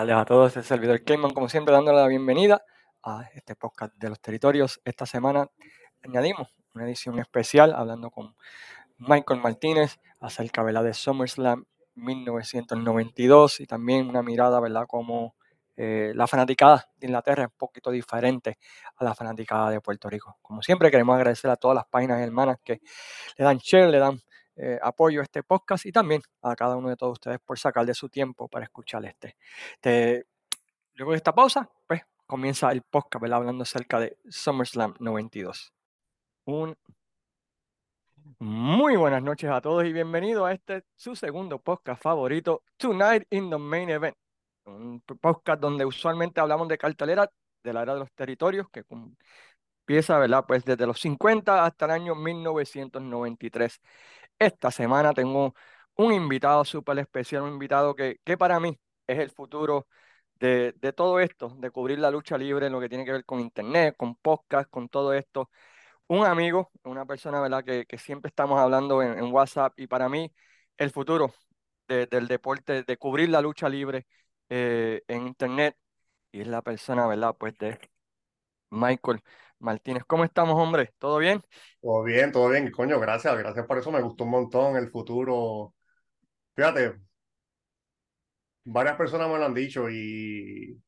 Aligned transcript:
tardes 0.00 0.16
a 0.16 0.24
todos. 0.24 0.56
Este 0.56 0.62
servidor 0.62 1.04
Cayman, 1.04 1.32
como 1.32 1.50
siempre, 1.50 1.74
dándole 1.74 1.98
la 1.98 2.06
bienvenida 2.06 2.64
a 3.02 3.28
este 3.34 3.54
podcast 3.54 3.94
de 3.96 4.08
los 4.08 4.18
territorios. 4.18 4.80
Esta 4.82 5.04
semana 5.04 5.50
añadimos 6.02 6.54
una 6.72 6.86
edición 6.86 7.18
especial 7.18 7.74
hablando 7.74 8.10
con 8.10 8.34
Michael 8.96 9.40
Martínez 9.42 10.00
acerca 10.18 10.64
de 10.64 10.94
SummerSlam 10.94 11.66
1992 11.96 13.60
y 13.60 13.66
también 13.66 14.08
una 14.08 14.22
mirada, 14.22 14.58
¿verdad?, 14.58 14.86
como 14.88 15.34
eh, 15.76 16.12
la 16.14 16.26
fanaticada 16.26 16.88
de 16.96 17.08
Inglaterra 17.08 17.42
es 17.42 17.50
un 17.50 17.58
poquito 17.58 17.90
diferente 17.90 18.56
a 18.96 19.04
la 19.04 19.14
fanaticada 19.14 19.68
de 19.68 19.82
Puerto 19.82 20.08
Rico. 20.08 20.38
Como 20.40 20.62
siempre, 20.62 20.90
queremos 20.90 21.14
agradecer 21.14 21.50
a 21.50 21.56
todas 21.56 21.74
las 21.74 21.84
páginas 21.84 22.22
hermanas 22.22 22.56
que 22.64 22.80
le 23.36 23.44
dan 23.44 23.58
share, 23.58 23.90
le 23.90 23.98
dan 23.98 24.18
eh, 24.62 24.78
apoyo 24.82 25.20
a 25.20 25.24
este 25.24 25.42
podcast 25.42 25.86
y 25.86 25.92
también 25.92 26.20
a 26.42 26.54
cada 26.54 26.76
uno 26.76 26.90
de 26.90 26.96
todos 26.96 27.14
ustedes 27.14 27.38
por 27.40 27.58
sacar 27.58 27.86
de 27.86 27.94
su 27.94 28.08
tiempo 28.08 28.48
para 28.48 28.64
escuchar 28.64 29.04
este. 29.04 29.36
luego 30.94 31.12
de 31.12 31.16
esta 31.16 31.34
pausa, 31.34 31.70
pues 31.86 32.02
comienza 32.26 32.70
el 32.70 32.82
podcast 32.82 33.24
hablando 33.24 33.62
acerca 33.62 33.98
de 33.98 34.18
SummerSlam 34.28 34.94
92. 34.98 35.72
Un 36.44 36.76
muy 38.38 38.96
buenas 38.96 39.22
noches 39.22 39.50
a 39.50 39.60
todos 39.60 39.84
y 39.84 39.92
bienvenido 39.92 40.46
a 40.46 40.52
este 40.52 40.84
su 40.94 41.14
segundo 41.16 41.58
podcast 41.58 42.02
favorito, 42.02 42.62
Tonight 42.76 43.24
in 43.30 43.50
the 43.50 43.58
Main 43.58 43.90
Event. 43.90 44.16
Un 44.64 45.02
podcast 45.20 45.60
donde 45.60 45.84
usualmente 45.84 46.40
hablamos 46.40 46.68
de 46.68 46.78
cartelera 46.78 47.30
de 47.62 47.72
la 47.72 47.82
era 47.82 47.94
de 47.94 48.00
los 48.00 48.12
territorios 48.12 48.68
que 48.70 48.84
empieza, 49.90 50.18
¿verdad? 50.18 50.44
Pues 50.46 50.64
desde 50.64 50.86
los 50.86 51.00
50 51.00 51.64
hasta 51.64 51.84
el 51.86 51.90
año 51.90 52.14
1993. 52.14 53.80
Esta 54.40 54.70
semana 54.70 55.12
tengo 55.12 55.54
un 55.96 56.12
invitado 56.14 56.64
súper 56.64 56.98
especial, 56.98 57.42
un 57.42 57.50
invitado 57.52 57.94
que, 57.94 58.20
que 58.24 58.38
para 58.38 58.58
mí 58.60 58.78
es 59.06 59.18
el 59.18 59.30
futuro 59.30 59.86
de, 60.40 60.72
de, 60.80 60.92
todo 60.94 61.20
esto, 61.20 61.54
de 61.58 61.70
cubrir 61.70 61.98
la 61.98 62.10
lucha 62.10 62.38
libre 62.38 62.66
en 62.66 62.72
lo 62.72 62.80
que 62.80 62.88
tiene 62.88 63.04
que 63.04 63.12
ver 63.12 63.24
con 63.26 63.40
internet, 63.40 63.96
con 63.98 64.16
podcast, 64.16 64.70
con 64.70 64.88
todo 64.88 65.12
esto. 65.14 65.50
Un 66.08 66.26
amigo, 66.26 66.70
una 66.84 67.06
persona 67.06 67.40
¿verdad? 67.40 67.64
Que, 67.64 67.86
que 67.86 67.98
siempre 67.98 68.28
estamos 68.30 68.60
hablando 68.60 69.02
en, 69.02 69.32
WhatsApp 69.32 69.74
y 69.78 69.86
para 69.88 70.08
mí 70.08 70.32
el 70.78 70.90
futuro 70.90 71.34
de, 71.88 72.06
del 72.06 72.28
deporte, 72.28 72.84
de 72.84 72.96
cubrir 72.98 73.30
la 73.30 73.40
lucha 73.42 73.68
libre 73.68 74.06
eh, 74.50 75.02
en 75.08 75.26
internet 75.26 75.76
y 76.32 76.42
es 76.42 76.48
la 76.48 76.62
persona, 76.62 77.06
¿verdad? 77.08 77.36
Pues 77.38 77.56
de 77.58 77.78
Michael 78.70 79.22
Martínez. 79.60 80.04
¿Cómo 80.06 80.24
estamos, 80.24 80.56
hombre? 80.56 80.92
¿Todo 80.98 81.18
bien? 81.18 81.42
Todo 81.80 82.02
bien, 82.04 82.32
todo 82.32 82.48
bien. 82.50 82.70
Coño, 82.70 82.98
gracias, 83.00 83.36
gracias 83.38 83.66
por 83.66 83.78
eso. 83.78 83.90
Me 83.92 84.02
gustó 84.02 84.24
un 84.24 84.30
montón 84.30 84.76
el 84.76 84.90
futuro. 84.90 85.74
Fíjate, 86.56 86.94
varias 88.64 88.96
personas 88.96 89.28
me 89.28 89.38
lo 89.38 89.44
han 89.46 89.54
dicho 89.54 89.88
y, 89.90 90.80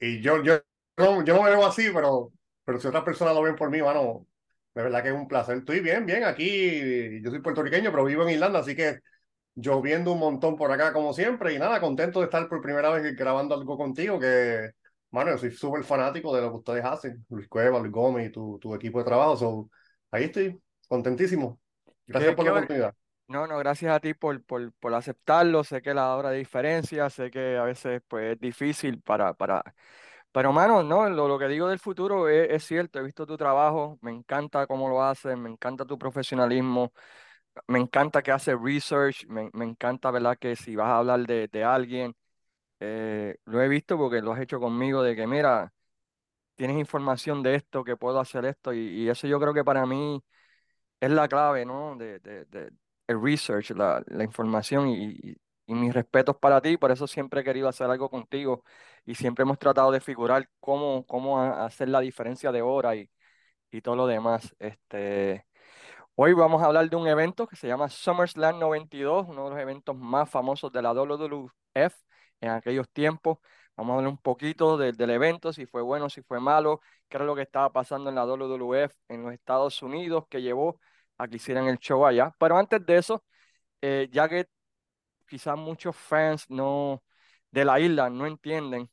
y 0.00 0.20
yo, 0.22 0.42
yo, 0.42 0.60
no, 0.96 1.24
yo 1.24 1.34
no 1.36 1.42
me 1.42 1.50
veo 1.50 1.66
así, 1.66 1.90
pero, 1.94 2.32
pero 2.64 2.80
si 2.80 2.88
otras 2.88 3.04
personas 3.04 3.34
lo 3.34 3.42
ven 3.42 3.56
por 3.56 3.70
mí, 3.70 3.82
mano, 3.82 4.26
de 4.74 4.82
verdad 4.82 5.02
que 5.02 5.08
es 5.10 5.14
un 5.14 5.28
placer. 5.28 5.58
Estoy 5.58 5.80
bien, 5.80 6.06
bien 6.06 6.24
aquí. 6.24 7.20
Yo 7.22 7.30
soy 7.30 7.40
puertorriqueño, 7.40 7.90
pero 7.90 8.04
vivo 8.04 8.22
en 8.24 8.30
Irlanda, 8.30 8.60
así 8.60 8.74
que 8.76 9.00
lloviendo 9.54 10.12
un 10.12 10.20
montón 10.20 10.56
por 10.56 10.72
acá, 10.72 10.92
como 10.92 11.12
siempre. 11.14 11.54
Y 11.54 11.58
nada, 11.58 11.80
contento 11.80 12.20
de 12.20 12.26
estar 12.26 12.48
por 12.48 12.62
primera 12.62 12.90
vez 12.90 13.16
grabando 13.16 13.54
algo 13.54 13.76
contigo, 13.78 14.18
que 14.20 14.72
Mano, 15.10 15.30
yo 15.30 15.38
soy 15.38 15.50
súper 15.52 15.84
fanático 15.84 16.34
de 16.34 16.42
lo 16.42 16.50
que 16.50 16.56
ustedes 16.58 16.84
hacen, 16.84 17.24
Luis 17.30 17.48
Cueva, 17.48 17.78
Luis 17.78 17.92
Gómez 17.92 18.28
y 18.28 18.32
tu, 18.32 18.58
tu 18.58 18.74
equipo 18.74 18.98
de 18.98 19.04
trabajo. 19.04 19.36
So, 19.36 19.70
ahí 20.10 20.24
estoy, 20.24 20.60
contentísimo. 20.86 21.58
Gracias 22.06 22.34
por 22.34 22.44
la 22.44 22.52
oportunidad. 22.52 22.94
No, 23.28 23.46
no, 23.46 23.58
gracias 23.58 23.94
a 23.94 24.00
ti 24.00 24.14
por, 24.14 24.42
por, 24.42 24.72
por, 24.74 24.94
aceptarlo. 24.94 25.62
Sé 25.62 25.82
que 25.82 25.92
la 25.92 26.16
hora 26.16 26.30
de 26.30 26.38
diferencia, 26.38 27.10
sé 27.10 27.30
que 27.30 27.58
a 27.58 27.62
veces 27.64 28.00
pues, 28.08 28.34
es 28.34 28.40
difícil 28.40 29.02
para, 29.02 29.34
para... 29.34 29.62
Pero, 30.32 30.52
mano, 30.52 30.82
no, 30.82 31.08
lo, 31.10 31.28
lo 31.28 31.38
que 31.38 31.48
digo 31.48 31.68
del 31.68 31.78
futuro 31.78 32.28
es, 32.28 32.50
es, 32.50 32.64
cierto. 32.64 32.98
He 32.98 33.02
visto 33.02 33.26
tu 33.26 33.36
trabajo, 33.36 33.98
me 34.02 34.12
encanta 34.12 34.66
cómo 34.66 34.88
lo 34.88 35.02
haces, 35.02 35.36
me 35.36 35.50
encanta 35.50 35.84
tu 35.84 35.98
profesionalismo, 35.98 36.92
me 37.66 37.78
encanta 37.78 38.22
que 38.22 38.32
haces 38.32 38.56
research, 38.60 39.26
me, 39.28 39.50
me 39.52 39.64
encanta, 39.64 40.10
¿verdad? 40.10 40.38
Que 40.38 40.56
si 40.56 40.76
vas 40.76 40.88
a 40.88 40.98
hablar 40.98 41.26
de, 41.26 41.48
de 41.48 41.64
alguien, 41.64 42.14
eh, 42.80 43.38
lo 43.44 43.62
he 43.62 43.68
visto 43.68 43.96
porque 43.98 44.20
lo 44.22 44.32
has 44.32 44.40
hecho 44.40 44.60
conmigo 44.60 45.02
de 45.02 45.16
que, 45.16 45.26
mira, 45.26 45.72
tienes 46.56 46.78
información 46.78 47.42
de 47.42 47.56
esto, 47.56 47.84
que 47.84 47.96
puedo 47.96 48.20
hacer 48.20 48.44
esto, 48.46 48.72
y, 48.74 49.08
eso 49.08 49.26
yo 49.26 49.40
creo 49.40 49.54
que 49.54 49.64
para 49.64 49.86
mí 49.86 50.22
es 51.00 51.10
la 51.10 51.28
clave, 51.28 51.64
¿no? 51.66 51.96
De, 51.96 52.20
de, 52.20 52.72
el 53.06 53.22
research, 53.22 53.70
la, 53.72 54.02
la 54.08 54.24
información 54.24 54.88
y, 54.88 55.18
y, 55.66 55.74
mis 55.74 55.94
respetos 55.94 56.36
para 56.38 56.60
ti, 56.62 56.76
por 56.78 56.90
eso 56.90 57.06
siempre 57.06 57.42
he 57.42 57.44
querido 57.44 57.68
hacer 57.68 57.90
algo 57.90 58.10
contigo 58.10 58.64
y 59.04 59.14
siempre 59.14 59.42
hemos 59.42 59.58
tratado 59.58 59.90
de 59.92 60.00
figurar 60.00 60.48
cómo, 60.60 61.04
cómo 61.06 61.42
hacer 61.42 61.88
la 61.90 62.00
diferencia 62.00 62.52
de 62.52 62.62
hora 62.62 62.96
y, 62.96 63.10
y 63.70 63.82
todo 63.82 63.96
lo 63.96 64.06
demás. 64.06 64.54
Este, 64.58 65.46
hoy 66.16 66.34
vamos 66.34 66.62
a 66.62 66.66
hablar 66.66 66.90
de 66.90 66.96
un 66.96 67.08
evento 67.08 67.46
que 67.46 67.56
se 67.56 67.68
llama 67.68 67.88
SummerSlam 67.90 68.58
92, 68.58 69.26
uno 69.28 69.44
de 69.44 69.50
los 69.50 69.60
eventos 69.60 69.96
más 69.96 70.30
famosos 70.30 70.72
de 70.72 70.82
la 70.82 70.92
WWF 70.94 72.07
en 72.40 72.50
aquellos 72.50 72.88
tiempos. 72.90 73.38
Vamos 73.76 73.92
a 73.94 73.96
hablar 73.98 74.10
un 74.10 74.18
poquito 74.18 74.76
del 74.76 75.10
evento, 75.10 75.52
si 75.52 75.66
fue 75.66 75.82
bueno, 75.82 76.10
si 76.10 76.22
fue 76.22 76.40
malo, 76.40 76.80
qué 77.08 77.16
era 77.16 77.24
lo 77.24 77.36
que 77.36 77.42
estaba 77.42 77.72
pasando 77.72 78.10
en 78.10 78.16
la 78.16 78.24
WWF 78.26 78.94
en 79.08 79.22
los 79.22 79.32
Estados 79.32 79.82
Unidos 79.82 80.26
que 80.28 80.42
llevó 80.42 80.80
a 81.16 81.28
que 81.28 81.36
hicieran 81.36 81.68
el 81.68 81.78
show 81.78 82.04
allá. 82.04 82.34
Pero 82.38 82.58
antes 82.58 82.84
de 82.84 82.96
eso, 82.98 83.24
eh, 83.82 84.08
ya 84.12 84.28
que 84.28 84.48
quizás 85.28 85.56
muchos 85.58 85.96
fans 85.96 86.46
no, 86.50 87.02
de 87.50 87.64
la 87.64 87.80
isla 87.80 88.10
no 88.10 88.26
entienden, 88.26 88.90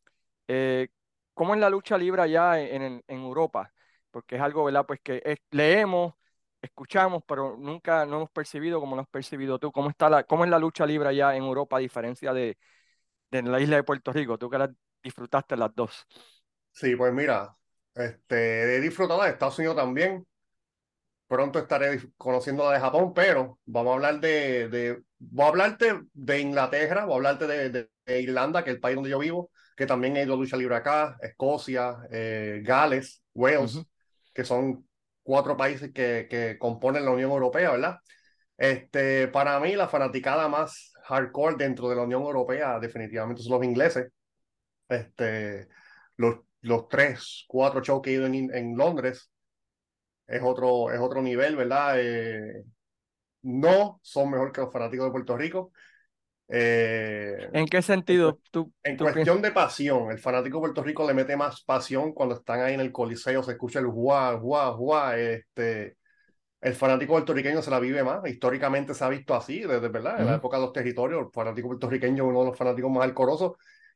eh, 0.48 0.90
¿cómo 1.34 1.54
es 1.56 1.60
la 1.62 1.70
lucha 1.70 1.98
libre 1.98 2.22
allá 2.22 2.60
en, 2.60 2.82
en, 2.82 3.04
en 3.08 3.20
Europa? 3.22 3.74
Porque 4.12 4.36
es 4.36 4.42
algo, 4.42 4.66
¿verdad? 4.66 4.86
Pues 4.86 5.00
que 5.02 5.40
leemos, 5.52 6.14
escuchamos, 6.62 7.24
pero 7.28 7.58
nunca 7.58 8.06
no 8.06 8.18
hemos 8.18 8.32
percibido 8.32 8.80
como 8.80 8.96
lo 8.96 9.02
has 9.04 9.08
percibido 9.10 9.60
tú. 9.60 9.72
¿Cómo, 9.72 9.90
está 9.90 10.10
la, 10.10 10.24
¿Cómo 10.24 10.44
es 10.46 10.50
la 10.52 10.60
lucha 10.60 10.86
libre 10.86 11.10
allá 11.10 11.36
en 11.36 11.44
Europa 11.44 11.78
a 11.78 11.80
diferencia 11.80 12.34
de, 12.34 12.58
en 13.36 13.52
la 13.52 13.60
isla 13.60 13.78
de 13.78 13.84
Puerto 13.84 14.12
Rico, 14.12 14.38
tú 14.38 14.50
que 14.50 14.58
la 14.58 14.72
disfrutaste 15.04 15.56
las 15.56 15.74
dos. 15.76 16.06
Sí, 16.72 16.96
pues 16.96 17.14
mira, 17.14 17.56
este, 17.94 18.76
he 18.76 18.82
disfrutado 18.82 19.24
de 19.24 19.30
Estados 19.30 19.58
Unidos 19.60 19.76
también. 19.76 20.26
Pronto 21.28 21.58
estaré 21.60 22.00
conociendo 22.18 22.66
la 22.66 22.74
de 22.74 22.80
Japón, 22.80 23.14
pero 23.14 23.60
vamos 23.66 23.92
a 23.92 23.96
hablar 23.96 24.20
de, 24.20 24.70
de 24.70 25.04
voy 25.18 25.46
a 25.46 25.50
hablarte 25.50 26.02
de 26.14 26.40
Inglaterra, 26.40 27.06
voy 27.06 27.14
a 27.14 27.16
hablarte 27.18 27.48
de, 27.48 27.90
de, 28.06 28.22
Irlanda, 28.22 28.64
que 28.64 28.70
es 28.70 28.76
el 28.76 28.82
país 28.82 28.96
donde 28.96 29.10
yo 29.10 29.18
vivo, 29.18 29.50
que 29.76 29.88
también 29.88 30.16
hay 30.18 30.26
lucha 30.26 30.58
libre 30.58 30.76
acá, 30.76 31.18
Escocia, 31.22 31.98
eh, 32.12 32.62
Gales, 32.64 33.24
Wales, 33.34 33.80
que 34.34 34.46
son 34.46 34.88
cuatro 35.24 35.58
países 35.58 35.92
que, 35.92 36.28
que 36.30 36.60
componen 36.60 37.06
la 37.06 37.12
Unión 37.12 37.32
Europea, 37.32 37.72
¿verdad? 37.72 38.00
Este, 38.58 39.28
para 39.28 39.60
mí, 39.60 39.76
la 39.76 39.88
fanaticada 39.88 40.48
más 40.48 40.94
hardcore 41.08 41.56
dentro 41.58 41.90
de 41.90 41.96
la 41.96 42.04
Unión 42.04 42.24
Europea 42.24 42.80
definitivamente 42.80 43.42
son 43.42 43.54
los 43.58 43.66
ingleses. 43.66 44.12
Este, 44.88 45.68
los, 46.18 46.40
los 46.62 46.88
tres, 46.88 47.46
cuatro 47.48 47.82
shows 47.82 48.02
que 48.02 48.12
he 48.12 48.14
ido 48.14 48.26
en, 48.26 48.54
en 48.54 48.78
Londres 48.78 49.32
es 50.28 50.42
otro, 50.44 50.92
es 50.92 51.00
otro 51.00 51.22
nivel, 51.22 51.56
¿verdad? 51.56 51.96
Eh, 52.00 52.64
no 53.44 54.00
son 54.02 54.32
mejor 54.32 54.52
que 54.52 54.62
los 54.62 54.74
fanáticos 54.74 55.06
de 55.06 55.12
Puerto 55.12 55.38
Rico. 55.38 55.72
Eh, 56.48 57.50
¿En 57.54 57.66
qué 57.66 57.82
sentido? 57.82 58.40
¿Tú, 58.52 58.72
en 58.84 58.98
cuestión 58.98 59.42
de 59.42 59.52
pasión, 59.52 60.12
el 60.12 60.20
fanático 60.20 60.58
de 60.58 60.62
Puerto 60.62 60.84
Rico 60.84 61.08
le 61.08 61.14
mete 61.14 61.36
más 61.36 61.64
pasión 61.64 62.14
cuando 62.14 62.36
están 62.36 62.62
ahí 62.62 62.74
en 62.74 62.82
el 62.82 62.92
coliseo, 62.92 63.42
se 63.44 63.54
escucha 63.54 63.80
el 63.80 63.88
guau, 63.88 64.40
guau, 64.40 64.78
guau, 64.78 65.14
este, 65.14 65.98
el 66.66 66.74
fanático 66.74 67.14
puertorriqueño 67.14 67.62
se 67.62 67.70
la 67.70 67.80
vive 67.80 68.04
más. 68.04 68.28
Históricamente 68.28 68.96
se 68.96 69.04
ha 69.04 69.10
visto 69.10 69.36
así, 69.36 69.60
desde 69.60 69.88
verdad, 69.88 70.20
en 70.20 70.26
la 70.26 70.36
época 70.38 70.58
de 70.58 70.64
los 70.64 70.74
territorios, 70.74 71.28
el 71.28 71.32
fanático 71.32 71.68
puertorriqueño 71.68 72.24
es 72.24 72.30
uno 72.30 72.40
de 72.40 72.46
los 72.48 72.58
fanáticos 72.58 72.90
más 72.90 73.04
alcorosos. 73.04 73.52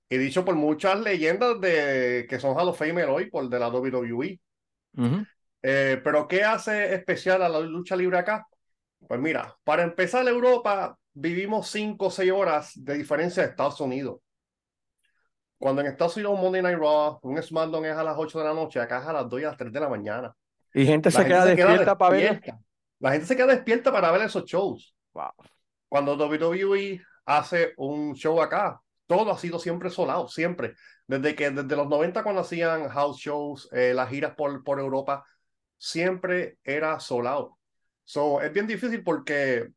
Y 0.08 0.18
dicho 0.18 0.46
por 0.46 0.54
muchas 0.54 1.00
leyendas 1.00 1.60
de 1.60 2.28
que 2.30 2.40
son 2.40 2.56
Hall 2.56 2.70
of 2.70 2.78
Famer 2.78 3.10
hoy, 3.10 3.28
por 3.32 3.50
de 3.50 3.58
la 3.58 3.70
WWE. 3.70 4.40
Eh, 5.64 6.00
pero, 6.04 6.28
¿qué 6.28 6.44
hace 6.44 6.94
especial 6.94 7.42
a 7.42 7.50
la 7.50 7.60
lucha 7.60 7.96
libre 7.96 8.20
acá? 8.20 8.46
Pues 9.08 9.20
mira, 9.20 9.58
para 9.64 9.82
empezar, 9.82 10.28
Europa 10.28 10.96
vivimos 11.12 11.70
cinco 11.70 12.06
o 12.06 12.12
seis 12.12 12.32
horas 12.32 12.74
de 12.76 12.94
diferencia 12.94 13.42
de 13.42 13.50
Estados 13.50 13.82
Unidos. 13.82 14.20
Cuando 15.58 15.82
en 15.82 15.88
Estados 15.88 16.18
Unidos 16.18 16.36
un 16.36 16.42
Monday 16.42 16.62
Night 16.62 16.78
Raw, 16.78 17.20
un 17.24 17.42
SmackDown 17.42 17.86
es 17.86 17.98
a 17.98 18.04
las 18.04 18.16
8 18.16 18.38
de 18.38 18.46
la 18.46 18.54
noche, 18.54 18.80
acá 18.80 19.00
es 19.00 19.08
a 19.08 19.14
las 19.14 19.28
2 19.28 19.42
y 19.42 19.44
a 19.46 19.48
las 19.48 19.58
3 19.58 19.74
de 19.74 19.80
la 19.80 19.90
mañana. 19.90 20.36
Y 20.74 20.86
gente 20.86 21.12
se, 21.12 21.26
queda, 21.26 21.46
despierta 21.46 21.98
para 21.98 22.16
ver. 22.16 22.42
La 23.00 23.12
gente 23.12 23.26
se 23.26 23.36
queda 23.36 23.48
despierta 23.48 23.92
para 23.92 24.12
ver 24.12 24.22
esos 24.22 24.46
shows. 24.46 24.96
Wow. 25.14 25.32
Cuando 25.88 26.16
WWE 26.16 27.02
hace 27.26 27.74
un 27.78 28.14
show 28.16 28.42
acá, 28.42 28.80
todo 29.08 29.32
ha 29.32 29.38
sido 29.38 29.58
siempre 29.58 29.90
solado, 29.90 30.28
siempre. 30.28 30.76
Desde 31.08 31.34
que 31.34 31.50
desde 31.50 31.76
los 31.76 31.88
90 31.88 32.22
cuando 32.22 32.42
hacían 32.42 32.90
house 32.90 33.18
shows, 33.18 33.70
eh, 33.72 33.94
las 33.94 34.10
giras 34.10 34.36
por, 34.36 34.64
por 34.64 34.80
Europa, 34.80 35.26
siempre 35.78 36.60
era 36.64 37.00
solado. 37.00 37.58
So, 38.04 38.42
es 38.42 38.54
bien 38.54 38.68
difícil 38.68 39.04
porque 39.04 39.70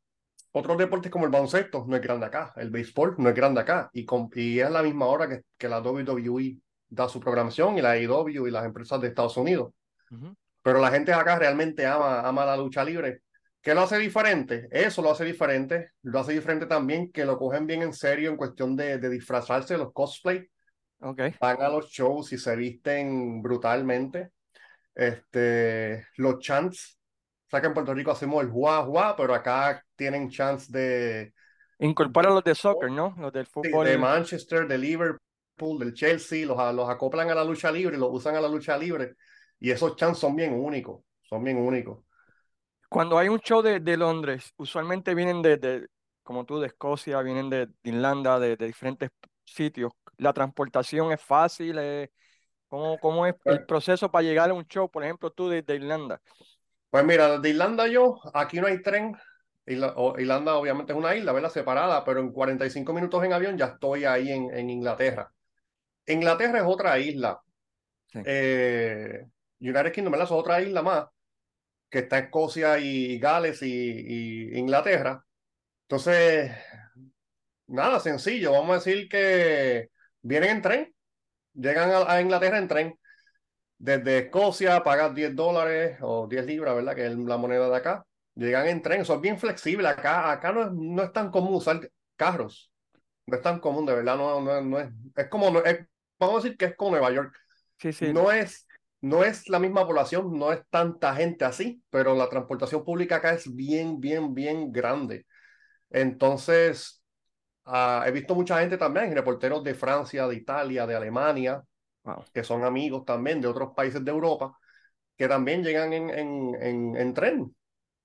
otros 0.53 0.77
deportes 0.77 1.11
como 1.11 1.25
el 1.25 1.31
baloncesto 1.31 1.85
no 1.87 1.97
es 1.97 2.03
grande 2.03 2.27
acá, 2.27 2.53
el 2.57 2.71
béisbol 2.71 3.15
no 3.19 3.31
es 3.31 3.35
grande 3.35 3.61
acá, 3.61 3.89
y, 3.93 4.05
con, 4.05 4.29
y 4.35 4.59
es 4.59 4.71
la 4.71 4.83
misma 4.83 5.07
hora 5.07 5.29
que, 5.29 5.43
que 5.57 5.69
la 5.69 5.81
WWE 5.81 6.59
da 6.89 7.09
su 7.09 7.21
programación 7.21 7.79
y 7.79 7.83
la 7.83 7.93
AEW 7.93 8.47
y 8.47 8.51
las 8.51 8.67
empresas 8.67 9.01
de 9.01 9.09
Estados 9.09 9.37
Unidos. 9.39 9.73
Ujú. 10.11 10.37
Pero 10.63 10.81
la 10.81 10.91
gente 10.91 11.13
acá 11.13 11.39
realmente 11.39 11.87
ama, 11.87 12.21
ama 12.21 12.45
la 12.45 12.57
lucha 12.57 12.85
libre. 12.85 13.23
¿Qué 13.61 13.75
lo 13.75 13.83
hace 13.83 13.99
diferente? 13.99 14.69
Eso 14.71 15.03
lo 15.03 15.11
hace 15.11 15.25
diferente. 15.25 15.93
Lo 16.03 16.21
hace 16.21 16.33
diferente 16.33 16.67
también 16.67 17.13
que 17.13 17.25
lo 17.25 17.39
cogen 17.39 17.67
bien 17.67 17.83
en 17.83 17.93
serio 17.93 18.31
en 18.31 18.37
cuestión 18.37 18.77
de, 18.77 18.99
de 18.99 19.09
disfrazarse, 19.09 19.79
los 19.79 19.93
cosplay. 19.93 20.49
Ok. 21.01 21.21
Van 21.41 21.63
a 21.63 21.69
los 21.69 21.89
shows 21.89 22.33
y 22.33 22.39
se 22.39 22.57
visten 22.57 23.43
brutalmente. 23.43 24.31
Este, 24.95 26.07
los 26.17 26.39
chants. 26.41 26.99
O 27.47 27.51
sea 27.51 27.61
que 27.61 27.67
en 27.67 27.75
Puerto 27.75 27.95
Rico 27.95 28.11
hacemos 28.11 28.43
el 28.43 28.51
juá, 28.51 28.83
juá, 28.85 29.15
pero 29.17 29.35
acá 29.35 29.85
tienen 29.95 30.31
chants 30.31 30.71
de, 30.71 31.33
Incorpora 31.83 32.31
los 32.31 32.45
de 32.45 32.55
soccer, 32.55 32.93
¿no? 32.93 33.13
Los 33.19 33.33
del 33.33 33.47
fútbol. 33.47 33.85
de 33.85 33.99
Manchester, 33.99 34.69
de 34.69 34.79
Liverpool, 34.79 35.81
del 35.81 35.93
Chelsea, 35.93 36.47
los, 36.47 36.57
los 36.75 36.89
acoplan 36.89 37.29
a 37.31 37.35
la 37.35 37.43
lucha 37.43 37.73
libre, 37.73 37.99
los 37.99 38.11
usan 38.13 38.37
a 38.37 38.41
la 38.41 38.49
lucha 38.49 38.79
libre. 38.79 39.17
Y 39.63 39.71
esos 39.73 39.97
chants 39.97 40.19
son 40.21 40.37
bien 40.37 40.53
únicos, 40.55 41.03
son 41.23 41.45
bien 41.45 41.57
únicos. 41.59 42.05
Cuando 42.89 43.19
hay 43.19 43.29
un 43.29 43.39
show 43.41 43.63
de, 43.63 43.81
de 43.81 43.97
Londres, 43.97 44.53
usualmente 44.57 45.15
vienen 45.15 45.41
de, 45.43 45.57
de, 45.57 45.87
como 46.23 46.45
tú, 46.45 46.61
de 46.61 46.67
Escocia, 46.69 47.21
vienen 47.23 47.49
de, 47.51 47.67
de 47.67 47.73
Irlanda, 47.85 48.39
de, 48.39 48.57
de 48.57 48.67
diferentes 48.67 49.11
sitios. 49.45 49.93
La 50.19 50.33
transportación 50.33 51.11
es 51.13 51.21
fácil. 51.23 51.79
eh, 51.79 52.11
¿Cómo, 52.69 52.99
cómo 53.01 53.27
es 53.27 53.35
el 53.49 53.61
Pues, 53.61 53.63
proceso 53.63 54.11
para 54.11 54.25
llegar 54.25 54.51
a 54.51 54.55
un 54.55 54.67
show? 54.67 54.91
Por 54.91 55.05
ejemplo, 55.05 55.31
tú 55.33 55.49
de, 55.49 55.63
de 55.63 55.77
Irlanda. 55.77 56.23
pues 56.91 57.05
mira, 57.05 57.39
de 57.39 57.49
Irlanda 57.51 57.87
yo, 57.89 58.19
aquí 58.35 58.61
no 58.61 58.67
hay 58.67 58.83
tren. 58.83 59.17
Irlanda 59.67 60.57
obviamente 60.57 60.93
es 60.93 60.99
una 60.99 61.15
isla, 61.15 61.33
¿verdad? 61.33 61.51
Separada, 61.51 62.05
pero 62.05 62.21
en 62.21 62.33
45 62.33 62.93
minutos 62.93 63.25
en 63.25 63.33
avión 63.33 63.57
ya 63.57 63.67
estoy 63.67 64.05
ahí 64.05 64.31
en, 64.31 64.51
en 64.55 64.71
Inglaterra. 64.71 65.33
Inglaterra 66.07 66.59
es 66.61 66.65
otra 66.67 66.99
isla. 66.99 67.41
Sí. 68.13 68.21
Eh, 68.25 69.27
United 69.63 69.93
Kingdom. 69.93 70.15
Es 70.21 70.31
otra 70.31 70.61
isla 70.63 70.83
más, 70.83 71.07
que 71.91 72.01
está 72.01 72.19
Escocia 72.19 72.79
y 72.79 73.19
Gales 73.19 73.63
y, 73.63 73.69
y 73.69 74.59
Inglaterra. 74.59 75.25
Entonces, 75.89 76.53
nada, 77.67 78.01
sencillo. 78.01 78.53
Vamos 78.53 78.71
a 78.71 78.75
decir 78.91 79.09
que 79.09 79.91
vienen 80.23 80.51
en 80.51 80.63
tren, 80.63 80.95
llegan 81.55 81.91
a, 81.91 82.13
a 82.13 82.21
Inglaterra 82.21 82.59
en 82.59 82.69
tren. 82.69 83.01
Desde 83.79 84.19
Escocia 84.19 84.83
pagas 84.85 85.15
10 85.15 85.35
dólares 85.37 85.99
o 86.03 86.27
10 86.29 86.47
libras, 86.47 86.75
¿verdad? 86.77 86.95
Que 86.95 87.07
es 87.07 87.17
la 87.17 87.37
moneda 87.37 87.69
de 87.69 87.77
acá. 87.77 88.07
Llegan 88.35 88.69
en 88.69 88.83
tren, 88.83 89.03
eso 89.03 89.15
es 89.15 89.21
bien 89.21 89.39
flexible. 89.39 89.89
Acá, 89.89 90.33
acá 90.33 90.53
no 90.53 90.63
es, 90.65 90.73
no 90.73 91.03
es 91.03 91.13
tan 91.13 91.31
común 91.31 91.55
usar 91.55 91.91
carros. 92.17 92.73
No 93.27 93.37
es 93.37 93.43
tan 93.43 93.61
común, 93.61 93.87
de 93.87 93.95
verdad. 93.95 94.17
No, 94.17 94.41
no, 94.41 94.61
no 94.63 94.81
es, 94.81 94.91
es 95.17 95.29
como, 95.29 95.59
es- 95.61 95.87
vamos 96.19 96.37
a 96.37 96.43
decir 96.45 96.59
que 96.59 96.67
es 96.67 96.77
como 96.77 96.93
Nueva 96.93 97.13
York. 97.13 97.35
Sí, 97.79 97.93
sí. 97.93 98.13
No 98.13 98.31
es, 98.33 98.67
no 99.03 99.25
es 99.25 99.49
la 99.51 99.61
misma 99.61 99.87
población, 99.87 100.39
no 100.39 100.53
es 100.53 100.63
tanta 100.71 101.15
gente 101.17 101.47
así, 101.47 101.83
pero 101.91 102.17
la 102.17 102.31
transportación 102.31 102.85
pública 102.85 103.19
acá 103.19 103.35
es 103.35 103.55
bien, 103.55 104.01
bien, 104.01 104.35
bien 104.35 104.73
grande. 104.73 105.27
Entonces, 105.91 107.03
ah, 107.67 108.05
he 108.07 108.13
visto 108.13 108.35
mucha 108.35 108.61
gente 108.61 108.79
también, 108.79 109.15
reporteros 109.15 109.65
de 109.65 109.75
Francia, 109.75 110.27
de 110.29 110.37
Italia, 110.37 110.87
de 110.87 110.97
Alemania, 110.97 111.63
Wow. 112.05 112.27
que 112.33 112.45
son 112.45 112.65
amigos 112.65 113.05
también 113.05 113.41
de 113.41 113.49
otros 113.49 113.71
países 113.77 114.05
de 114.05 114.11
Europa, 114.11 114.59
que 115.17 115.29
también 115.29 115.65
llegan 115.65 115.93
en, 115.93 116.11
en, 116.11 116.57
en, 116.61 116.97
en 116.97 117.15
tren, 117.15 117.57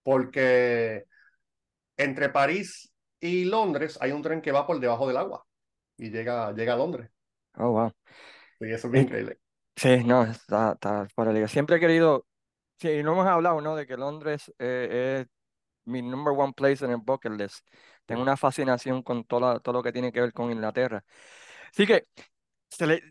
porque 0.03 1.05
entre 1.97 2.29
París 2.29 2.93
y 3.19 3.45
Londres 3.45 3.97
hay 4.01 4.11
un 4.11 4.21
tren 4.23 4.41
que 4.41 4.51
va 4.51 4.67
por 4.67 4.79
debajo 4.79 5.07
del 5.07 5.17
agua 5.17 5.45
y 5.97 6.09
llega, 6.11 6.53
llega 6.53 6.73
a 6.73 6.77
Londres. 6.77 7.11
Oh, 7.57 7.71
wow. 7.73 7.91
Y 8.59 8.71
eso 8.71 8.87
es 8.87 8.91
bien 8.91 9.03
Eh, 9.03 9.05
increíble. 9.05 9.39
Sí, 9.77 10.03
no, 10.03 10.23
está, 10.23 10.71
está 10.73 11.07
fuera 11.13 11.31
liga. 11.31 11.47
Siempre 11.47 11.75
he 11.75 11.79
querido, 11.79 12.25
sí, 12.79 13.03
no 13.03 13.13
hemos 13.13 13.27
hablado, 13.27 13.61
¿no? 13.61 13.75
De 13.75 13.87
que 13.87 13.97
Londres 13.97 14.53
eh, 14.59 15.21
es 15.23 15.27
mi 15.85 16.01
number 16.01 16.33
one 16.37 16.53
place 16.53 16.85
en 16.85 16.91
el 16.91 16.97
bucket. 16.97 17.33
Tengo 18.05 18.21
una 18.23 18.37
fascinación 18.37 19.03
con 19.03 19.25
todo, 19.25 19.59
todo 19.61 19.73
lo 19.75 19.83
que 19.83 19.93
tiene 19.93 20.11
que 20.11 20.21
ver 20.21 20.33
con 20.33 20.51
Inglaterra. 20.51 21.03
Así 21.71 21.87
que 21.87 22.05
se 22.69 22.87
le, 22.87 23.03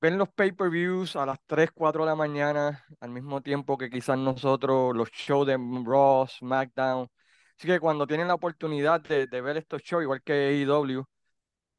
ven 0.00 0.18
los 0.18 0.28
pay-per-views 0.30 1.16
a 1.16 1.26
las 1.26 1.38
3, 1.46 1.70
4 1.74 2.04
de 2.04 2.10
la 2.10 2.16
mañana, 2.16 2.84
al 3.00 3.10
mismo 3.10 3.42
tiempo 3.42 3.78
que 3.78 3.90
quizás 3.90 4.18
nosotros, 4.18 4.96
los 4.96 5.10
shows 5.12 5.46
de 5.46 5.56
Raw, 5.84 6.26
SmackDown. 6.28 7.08
Así 7.58 7.68
que 7.68 7.80
cuando 7.80 8.06
tienen 8.06 8.28
la 8.28 8.34
oportunidad 8.34 9.00
de, 9.02 9.26
de 9.28 9.40
ver 9.40 9.56
estos 9.58 9.82
shows, 9.82 10.02
igual 10.04 10.22
que 10.22 10.32
AEW, 10.34 11.04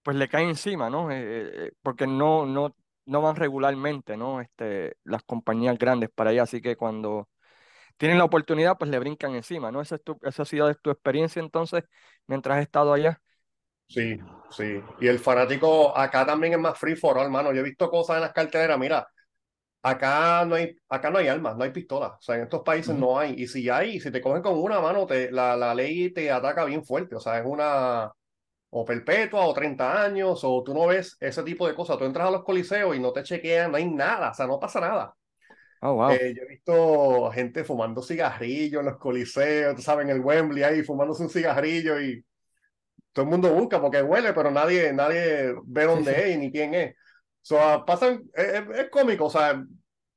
pues 0.04 0.18
le 0.18 0.30
cae 0.30 0.44
encima, 0.46 0.90
¿no? 0.90 1.12
Eh, 1.12 1.68
eh, 1.68 1.72
porque 1.82 2.08
no, 2.08 2.46
no, 2.46 2.76
no 3.06 3.22
van 3.22 3.36
regularmente, 3.36 4.18
¿no? 4.18 4.42
Este, 4.42 4.98
las 5.04 5.24
compañías 5.24 5.78
grandes 5.78 6.10
para 6.10 6.32
allá, 6.32 6.44
así 6.44 6.62
que 6.62 6.76
cuando 6.76 7.30
tienen 7.98 8.18
la 8.18 8.26
oportunidad, 8.26 8.78
pues 8.78 8.92
le 8.92 9.00
brincan 9.00 9.36
encima, 9.36 9.72
¿no? 9.72 9.82
Esa, 9.82 9.96
es 9.96 10.04
tu, 10.04 10.18
esa 10.24 10.44
ha 10.44 10.46
sido 10.46 10.74
tu 10.76 10.92
experiencia 10.92 11.42
entonces, 11.42 11.84
mientras 12.28 12.58
has 12.58 12.64
estado 12.64 12.94
allá. 12.94 13.22
Sí, 13.88 14.18
sí. 14.50 14.82
Y 15.00 15.08
el 15.08 15.20
fanático 15.20 15.96
acá 15.96 16.26
también 16.26 16.54
es 16.54 16.60
más 16.60 16.78
free 16.80 16.96
for 16.96 17.18
all, 17.18 17.26
hermano. 17.26 17.54
Yo 17.54 17.62
he 17.62 17.64
visto 17.64 17.90
cosas 17.90 18.16
en 18.16 18.22
las 18.24 18.34
carteleras. 18.34 18.80
Mira, 18.80 19.08
acá 19.84 20.46
no 20.46 20.56
hay, 20.56 20.78
acá 20.90 21.12
no 21.12 21.20
hay 21.20 21.28
armas, 21.28 21.58
no 21.58 21.64
hay 21.64 21.72
pistolas. 21.72 22.14
O 22.14 22.22
sea, 22.22 22.36
en 22.38 22.44
estos 22.44 22.64
países 22.64 22.96
no 22.96 23.20
hay. 23.20 23.36
Y 23.38 23.48
si 23.48 23.70
hay, 23.70 24.00
si 24.00 24.12
te 24.12 24.22
cogen 24.22 24.44
con 24.44 24.58
una 24.60 24.80
mano, 24.82 25.06
te, 25.08 25.32
la, 25.32 25.58
la 25.58 25.76
ley 25.76 26.14
te 26.14 26.32
ataca 26.32 26.66
bien 26.66 26.86
fuerte. 26.86 27.16
O 27.16 27.20
sea, 27.20 27.40
es 27.40 27.46
una 27.46 28.12
o 28.76 28.86
perpetua 28.86 29.46
o 29.48 29.54
30 29.54 30.04
años, 30.04 30.44
o 30.44 30.64
tú 30.64 30.74
no 30.74 30.88
ves 30.88 31.18
ese 31.20 31.44
tipo 31.44 31.68
de 31.68 31.76
cosas. 31.76 31.98
Tú 31.98 32.06
entras 32.06 32.28
a 32.28 32.32
los 32.32 32.44
coliseos 32.44 32.96
y 32.96 33.00
no 33.00 33.14
te 33.14 33.24
chequean, 33.24 33.72
no 33.72 33.78
hay 33.78 33.86
nada, 33.90 34.32
o 34.32 34.34
sea, 34.34 34.48
no 34.48 34.60
pasa 34.60 34.80
nada. 34.82 35.16
Oh, 35.82 35.94
wow. 35.96 36.22
Eh, 36.22 36.34
yo 36.36 36.44
he 36.44 36.48
visto 36.48 37.32
gente 37.32 37.64
fumando 37.64 38.02
cigarrillos 38.02 38.82
en 38.82 38.88
los 38.88 38.98
coliseos, 38.98 39.76
tú 39.76 39.82
sabes, 39.82 40.06
en 40.06 40.12
el 40.12 40.22
Wembley 40.22 40.64
ahí 40.64 40.84
fumándose 40.84 41.24
un 41.24 41.30
cigarrillo 41.30 42.00
y 42.02 42.26
todo 43.14 43.26
el 43.26 43.32
mundo 43.32 43.54
busca 43.54 43.82
porque 43.82 44.02
huele, 44.02 44.34
pero 44.34 44.52
nadie, 44.52 44.94
nadie 44.94 45.56
ve 45.66 45.86
Sí, 45.94 46.04
dónde 46.04 46.12
sí. 46.12 46.26
es 46.32 46.36
y 46.36 46.40
ni 46.40 46.52
quién 46.52 46.74
es. 46.74 46.96
So, 47.42 47.60
ah, 47.60 47.86
pasan, 47.86 48.24
es, 48.34 48.46
es- 48.46 48.70
es 48.80 48.90
cómico, 48.90 49.26
o 49.26 49.30
sea, 49.30 49.64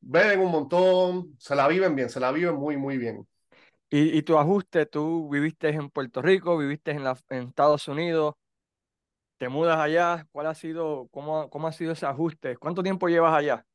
beben 0.00 0.40
un 0.40 0.50
montón, 0.52 1.36
se 1.38 1.54
la 1.56 1.68
viven 1.68 1.94
bien, 1.96 2.08
se 2.10 2.20
la 2.20 2.32
viven 2.32 2.54
muy, 2.56 2.76
muy 2.76 2.98
bien. 2.98 3.26
Y, 3.90 4.16
y 4.18 4.22
tu 4.22 4.36
ajuste, 4.38 4.86
tú 4.86 5.28
viviste 5.30 5.68
en 5.68 5.90
Puerto 5.90 6.20
Rico, 6.22 6.58
viviste 6.58 6.90
en, 6.90 7.04
la, 7.04 7.16
en 7.30 7.48
Estados 7.48 7.86
Unidos, 7.88 8.34
te 9.38 9.48
mudas 9.48 9.78
allá, 9.78 10.26
¿cuál 10.32 10.46
ha 10.46 10.54
sido, 10.54 11.08
cómo, 11.10 11.50
cómo 11.50 11.68
ha 11.68 11.72
sido 11.72 11.92
ese 11.92 12.06
ajuste? 12.06 12.56
¿Cuánto 12.56 12.82
tiempo 12.82 13.08
llevas 13.08 13.34
allá? 13.34 13.66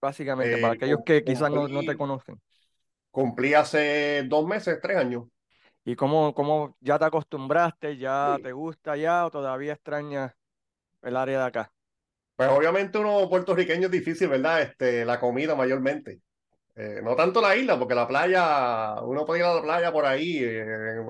Básicamente, 0.00 0.58
para 0.58 0.72
Eh, 0.72 0.74
aquellos 0.74 0.98
cum- 0.98 1.04
que 1.04 1.22
quizás 1.24 1.50
no, 1.52 1.68
no 1.68 1.84
te 1.84 1.96
conocen. 1.96 2.40
cumplí 3.10 3.52
hace 3.54 4.22
dos 4.28 4.46
meses, 4.46 4.78
tres 4.82 4.96
años. 4.96 5.24
¿Y 5.84 5.96
cómo, 5.96 6.34
cómo 6.34 6.76
ya 6.80 6.98
te 6.98 7.04
acostumbraste, 7.06 7.96
ya 7.96 8.38
te 8.42 8.52
Sí. 8.52 8.52
gusta 8.52 8.96
ya 8.96 9.26
o 9.26 9.30
todavía 9.30 9.72
extrañas 9.72 10.34
el 11.02 11.16
área 11.16 11.40
de 11.40 11.46
acá? 11.46 11.72
Pues 12.36 12.48
obviamente 12.50 12.98
uno 12.98 13.28
puertorriqueño 13.28 13.86
es 13.86 13.90
difícil, 13.90 14.28
¿verdad? 14.28 14.62
Este, 14.62 15.04
la 15.04 15.18
comida 15.18 15.56
mayormente. 15.56 16.20
Eh, 16.76 17.00
no 17.04 17.16
tanto 17.16 17.40
la 17.42 17.56
isla, 17.56 17.78
porque 17.78 17.94
la 17.96 18.08
playa, 18.08 19.02
uno 19.02 19.24
puede 19.26 19.40
ir 19.42 19.46
a 19.46 19.54
la 19.56 19.62
playa 19.62 19.92
por 19.92 20.06
ahí. 20.06 20.38
eh, 20.44 20.62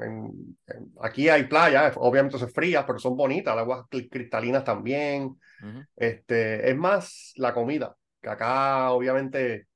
en- 0.02 0.57
aquí 1.00 1.28
hay 1.28 1.44
playas, 1.44 1.94
obviamente 1.96 2.38
son 2.38 2.50
frías, 2.50 2.84
pero 2.86 2.98
son 2.98 3.16
bonitas, 3.16 3.54
las 3.54 3.62
aguas 3.64 3.82
cri- 3.90 4.08
cristalinas 4.10 4.64
también. 4.64 5.38
Este, 5.96 6.70
es 6.70 6.76
más 6.76 7.32
la 7.36 7.54
comida, 7.54 7.96
que 8.22 8.30
acá 8.30 8.90
obviamente 8.92 9.68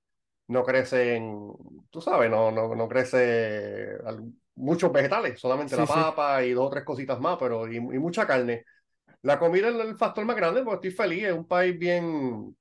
no 0.48 0.64
crecen, 0.64 1.52
tú 1.90 2.00
sabes, 2.00 2.30
no, 2.30 2.50
no, 2.52 2.74
no 2.74 2.88
crece 2.88 3.98
muchos 4.56 4.92
vegetales, 4.92 5.40
solamente 5.40 5.76
Sí, 5.76 5.86
la 5.86 5.86
sí. 5.86 6.12
papa 6.12 6.44
y 6.44 6.52
dos 6.52 6.66
o 6.68 6.70
tres 6.70 6.84
cositas 6.84 7.20
más, 7.20 7.36
pero 7.38 7.70
y, 7.70 7.76
y 7.76 7.80
mucha 7.80 8.26
carne. 8.26 8.64
La 9.22 9.38
comida 9.38 9.68
es 9.70 9.76
el 9.76 9.96
factor 9.96 10.24
más 10.26 10.36
grande 10.36 10.62
porque 10.64 10.88
estoy 10.88 11.06
feliz, 11.06 11.24
es 11.26 11.32
un 11.34 11.46
país 11.48 11.78
bien, 11.78 12.56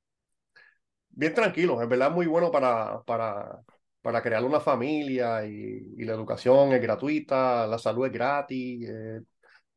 bien 1.10 1.34
tranquilo, 1.34 1.82
es 1.82 1.90
verdad 1.90 2.12
muy 2.12 2.28
bueno 2.28 2.52
para, 2.52 3.02
para, 3.04 3.62
para 4.02 4.22
crear 4.22 4.44
una 4.44 4.60
familia 4.60 5.46
y, 5.46 5.52
y 5.98 6.06
la 6.06 6.14
educación 6.14 6.74
es 6.74 6.82
gratuita, 6.82 7.68
la 7.68 7.78
salud 7.80 8.06
es 8.08 8.12
gratis, 8.14 8.88
eh, 8.90 9.22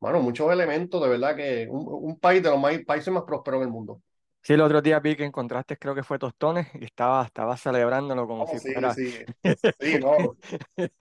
bueno, 0.00 0.21
muchos 0.23 0.52
elementos, 0.52 1.02
de 1.02 1.09
verdad 1.09 1.37
que 1.37 1.69
un, 1.71 1.87
un 1.88 2.19
país 2.21 2.43
de 2.43 2.50
los 2.50 2.61
más, 2.61 2.78
países 2.87 3.12
más 3.14 3.25
prósperos 3.25 3.61
en 3.62 3.69
el 3.69 3.73
mundo. 3.73 4.02
Sí, 4.43 4.52
el 4.52 4.61
otro 4.61 4.83
día 4.83 5.00
vi 5.00 5.16
que 5.16 5.25
encontraste, 5.25 5.78
creo 5.78 5.95
que 5.95 6.02
fue 6.02 6.19
tostones, 6.19 6.69
y 6.75 6.85
estaba, 6.85 7.25
estaba 7.25 7.57
celebrándolo 7.57 8.26
como 8.26 8.47
Oh, 8.47 8.47
si 8.47 8.61
sí, 8.61 8.71
fuera. 8.73 8.95
sí, 8.95 9.25
sí, 9.81 9.99
no, 9.99 10.37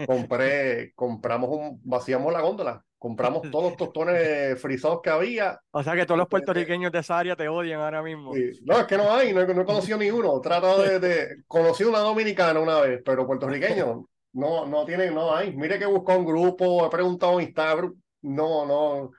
compré, 0.04 0.94
compramos 0.96 1.50
un, 1.52 1.82
vaciamos 1.84 2.34
la 2.34 2.42
góndola, 2.42 2.86
compramos 3.04 3.42
todos 3.52 3.66
los 3.66 3.76
tostones 3.78 4.60
frisados 4.62 5.02
que 5.04 5.10
había. 5.10 5.60
O 5.72 5.84
sea 5.84 5.94
que 5.94 6.06
todos 6.06 6.18
los 6.18 6.30
puertorriqueños 6.30 6.90
de 6.92 7.00
esa 7.00 7.20
área 7.20 7.36
te 7.36 7.50
odian 7.50 7.82
ahora 7.82 8.02
mismo. 8.02 8.34
sí, 8.34 8.52
No, 8.64 8.80
es 8.80 8.86
que 8.86 8.96
no 8.96 9.12
hay, 9.14 9.34
no, 9.34 9.42
he- 9.42 9.54
no 9.54 9.62
he 9.62 9.66
conocido 9.66 9.98
ni 9.98 10.10
uno. 10.10 10.38
He 10.38 10.42
tratado 10.42 10.82
de, 10.82 11.00
de, 11.00 11.44
conocí 11.48 11.84
una 11.84 12.00
dominicana 12.00 12.60
una 12.62 12.80
vez, 12.80 13.02
pero 13.04 13.28
puertorriqueño, 13.28 14.06
No, 14.32 14.66
no 14.66 14.86
tienen, 14.86 15.14
no 15.14 15.36
hay. 15.36 15.54
Mire 15.56 15.78
que 15.78 15.86
buscó 15.86 16.18
un 16.18 16.26
grupo, 16.26 16.86
he 16.86 16.90
preguntado 16.90 17.40
en 17.40 17.48
Instagram, 17.48 17.94
no, 18.22 18.66
no. 18.66 19.12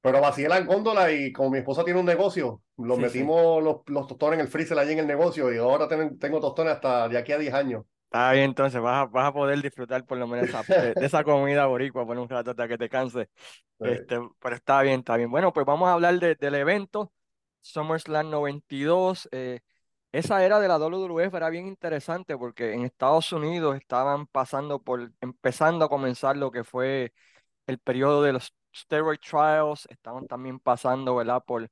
Pero 0.00 0.20
vacié 0.20 0.48
la 0.48 0.60
góndola 0.62 1.12
y 1.12 1.30
como 1.32 1.50
mi 1.50 1.58
esposa 1.58 1.84
tiene 1.84 2.00
un 2.00 2.06
negocio, 2.06 2.62
los 2.78 2.96
Sí, 2.96 3.02
sí. 3.02 3.06
metimos 3.18 3.62
los, 3.62 3.76
los 3.86 4.06
tostones 4.06 4.38
en 4.40 4.46
el 4.46 4.50
freezer 4.50 4.78
allí 4.78 4.92
en 4.94 4.98
el 5.00 5.06
negocio 5.06 5.52
y 5.52 5.58
ahora 5.58 5.86
ten- 5.86 6.18
tengo 6.18 6.40
tostones 6.40 6.72
hasta 6.72 7.08
de 7.08 7.18
aquí 7.18 7.30
a 7.32 7.38
10 7.38 7.54
años. 7.54 7.84
Está 8.14 8.32
bien, 8.32 8.44
entonces 8.44 8.78
vas 8.80 9.02
a, 9.02 9.06
vas 9.06 9.28
a 9.28 9.32
poder 9.32 9.62
disfrutar 9.62 10.04
por 10.04 10.18
lo 10.18 10.26
menos 10.26 10.44
esa- 10.50 10.66
de, 10.76 10.94
de 10.94 11.06
esa 11.06 11.24
comida 11.24 11.64
boricua 11.66 12.04
por 12.06 12.18
un 12.18 12.28
rato 12.28 12.50
hasta 12.50 12.68
que 12.68 12.76
te 12.78 12.88
canses. 12.90 13.28
Sí, 13.78 13.86
Este, 13.90 14.18
pero 14.40 14.54
está 14.56 14.80
bien, 14.82 15.00
está 15.00 15.16
bien. 15.16 15.30
Bueno, 15.30 15.52
pues 15.52 15.66
vamos 15.66 15.88
a 15.88 15.94
hablar 15.94 16.18
de- 16.20 16.34
del 16.36 16.54
evento 16.54 17.12
SummerSlam 17.62 18.30
92. 18.30 19.28
eh, 19.32 19.60
esa 20.12 20.44
era 20.44 20.60
de 20.60 20.68
la 20.68 20.78
WWF 20.78 21.36
era 21.36 21.48
bien 21.50 21.66
interesante 21.66 22.36
porque 22.36 22.74
en 22.74 22.84
Estados 22.84 23.32
Unidos 23.32 23.76
estaban 23.76 24.26
pasando 24.26 24.82
por, 24.82 25.12
empezando 25.22 25.84
a 25.86 25.88
comenzar 25.88 26.36
lo 26.36 26.50
que 26.52 26.64
fue 26.64 27.12
el 27.66 27.78
periodo 27.78 28.22
de 28.22 28.32
los 28.34 28.54
steroid 28.76 29.18
trials, 29.20 29.86
estaban 29.90 30.26
también 30.28 30.60
pasando, 30.60 31.16
¿verdad? 31.16 31.44
Por 31.46 31.70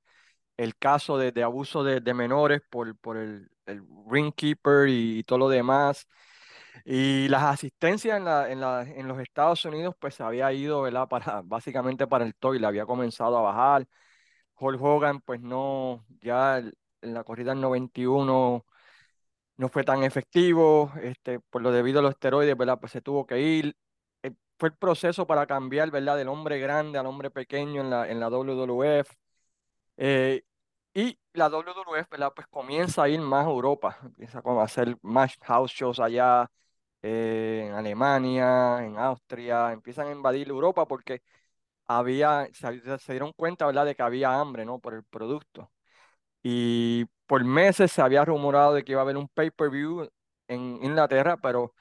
el 0.56 0.76
caso 0.76 1.18
de, 1.18 1.32
de 1.32 1.42
abuso 1.42 1.84
de, 1.84 2.00
de 2.00 2.14
menores 2.14 2.60
por, 2.70 2.96
por 2.98 3.16
el, 3.16 3.50
el 3.66 3.82
ring 4.10 4.32
keeper 4.34 4.88
y, 4.88 5.22
todo 5.24 5.38
lo 5.38 5.48
demás. 5.48 6.06
Y 6.92 7.28
las 7.28 7.44
asistencias 7.44 8.16
en, 8.18 8.24
la, 8.24 8.50
en, 8.50 8.60
la, 8.60 8.82
en 8.82 9.06
los 9.06 9.20
Estados 9.20 9.64
Unidos, 9.64 9.94
pues 10.00 10.16
se 10.16 10.24
había 10.24 10.52
ido, 10.52 10.82
¿verdad? 10.82 11.08
Para, 11.08 11.40
básicamente 11.42 12.06
para 12.08 12.24
el 12.24 12.34
toile, 12.34 12.66
había 12.66 12.84
comenzado 12.86 13.38
a 13.38 13.42
bajar. 13.42 13.86
Hulk 14.56 14.82
Hogan, 14.82 15.20
pues 15.22 15.40
no, 15.40 16.04
ya 16.20 16.58
en 16.58 16.74
la 17.14 17.24
corrida 17.24 17.52
del 17.52 17.60
91 17.60 18.66
no 19.56 19.68
fue 19.68 19.84
tan 19.84 20.02
efectivo, 20.04 20.92
este, 21.02 21.40
por 21.40 21.62
lo 21.62 21.72
debido 21.72 22.00
a 22.00 22.02
los 22.02 22.12
esteroides, 22.12 22.56
¿verdad? 22.56 22.80
Pues 22.80 22.92
se 22.92 23.02
tuvo 23.02 23.26
que 23.26 23.40
ir. 23.40 23.76
Eh, 24.22 24.32
fue 24.58 24.70
el 24.70 24.76
proceso 24.76 25.26
para 25.26 25.46
cambiar, 25.46 25.90
¿verdad? 25.90 26.16
Del 26.16 26.28
hombre 26.28 26.58
grande 26.60 26.98
al 26.98 27.06
hombre 27.06 27.30
pequeño 27.30 27.82
en 27.82 27.90
la, 27.90 28.08
en 28.10 28.20
la 28.20 28.28
WWF. 28.30 29.16
Eh, 29.98 30.42
y 30.94 31.18
la 31.34 31.48
WWF, 31.50 32.08
¿verdad? 32.10 32.32
Pues 32.34 32.48
comienza 32.48 33.04
a 33.04 33.08
ir 33.08 33.20
más 33.20 33.46
a 33.46 33.50
Europa, 33.50 33.98
empieza 34.04 34.42
a 34.44 34.62
hacer 34.64 34.96
más 35.02 35.36
house 35.42 35.72
shows 35.72 36.00
allá 36.00 36.50
eh, 37.02 37.66
en 37.68 37.74
Alemania, 37.74 38.84
en 38.84 38.98
Austria, 38.98 39.72
empiezan 39.72 40.08
a 40.08 40.12
invadir 40.12 40.48
Europa 40.48 40.86
porque 40.86 41.22
había, 41.86 42.48
se, 42.52 42.98
se 42.98 43.12
dieron 43.12 43.32
cuenta, 43.34 43.66
¿verdad? 43.66 43.86
De 43.86 43.94
que 43.96 44.02
había 44.02 44.40
hambre, 44.40 44.64
¿no? 44.64 44.78
Por 44.80 44.94
el 44.94 45.04
producto. 45.04 45.70
Y 46.42 47.06
por 47.26 47.44
meses 47.44 47.92
se 47.92 48.02
había 48.02 48.24
rumorado 48.24 48.74
de 48.74 48.84
que 48.84 48.92
iba 48.92 49.00
a 49.00 49.04
haber 49.04 49.16
un 49.16 49.28
pay-per-view 49.28 50.08
en 50.48 50.60
Inglaterra, 50.82 51.36
pero 51.38 51.74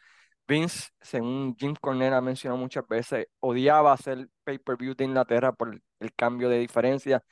Vince, 0.48 0.90
según 1.02 1.56
Jim 1.60 1.76
Cornette 1.80 2.14
ha 2.14 2.22
mencionado 2.22 2.60
muchas 2.60 2.88
veces, 2.88 3.28
odiaba 3.40 3.94
hacer 3.94 4.30
pay-per-view 4.44 4.96
de 4.96 5.06
Inglaterra 5.06 5.54
por 5.54 5.80
el, 6.00 6.14
cambio 6.16 6.50
de 6.50 6.60
diferencia. 6.60 7.24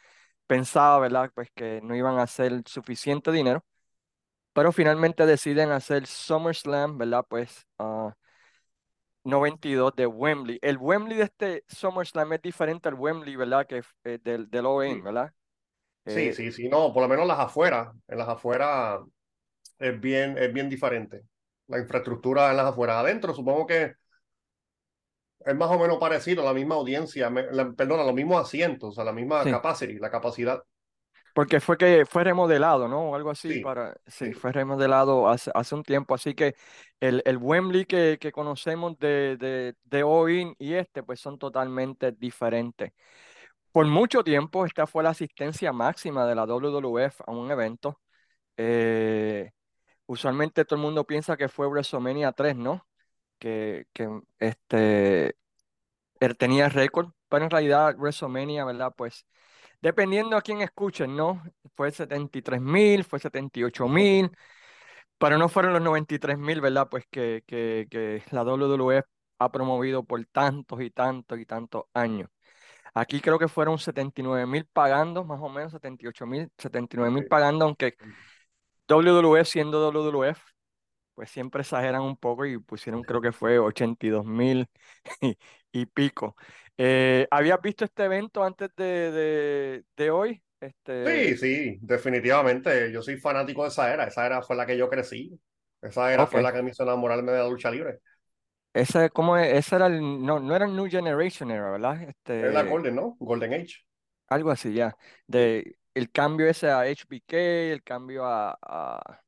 Pensaba, 0.47 0.99
¿verdad? 0.99 1.31
Pues 1.35 1.49
que 1.55 1.81
no 1.83 1.95
iban 1.95 2.19
a 2.19 2.23
hacer 2.23 2.63
suficiente 2.67 3.31
dinero, 3.31 3.65
pero 4.57 4.71
finalmente 4.71 5.27
deciden 5.27 5.69
hacer 5.71 6.07
SummerSlam, 6.07 6.97
¿verdad? 6.97 7.23
Pues 7.29 7.67
ah, 7.77 8.15
92 9.23 9.95
de 9.95 10.07
Wembley. 10.07 10.59
El 10.63 10.77
Wembley 10.77 11.17
de 11.17 11.23
este 11.25 11.63
SummerSlam 11.67 12.33
es 12.33 12.41
diferente 12.41 12.89
al 12.89 12.95
Wembley, 12.95 13.35
¿verdad? 13.35 13.67
Que 13.67 13.83
eh, 14.05 14.19
del, 14.23 14.49
del 14.49 14.65
sí, 14.85 15.01
¿verdad? 15.03 15.31
sí, 16.05 16.31
Eh, 16.31 16.33
sí, 16.33 16.51
sí, 16.51 16.69
no, 16.69 16.93
por 16.93 17.03
lo 17.03 17.09
menos 17.09 17.27
las 17.27 17.39
afueras, 17.39 17.89
en 18.07 18.17
las 18.17 18.29
afueras 18.29 19.01
es 19.79 19.99
bien, 19.99 20.37
es 20.39 20.53
bien 20.53 20.69
diferente. 20.69 21.23
La 21.67 21.79
infraestructura 21.79 22.51
en 22.51 22.57
las 22.57 22.67
afueras. 22.67 22.97
Adentro 22.97 23.33
supongo 23.33 23.67
que 23.67 23.95
es 25.45 25.55
más 25.55 25.69
o 25.71 25.79
menos 25.79 25.97
parecido, 25.99 26.43
la 26.43 26.53
misma 26.53 26.75
audiencia, 26.75 27.29
me- 27.31 27.51
la- 27.51 27.71
perdona, 27.71 28.03
los 28.03 28.13
mismos 28.13 28.41
asientos, 28.41 28.97
a 28.99 29.03
la 29.03 29.13
misma 29.13 29.45
sí. 29.45 29.49
capacity, 29.49 29.95
la 29.99 30.11
capacidad. 30.11 30.61
Porque 31.37 31.59
fue 31.59 31.77
que 31.77 32.05
fue 32.07 32.23
remodelado, 32.23 32.87
¿no? 32.87 33.11
O 33.11 33.15
algo 33.15 33.29
así 33.29 33.53
Sí, 33.53 33.59
para, 33.59 33.95
sí, 34.07 34.33
sí, 34.33 34.33
fue 34.33 34.51
remodelado 34.51 35.29
hace, 35.29 35.51
hace 35.53 35.75
un 35.75 35.83
tiempo. 35.83 36.15
Así 36.15 36.33
que 36.33 36.55
el, 36.99 37.21
el 37.25 37.37
Wembley 37.37 37.85
que, 37.85 38.17
que 38.19 38.31
conocemos 38.31 38.97
de, 38.99 39.37
de, 39.37 39.75
de 39.83 40.03
hoy 40.03 40.53
y 40.57 40.73
este, 40.73 41.03
pues 41.03 41.19
son 41.19 41.37
totalmente 41.37 42.11
diferentes. 42.11 42.91
Por 43.71 43.85
mucho 43.87 44.23
tiempo, 44.23 44.65
esta 44.65 44.87
fue 44.87 45.03
la 45.03 45.11
asistencia 45.11 45.71
máxima 45.73 46.25
de 46.27 46.35
la 46.35 46.45
WWF 46.45 47.21
a 47.27 47.31
un 47.31 47.51
evento. 47.51 48.01
Eh, 48.57 49.51
usualmente 50.07 50.65
todo 50.65 50.77
el 50.77 50.83
mundo 50.83 51.05
piensa 51.05 51.37
que 51.37 51.49
fue 51.49 51.67
WrestleMania 51.67 52.31
3, 52.33 52.55
¿no? 52.57 52.87
Que, 53.39 53.87
que 53.93 54.09
este, 54.39 55.35
él 56.19 56.37
tenía 56.37 56.69
récord, 56.69 57.09
pero 57.29 57.45
en 57.45 57.51
realidad 57.51 57.95
WrestleMania, 57.97 58.65
¿verdad? 58.65 58.93
Pues 58.97 59.25
Dependiendo 59.81 60.35
a 60.37 60.41
quién 60.41 60.61
escuchen, 60.61 61.15
¿no? 61.15 61.43
Fue 61.75 61.91
73 61.91 62.61
mil, 62.61 63.03
fue 63.03 63.19
78 63.19 63.87
mil, 63.87 64.31
pero 65.17 65.37
no 65.37 65.49
fueron 65.49 65.73
los 65.73 65.81
93 65.81 66.37
mil, 66.37 66.61
¿verdad? 66.61 66.87
Pues 66.89 67.05
que, 67.11 67.43
que, 67.47 67.87
que 67.89 68.23
la 68.31 68.43
WWF 68.43 69.05
ha 69.39 69.51
promovido 69.51 70.03
por 70.03 70.25
tantos 70.25 70.81
y 70.81 70.89
tantos 70.89 71.39
y 71.39 71.45
tantos 71.45 71.85
años. 71.93 72.29
Aquí 72.93 73.21
creo 73.21 73.39
que 73.39 73.47
fueron 73.47 73.77
79 73.77 74.47
mil 74.47 74.65
pagando, 74.65 75.23
más 75.23 75.39
o 75.41 75.49
menos 75.49 75.71
78 75.71 76.25
mil, 76.25 76.49
79 76.57 77.11
mil 77.13 77.27
pagando, 77.27 77.65
aunque 77.65 77.95
WWF 78.87 79.47
siendo 79.47 79.91
WWF, 79.91 80.41
pues 81.15 81.29
siempre 81.31 81.61
exageran 81.61 82.01
un 82.01 82.17
poco 82.17 82.45
y 82.45 82.57
pusieron 82.59 83.03
creo 83.03 83.21
que 83.21 83.31
fue 83.31 83.59
82 83.59 84.25
mil 84.25 84.67
y, 85.21 85.37
y 85.71 85.85
pico. 85.87 86.35
Eh, 86.77 87.27
¿habías 87.31 87.61
visto 87.61 87.85
este 87.85 88.05
evento 88.05 88.43
antes 88.43 88.69
de, 88.75 89.11
de, 89.11 89.85
de 89.95 90.11
hoy? 90.11 90.43
Sí, 91.05 91.35
Este, 91.35 91.37
sí, 91.37 91.77
definitivamente. 91.81 92.91
Yo 92.91 93.01
soy 93.01 93.17
fanático 93.17 93.63
de 93.63 93.69
esa 93.69 93.93
era. 93.93 94.05
Esa 94.07 94.25
era 94.25 94.41
fue 94.41 94.55
la 94.55 94.65
que 94.65 94.77
yo 94.77 94.89
crecí. 94.89 95.39
Esa 95.81 96.13
era 96.13 96.27
fue 96.27 96.41
la 96.41 96.51
que 96.51 96.61
me 96.61 96.71
hizo 96.71 96.83
enamorarme 96.83 97.31
de 97.31 97.37
la 97.39 97.47
lucha 97.47 97.71
libre. 97.71 97.99
Ese, 98.73 99.09
¿cómo 99.09 99.37
es? 99.37 99.53
Ese 99.57 99.75
era 99.75 99.87
el, 99.87 99.99
no, 100.23 100.39
no 100.39 100.55
era 100.55 100.65
el 100.65 100.75
New 100.75 100.87
Generation 100.89 101.49
era, 101.51 101.71
¿verdad? 101.71 102.03
Es 102.39 102.51
la 102.51 102.63
Este, 102.63 102.63
Golden, 102.63 102.95
¿no? 102.95 103.15
Golden 103.19 103.53
Age. 103.53 103.85
algo 104.27 104.51
así 104.51 104.73
ya. 104.73 104.95
Sí. 105.27 105.27
De 105.27 105.77
el 105.93 106.11
cambio 106.11 106.47
ese 106.47 106.69
a 106.69 106.81
HBK, 106.81 107.35
el 107.73 107.83
cambio 107.83 108.25
a, 108.25 108.57
a, 108.61 109.21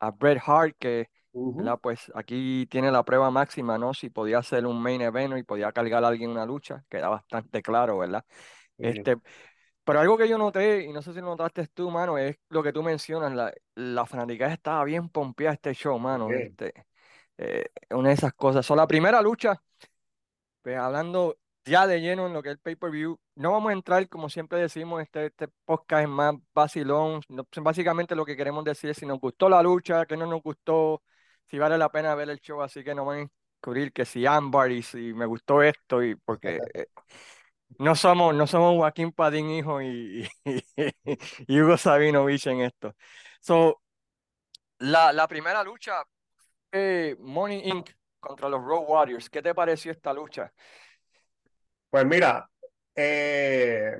a 0.00 0.10
Bret 0.12 0.40
Hart, 0.46 0.76
que, 0.78 1.08
¿verdad? 1.32 1.78
Pues 1.80 2.10
aquí 2.14 2.66
tiene 2.70 2.90
la 2.90 3.04
prueba 3.04 3.30
máxima, 3.30 3.78
¿no? 3.78 3.94
Si 3.94 4.10
podía 4.10 4.42
ser 4.42 4.66
un 4.66 4.80
main 4.80 5.00
event 5.00 5.36
y 5.38 5.42
podía 5.42 5.72
cargar 5.72 6.04
a 6.04 6.08
alguien 6.08 6.30
en 6.30 6.36
una 6.36 6.46
lucha, 6.46 6.84
queda 6.88 7.08
bastante 7.08 7.62
claro, 7.62 7.98
¿verdad? 7.98 8.24
Este, 8.76 9.16
pero 9.84 10.00
algo 10.00 10.18
que 10.18 10.28
yo 10.28 10.36
noté, 10.36 10.84
y 10.84 10.92
no 10.92 11.00
sé 11.00 11.12
si 11.12 11.20
lo 11.20 11.26
notaste 11.26 11.66
tú, 11.68 11.90
mano, 11.90 12.18
es 12.18 12.36
lo 12.50 12.62
que 12.62 12.72
tú 12.72 12.82
mencionas, 12.82 13.32
la, 13.32 13.52
la 13.74 14.04
fanaticada 14.04 14.52
estaba 14.52 14.84
bien 14.84 15.08
pompeada 15.08 15.54
este 15.54 15.72
show, 15.72 15.98
mano. 15.98 16.30
Este, 16.30 16.74
eh, 17.38 17.70
una 17.90 18.08
de 18.08 18.14
esas 18.14 18.34
cosas. 18.34 18.66
So, 18.66 18.76
la 18.76 18.86
primera 18.86 19.22
lucha. 19.22 19.62
Pues 20.60 20.76
hablando 20.76 21.38
ya 21.64 21.86
de 21.86 22.00
lleno 22.00 22.26
en 22.26 22.32
lo 22.32 22.42
que 22.42 22.50
es 22.50 22.54
el 22.56 22.60
pay-per-view, 22.60 23.18
no 23.36 23.52
vamos 23.52 23.70
a 23.70 23.72
entrar, 23.72 24.08
como 24.08 24.28
siempre 24.28 24.58
decimos, 24.58 25.00
este, 25.02 25.26
este 25.26 25.48
podcast 25.64 26.02
es 26.02 26.08
más 26.08 26.34
vacilón. 26.52 27.22
No, 27.28 27.46
básicamente 27.62 28.14
lo 28.14 28.24
que 28.24 28.36
queremos 28.36 28.64
decir 28.64 28.90
es 28.90 28.96
si 28.96 29.06
nos 29.06 29.20
gustó 29.20 29.48
la 29.48 29.62
lucha, 29.62 30.04
que 30.06 30.16
no 30.16 30.26
nos 30.26 30.42
gustó, 30.42 31.02
si 31.50 31.58
vale 31.58 31.78
la 31.78 31.90
pena 31.90 32.14
ver 32.14 32.30
el 32.30 32.40
show, 32.40 32.62
así 32.62 32.84
que 32.84 32.94
no 32.94 33.04
van 33.04 33.20
a 33.20 33.30
descubrir 33.54 33.92
que 33.92 34.04
si 34.04 34.26
Ámbar 34.26 34.70
y 34.70 34.82
si 34.82 35.12
me 35.12 35.26
gustó 35.26 35.62
esto, 35.62 36.02
y 36.02 36.14
porque 36.14 36.58
eh, 36.74 36.86
no 37.78 37.94
somos, 37.94 38.34
no 38.34 38.46
somos 38.46 38.76
Joaquín 38.76 39.12
Padín 39.12 39.50
hijo 39.50 39.82
y, 39.82 40.28
y, 40.44 40.62
y 41.46 41.60
Hugo 41.60 41.76
Sabinovich 41.76 42.46
en 42.46 42.62
esto. 42.62 42.94
So, 43.40 43.80
la, 44.78 45.12
la 45.12 45.26
primera 45.26 45.62
lucha, 45.62 46.02
eh, 46.72 47.16
Money 47.18 47.68
Inc. 47.68 47.90
contra 48.20 48.48
los 48.48 48.62
Road 48.62 48.84
Warriors. 48.86 49.30
¿Qué 49.30 49.42
te 49.42 49.54
pareció 49.54 49.92
esta 49.92 50.12
lucha? 50.12 50.52
Pues 51.90 52.04
mira, 52.04 52.48
eh, 52.94 53.96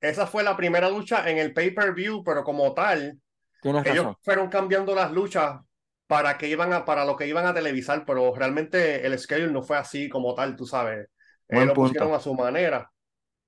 esa 0.00 0.26
fue 0.26 0.42
la 0.42 0.56
primera 0.56 0.88
lucha 0.88 1.28
en 1.28 1.38
el 1.38 1.52
pay-per-view, 1.52 2.22
pero 2.22 2.44
como 2.44 2.72
tal, 2.72 3.20
ellos 3.62 4.16
fueron 4.22 4.48
cambiando 4.48 4.94
las 4.94 5.10
luchas 5.10 5.60
para 6.06 6.38
que 6.38 6.48
iban 6.48 6.72
a, 6.72 6.84
para 6.84 7.04
lo 7.04 7.16
que 7.16 7.26
iban 7.26 7.46
a 7.46 7.54
televisar, 7.54 8.04
pero 8.06 8.34
realmente 8.34 9.06
el 9.06 9.18
schedule 9.18 9.52
no 9.52 9.62
fue 9.62 9.76
así 9.78 10.08
como 10.08 10.34
tal, 10.34 10.56
tú 10.56 10.66
sabes. 10.66 11.08
Eh, 11.48 11.56
Buen 11.56 11.66
lo 11.66 11.74
pusieron 11.74 12.08
punto. 12.08 12.16
a 12.16 12.20
su 12.20 12.34
manera. 12.34 12.90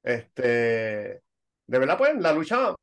Este, 0.03 0.43
de 0.43 1.79
verdad, 1.79 1.99
pues 1.99 2.17
la 2.17 2.33
lucha, 2.33 2.75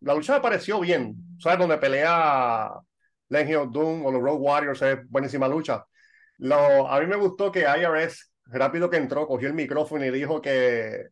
la 0.00 0.14
lucha 0.14 0.34
me 0.34 0.40
pareció 0.40 0.80
bien. 0.80 1.16
¿Sabes? 1.38 1.58
Donde 1.58 1.78
pelea 1.78 2.70
Legion 3.28 3.72
Doom 3.72 4.04
o 4.06 4.12
los 4.12 4.22
Road 4.22 4.38
Warriors 4.40 4.82
es 4.82 5.08
buenísima 5.08 5.48
lucha. 5.48 5.86
Lo, 6.38 6.88
a 6.88 7.00
mí 7.00 7.06
me 7.06 7.16
gustó 7.16 7.52
que 7.52 7.60
IRS, 7.62 8.32
rápido 8.46 8.90
que 8.90 8.96
entró, 8.98 9.26
cogió 9.26 9.48
el 9.48 9.54
micrófono 9.54 10.04
y 10.04 10.10
dijo 10.10 10.40
que, 10.40 11.08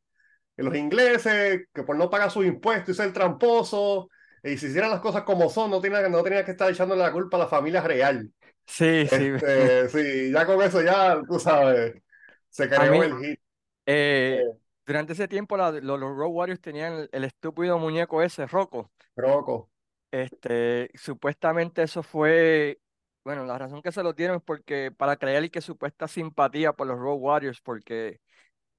que 0.56 0.62
los 0.62 0.74
ingleses, 0.76 1.66
que 1.72 1.82
por 1.82 1.96
no 1.96 2.10
pagar 2.10 2.30
sus 2.30 2.46
impuestos 2.46 2.94
y 2.94 2.98
ser 2.98 3.12
tramposo, 3.12 4.08
y 4.52 4.58
si 4.58 4.66
hicieran 4.66 4.90
las 4.90 5.00
cosas 5.00 5.22
como 5.24 5.48
son, 5.50 5.70
no 5.70 5.80
tenía, 5.80 6.08
no 6.08 6.22
tenía 6.22 6.44
que 6.44 6.52
estar 6.52 6.70
echándole 6.70 7.02
la 7.02 7.12
culpa 7.12 7.36
a 7.36 7.40
la 7.40 7.46
familia 7.48 7.80
real. 7.82 8.32
Sí, 8.66 9.06
sí. 9.08 9.32
Este, 9.36 9.88
sí, 9.90 10.32
ya 10.32 10.46
con 10.46 10.62
eso 10.62 10.82
ya, 10.82 11.20
tú 11.28 11.38
sabes, 11.40 12.02
se 12.50 12.68
mí, 12.90 13.02
el 13.02 13.18
hit. 13.18 13.40
eh, 13.86 14.40
Eh, 14.40 14.58
durante 14.86 15.12
ese 15.14 15.28
tiempo 15.28 15.56
la- 15.56 15.72
lo- 15.72 15.96
los, 15.98 16.16
Road 16.16 16.30
Warriors 16.32 16.60
tenían 16.60 16.94
el, 16.94 17.08
el 17.12 17.24
estúpido 17.24 17.78
muñeco 17.78 18.22
ese, 18.22 18.46
Rocco. 18.46 18.92
Rocco, 19.16 19.68
Este, 20.10 20.90
supuestamente 20.94 21.82
eso 21.82 22.02
fue, 22.02 22.80
bueno, 23.24 23.44
la 23.44 23.58
razón 23.58 23.82
que 23.82 23.92
se 23.92 24.02
lo 24.02 24.14
dieron 24.14 24.36
es 24.38 24.42
porque 24.42 24.90
para 24.90 25.16
creer 25.18 25.50
que 25.50 25.60
supuesta 25.60 26.08
simpatía 26.08 26.72
por 26.72 26.86
los 26.86 26.98
Road 26.98 27.18
Warriors, 27.18 27.60
porque 27.60 28.20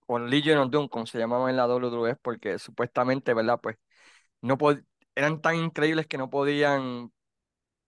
con 0.08 0.30
Legion 0.30 0.60
of 0.60 0.72
Doom, 0.72 0.90
como 0.90 1.06
se 1.08 1.20
llamaban 1.20 1.50
en 1.52 1.58
la 1.58 1.68
WWE, 1.68 2.16
porque 2.18 2.60
supuestamente, 2.60 3.34
¿verdad? 3.34 3.60
Pues 3.62 3.78
no 4.42 4.58
pod- 4.58 4.86
eran 5.20 5.42
tan 5.42 5.56
increíbles 5.58 6.08
que 6.08 6.18
no 6.18 6.30
podían 6.30 7.12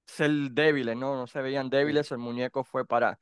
ser 0.05 0.31
débiles, 0.51 0.97
¿no? 0.97 1.15
No 1.15 1.27
se 1.27 1.41
veían 1.41 1.69
débiles, 1.69 2.11
el 2.11 2.19
muñeco 2.19 2.63
fue 2.63 2.85
para... 2.87 3.19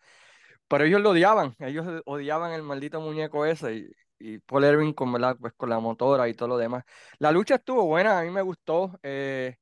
Pero 0.68 0.86
ellos 0.86 1.02
lo 1.02 1.12
odiaban, 1.12 1.56
ellos 1.60 1.86
odiaban 2.06 2.54
el 2.54 2.64
maldito 2.64 3.02
muñeco 3.02 3.46
ese 3.46 3.76
y, 3.76 3.92
y 4.20 4.40
Paul 4.40 4.66
Ewing 4.66 4.94
con, 4.94 5.12
¿verdad? 5.14 5.38
Pues 5.40 5.54
con 5.58 5.70
la 5.70 5.80
motora 5.80 6.28
y 6.30 6.34
todo 6.36 6.50
lo 6.50 6.58
demás. 6.58 6.84
La 7.20 7.32
lucha 7.32 7.56
estuvo 7.56 7.86
buena, 7.86 8.20
a 8.20 8.24
mí 8.24 8.32
me 8.32 8.42
gustó. 8.42 9.00
eh, 9.04 9.58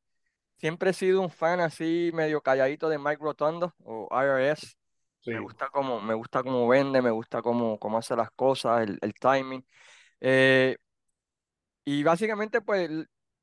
siempre 0.57 0.91
he 0.91 0.93
sido 0.93 1.21
un 1.21 1.29
fan 1.31 1.59
así 1.61 2.11
medio 2.13 2.41
calladito 2.41 2.89
de 2.89 2.97
Mike 2.99 3.19
Rotundo 3.21 3.73
o 3.83 4.07
IRS. 4.11 4.75
Me 5.31 5.39
gusta 5.39 5.69
cómo, 5.71 6.01
me 6.01 6.13
gusta 6.13 6.43
cómo 6.43 6.67
vende, 6.67 7.01
me 7.01 7.11
gusta 7.11 7.41
cómo, 7.41 7.79
cómo 7.79 7.97
hace 7.97 8.15
las 8.15 8.31
cosas, 8.31 8.83
el, 8.83 8.97
el 9.01 9.13
timing. 9.15 9.65
Eh, 10.21 10.77
y 11.85 12.03
básicamente, 12.03 12.61
pues, 12.61 12.89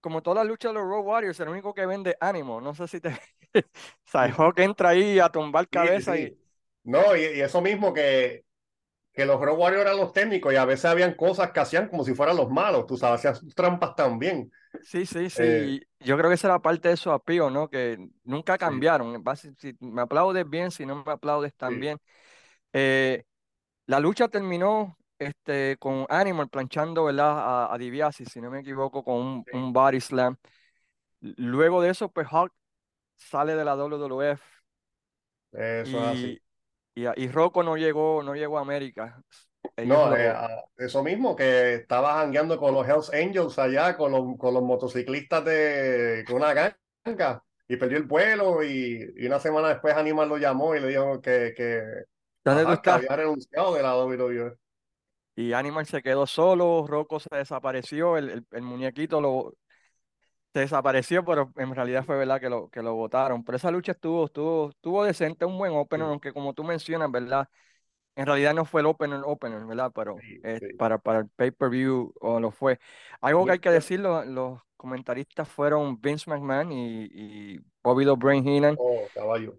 como 0.05 0.23
todas 0.23 0.39
las 0.45 0.49
luchas 0.49 0.71
de 0.73 0.75
los 0.81 0.85
Road 0.89 1.05
Warriors, 1.07 1.41
el 1.41 1.49
único 1.51 1.75
que 1.75 1.87
vende 1.87 2.17
ánimo. 2.21 2.61
No 2.61 2.75
sé 2.75 2.89
si 2.89 3.01
te... 3.01 3.11
O 3.11 4.11
sea, 4.11 4.25
Hawk 4.37 4.59
entra 4.61 4.91
ahí 4.91 5.19
a 5.21 5.31
tumbar 5.31 5.69
Sí, 5.71 6.03
cabeza 6.03 6.19
y... 6.19 6.29
sí. 6.29 6.39
No, 6.85 7.17
y, 7.17 7.21
y 7.23 7.41
eso 7.41 7.61
mismo 7.63 7.93
que, 7.93 8.45
que 9.13 9.27
los 9.27 9.41
Road 9.41 9.59
Warriors 9.59 9.83
eran 9.87 9.99
los 9.99 10.13
técnicos 10.13 10.53
y 10.53 10.57
a 10.57 10.65
veces 10.67 10.87
habían 10.87 11.15
cosas 11.15 11.53
que 11.53 11.61
hacían 11.61 11.89
como 11.89 12.05
si 12.05 12.15
fueran 12.15 12.37
los 12.37 12.51
malos, 12.51 12.87
tú 12.87 12.97
sabes, 12.99 13.21
hacían 13.21 13.37
sus 13.37 13.55
trampas 13.55 13.97
también. 13.97 14.53
Sí, 14.81 15.07
sí, 15.07 15.31
Eh, 15.35 15.71
sí. 15.71 15.81
Yo 16.01 16.17
creo 16.19 16.29
que 16.29 16.35
esa 16.35 16.49
era 16.49 16.61
parte 16.61 16.89
de 16.91 16.97
su 16.97 17.11
apío, 17.11 17.49
¿no? 17.51 17.71
Que 17.71 17.97
nunca 18.25 18.59
sí, 18.65 18.73
cambiaron. 18.75 19.23
Si 19.59 19.75
me 19.81 20.03
aplaudes 20.03 20.49
bien, 20.49 20.71
si 20.71 20.85
no 20.85 21.03
me 21.05 21.13
aplaudes 21.13 21.55
sí, 21.67 21.75
también. 21.75 21.99
Eh, 22.73 23.25
la 23.87 24.01
lucha 24.01 24.29
terminó 24.29 24.99
este, 25.19 25.77
con 25.79 26.07
Animal 26.09 26.49
planchando, 26.49 27.05
¿verdad? 27.05 27.39
A, 27.39 27.75
a 27.75 27.79
DiBiase, 27.79 28.25
si 28.27 28.41
no 28.41 28.51
me 28.51 28.61
equivoco, 28.61 29.05
con 29.05 29.17
un, 29.17 29.47
sí, 29.47 29.53
un 29.53 29.73
body 29.73 30.01
slam. 30.01 30.37
Luego 31.21 31.83
de 31.83 31.91
eso, 31.91 32.11
pues 32.11 32.29
Hawk 32.31 32.53
sale 33.17 33.57
de 33.57 33.65
la 33.65 33.77
WWF 33.77 34.43
eso 35.53 35.99
es 35.99 36.07
así. 36.07 36.37
y, 36.37 36.43
y, 36.95 37.07
y 37.17 37.29
Rocco 37.29 37.63
no 37.63 37.77
llegó, 37.77 38.23
no 38.23 38.35
llegó 38.35 38.59
a 38.59 38.63
América. 38.63 39.23
Ellos 39.77 39.99
No, 39.99 40.15
eh, 40.17 40.33
lo... 40.33 40.49
eso 40.79 41.03
mismo, 41.03 41.37
que 41.37 41.75
estaba 41.75 42.15
jangueando 42.15 42.59
con 42.59 42.73
los 42.75 42.89
Hells 42.89 43.13
Angels 43.13 43.59
allá, 43.59 43.97
con 43.97 44.13
los, 44.13 44.37
con 44.39 44.55
los 44.55 44.63
motociclistas 44.63 45.45
de 45.45 46.25
con 46.27 46.37
una 46.37 46.55
ganga, 47.05 47.45
y 47.69 47.77
perdió 47.77 47.99
el 47.99 48.05
vuelo, 48.05 48.63
y, 48.63 49.13
y 49.17 49.27
una 49.27 49.39
semana 49.41 49.69
después 49.69 49.95
Animal 49.95 50.29
lo 50.29 50.39
llamó 50.39 50.75
y 50.75 50.81
le 50.81 50.89
dijo 50.89 51.21
que, 51.21 51.53
que, 51.55 51.83
¿Dónde 52.45 52.67
tú 52.67 52.73
ajá, 52.73 52.83
que 52.83 52.91
había 52.91 53.17
renunciado 53.17 53.75
de 53.75 53.83
la 53.83 53.97
WWE. 53.97 54.57
Y 55.37 55.53
Animal 55.53 55.87
se 55.87 56.03
quedó 56.03 56.27
solo, 56.27 56.87
Rocco 56.87 57.19
se 57.19 57.35
desapareció, 57.35 58.17
el, 58.17 58.31
el, 58.31 58.47
el 58.53 58.63
muñequito 58.63 59.21
lo, 59.21 59.55
se 60.53 60.61
desapareció, 60.61 61.25
pero 61.25 61.53
en 61.57 61.75
realidad 61.75 62.05
fue 62.05 62.17
verdad 62.17 62.41
que 62.41 62.49
lo, 62.49 62.69
que 62.69 62.83
lo 62.83 62.95
votaron. 62.95 63.43
Pero 63.43 63.57
esa 63.57 63.73
lucha 63.73 63.93
estuvo, 63.93 64.27
estuvo, 64.27 64.71
estuvo 64.71 65.05
decente, 65.05 65.45
un 65.45 65.59
buen 65.59 65.73
opener, 65.73 66.07
aunque 66.07 66.33
como 66.33 66.55
tú 66.55 66.63
mencionas, 66.63 67.11
¿verdad? 67.11 67.49
En 68.15 68.27
realidad 68.27 68.55
no 68.55 68.65
fue 68.65 68.81
el 68.81 68.87
opener, 68.87 69.23
opener, 69.25 69.65
¿verdad? 69.67 69.91
Pero 69.93 70.17
sí, 70.21 70.41
eh, 70.45 70.59
sí. 70.61 70.77
para, 70.79 70.99
para 70.99 71.21
el 71.21 71.29
pay-per-view 71.31 72.15
o 72.21 72.39
lo 72.39 72.53
fue. 72.53 72.79
Algo 73.21 73.45
que 73.45 73.53
hay 73.53 73.59
que 73.59 73.71
decirlo, 73.71 74.25
los 74.25 74.61
comentaristas 74.77 75.49
fueron 75.49 76.01
Vince 76.01 76.31
McMahon 76.31 76.71
y, 76.71 77.09
y 77.11 77.59
Bobby 77.83 78.05
the 78.05 78.13
Brain 78.13 78.47
Heenan. 78.47 78.77
Oh, 78.79 79.01
caballo. 79.13 79.59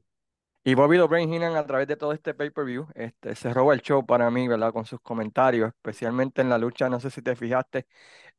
Y 0.65 0.73
Bobby 0.75 0.97
Heenan 0.97 1.55
a 1.57 1.65
través 1.67 1.87
de 1.87 1.95
todo 1.95 2.11
este 2.13 2.33
pay-per-view, 2.33 2.87
este, 2.95 3.35
se 3.35 3.53
roba 3.53 3.75
el 3.75 3.81
show 3.81 4.05
para 4.05 4.31
mí, 4.31 4.47
¿verdad? 4.47 4.73
Con 4.73 4.85
sus 4.85 4.99
comentarios, 5.01 5.69
especialmente 5.69 6.41
en 6.41 6.49
la 6.49 6.57
lucha, 6.57 6.89
no 6.89 6.99
sé 6.99 7.11
si 7.11 7.21
te 7.21 7.35
fijaste, 7.35 7.87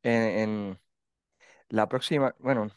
en, 0.03 0.23
en 0.23 0.79
la 1.69 1.87
próxima, 1.89 2.35
bueno, 2.39 2.69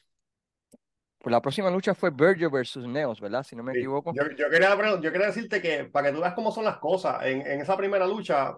pues 1.18 1.32
la 1.32 1.40
próxima 1.42 1.70
lucha 1.70 1.94
fue 1.94 2.10
Virgil 2.10 2.48
versus 2.50 2.86
Neos, 2.86 3.20
¿verdad? 3.20 3.42
Si 3.44 3.54
no 3.56 3.62
me 3.62 3.72
Sí. 3.72 3.78
equivoco. 3.78 4.18
Yo, 4.18 4.28
yo 4.36 4.50
quería, 4.50 4.76
yo 5.00 5.12
quería 5.12 5.26
decirte 5.28 5.62
que 5.62 5.84
para 5.84 6.08
que 6.08 6.14
tú 6.16 6.20
veas 6.20 6.34
cómo 6.34 6.50
son 6.50 6.64
las 6.64 6.78
cosas, 6.78 7.24
en, 7.24 7.42
en 7.46 7.60
esa 7.60 7.76
primera 7.76 8.06
lucha, 8.06 8.56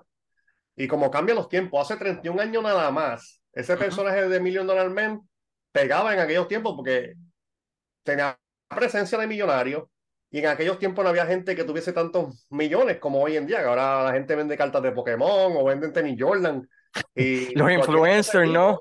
y 0.77 0.89
como 0.89 1.11
cambian 1.11 1.37
los 1.37 1.49
tiempos, 1.49 1.81
hace 1.91 1.99
31 1.99 2.41
años 2.41 2.63
nada 2.63 2.91
más, 2.91 3.43
ese 3.53 3.77
Ujú. 3.77 3.79
personaje 3.79 4.29
de 4.29 4.41
Million 4.41 4.67
Dollar 4.67 4.91
Man 4.91 5.23
pegaba 5.73 6.15
en 6.15 6.21
aquellos 6.21 6.49
tiempos 6.49 6.75
porque 6.77 7.15
tenía 8.05 8.39
presencia 8.69 9.19
de 9.19 9.27
millonario 9.29 9.91
y 10.33 10.39
en 10.39 10.47
aquellos 10.47 10.79
tiempos 10.79 11.05
no 11.05 11.11
había 11.11 11.27
gente 11.27 11.55
que 11.55 11.63
tuviese 11.63 11.93
tantos 11.93 12.47
millones 12.49 12.99
como 12.99 13.23
hoy 13.23 13.37
en 13.37 13.47
día, 13.47 13.59
que 13.59 13.67
ahora 13.67 14.05
la 14.05 14.13
gente 14.13 14.35
vende 14.35 14.57
cartas 14.57 14.83
de 14.83 14.91
Pokémon 14.91 15.53
o 15.55 15.65
venden 15.65 15.93
tenis 15.93 16.17
Jordan 16.19 16.67
y 17.15 17.55
Los 17.55 17.71
influencers, 17.71 18.51
¿no? 18.51 18.81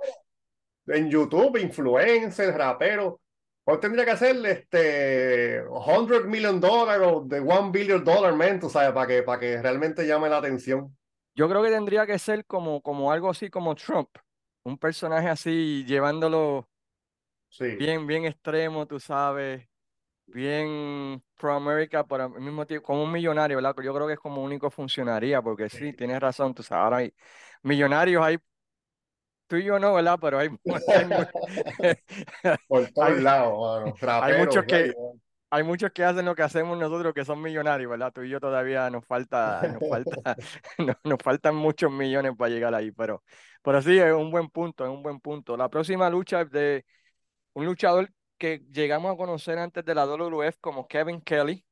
en 0.87 1.09
YouTube, 1.09 1.57
influencers, 1.57 2.55
raperos. 2.55 3.15
Hoy 3.65 3.79
tendría 3.79 4.05
que 4.05 4.11
hacer 4.11 4.35
este 4.45 5.61
100 5.61 6.29
million 6.29 6.59
dollar 6.59 7.01
o 7.01 7.21
de 7.21 7.41
1 7.41 7.71
billion 7.71 8.03
dollar, 8.03 8.33
man, 8.33 8.59
tú 8.59 8.69
sabes, 8.69 8.93
para 8.93 9.07
que, 9.07 9.21
para 9.21 9.39
que 9.39 9.61
realmente 9.61 10.07
llame 10.07 10.29
la 10.29 10.37
atención. 10.37 10.97
Yo 11.35 11.49
creo 11.49 11.61
que 11.61 11.69
tendría 11.69 12.07
que 12.07 12.17
ser 12.17 12.45
como, 12.45 12.81
como 12.81 13.11
algo 13.11 13.29
así 13.29 13.49
como 13.49 13.75
Trump, 13.75 14.09
un 14.63 14.77
personaje 14.77 15.27
así 15.27 15.83
llevándolo 15.85 16.67
Sí, 17.49 17.75
bien, 17.75 18.07
bien 18.07 18.23
extremo, 18.23 18.87
tú 18.87 18.97
sabes, 18.97 19.67
bien 20.33 21.23
pro 21.37 21.53
America, 21.53 22.05
pero 22.05 22.25
al 22.25 22.41
mismo 22.41 22.65
tiempo 22.65 22.87
como 22.87 23.03
un 23.03 23.11
millonario, 23.11 23.57
¿verdad? 23.57 23.75
Yo 23.83 23.93
creo 23.93 24.07
que 24.07 24.13
es 24.13 24.19
como 24.19 24.43
único 24.43 24.69
funcionaría, 24.69 25.41
porque 25.41 25.69
sí, 25.69 25.93
tienes 25.93 26.19
razón, 26.19 26.53
tú 26.53 26.63
sabes, 26.63 26.83
ahora 26.83 26.97
hay 26.97 27.13
millonarios, 27.63 28.23
hay 28.23 28.37
tú 29.47 29.57
y 29.57 29.65
yo 29.65 29.79
no, 29.79 29.93
¿verdad? 29.93 30.17
Pero 30.21 30.39
hay, 30.39 30.49
hay, 31.83 32.57
Por 32.67 32.87
todos 32.93 33.21
lados, 33.21 33.93
hay 34.03 34.37
muchos 34.37 34.63
que, 34.65 34.93
hay 35.49 35.63
muchos 35.63 35.91
que 35.91 36.03
hacen 36.03 36.25
lo 36.25 36.33
que 36.35 36.43
hacemos 36.43 36.77
nosotros 36.77 37.13
que 37.13 37.25
son 37.25 37.41
millonarios, 37.41 37.91
¿verdad? 37.91 38.13
Tú 38.13 38.23
y 38.23 38.29
yo 38.29 38.39
todavía 38.39 38.89
nos 38.89 39.05
falta, 39.05 39.61
nos 39.67 39.89
falta, 39.89 40.35
nos, 40.77 40.95
nos 41.03 41.19
faltan 41.21 41.55
muchos 41.55 41.91
millones 41.91 42.33
para 42.37 42.49
llegar 42.49 42.73
ahí, 42.73 42.91
pero, 42.91 43.23
pero 43.61 43.81
sí, 43.81 43.99
es 43.99 44.13
un 44.13 44.31
buen 44.31 44.49
punto, 44.49 44.85
es 44.85 44.89
un 44.89 45.03
buen 45.03 45.19
punto. 45.19 45.57
La 45.57 45.69
próxima 45.69 46.09
lucha 46.09 46.41
es 46.41 46.51
de 46.51 46.85
un 47.53 47.65
luchador 47.65 48.09
que 48.41 48.63
llegamos 48.71 49.13
a 49.13 49.17
conocer 49.17 49.59
antes 49.59 49.85
de 49.85 49.93
la 49.95 50.07
WWF 50.07 50.59
como 50.61 50.87
Kevin 50.87 51.21
Kelly. 51.21 51.63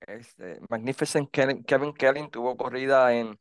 Este, 0.00 0.60
Magnificent 0.70 1.30
Kevin, 1.30 1.64
Kevin 1.64 1.94
Kelly 1.94 2.28
tuvo 2.30 2.56
corrida 2.56 3.14
en 3.14 3.38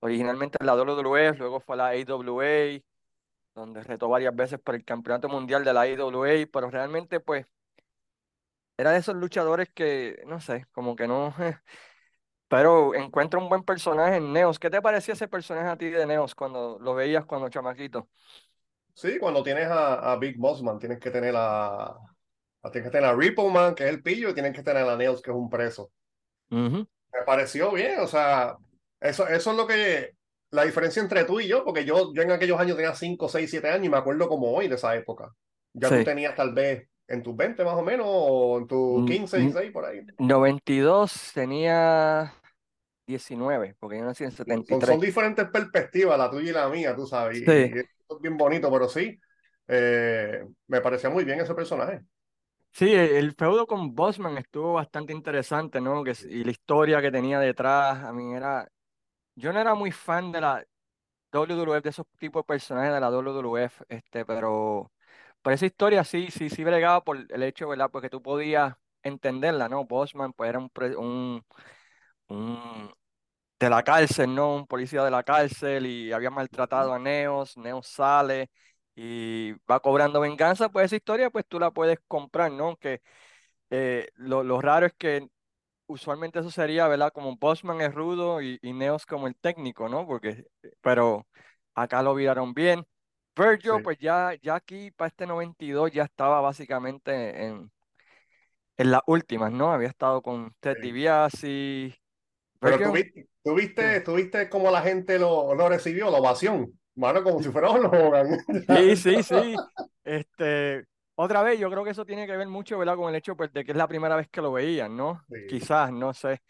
originalmente 0.00 0.58
en 0.60 0.66
la 0.66 0.74
WWF, 0.76 1.38
luego 1.38 1.60
fue 1.60 1.76
a 1.76 1.78
la 1.78 1.88
AWA, 1.90 2.80
donde 3.54 3.82
retó 3.84 4.08
varias 4.08 4.34
veces 4.36 4.60
por 4.60 4.74
el 4.76 4.84
campeonato 4.84 5.28
mundial 5.28 5.64
de 5.64 5.72
la 5.74 5.82
AWA, 5.82 6.46
pero 6.52 6.70
realmente 6.70 7.20
pues 7.20 7.46
era 8.76 8.90
de 8.92 8.98
esos 8.98 9.14
luchadores 9.16 9.68
que, 9.74 10.22
no 10.26 10.40
sé, 10.40 10.66
como 10.72 10.96
que 10.96 11.06
no, 11.08 11.34
pero 12.48 12.94
encuentra 12.94 13.40
un 13.40 13.48
buen 13.48 13.64
personaje 13.64 14.16
en 14.16 14.32
Neos. 14.32 14.58
¿Qué 14.58 14.70
te 14.70 14.82
parecía 14.82 15.14
ese 15.14 15.28
personaje 15.28 15.68
a 15.68 15.76
ti 15.78 15.90
de 15.90 16.06
Neos 16.06 16.34
cuando 16.34 16.78
lo 16.80 16.94
veías 16.94 17.24
cuando 17.26 17.48
chamaquito? 17.50 18.08
Sí, 18.96 19.18
cuando 19.20 19.42
tienes 19.44 19.68
a, 19.68 20.12
a 20.12 20.16
Big 20.16 20.36
Boss 20.38 20.62
Man, 20.62 20.78
tienes 20.80 20.98
que 21.00 21.10
tener 21.12 21.34
a, 21.36 21.86
a- 21.86 22.70
tienes 22.72 22.90
que 22.90 22.92
tener 22.98 23.10
a 23.10 23.14
Repo 23.16 23.48
Man, 23.50 23.74
que 23.74 23.84
es 23.84 23.90
el 23.90 24.02
pillo, 24.02 24.30
y 24.30 24.34
tienes 24.34 24.54
que 24.54 24.62
tener 24.64 24.88
a 24.88 24.96
Nails, 24.96 25.22
que 25.22 25.30
es 25.30 25.36
un 25.36 25.50
preso. 25.50 25.92
Ujú, 26.50 26.86
Me 27.12 27.22
pareció 27.24 27.72
bien, 27.72 28.00
o 28.00 28.06
sea, 28.06 28.56
eso, 29.00 29.26
eso 29.28 29.50
es 29.50 29.56
lo 29.56 29.66
que, 29.66 30.12
la 30.50 30.64
diferencia 30.64 31.02
entre 31.02 31.24
tú 31.24 31.40
y 31.40 31.48
yo, 31.48 31.64
porque 31.64 31.84
yo, 31.84 32.12
yo 32.14 32.22
en 32.22 32.30
aquellos 32.32 32.58
años 32.60 32.76
tenía 32.76 32.94
5 32.94 33.28
6 33.28 33.50
7 33.50 33.68
años 33.70 33.86
y 33.86 33.88
me 33.90 33.96
acuerdo 33.96 34.28
como 34.28 34.50
hoy 34.52 34.68
de 34.68 34.74
esa 34.76 34.94
época. 34.96 35.32
Ya 35.72 35.92
tú 35.92 36.02
Sí. 36.02 36.04
tenías 36.04 36.34
tal 36.34 36.52
vez 36.54 36.88
en 37.08 37.22
tus 37.22 37.36
20 37.36 37.64
más 37.64 37.74
o 37.74 37.82
menos, 37.82 38.06
o 38.08 38.58
en 38.58 38.66
tus 38.66 39.04
N- 39.04 39.06
15 39.06 39.38
n- 39.38 39.56
16 39.58 39.72
por 39.72 39.84
ahí. 39.86 40.00
92 40.18 41.32
tenía 41.34 42.34
19, 43.06 43.76
porque 43.80 43.98
yo 43.98 44.04
nací 44.06 44.24
en 44.24 44.32
Son, 44.48 44.82
son 44.84 45.00
73. 45.00 45.00
diferentes 45.00 45.48
perspectivas, 45.50 46.18
la 46.18 46.30
tuya 46.30 46.50
y 46.50 46.52
la 46.54 46.68
mía, 46.68 46.94
tú 46.96 47.06
sabes, 47.06 47.42
Sí, 47.44 47.52
bien 48.20 48.36
bonito, 48.36 48.70
pero 48.70 48.88
sí, 48.88 49.18
eh, 49.68 50.44
me 50.68 50.80
parecía 50.80 51.10
muy 51.10 51.24
bien 51.24 51.40
ese 51.40 51.54
personaje. 51.54 52.02
sí, 52.72 52.92
el 52.94 53.34
feudo 53.34 53.66
con 53.66 53.94
Bossman 53.94 54.38
estuvo 54.38 54.74
bastante 54.74 55.12
interesante, 55.12 55.80
¿no? 55.80 56.04
Que, 56.04 56.12
y 56.30 56.44
la 56.44 56.50
historia 56.50 57.00
que 57.02 57.10
tenía 57.10 57.38
detrás, 57.40 58.04
a 58.04 58.12
mí 58.12 58.34
era, 58.34 58.68
yo 59.36 59.52
no 59.54 59.60
era 59.60 59.74
muy 59.74 59.92
fan 59.92 60.32
de 60.32 60.42
la 60.42 60.66
WWF, 61.32 61.84
de 61.84 61.90
esos 61.90 62.06
tipos 62.18 62.42
de 62.44 62.48
personajes 62.48 62.94
de 62.94 63.00
la 63.00 63.10
WWF, 63.10 63.84
este, 63.88 64.24
pero, 64.26 64.92
pero 65.42 65.54
esa 65.56 65.66
historia 65.66 66.04
sí, 66.04 66.28
sí, 66.30 66.50
sí 66.50 66.64
bregaba 66.64 67.04
por 67.04 67.18
el 67.32 67.42
hecho, 67.44 67.68
¿verdad? 67.68 67.90
Porque 67.92 68.10
tú 68.10 68.22
podías 68.22 68.74
entenderla, 69.02 69.68
¿no? 69.68 69.84
Bosman 69.86 70.32
pues 70.34 70.50
era 70.50 70.58
un, 70.60 70.70
un, 70.98 71.44
un 72.28 72.92
de 73.58 73.70
la 73.70 73.82
cárcel, 73.82 74.34
¿no? 74.34 74.54
Un 74.54 74.66
policía 74.66 75.04
de 75.04 75.10
la 75.10 75.22
cárcel 75.22 75.86
y 75.86 76.12
había 76.12 76.30
maltratado 76.30 76.92
a 76.92 76.98
Neos, 76.98 77.56
Neos 77.56 77.86
sale 77.88 78.50
y 78.94 79.52
va 79.70 79.80
cobrando 79.80 80.20
venganza, 80.20 80.68
pues 80.70 80.86
esa 80.86 80.96
historia 80.96 81.30
pues 81.30 81.46
tú 81.46 81.58
la 81.60 81.70
puedes 81.70 81.98
comprar, 82.08 82.52
¿no? 82.52 82.76
Que 82.76 83.02
eh, 83.70 84.08
lo, 84.14 84.42
lo 84.44 84.60
raro 84.60 84.86
es 84.86 84.94
que 84.94 85.28
usualmente 85.86 86.40
eso 86.40 86.50
sería, 86.50 86.88
¿verdad? 86.88 87.12
Como 87.12 87.36
Bosman 87.36 87.80
es 87.80 87.94
rudo 87.94 88.42
y, 88.42 88.58
y 88.62 88.72
Neos 88.72 89.06
como 89.06 89.26
el 89.26 89.36
técnico, 89.36 89.88
¿no? 89.88 90.06
Porque, 90.06 90.44
pero 90.80 91.26
acá 91.74 92.02
lo 92.02 92.14
vieron 92.14 92.54
bien. 92.54 92.86
Virgil, 93.36 93.72
Sí, 93.76 93.82
pues 93.82 93.98
ya, 93.98 94.34
ya 94.42 94.54
aquí 94.54 94.90
para 94.90 95.08
este 95.08 95.26
92 95.26 95.92
ya 95.92 96.04
estaba 96.04 96.40
básicamente 96.40 97.44
en, 97.44 97.70
en 98.76 98.90
las 98.90 99.02
últimas, 99.06 99.52
¿no? 99.52 99.72
Había 99.72 99.88
estado 99.88 100.22
con 100.22 100.54
Ted 100.60 100.76
sí. 100.76 100.82
DiBiase. 100.82 102.00
Pero 102.58 102.78
tuviste, 102.78 103.28
tuviste, 103.46 104.00
tuviste 104.00 104.48
cómo 104.48 104.70
la 104.70 104.82
gente 104.82 105.18
lo, 105.18 105.54
lo 105.54 105.68
recibió, 105.68 106.10
la 106.10 106.18
ovación, 106.18 106.78
mano, 106.96 107.22
como 107.22 107.42
si 107.42 107.50
fuera 107.50 107.70
Hogan. 107.70 108.38
Sí, 108.68 108.96
sí, 108.96 109.22
sí. 109.22 109.64
Este, 110.04 110.84
otra 111.14 111.42
vez, 111.42 111.58
yo 111.58 111.70
creo 111.70 111.84
que 111.84 111.90
eso 111.90 112.04
tiene 112.04 112.26
que 112.26 112.36
ver 112.36 112.48
mucho, 112.48 112.78
¿verdad? 112.78 112.96
Con 112.96 113.08
el 113.10 113.16
hecho, 113.16 113.36
pues, 113.36 113.52
de 113.52 113.64
que 113.64 113.72
es 113.72 113.76
la 113.78 113.88
primera 113.88 114.16
vez 114.16 114.28
que 114.28 114.42
lo 114.42 114.52
veían, 114.52 114.96
¿no? 114.96 115.24
Sí. 115.28 115.36
Quizás, 115.46 115.92
no 115.92 116.12
sé. 116.14 116.42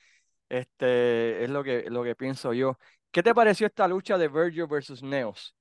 Este, 0.48 1.44
es 1.44 1.50
lo 1.50 1.64
que, 1.64 1.85
lo 1.90 2.04
que 2.04 2.16
pienso 2.16 2.52
yo. 2.54 2.78
¿Qué 3.11 3.22
te 3.22 3.35
pareció 3.35 3.66
esta 3.68 3.88
lucha 3.88 4.18
de 4.18 4.28
Virgil 4.28 4.66
versus 4.68 5.02
Neos? 5.02 5.56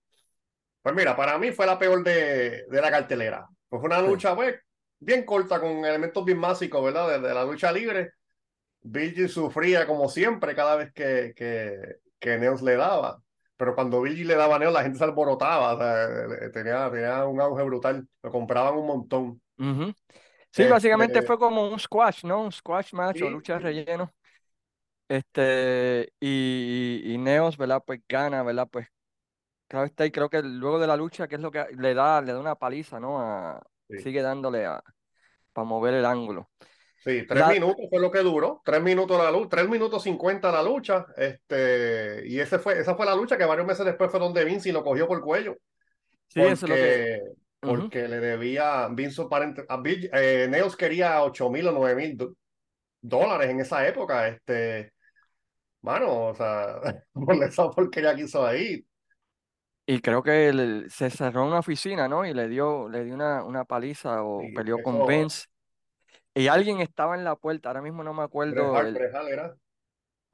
Pues 0.82 0.96
mira, 0.96 1.16
para 1.16 1.38
mí 1.38 1.52
fue 1.52 1.66
la 1.66 1.80
peor 1.80 2.04
de, 2.04 2.66
de 2.70 2.82
la 2.82 2.92
cartelera. 2.92 3.48
Pues 3.68 3.80
fue 3.82 3.88
una 3.90 4.02
Sí. 4.02 4.08
lucha, 4.08 4.36
pues, 4.36 4.56
bien 5.00 5.26
corta, 5.26 5.60
con 5.60 5.84
elementos 5.84 6.24
bien 6.24 6.40
básicos, 6.40 6.84
¿verdad? 6.84 7.20
De, 7.22 7.28
de 7.28 7.34
la 7.34 7.44
lucha 7.44 7.72
libre. 7.72 8.12
Billy 8.88 9.28
sufría 9.28 9.88
como 9.88 10.08
siempre 10.10 10.56
cada 10.56 10.76
vez 10.76 10.94
que, 10.94 11.34
que, 11.36 11.98
que 12.20 12.38
Neos 12.38 12.62
le 12.62 12.76
daba. 12.76 13.22
Pero 13.58 13.74
cuando 13.74 14.02
Billy 14.02 14.24
le 14.24 14.36
daba 14.36 14.58
a 14.58 14.60
Neos, 14.60 14.74
la 14.74 14.84
gente 14.84 15.00
se 15.00 15.04
alborotaba. 15.04 15.74
O 15.74 15.78
sea, 15.78 16.52
tenía, 16.52 16.92
tenía 16.92 17.26
un 17.26 17.42
auge 17.42 17.64
brutal. 17.64 18.08
Lo 18.22 18.32
compraban 18.32 18.76
un 18.76 18.86
montón. 18.86 19.42
Sí, 20.52 20.64
básicamente 20.66 21.20
Este, 21.20 21.28
fue 21.28 21.40
como 21.40 21.68
un 21.68 21.80
squash, 21.80 22.24
¿no? 22.26 22.44
Un 22.44 22.52
squash 22.52 22.94
match 22.94 23.22
o 23.22 23.26
sí, 23.26 23.32
lucha 23.32 23.54
de 23.54 23.60
relleno. 23.60 24.14
Este, 25.08 26.14
y, 26.20 27.02
y, 27.06 27.14
y 27.14 27.18
Neos, 27.18 27.58
¿verdad? 27.58 27.84
Pues 27.86 28.02
gana, 28.08 28.44
¿verdad? 28.44 28.68
Pues 28.72 28.88
claro 29.68 29.86
está, 29.86 30.06
y 30.06 30.12
creo 30.12 30.30
que 30.30 30.42
luego 30.44 30.80
de 30.80 30.88
la 30.88 30.96
lucha, 30.96 31.28
que 31.28 31.36
es 31.36 31.42
lo 31.42 31.52
que 31.52 31.66
le 31.78 31.94
da, 31.94 32.22
le 32.22 32.34
da 32.34 32.40
una 32.40 32.56
paliza, 32.56 33.00
¿no? 33.00 33.20
A, 33.20 33.62
sí. 33.90 34.00
sigue 34.00 34.22
dándole 34.22 34.66
a, 34.66 34.84
para 35.54 35.66
mover 35.66 35.96
el 35.96 36.06
ángulo. 36.06 36.50
Sí, 37.06 37.24
tres 37.28 37.40
La, 37.42 37.50
minutos 37.50 37.86
fue 37.90 38.00
lo 38.02 38.10
que 38.10 38.20
duró, 38.20 38.62
tres 38.66 38.82
minutos 38.82 39.18
la 39.24 39.30
lucha, 39.32 39.50
tres 39.50 39.70
minutos 39.70 40.02
cincuenta 40.04 40.52
la 40.52 40.64
lucha, 40.64 41.06
este, 41.16 42.24
y 42.28 42.40
ese 42.40 42.58
fue, 42.58 42.80
esa 42.80 42.96
fue 42.96 43.06
la 43.06 43.16
lucha 43.16 43.38
que 43.38 43.46
varios 43.46 43.68
meses 43.68 43.86
después 43.86 44.10
fue 44.10 44.20
donde 44.20 44.44
Vince 44.44 44.70
y 44.70 44.72
lo 44.72 44.84
cogió 44.84 45.08
por 45.08 45.18
el 45.18 45.24
cuello, 45.24 45.56
sí, 46.28 46.42
eso 46.42 46.66
es 46.66 46.70
lo 46.70 46.78
que... 46.80 46.90
porque, 46.90 47.22
porque 47.62 48.08
le 48.08 48.20
debía, 48.20 48.88
Vince 48.90 49.22
aparente- 49.22 49.66
a 49.70 49.78
Bill- 49.78 50.10
eh, 50.14 50.48
Neos 50.50 50.76
quería 50.76 51.24
ocho 51.24 51.50
mil 51.50 51.68
o 51.68 51.72
nueve 51.72 51.96
mil 51.96 52.18
dólares 53.02 53.50
en 53.52 53.62
esa 53.62 53.88
época, 53.88 54.28
este, 54.28 54.94
mano, 55.82 56.28
o 56.28 56.36
sea, 56.36 56.82
por 57.14 57.44
esa 57.44 57.70
porquería 57.72 58.16
que 58.16 58.24
hizo 58.24 58.46
ahí, 58.46 58.86
Y 59.88 60.00
creo 60.02 60.24
que 60.24 60.86
se 60.90 61.10
cerró 61.12 61.46
una 61.46 61.60
oficina, 61.60 62.08
¿no? 62.08 62.26
Y 62.26 62.34
le 62.34 62.48
dio, 62.48 62.90
le 62.90 63.04
dio 63.04 63.14
una, 63.14 63.44
una 63.44 63.66
paliza 63.66 64.24
o 64.24 64.52
peleó 64.52 64.82
con 64.82 64.96
eso, 64.96 65.06
Vince. 65.06 65.46
Y 66.36 66.48
alguien 66.48 66.82
estaba 66.82 67.16
en 67.16 67.24
la 67.24 67.38
puerta, 67.38 67.70
ahora 67.70 67.82
mismo 67.82 68.04
no 68.04 68.14
me 68.14 68.24
acuerdo. 68.24 68.78
El, 68.78 68.86
Hart 68.98 68.98
era, 68.98 69.56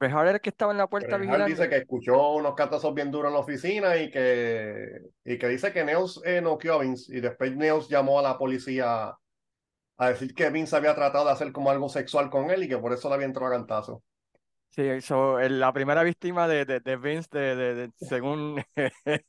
era 0.00 0.30
el 0.32 0.40
que 0.40 0.50
estaba 0.50 0.72
en 0.72 0.78
la 0.78 0.88
puerta 0.88 1.14
Hart 1.14 1.22
dice 1.22 1.28
vigilando. 1.28 1.68
que 1.68 1.76
escuchó 1.76 2.32
unos 2.32 2.54
catazos 2.54 2.92
bien 2.92 3.12
duros 3.12 3.28
en 3.28 3.34
la 3.34 3.40
oficina 3.40 3.96
y 3.96 4.10
que, 4.10 5.00
y 5.24 5.38
que 5.38 5.48
dice 5.48 5.72
que 5.72 5.84
Neos 5.84 6.20
eh, 6.24 6.40
noqueó 6.40 6.74
a 6.74 6.78
Vince 6.80 7.16
y 7.16 7.20
después 7.20 7.56
Neos 7.56 7.88
llamó 7.88 8.18
a 8.18 8.22
la 8.22 8.36
policía 8.36 9.14
a 9.96 10.08
decir 10.08 10.34
que 10.34 10.50
Vince 10.50 10.74
había 10.74 10.96
tratado 10.96 11.26
de 11.26 11.30
hacer 11.30 11.52
como 11.52 11.70
algo 11.70 11.88
sexual 11.88 12.30
con 12.30 12.50
él 12.50 12.64
y 12.64 12.68
que 12.68 12.78
por 12.78 12.92
eso 12.92 13.08
le 13.08 13.14
había 13.14 13.26
entrado 13.26 13.46
a 13.46 13.56
cantazo. 13.56 14.02
Sí, 14.70 15.00
so, 15.02 15.38
la 15.38 15.72
primera 15.72 16.02
víctima 16.02 16.48
de, 16.48 16.64
de, 16.64 16.80
de 16.80 16.96
Vince, 16.96 17.38
de, 17.38 17.74
de- 17.74 17.90
según 17.96 18.60
de, 18.74 19.22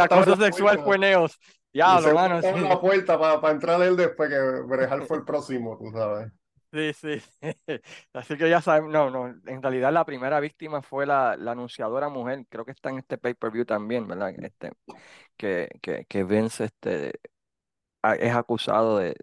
acoso 0.00 0.36
sexual 0.36 0.84
fue 0.84 0.98
Neos. 0.98 1.36
Y 1.82 1.92
el 1.92 1.98
Diablo, 1.98 2.00
segundo 2.00 2.28
mano, 2.28 2.38
estaba 2.38 2.58
en 2.58 2.64
sí. 2.64 2.68
la 2.68 2.80
puerta 2.80 3.18
para 3.18 3.50
entrar 3.52 3.82
él 3.82 3.96
después 3.96 4.30
que 4.30 4.38
Bret 4.66 4.90
Hart 4.90 5.04
fue 5.06 5.18
el 5.18 5.24
próximo, 5.24 5.76
tú 5.78 5.90
sabes. 5.92 6.32
Sí, 6.72 6.92
sí. 6.92 7.22
Así 8.12 8.36
que 8.36 8.50
ya 8.50 8.60
sabemos, 8.60 8.90
no, 8.92 9.08
no, 9.08 9.28
en 9.46 9.62
realidad 9.62 9.92
la 9.92 10.04
primera 10.04 10.40
víctima 10.40 10.82
fue 10.82 11.06
la, 11.06 11.36
la 11.36 11.52
anunciadora 11.52 12.08
mujer, 12.08 12.46
creo 12.48 12.64
que 12.64 12.72
está 12.72 12.90
en 12.90 12.98
este 12.98 13.16
pay-per-view 13.16 13.64
también, 13.64 14.08
¿verdad? 14.08 14.34
Este, 14.42 14.72
que, 15.36 15.68
que, 15.82 16.06
que 16.06 16.24
Vince 16.24 16.64
este, 16.64 17.20
es 18.18 18.34
acusado 18.34 18.98
de, 18.98 19.14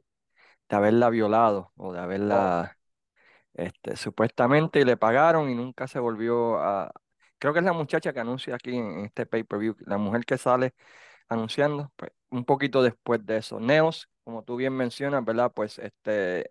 de 0.69 0.75
haberla 0.75 1.09
violado 1.09 1.73
o 1.77 1.93
de 1.93 1.99
Oh, 1.99 2.03
haberla, 2.03 2.77
este, 3.53 3.97
supuestamente 3.97 4.79
y 4.81 4.85
le 4.85 4.97
pagaron 4.97 5.49
y 5.49 5.55
nunca 5.55 5.87
se 5.87 5.99
volvió 5.99 6.57
a... 6.59 6.91
Creo 7.39 7.53
que 7.53 7.59
es 7.59 7.65
la 7.65 7.73
muchacha 7.73 8.13
que 8.13 8.19
anuncia 8.21 8.55
aquí 8.55 8.75
en, 8.77 8.99
en 8.99 9.05
este 9.05 9.25
pay-per-view, 9.25 9.75
la 9.81 9.97
mujer 9.97 10.25
que 10.25 10.37
sale 10.37 10.73
anunciando, 11.31 11.91
pues 11.97 12.11
un 12.31 12.45
poquito 12.45 12.83
después 12.83 13.25
de 13.25 13.37
eso. 13.37 13.59
Neos, 13.59 14.09
como 14.23 14.43
tú 14.43 14.55
bien 14.57 14.73
mencionas, 14.75 15.25
¿verdad? 15.25 15.51
Pues 15.55 15.79
este 15.79 16.49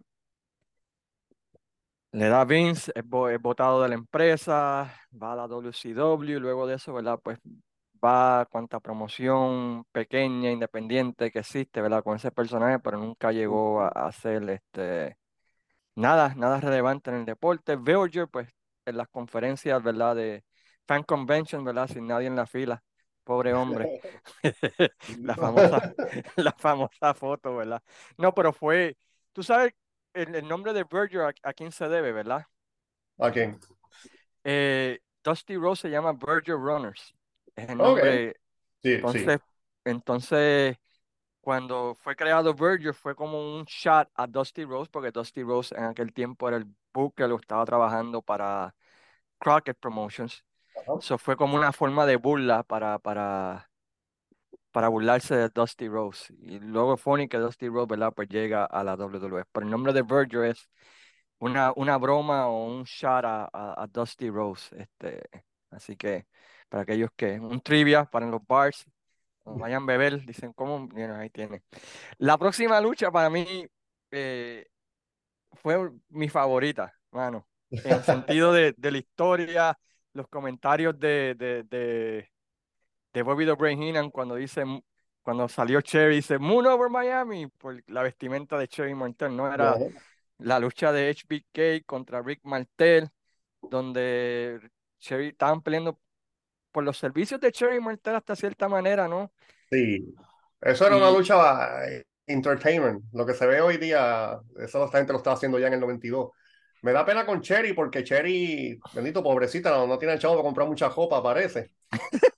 Le 2.13 2.29
da 2.29 2.45
Vince, 2.45 2.91
es, 2.95 3.05
vo- 3.05 3.29
es 3.31 3.41
votado 3.41 3.83
de 3.83 3.89
la 3.89 3.95
empresa, 3.95 4.93
va 5.23 5.33
a 5.33 5.37
la 5.37 5.47
WCW, 5.47 6.41
luego 6.41 6.67
de 6.67 6.75
eso, 6.77 6.93
¿verdad? 6.93 7.21
Pues 7.23 7.39
va 8.05 8.41
a 8.41 8.47
cuanta 8.47 8.81
promoción 8.81 9.85
pequeña, 9.93 10.51
independiente 10.51 11.31
que 11.31 11.39
existe, 11.41 11.81
¿verdad? 11.81 12.03
Con 12.03 12.17
ese 12.17 12.33
personaje, 12.33 12.81
pero 12.81 12.99
nunca 12.99 13.31
llegó 13.33 13.81
a, 13.83 13.89
a 13.95 14.09
hacer 14.09 14.49
este, 14.51 15.17
nada, 15.97 16.35
nada 16.37 16.61
relevante 16.61 17.11
en 17.11 17.19
el 17.19 17.27
deporte. 17.27 17.77
Voyager, 17.77 18.29
pues 18.29 18.49
en 18.87 18.97
las 18.99 19.09
conferencias, 19.09 19.83
¿verdad? 19.83 20.17
De 20.17 20.45
fan 20.89 21.05
convention, 21.05 21.65
¿verdad? 21.65 21.89
Sin 21.89 22.07
nadie 22.09 22.29
en 22.29 22.37
la 22.37 22.47
fila, 22.47 22.83
pobre 23.31 23.55
hombre. 23.55 24.01
La 25.23 25.37
famosa, 25.37 25.95
la 26.37 26.53
famosa 26.53 27.15
foto, 27.15 27.55
¿verdad? 27.55 27.81
No, 28.19 28.35
pero 28.35 28.53
fue, 28.53 28.97
tú 29.33 29.45
sabes 29.45 29.73
el, 30.15 30.35
el 30.35 30.49
nombre 30.49 30.73
de 30.73 30.83
Voyager 30.83 31.21
a 31.21 31.33
a 31.49 31.53
quién 31.53 31.71
se 31.71 31.89
debe, 31.89 32.11
¿verdad? 32.11 32.45
¿A 33.19 33.31
quién? 33.31 33.57
Eh, 34.43 34.99
Dusty 35.23 35.57
Rose 35.57 35.83
se 35.83 35.91
llama 35.91 36.13
Virgil 36.13 36.55
Runners. 36.55 37.15
Es 37.55 37.69
el 37.69 37.79
nombre. 37.79 38.35
sí, 38.83 38.97
sí. 38.97 38.97
Entonces, 38.97 39.41
entonces, 39.85 40.77
cuando 41.41 41.95
fue 41.95 42.17
creado 42.17 42.53
Virgil, 42.53 42.95
fue 42.95 43.15
como 43.15 43.57
un 43.57 43.65
shot 43.65 44.09
a 44.15 44.27
Dusty 44.27 44.65
Rose, 44.65 44.91
porque 44.91 45.13
Dusty 45.13 45.45
Rose 45.45 45.73
en 45.77 45.85
aquel 45.85 46.13
tiempo 46.13 46.49
era 46.49 46.57
el 46.57 46.67
book 46.93 47.15
que 47.15 47.29
lo 47.29 47.37
estaba 47.37 47.65
trabajando 47.65 48.23
para 48.23 48.75
Crockett 49.39 49.79
Promotions. 49.79 50.45
Eso 50.99 51.19
fue 51.19 51.37
como 51.37 51.57
una 51.57 51.73
forma 51.73 52.07
de 52.07 52.17
burla 52.17 52.63
para, 52.63 52.99
para, 52.99 53.71
para 54.71 54.89
burlarse 54.89 55.35
de 55.37 55.49
Dusty 55.49 55.89
Rose. 55.89 56.33
Y 56.41 56.59
luego 56.61 56.97
funny 56.97 57.29
que 57.29 57.39
Dusty 57.39 57.69
Rose, 57.69 57.87
¿verdad? 57.89 58.13
Pues 58.15 58.29
llega 58.29 58.65
a 58.65 58.85
la 58.85 58.97
WWE. 58.97 59.45
Pero 59.53 59.67
el 59.67 59.71
nombre 59.71 59.93
de 59.93 60.03
Virgil 60.03 60.45
es 60.45 60.69
una, 61.39 61.73
una 61.77 61.97
broma 61.99 62.49
o 62.49 62.67
un 62.67 62.85
shot 62.85 63.25
a, 63.25 63.45
a, 63.53 63.83
a 63.83 63.87
Dusty 63.87 64.31
Rose. 64.31 64.75
Este, 64.77 65.23
así 65.71 65.97
que 65.97 66.27
para 66.69 66.85
aquellos 66.85 67.11
que, 67.17 67.39
un 67.41 67.61
trivia 67.61 68.05
para 68.05 68.27
los 68.27 68.47
bars, 68.47 68.87
vayan 69.45 69.83
a 69.83 69.87
beber, 69.87 70.25
dicen, 70.25 70.53
¿cómo? 70.53 70.87
Mira, 70.89 71.19
ahí 71.19 71.31
tiene. 71.31 71.63
La 72.19 72.39
próxima 72.39 72.81
lucha 72.81 73.11
para 73.11 73.29
mí 73.29 73.67
eh, 74.11 74.67
fue 75.53 75.91
mi 76.09 76.29
favorita, 76.29 76.95
mano, 77.11 77.47
en 77.71 77.93
el 77.93 78.05
sentido 78.05 78.53
de, 78.53 78.75
de 78.77 78.91
la 78.93 78.99
historia, 78.99 79.79
los 80.13 80.29
comentarios 80.29 80.99
de, 80.99 81.35
de, 81.37 81.65
de, 81.65 82.31
de 83.13 83.23
Bobby 83.23 83.47
the 83.47 83.53
Brain 83.53 83.83
Heenan 83.83 84.11
cuando 84.11 84.35
dice, 84.35 84.65
cuando 85.23 85.49
salió 85.49 85.81
Cherry, 85.81 86.17
dice, 86.17 86.39
Moon 86.39 86.67
over 86.67 86.91
Miami, 86.91 87.47
por 87.47 87.83
la 87.91 88.03
vestimenta 88.03 88.59
de 88.59 88.69
Cherry 88.69 88.95
Martel, 88.95 89.37
no 89.37 89.53
era 89.53 89.77
la 90.39 90.59
lucha 90.59 90.93
de 90.93 91.11
HBK 91.11 91.85
contra 91.87 92.23
Rick 92.23 92.41
Martel, 92.45 93.09
donde 93.63 94.61
Cherry 94.99 95.29
estaban 95.29 95.63
peleando 95.63 96.01
por 96.73 96.85
los 96.85 96.99
servicios 96.99 97.41
de 97.41 97.53
Cherry 97.53 97.81
Martel 97.81 98.17
hasta 98.17 98.37
cierta 98.37 98.69
manera, 98.69 99.09
¿no? 99.09 99.33
Sí, 99.71 100.15
eso 100.61 100.87
era 100.87 100.97
una 100.97 101.11
lucha 101.11 101.87
eh, 101.87 102.05
entertainment. 102.27 103.05
Lo 103.13 103.25
que 103.25 103.35
se 103.35 103.47
ve 103.47 103.61
hoy 103.61 103.77
día, 103.77 104.39
eso 104.59 104.85
esta 104.85 104.99
gente 104.99 105.13
lo 105.13 105.19
estaba 105.19 105.37
haciendo 105.37 105.59
ya 105.59 105.69
en 105.69 105.75
el 105.75 105.81
92. 105.81 106.31
Me 106.83 106.93
da 106.93 107.05
pena 107.05 107.27
con 107.27 107.41
Cherry 107.43 107.73
porque 107.75 108.05
Cherry, 108.05 108.79
bendito 108.95 109.23
pobrecita, 109.23 109.71
no, 109.71 109.87
no 109.87 109.99
tiene 109.99 110.15
el 110.15 110.21
chavo 110.21 110.35
para 110.35 110.45
comprar 110.45 110.67
mucha 110.69 110.89
ropa, 110.89 111.23
parece. 111.23 111.71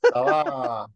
Estaba, 0.09 0.87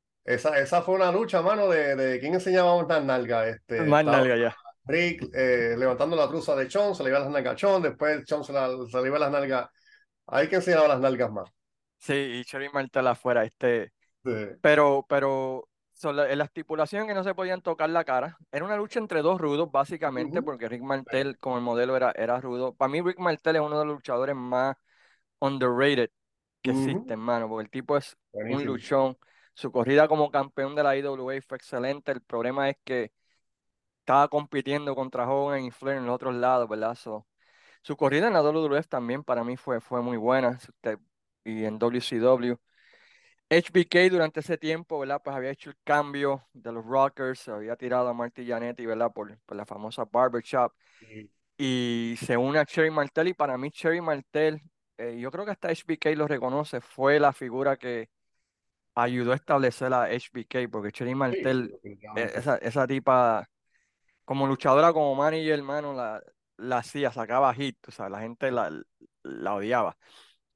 esa, 0.24 0.58
esa 0.60 0.82
fue 0.82 0.94
una 0.96 1.12
lucha, 1.12 1.42
mano, 1.42 1.68
de, 1.68 1.96
de 1.96 2.20
quién 2.20 2.34
enseñaba 2.34 2.82
más 2.86 3.04
nalga. 3.04 3.48
Este, 3.48 3.82
más 3.82 4.04
nalga 4.04 4.36
ya. 4.36 4.56
Rick 4.86 5.28
eh, 5.34 5.76
levantando 5.78 6.16
la 6.16 6.28
truza 6.28 6.54
de 6.56 6.68
Chon, 6.68 6.94
se 6.94 7.02
le 7.02 7.10
iba 7.10 7.18
las 7.20 7.30
nalgas 7.30 7.54
a 7.54 7.56
Chon, 7.56 7.82
después 7.82 8.24
Chon 8.24 8.44
se, 8.44 8.52
la, 8.52 8.68
se 8.90 9.00
le 9.02 9.08
iba 9.08 9.18
las 9.18 9.30
nalgas. 9.32 9.68
Hay 10.28 10.48
que 10.48 10.56
enseñar 10.56 10.88
las 10.88 11.00
nalgas 11.00 11.30
más. 11.32 11.50
Sí, 11.98 12.12
y 12.14 12.44
Cherry 12.44 12.68
Martel 12.72 13.06
afuera, 13.06 13.44
este, 13.44 13.92
Sí. 14.24 14.32
pero, 14.60 15.06
pero 15.08 15.68
so, 15.96 16.12
la, 16.12 16.34
la 16.36 16.44
estipulación 16.44 17.06
que 17.08 17.14
no 17.14 17.24
se 17.24 17.34
podían 17.34 17.62
tocar 17.62 17.90
la 17.90 18.04
cara. 18.04 18.38
Era 18.52 18.64
una 18.64 18.76
lucha 18.76 18.98
entre 19.00 19.22
dos 19.22 19.40
rudos, 19.40 19.70
básicamente, 19.72 20.42
porque 20.42 20.68
Rick 20.68 20.82
Martel, 20.82 21.38
como 21.38 21.56
el 21.56 21.62
modelo, 21.64 21.96
era, 21.96 22.12
era 22.16 22.40
rudo. 22.40 22.74
Para 22.74 22.90
mí, 22.90 23.02
Rick 23.02 23.18
Martel 23.18 23.56
es 23.56 23.62
uno 23.62 23.78
de 23.80 23.86
los 23.86 23.96
luchadores 23.96 24.36
más 24.36 24.76
underrated 25.40 26.10
que 26.62 26.72
existe, 26.72 27.12
Ujú. 27.12 27.14
hermano, 27.14 27.48
porque 27.48 27.64
el 27.64 27.70
tipo 27.70 27.96
es 27.96 28.16
un 28.48 28.66
luchón. 28.66 29.18
Su 29.54 29.72
corrida 29.72 30.08
como 30.08 30.30
campeón 30.30 30.74
de 30.76 30.82
la 30.84 30.96
IWA 30.96 31.40
fue 31.42 31.58
excelente. 31.58 32.12
El 32.12 32.22
problema 32.22 32.70
es 32.70 32.76
que 32.84 33.12
estaba 34.00 34.28
compitiendo 34.28 34.94
contra 34.94 35.28
Hogan 35.30 35.64
y 35.64 35.70
Flair 35.70 35.98
en 35.98 36.06
los 36.06 36.14
otros 36.14 36.34
lados, 36.34 36.68
¿verdad? 36.68 36.94
So, 36.94 37.26
su 37.82 37.96
corrida 37.96 38.28
en 38.28 38.34
la 38.34 38.42
WWF 38.42 38.88
también 38.88 39.24
para 39.24 39.44
mí 39.44 39.56
fue, 39.56 39.80
fue 39.80 40.02
muy 40.02 40.16
buena. 40.18 40.50
usted- 40.68 40.98
Y 41.44 41.64
en 41.64 41.78
WCW. 41.78 42.58
HBK 43.50 44.10
durante 44.10 44.40
ese 44.40 44.58
tiempo, 44.58 44.98
¿verdad? 45.00 45.20
Pues 45.22 45.36
había 45.36 45.50
hecho 45.50 45.70
el 45.70 45.76
cambio 45.84 46.46
de 46.52 46.72
los 46.72 46.84
Rockers, 46.84 47.48
había 47.48 47.76
tirado 47.76 48.08
a 48.08 48.14
Marty 48.14 48.46
Jannetty, 48.46 48.86
¿verdad? 48.86 49.12
Por, 49.12 49.38
por 49.46 49.56
la 49.56 49.66
famosa 49.66 50.04
Barbershop. 50.04 50.72
Y- 51.00 51.30
Y 51.58 52.16
se 52.18 52.36
une 52.36 52.58
a 52.58 52.66
Cherry 52.66 52.90
Martel. 52.90 53.28
Y 53.28 53.34
para 53.34 53.58
mí, 53.58 53.70
Cherry 53.70 54.00
Martel, 54.00 54.60
eh, 54.98 55.18
yo 55.20 55.30
creo 55.30 55.44
que 55.44 55.52
hasta 55.52 55.68
HBK 55.70 56.14
lo 56.16 56.28
reconoce, 56.28 56.80
fue 56.80 57.20
la 57.20 57.32
figura 57.32 57.76
que 57.76 58.08
ayudó 58.94 59.32
a 59.32 59.36
establecer 59.36 59.92
a 59.92 60.04
HBK, 60.04 60.68
porque 60.70 60.92
Cherry 60.92 61.12
Sí, 61.12 61.16
Martel, 61.18 61.74
eh, 62.14 62.32
esa, 62.36 62.56
esa 62.58 62.86
tipa, 62.86 63.48
como 64.24 64.46
luchadora, 64.46 64.92
como 64.92 65.14
manager, 65.14 65.54
hermano, 65.58 65.94
la, 65.94 66.22
la 66.58 66.78
hacía, 66.78 67.12
sacaba 67.12 67.54
hit, 67.54 67.78
o 67.88 67.92
sea, 67.92 68.08
la 68.08 68.20
gente 68.20 68.50
la, 68.50 68.70
la 69.22 69.54
odiaba. 69.54 69.96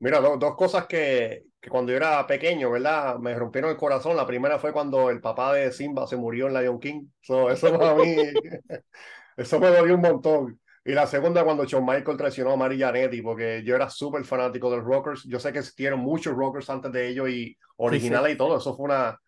Mira, 0.01 0.21
do- 0.21 0.37
dos 0.39 0.57
cosas 0.57 0.87
que, 0.87 1.45
que 1.61 1.69
cuando 1.71 1.93
yo 1.93 1.97
era 1.99 2.27
pequeño, 2.27 2.71
¿verdad? 2.71 3.19
Me 3.19 3.35
rompieron 3.35 3.71
el 3.71 3.77
corazón. 3.77 4.17
La 4.17 4.27
primera 4.27 4.59
fue 4.59 4.73
cuando 4.73 5.11
el 5.11 5.21
papá 5.21 5.53
de 5.55 5.73
Simba 5.73 6.07
se 6.07 6.17
murió 6.17 6.47
en 6.49 6.55
Lion 6.55 6.81
King. 6.81 7.07
So, 7.21 7.51
eso 7.51 7.73
para 7.79 7.95
mí, 7.95 8.07
eso 9.37 9.61
me 9.61 9.69
dolió 9.69 9.95
un 9.95 10.01
montón. 10.03 10.61
Y 10.85 10.93
la 10.93 11.07
segunda 11.07 11.45
cuando 11.45 11.65
Shawn 11.67 11.85
Michael 11.85 12.17
traicionó 12.17 12.53
a 12.53 12.57
Mari 12.57 12.79
Jannetty, 12.79 13.23
porque 13.23 13.63
yo 13.65 13.77
era 13.77 13.91
súper 13.91 14.25
fanático 14.25 14.71
de 14.71 14.79
los 14.79 14.87
Rockers. 14.87 15.25
Yo 15.25 15.39
sé 15.41 15.53
que 15.53 15.59
existieron 15.61 16.01
muchos 16.01 16.35
Rockers 16.35 16.71
antes 16.71 16.93
de 16.93 17.09
ellos 17.09 17.29
y 17.31 17.57
Sí, 17.87 18.01
sí. 18.01 18.15
originales 18.17 18.35
y 18.35 18.37
todo. 18.39 18.57
Eso 18.59 18.75
fue 18.77 18.87
una 18.87 19.19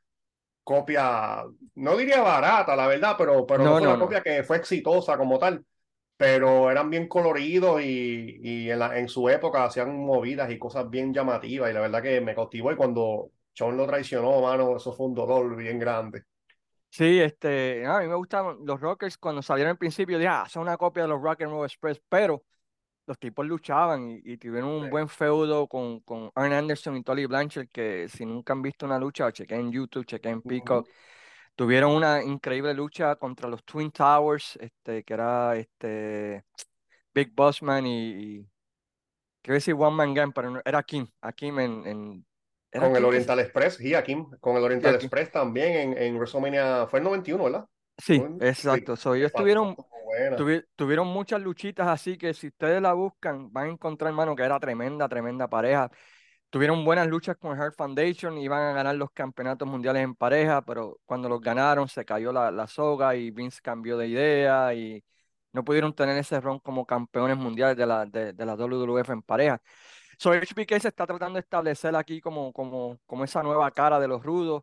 copia, 0.65 1.45
no 1.77 1.97
diría 1.97 2.23
barata, 2.23 2.77
la 2.77 2.87
verdad, 2.87 3.17
pero, 3.19 3.47
pero 3.47 3.67
no 3.67 3.77
No, 3.77 3.79
fue 3.79 3.87
no, 3.87 3.91
una 3.91 3.97
no. 3.97 4.07
copia 4.07 4.23
que 4.23 4.45
fue 4.45 4.59
exitosa 4.59 5.17
como 5.19 5.39
tal 5.39 5.65
pero 6.23 6.71
eran 6.71 6.89
bien 6.89 7.09
coloridos 7.09 7.83
y, 7.83 8.39
y 8.41 8.71
en, 8.71 8.79
la, 8.79 8.97
en 8.97 9.09
su 9.09 9.29
época 9.29 9.65
hacían 9.65 9.97
movidas 9.97 10.49
y 10.53 10.59
cosas 10.59 10.89
bien 10.89 11.13
llamativas 11.13 11.69
y 11.69 11.75
la 11.75 11.81
verdad 11.81 12.01
que 12.01 12.21
me 12.21 12.33
cautivó 12.33 12.71
y 12.71 12.77
cuando 12.77 13.33
Shawn 13.55 13.77
lo 13.77 13.89
traicionó, 13.89 14.41
mano, 14.41 14.77
eso 14.77 14.93
fue 14.93 15.07
un 15.07 15.15
dolor 15.15 15.57
bien 15.57 15.81
grande. 15.81 16.23
Sí, 16.91 17.19
este, 17.21 17.85
a 17.87 17.99
mí 18.01 18.07
me 18.07 18.15
gustan 18.15 18.65
los 18.65 18.81
Rockers 18.81 19.19
cuando 19.19 19.43
salieron 19.43 19.71
al 19.73 19.79
principio, 19.79 20.17
dije, 20.17 20.29
ah, 20.29 20.47
son 20.49 20.63
una 20.63 20.77
copia 20.77 21.03
de 21.03 21.09
los 21.09 21.21
Rock 21.21 21.43
and 21.43 21.51
Roll 21.51 21.65
Express, 21.65 22.01
pero 22.09 22.45
los 23.07 23.19
tipos 23.19 23.47
luchaban 23.47 24.11
y, 24.11 24.21
y 24.25 24.39
tuvieron 24.39 24.71
un 24.71 24.91
buen 24.91 25.09
feudo 25.09 25.67
con, 25.67 26.01
con 26.01 26.31
Arn 26.35 26.53
Anderson 26.53 26.97
y 26.97 27.03
Tully 27.03 27.27
Blanchard, 27.27 27.69
que 27.71 28.09
si 28.09 28.27
nunca 28.27 28.53
han 28.53 28.63
visto 28.63 28.87
una 28.87 28.99
lucha, 28.99 29.33
chequen 29.33 29.61
en 29.61 29.73
YouTube, 29.73 30.07
chequen 30.07 30.35
en. 30.35 30.43
Peacock, 30.43 30.89
tuvieron 31.57 31.93
una 31.95 32.23
increíble 32.23 32.75
lucha 32.75 33.17
contra 33.17 33.49
los 33.49 33.65
Twin 33.65 33.91
Towers, 33.93 34.57
este, 34.61 35.05
que 35.05 35.15
era 35.15 35.57
este 35.57 36.45
Big 37.15 37.35
Bossman 37.35 37.87
y, 37.87 38.39
y 38.41 38.49
quiero 39.43 39.55
decir 39.55 39.75
One 39.75 39.97
Man 39.97 40.15
Gang, 40.15 40.33
pero 40.35 40.51
no- 40.51 40.63
era 40.65 40.83
Kim, 40.83 41.09
Akim 41.23 41.59
en, 41.61 41.87
en 41.87 42.27
era 42.73 42.89
Con 42.89 42.97
el 42.97 43.05
Kim 43.05 43.09
Oriental 43.09 43.39
Express, 43.41 43.81
y 43.81 43.95
aquí 43.95 44.17
con 44.41 44.57
el 44.57 44.63
sí, 44.63 44.65
Oriental. 44.65 44.95
Express 44.95 45.31
también 45.31 45.93
en, 45.93 45.99
en 45.99 46.17
WrestleMania, 46.17 46.87
fue 46.89 47.01
el 47.01 47.05
91, 47.05 47.45
¿verdad? 47.45 47.69
Sí, 47.99 48.27
No, 48.29 48.39
Sí, 48.39 48.47
exacto. 48.47 48.97
So, 48.97 49.15
ellos 49.15 49.33
tuvieron 49.35 49.77
tuvi- 50.35 50.67
tuvieron 50.77 51.09
muchas 51.09 51.41
luchitas 51.43 51.89
así 51.89 52.19
que 52.19 52.35
si 52.35 52.49
ustedes 52.49 52.83
la 52.83 52.93
buscan 52.95 53.53
van 53.53 53.67
a 53.69 53.71
encontrar, 53.73 54.11
hermano, 54.11 54.37
que 54.37 54.43
era 54.45 54.59
tremenda, 54.61 55.09
tremenda 55.09 55.49
pareja. 55.49 55.91
Tuvieron 56.53 56.85
buenas 56.85 57.09
luchas 57.09 57.39
con 57.39 57.57
Heart 57.57 57.75
Foundation, 57.77 58.37
iban 58.37 58.61
a 58.63 58.73
ganar 58.75 58.95
los 58.97 59.11
campeonatos 59.11 59.67
mundiales 59.67 60.03
en 60.05 60.15
pareja, 60.15 60.61
pero 60.61 61.01
cuando 61.07 61.27
los 61.27 61.41
ganaron 61.41 61.89
se 61.89 62.05
cayó 62.05 62.31
la, 62.31 62.51
la 62.51 62.67
soga 62.67 63.17
y 63.17 63.31
Vince 63.31 63.63
cambió 63.63 63.97
de 63.97 64.09
idea 64.09 64.75
y 64.75 65.03
no 65.53 65.65
pudieron 65.65 65.95
tener 65.95 66.19
ese 66.19 66.39
ron 66.43 66.59
como 66.61 66.85
campeones 66.85 67.39
mundiales 67.39 67.75
de 67.79 67.87
la, 67.87 68.05
de, 68.05 68.35
la 68.45 68.55
WWF 68.55 69.13
en 69.15 69.23
pareja. 69.23 69.63
So, 70.19 70.33
HBK 70.35 70.79
se 70.81 70.89
está 70.89 71.07
tratando 71.07 71.37
de 71.37 71.41
establecer 71.41 71.97
aquí 71.97 72.21
como, 72.21 72.53
como, 72.53 72.99
como 73.07 73.25
esa 73.25 73.43
nueva 73.43 73.71
cara 73.71 73.99
de 73.99 74.09
los 74.09 74.23
rudos, 74.23 74.63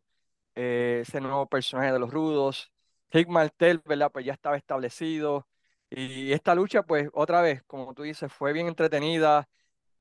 eh, 0.55 0.99
ese 1.03 1.21
nuevo 1.21 1.47
personaje 1.49 1.91
de 1.91 1.99
los 1.99 2.11
rudos. 2.11 2.71
Rick 3.11 3.29
Martel, 3.29 3.81
¿verdad? 3.85 4.11
Pues 4.11 4.25
ya 4.25 4.33
estaba 4.33 4.57
establecido. 4.57 5.47
Y 5.89 6.33
esta 6.33 6.53
lucha, 6.55 6.83
pues 6.83 7.09
otra 7.13 7.41
vez, 7.41 7.63
como 7.65 7.93
tú 7.95 8.03
dices, 8.03 8.31
fue 8.31 8.53
bien 8.53 8.67
entretenida. 8.67 9.49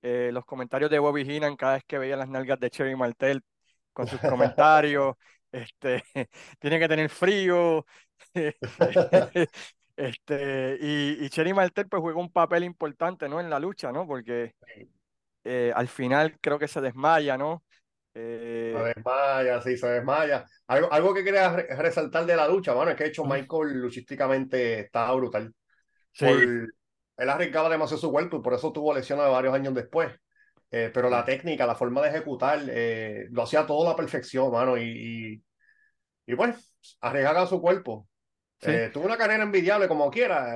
Eh, 0.03 0.31
los 0.33 0.45
comentarios 0.45 0.91
de 0.91 0.99
Bobby 0.99 1.23
Heenan 1.23 1.57
cada 1.57 1.75
vez 1.75 1.85
que 1.87 1.99
veía 1.99 2.17
las 2.17 2.29
nalgas 2.29 2.61
de 2.61 2.71
Cherry 2.71 2.97
Martel 2.97 3.43
con 3.93 4.07
sus 4.07 4.23
comentarios, 4.23 5.17
este, 5.53 6.05
tiene 6.61 6.79
que 6.79 6.89
tener 6.89 7.09
frío. 7.11 7.85
Este, 9.97 10.79
y, 10.81 11.25
y 11.25 11.29
Cherry 11.31 11.53
Martel 11.53 11.89
pues 11.89 12.01
juega 12.01 12.21
un 12.21 12.31
papel 12.31 12.63
importante, 12.65 13.29
¿no? 13.29 13.41
En 13.41 13.51
la 13.51 13.59
lucha, 13.59 13.91
¿no? 13.93 14.07
Porque 14.07 14.55
eh, 15.45 15.73
al 15.75 15.89
final 15.89 16.39
creo 16.41 16.59
que 16.59 16.69
se 16.69 16.81
desmaya, 16.81 17.39
¿no? 17.39 17.65
Se 18.71 18.79
Eh, 18.79 18.95
desmaya, 18.95 19.61
sí, 19.63 19.77
se 19.77 19.87
desmaya. 19.89 20.45
Algo, 20.67 20.93
algo 20.93 21.15
que 21.15 21.25
quería 21.25 21.49
re- 21.51 21.75
resaltar 21.77 22.27
de 22.27 22.37
la 22.37 22.47
lucha, 22.49 22.75
mano, 22.75 22.91
es 22.91 22.97
que 22.97 23.05
de 23.05 23.11
hecho 23.11 23.25
Michael 23.25 23.81
luchísticamente 23.81 24.81
estaba 24.81 25.15
brutal. 25.15 25.55
Por, 26.19 26.43
sí, 26.45 26.69
él 27.19 27.29
arriesgaba 27.31 27.69
demasiado 27.71 28.01
su 28.01 28.11
cuerpo 28.13 28.39
y 28.39 28.43
por 28.43 28.55
eso 28.55 28.73
tuvo 28.73 28.95
lesiones 28.95 29.29
varios 29.31 29.55
años 29.55 29.75
después. 29.75 30.13
Eh, 30.71 30.91
pero 30.95 31.11
la 31.11 31.25
técnica, 31.25 31.67
la 31.67 31.75
forma 31.77 32.03
de 32.03 32.09
ejecutar, 32.11 32.61
eh, 32.71 33.27
lo 33.31 33.43
hacía 33.45 33.67
todo 33.67 33.87
a 33.87 33.91
la 33.93 33.97
perfección, 33.97 34.53
mano. 34.53 34.77
Y, 34.79 34.83
y, 36.27 36.33
y 36.33 36.37
pues, 36.37 36.75
arriesgaba 37.01 37.47
su 37.47 37.61
cuerpo. 37.61 38.09
sí, 38.61 38.71
Eh, 38.71 38.91
tuvo 38.93 39.07
una 39.07 39.19
carrera 39.19 39.45
envidiable 39.45 39.89
como 39.89 40.11
quiera, 40.11 40.55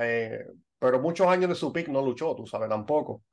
pero 0.79 0.99
muchos 1.01 1.27
años 1.27 1.49
de 1.49 1.55
su 1.55 1.73
pick 1.73 1.87
no 1.89 2.01
luchó, 2.03 2.35
tú 2.35 2.47
sabes, 2.47 2.69
tampoco. 2.69 3.23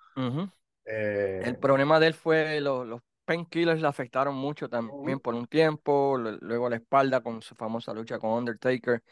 Eh, 0.85 1.45
El 1.45 1.57
problema 1.57 1.99
de 2.01 2.09
él 2.09 2.14
fue 2.14 2.61
los, 2.61 2.87
los 2.87 3.01
painkillers 3.25 3.81
le 3.81 3.88
afectaron 3.88 4.35
mucho 4.35 4.69
también 4.69 5.21
por 5.21 5.35
un 5.35 5.47
tiempo, 5.47 6.16
lu- 6.19 6.38
luego 6.43 6.69
la 6.69 6.77
espalda 6.77 7.23
con 7.23 7.40
su 7.43 7.55
famosa 7.55 7.95
lucha 7.95 8.19
con 8.19 8.31
Undertaker. 8.33 9.03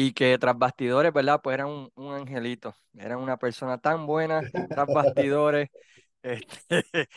Y 0.00 0.12
que 0.12 0.38
tras 0.38 0.56
bastidores, 0.56 1.12
¿verdad? 1.12 1.40
Pues 1.42 1.54
era 1.54 1.66
un, 1.66 1.90
un 1.96 2.14
angelito, 2.14 2.72
era 2.94 3.18
una 3.18 3.36
persona 3.36 3.78
tan 3.78 4.06
buena 4.06 4.42
tras 4.70 4.86
bastidores. 4.92 5.70
Este, 6.20 6.84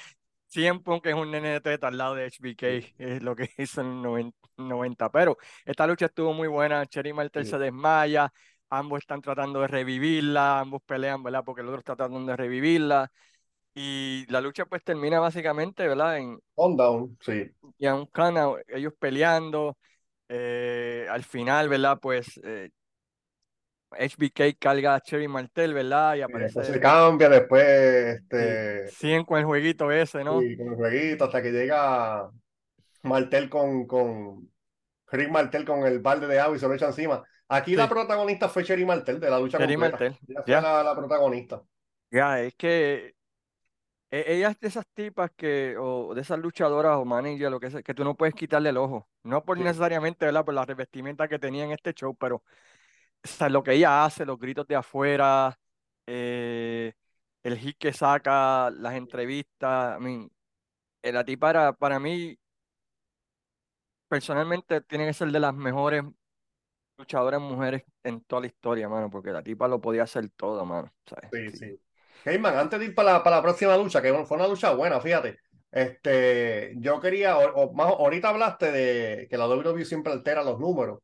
siempre 0.47 0.93
aunque 0.93 1.09
es 1.09 1.15
un 1.15 1.31
nene 1.31 1.49
de 1.49 1.61
teta 1.61 1.87
al 1.89 1.97
lado 1.97 2.15
de 2.15 2.25
HBK, 2.25 2.63
es 2.97 3.23
lo 3.23 3.35
que 3.35 3.49
hizo 3.57 3.81
en 3.81 3.87
el 3.87 4.01
90, 4.01 4.37
90. 4.57 5.11
Pero 5.11 5.37
esta 5.65 5.87
lucha 5.87 6.05
estuvo 6.07 6.33
muy 6.33 6.47
buena, 6.47 6.85
Cherry 6.87 7.13
Martel 7.13 7.45
se 7.45 7.57
Sí. 7.57 7.63
desmaya, 7.63 8.31
ambos 8.69 8.99
están 8.99 9.21
tratando 9.21 9.61
de 9.61 9.67
revivirla, 9.67 10.59
ambos 10.59 10.81
pelean, 10.85 11.23
¿verdad? 11.23 11.43
Porque 11.45 11.61
el 11.61 11.67
otro 11.67 11.79
está 11.79 11.95
tratando 11.95 12.31
de 12.31 12.37
revivirla. 12.37 13.11
Y 13.75 14.25
la 14.29 14.41
lucha 14.41 14.65
pues 14.65 14.83
termina 14.83 15.19
básicamente, 15.19 15.87
¿verdad? 15.87 16.17
En, 16.17 16.39
On 16.55 16.75
down, 16.77 17.17
sí. 17.21 17.51
ya 17.77 17.95
un 17.95 18.05
cana, 18.07 18.47
ellos 18.69 18.93
peleando. 18.99 19.77
Eh, 20.31 21.07
al 21.09 21.23
final, 21.23 21.69
¿verdad? 21.69 21.99
Pues 22.01 22.39
eh, 22.43 22.69
HBK 23.91 24.57
carga 24.59 24.95
a 24.95 25.01
Cherry 25.01 25.27
Martel, 25.27 25.73
¿verdad? 25.73 26.15
Y 26.15 26.21
Y 26.25 26.33
después 26.33 26.67
se 26.67 26.79
aparece, 26.79 26.79
cambia, 26.79 27.29
después 27.29 27.63
sí, 28.35 28.43
este, 28.43 28.97
siguen 28.97 29.25
con 29.25 29.39
el 29.39 29.45
jueguito 29.45 29.91
ese, 29.91 30.23
¿no? 30.23 30.49
y 30.49 30.57
con 30.57 30.67
el 30.69 30.75
jueguito 30.75 31.25
hasta 31.25 31.41
que 31.41 31.51
llega 31.51 32.29
Martel 33.03 33.49
con, 33.49 33.87
con 33.87 34.51
Rick 35.07 35.29
Martel 35.31 35.65
con 35.65 35.85
el 35.85 35.99
balde 36.01 36.27
de 36.27 36.39
agua 36.39 36.57
y 36.57 36.59
se 36.59 36.67
lo 36.67 36.75
echa 36.75 36.87
encima. 36.87 37.23
Aquí 37.49 37.75
la 37.75 37.87
Sí, 37.87 37.89
protagonista 37.89 38.49
fue 38.49 38.63
Sherry 38.63 38.85
Martel 38.85 39.19
de 39.19 39.29
la 39.29 39.39
lucha 39.39 39.59
Cherry 39.59 39.61
completa. 39.61 39.99
Martel, 39.99 40.19
Ella 40.27 40.43
fue 40.43 40.57
ya, 40.57 40.61
la, 40.61 40.83
la 40.83 40.95
protagonista. 40.95 41.63
ya, 42.11 42.41
es 42.41 42.55
que 42.55 43.15
ella 44.11 44.49
es 44.49 44.59
de 44.59 44.67
esas 44.67 44.85
tipas 44.93 45.31
que, 45.35 45.75
o 45.79 46.13
de 46.13 46.21
esas 46.21 46.39
luchadoras 46.39 46.97
o 46.97 47.05
manager, 47.05 47.49
lo 47.51 47.59
que 47.59 47.71
sea, 47.71 47.81
que 47.83 47.93
tú 47.93 48.03
no 48.03 48.15
puedes 48.15 48.35
quitarle 48.35 48.69
el 48.69 48.77
ojo. 48.77 49.09
No 49.23 49.43
por 49.45 49.57
Sí. 49.57 49.63
necesariamente, 49.63 50.25
¿verdad? 50.25 50.45
Por 50.45 50.53
la 50.53 50.65
revestimenta 50.65 51.27
que 51.27 51.39
tenía 51.39 51.63
en 51.65 51.71
este 51.71 51.93
show, 51.93 52.15
pero 52.15 52.37
o 52.37 53.27
sea, 53.27 53.49
lo 53.49 53.63
que 53.63 53.73
ella 53.73 54.05
hace, 54.05 54.25
los 54.25 54.39
gritos 54.39 54.67
de 54.67 54.75
afuera, 54.75 55.59
eh, 56.07 56.93
el 57.43 57.57
hit 57.57 57.77
que 57.77 57.93
saca, 57.93 58.69
las 58.71 58.95
entrevistas, 58.95 59.99
I 59.99 60.03
mean, 60.03 60.31
eh, 61.03 61.11
la 61.13 61.25
tipa 61.25 61.49
era, 61.51 61.73
para 61.73 61.99
mí, 61.99 62.37
personalmente, 64.07 64.81
tiene 64.81 65.05
que 65.07 65.13
ser 65.13 65.31
de 65.31 65.39
las 65.39 65.53
mejores 65.53 66.03
luchadoras 66.97 67.41
mujeres 67.41 67.83
en 68.03 68.21
toda 68.23 68.41
la 68.41 68.47
historia, 68.47 68.89
mano, 68.89 69.09
porque 69.09 69.31
la 69.31 69.43
tipa 69.43 69.67
lo 69.67 69.81
podía 69.81 70.03
hacer 70.03 70.29
todo, 70.31 70.65
mano. 70.65 70.93
¿sabes? 71.05 71.31
Sí, 71.31 71.51
Sí. 71.51 71.57
sí. 71.57 71.79
Heyman, 72.25 72.57
antes 72.57 72.79
de 72.79 72.85
ir 72.87 72.95
para 72.95 73.13
la, 73.13 73.23
para 73.23 73.37
la 73.37 73.41
próxima 73.43 73.77
lucha, 73.77 74.01
que 74.01 74.13
fue 74.25 74.37
una 74.37 74.47
lucha 74.47 74.73
buena, 74.73 74.99
fíjate. 75.01 75.37
Este, 75.71 76.73
yo 76.77 76.99
quería, 76.99 77.37
o, 77.37 77.69
o 77.69 77.73
más, 77.73 77.87
ahorita 77.87 78.29
hablaste 78.29 78.71
de 78.71 79.27
que 79.29 79.37
la 79.37 79.47
WWE 79.47 79.85
siempre 79.85 80.11
altera 80.13 80.43
los 80.43 80.59
números. 80.59 80.99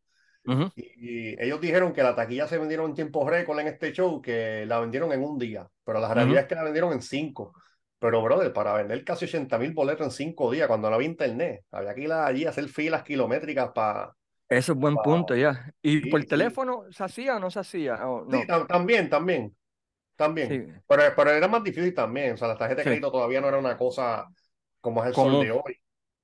Ujú, 0.47 0.71
Y, 0.75 1.33
y 1.33 1.35
ellos 1.43 1.61
dijeron 1.61 1.93
que 1.93 2.03
la 2.03 2.15
taquilla 2.15 2.47
se 2.47 2.57
vendieron 2.57 2.87
en 2.89 2.95
tiempo 2.95 3.27
récord 3.29 3.59
en 3.59 3.67
este 3.67 3.91
show, 3.93 4.21
que 4.21 4.65
la 4.67 4.79
vendieron 4.79 5.11
en 5.13 5.23
un 5.23 5.37
día, 5.39 5.67
pero 5.83 5.99
la 5.99 6.13
realidad 6.13 6.43
es 6.43 6.47
que 6.47 6.55
la 6.55 6.63
vendieron 6.63 6.93
en 6.93 7.01
cinco. 7.01 7.53
Pero, 7.99 8.21
brother, 8.23 8.53
para 8.53 8.73
vender 8.73 9.03
casi 9.03 9.25
80 9.25 9.57
mil 9.57 9.73
boletos 9.73 10.05
en 10.07 10.11
cinco 10.11 10.51
días, 10.51 10.67
cuando 10.67 10.89
no 10.89 10.95
había 10.95 11.07
internet, 11.09 11.65
había 11.71 11.95
que 11.95 12.01
ir 12.03 12.11
allí 12.13 12.45
a 12.45 12.49
hacer 12.51 12.69
filas 12.69 13.03
kilométricas 13.03 13.71
para... 13.73 14.13
Eso 14.49 14.71
es 14.73 14.77
buen 14.79 15.01
punto, 15.01 15.35
ya. 15.35 15.73
¿Y 15.81 16.05
por 16.07 16.23
Sí, 16.23 16.27
sí. 16.27 16.37
teléfono 16.37 16.85
se 16.91 17.03
hacía 17.03 17.35
o 17.35 17.39
no 17.39 17.51
se 17.51 17.59
hacía? 17.59 18.07
O 18.07 18.23
Sí, 18.29 18.45
no. 18.45 18.47
tam- 18.47 18.67
también, 18.67 19.09
también, 19.09 19.55
también. 20.17 20.61
Sí, 20.61 20.81
Pero, 20.87 21.03
pero 21.15 21.31
era 21.31 21.47
más 21.49 21.63
difícil 21.63 21.93
también. 21.95 22.33
O 22.33 22.37
sea, 22.37 22.49
la 22.49 22.57
tarjeta 22.57 22.81
de 22.81 22.85
sí. 22.85 22.89
crédito 22.89 23.11
todavía 23.11 23.41
no 23.41 23.49
era 23.49 23.59
una 23.59 23.77
cosa 23.77 24.27
como 24.81 25.03
es 25.03 25.09
el 25.09 25.15
sol 25.17 25.37
Común. 25.37 25.39
de 25.39 25.51
hoy. 25.51 25.81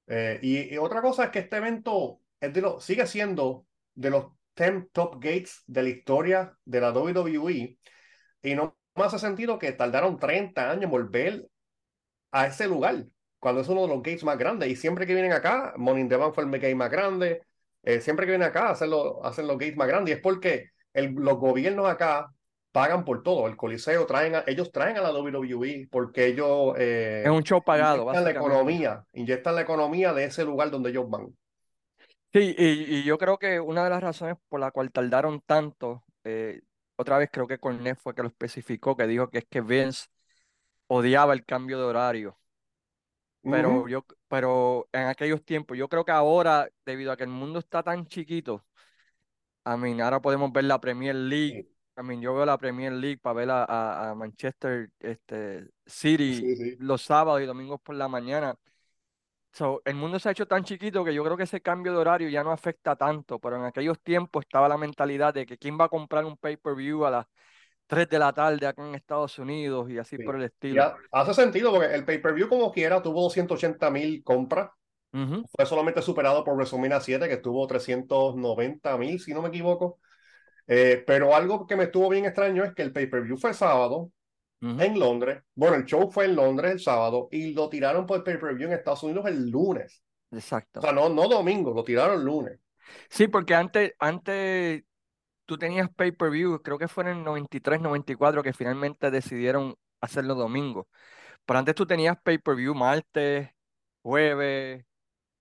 Eh, 0.08 0.39
y, 0.43 0.75
y 0.75 0.79
otra 0.79 1.01
cosa 1.01 1.25
es 1.25 1.32
que 1.32 1.39
este 1.39 1.58
evento 1.58 2.21
es 2.41 2.53
de 2.53 2.62
lo, 2.62 2.79
sigue 2.82 3.08
siendo 3.08 3.67
de 3.95 4.12
los 4.12 4.27
10 4.56 4.91
top 4.93 5.15
gates 5.15 5.63
de 5.67 5.84
la 5.84 5.89
historia 5.89 6.60
de 6.65 6.82
la 6.82 6.91
WWE. 6.91 7.79
Y 8.43 8.56
no 8.56 8.77
me 8.95 9.06
hace 9.06 9.19
sentido 9.19 9.60
que 9.60 9.71
tardaron 9.73 10.19
30 10.19 10.71
años 10.71 10.86
en 10.86 10.91
volver 10.91 11.47
a 12.32 12.47
ese 12.47 12.67
lugar, 12.67 13.06
cuando 13.39 13.62
es 13.62 13.67
uno 13.69 13.82
de 13.84 13.88
los 13.88 13.97
gates 13.99 14.23
más 14.23 14.38
grandes. 14.38 14.69
Y 14.69 14.75
siempre 14.75 15.06
que 15.06 15.13
vienen 15.13 15.34
acá, 15.34 15.73
Money 15.77 16.03
in 16.03 16.10
the 16.10 16.15
Bank 16.17 16.34
fue 16.34 16.43
el 16.43 16.51
gate 16.51 16.75
más 16.75 16.89
grande. 16.91 17.43
eh, 17.84 18.01
siempre 18.01 18.25
que 18.25 18.32
vienen 18.32 18.47
acá, 18.47 18.69
hacen, 18.71 18.89
lo, 18.89 19.23
hacen 19.25 19.47
los 19.47 19.58
gates 19.58 19.75
más 19.77 19.88
grandes. 19.88 20.13
Y 20.13 20.17
es 20.17 20.21
porque 20.21 20.71
el, 20.93 21.13
los 21.13 21.38
gobiernos 21.38 21.88
acá 21.89 22.34
pagan 22.73 23.05
por 23.05 23.23
todo. 23.23 23.47
El 23.47 23.57
Coliseo, 23.57 24.07
traen 24.07 24.36
a, 24.36 24.45
ellos 24.47 24.71
traen 24.73 24.97
a 24.97 25.01
la 25.01 25.13
WWE 25.13 25.88
porque 25.91 26.27
ellos 26.27 26.75
Es 27.21 27.29
eh, 27.29 27.29
un 27.31 27.43
show 27.43 27.62
pagado, 27.63 28.05
inyectan 28.05 28.25
la 28.25 28.31
economía, 28.31 29.05
inyectan 29.13 29.55
la 29.55 29.62
economía 29.62 30.13
de 30.13 30.25
ese 30.25 30.45
lugar 30.45 30.71
donde 30.71 30.91
ellos 30.91 31.09
van. 31.09 31.36
Sí, 32.33 32.55
y, 32.57 32.95
y 32.99 33.03
yo 33.03 33.17
creo 33.19 33.38
que 33.38 33.59
una 33.59 33.83
de 33.83 33.89
las 33.91 34.01
razones 34.01 34.38
por 34.49 34.59
la 34.59 34.71
cual 34.71 34.91
tardaron 34.91 35.41
tanto, 35.41 36.03
eh, 36.23 36.62
otra 36.95 37.17
vez 37.19 37.29
creo 37.31 37.47
que 37.47 37.59
Cornet 37.59 37.97
fue 37.99 38.15
que 38.15 38.23
lo 38.23 38.27
especificó, 38.29 38.97
que 38.97 39.05
dijo 39.07 39.29
que 39.29 39.39
es 39.39 39.45
que 39.49 39.62
Vince 39.62 40.07
odiaba 40.88 41.33
el 41.33 41.45
cambio 41.45 41.79
de 41.79 41.86
horario. 41.86 42.39
Pero 43.49 43.81
Ujú. 43.81 43.89
yo, 43.89 44.05
pero 44.27 44.88
en 44.91 45.07
aquellos 45.07 45.43
tiempos, 45.43 45.77
yo 45.77 45.88
creo 45.88 46.05
que 46.05 46.12
ahora, 46.12 46.69
debido 46.86 47.12
a 47.12 47.17
que 47.17 47.23
el 47.23 47.29
mundo 47.29 47.59
está 47.59 47.83
tan 47.83 48.07
chiquito, 48.07 48.65
a 49.63 49.77
mí 49.77 49.99
ahora 50.01 50.21
podemos 50.21 50.51
ver 50.51 50.65
la 50.65 50.79
Premier 50.79 51.15
League. 51.15 51.67
A 51.95 52.01
mí 52.03 52.19
yo 52.19 52.34
veo 52.34 52.45
la 52.45 52.58
Premier 52.58 52.91
League 52.93 53.19
para 53.19 53.34
ver 53.36 53.49
a, 53.51 53.63
a- 53.65 54.10
a 54.12 54.15
Manchester 54.15 54.89
este, 54.99 55.69
City 55.86 56.47
sí, 56.47 56.56
sí. 56.56 56.77
los 56.77 57.03
sábados 57.03 57.41
y 57.41 57.45
domingos 57.45 57.79
por 57.82 57.95
la 57.95 58.08
mañana. 58.08 58.56
So, 59.53 59.82
el 59.86 59.95
mundo 59.95 60.19
se 60.19 60.29
ha 60.29 60.32
hecho 60.32 60.47
tan 60.47 60.63
chiquito 60.63 61.03
que 61.06 61.13
yo 61.13 61.23
creo 61.23 61.38
que 61.38 61.43
ese 61.43 61.62
cambio 61.62 61.91
de 61.93 61.99
horario 61.99 62.29
ya 62.29 62.43
no 62.43 62.51
afecta 62.51 62.95
tanto, 62.95 63.39
pero 63.39 63.58
en 63.58 63.65
aquellos 63.65 64.01
tiempos 64.01 64.45
estaba 64.45 64.67
la 64.69 64.77
mentalidad 64.77 65.34
de 65.34 65.45
que 65.45 65.58
quién 65.60 65.79
va 65.79 65.86
a 65.86 65.89
comprar 65.89 66.25
un 66.25 66.38
pay-per-view 66.38 67.06
a 67.06 67.12
las 67.12 67.27
3 67.88 68.10
de 68.10 68.19
la 68.19 68.34
tarde 68.34 68.67
acá 68.67 68.88
en 68.88 68.95
Estados 68.95 69.39
Unidos 69.39 69.89
y 69.91 69.99
así 69.99 70.19
por 70.19 70.36
sí. 70.36 70.38
el 70.38 70.43
Y 70.69 70.77
estilo. 70.77 70.79
ha- 70.79 70.95
hace 71.12 71.34
sentido 71.34 71.71
porque 71.71 71.93
el 71.93 72.06
pay-per-view 72.06 72.49
como 72.49 72.71
quiera 72.71 73.01
tuvo 73.01 73.21
280 73.23 73.89
mil 73.91 74.23
compras. 74.23 74.69
Ujú, 75.13 75.45
Fue 75.56 75.65
solamente 75.65 76.01
superado 76.01 76.43
por 76.43 76.56
WrestleMania 76.56 77.01
7 77.01 77.29
que 77.29 77.38
tuvo 77.38 77.67
390 77.67 78.97
mil, 78.97 79.19
si 79.19 79.34
no 79.34 79.41
me 79.41 79.49
equivoco. 79.49 79.99
Eh, 80.67 81.04
pero 81.06 81.36
algo 81.36 81.67
que 81.67 81.76
me 81.76 81.86
estuvo 81.86 82.10
bien 82.10 82.26
extraño 82.26 82.63
es 82.63 82.73
que 82.73 82.84
el 82.84 82.93
pay-per-view 82.93 83.38
fue 83.38 83.54
sábado 83.54 84.12
ujú, 84.62 84.80
en 84.80 84.99
Londres. 84.99 85.43
Bueno, 85.56 85.76
el 85.78 85.86
show 85.86 86.12
fue 86.12 86.26
en 86.26 86.36
Londres 86.36 86.71
el 86.73 86.80
sábado 86.80 87.30
y 87.32 87.54
lo 87.54 87.69
tiraron 87.69 88.06
por 88.06 88.17
el 88.17 88.23
pay-per-view 88.23 88.67
en 88.69 88.73
Estados 88.76 89.04
Unidos 89.04 89.26
el 89.28 89.49
lunes. 89.49 90.04
O 90.04 90.26
exacto. 90.32 90.86
sea, 90.86 90.93
no, 90.93 91.10
no 91.10 91.28
domingo, 91.30 91.73
lo 91.73 91.84
tiraron 91.84 92.19
el 92.19 92.26
lunes. 92.26 92.60
Sí, 93.10 93.28
porque 93.28 93.56
antes, 93.56 93.93
antes 93.99 94.84
tú 95.45 95.58
tenías 95.58 95.89
pay-per-view, 95.95 96.62
creo 96.63 96.80
que 96.80 96.89
fue 96.89 97.04
en 97.06 97.10
el 97.12 97.23
93, 97.23 97.82
94 97.82 98.43
que 98.43 98.54
finalmente 98.54 99.12
decidieron 99.12 99.76
hacerlo 100.02 100.36
domingo. 100.36 100.89
Pero 101.45 101.60
antes 101.60 101.76
tú 101.76 101.86
tenías 101.88 102.17
pay-per-view 102.23 102.76
martes, 102.76 103.49
jueves, 104.02 104.86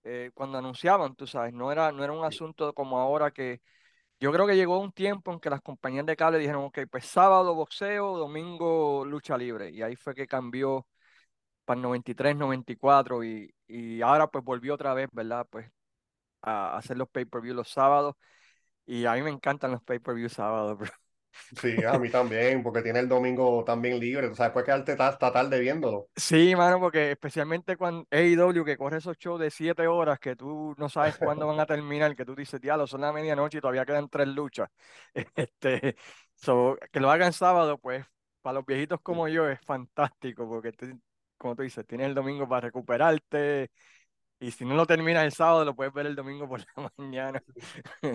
eh, 0.03 0.31
cuando 0.33 0.57
anunciaban, 0.59 1.15
tú 1.15 1.27
sabes, 1.27 1.53
no 1.53 1.71
era, 1.71 1.91
no 1.91 2.03
era 2.03 2.13
un 2.13 2.25
asunto 2.25 2.73
como 2.73 2.99
ahora 2.99 3.31
que 3.31 3.61
yo 4.19 4.31
creo 4.31 4.47
que 4.47 4.55
llegó 4.55 4.79
un 4.79 4.91
tiempo 4.91 5.31
en 5.33 5.39
que 5.39 5.49
las 5.49 5.61
compañías 5.61 6.05
de 6.05 6.15
cable 6.15 6.37
dijeron, 6.39 6.65
ok, 6.65 6.79
pues 6.91 7.05
sábado 7.05 7.55
boxeo, 7.55 8.17
domingo 8.17 9.05
lucha 9.05 9.37
libre. 9.37 9.71
Y 9.71 9.81
ahí 9.81 9.95
fue 9.95 10.15
que 10.15 10.27
cambió 10.27 10.87
para 11.65 11.77
el 11.77 11.83
93, 11.83 12.35
94 12.37 13.23
y, 13.23 13.53
y 13.67 14.01
ahora 14.01 14.27
pues 14.27 14.43
volvió 14.45 14.75
otra 14.75 14.93
vez, 14.93 15.09
¿verdad? 15.13 15.47
Pues 15.49 15.71
a 16.41 16.77
hacer 16.77 16.97
los 16.97 17.09
pay-per-view 17.09 17.53
los 17.55 17.69
sábados. 17.69 18.15
Y 18.85 19.05
a 19.05 19.13
mí 19.15 19.23
me 19.23 19.31
encantan 19.31 19.71
los 19.71 19.83
pay-per-view 19.83 20.29
sábados, 20.29 20.77
bro. 20.79 20.91
Sí, 21.51 21.83
a 21.83 21.97
mí 21.99 22.09
también, 22.09 22.61
porque 22.63 22.81
tiene 22.81 22.99
el 22.99 23.07
domingo 23.09 23.63
también 23.63 23.99
libre. 23.99 24.27
O 24.27 24.35
sea, 24.35 24.45
después 24.47 24.65
quedarte 24.65 24.93
hasta 24.93 25.31
tarde 25.31 25.59
viéndolo. 25.59 26.09
Sí, 26.15 26.55
mano, 26.55 26.79
porque 26.79 27.11
especialmente 27.11 27.75
cuando 27.75 28.07
AEW 28.11 28.63
que 28.63 28.77
corre 28.77 28.97
esos 28.99 29.17
shows 29.17 29.39
de 29.39 29.49
siete 29.49 29.87
horas 29.87 30.19
que 30.19 30.35
tú 30.35 30.75
no 30.77 30.87
sabes 30.87 31.15
cuándo 31.17 31.47
van 31.47 31.59
a 31.59 31.65
terminar, 31.65 32.15
que 32.15 32.23
tú 32.23 32.35
dices, 32.35 32.61
diablo, 32.61 32.85
son 32.85 33.01
la 33.01 33.11
medianoche 33.11 33.57
y 33.57 33.61
todavía 33.61 33.83
quedan 33.85 34.09
tres 34.09 34.27
luchas. 34.27 34.69
Este, 35.35 35.95
so, 36.35 36.77
que 36.91 36.99
lo 36.99 37.09
hagan 37.09 37.33
sábado, 37.33 37.79
pues, 37.79 38.05
para 38.43 38.55
los 38.59 38.65
viejitos 38.65 39.01
como 39.01 39.27
yo 39.27 39.49
es 39.49 39.59
fantástico, 39.61 40.47
porque 40.47 40.71
tú- 40.73 40.99
como 41.37 41.55
tú 41.55 41.63
dices, 41.63 41.85
tienes 41.87 42.07
el 42.07 42.13
domingo 42.15 42.47
para 42.47 42.61
recuperarte 42.67 43.71
y 44.39 44.51
si 44.51 44.65
no 44.65 44.75
lo 44.75 44.85
terminas 44.87 45.25
el 45.25 45.33
sábado, 45.33 45.65
lo 45.65 45.75
puedes 45.75 45.93
ver 45.93 46.07
el 46.07 46.15
domingo 46.15 46.47
por 46.49 46.61
la 46.61 46.67
mañana. 46.97 47.43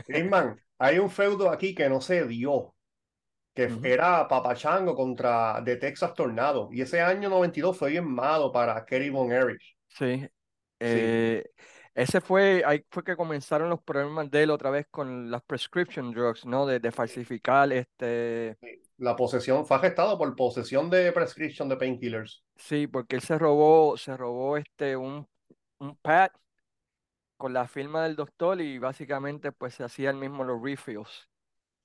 Hitman, 0.08 0.60
hay 0.78 0.98
un 0.98 1.10
feudo 1.10 1.50
aquí 1.50 1.74
que 1.74 1.88
no 1.88 2.00
se 2.00 2.26
dio, 2.26 2.74
que 3.80 3.92
era 3.92 4.26
Papachango 4.28 4.94
contra 4.94 5.62
The 5.64 5.76
Texas 5.76 6.14
Tornado. 6.14 6.68
Y 6.72 6.82
ese 6.82 7.00
año 7.00 7.28
92 7.28 7.76
fue 7.76 7.90
bien 7.90 8.06
malo 8.06 8.52
para 8.52 8.84
Kerry 8.84 9.10
Von 9.10 9.32
Erich. 9.32 9.76
Sí. 9.88 10.28
Sí, 10.82 10.98
Eh, 11.00 11.44
ese 11.94 12.20
fue, 12.20 12.62
ahí 12.66 12.84
fue 12.90 13.04
que 13.04 13.16
comenzaron 13.16 13.70
los 13.70 13.82
problemas 13.82 14.30
de 14.30 14.44
él 14.44 14.50
otra 14.50 14.70
vez 14.70 14.86
con 14.90 15.30
las 15.30 15.42
prescription 15.44 16.12
drugs, 16.12 16.46
¿no? 16.46 16.66
De, 16.66 16.80
de 16.80 16.92
falsificar, 16.92 17.72
este. 17.72 18.58
La 18.96 19.16
posesión 19.16 19.66
fue 19.66 19.76
arrestado 19.76 20.16
por 20.16 20.36
posesión 20.36 20.88
de 20.88 21.10
prescription 21.12 21.68
de 21.68 21.76
painkillers. 21.76 22.44
sí, 22.56 22.86
porque 22.86 23.16
él 23.16 23.22
se 23.22 23.38
robó, 23.38 23.96
se 23.96 24.16
robó 24.16 24.56
este, 24.56 24.96
un, 24.96 25.28
un 25.78 25.96
pad 25.98 26.30
con 27.36 27.52
la 27.52 27.66
firma 27.68 28.04
del 28.04 28.16
doctor 28.16 28.60
y 28.60 28.78
básicamente 28.78 29.50
pues 29.52 29.74
se 29.74 29.84
hacía 29.84 30.10
el 30.10 30.16
mismo 30.16 30.44
los 30.44 30.60
refills. 30.62 31.28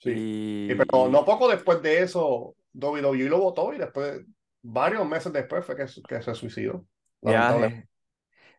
Sí. 0.04 0.26
Y 0.68 0.76
pero 0.76 1.10
no 1.10 1.26
poco 1.26 1.48
después 1.50 1.82
de 1.82 2.02
eso, 2.04 2.56
WWE 2.74 3.30
lo 3.30 3.40
votó 3.40 3.74
y 3.74 3.78
después, 3.78 4.22
varios 4.62 5.08
meses 5.08 5.32
después 5.34 5.66
fue 5.66 5.76
que, 5.76 5.86
que 6.08 6.22
se 6.22 6.36
suicidó. 6.36 6.86
ya, 7.22 7.54
eh, 7.66 7.88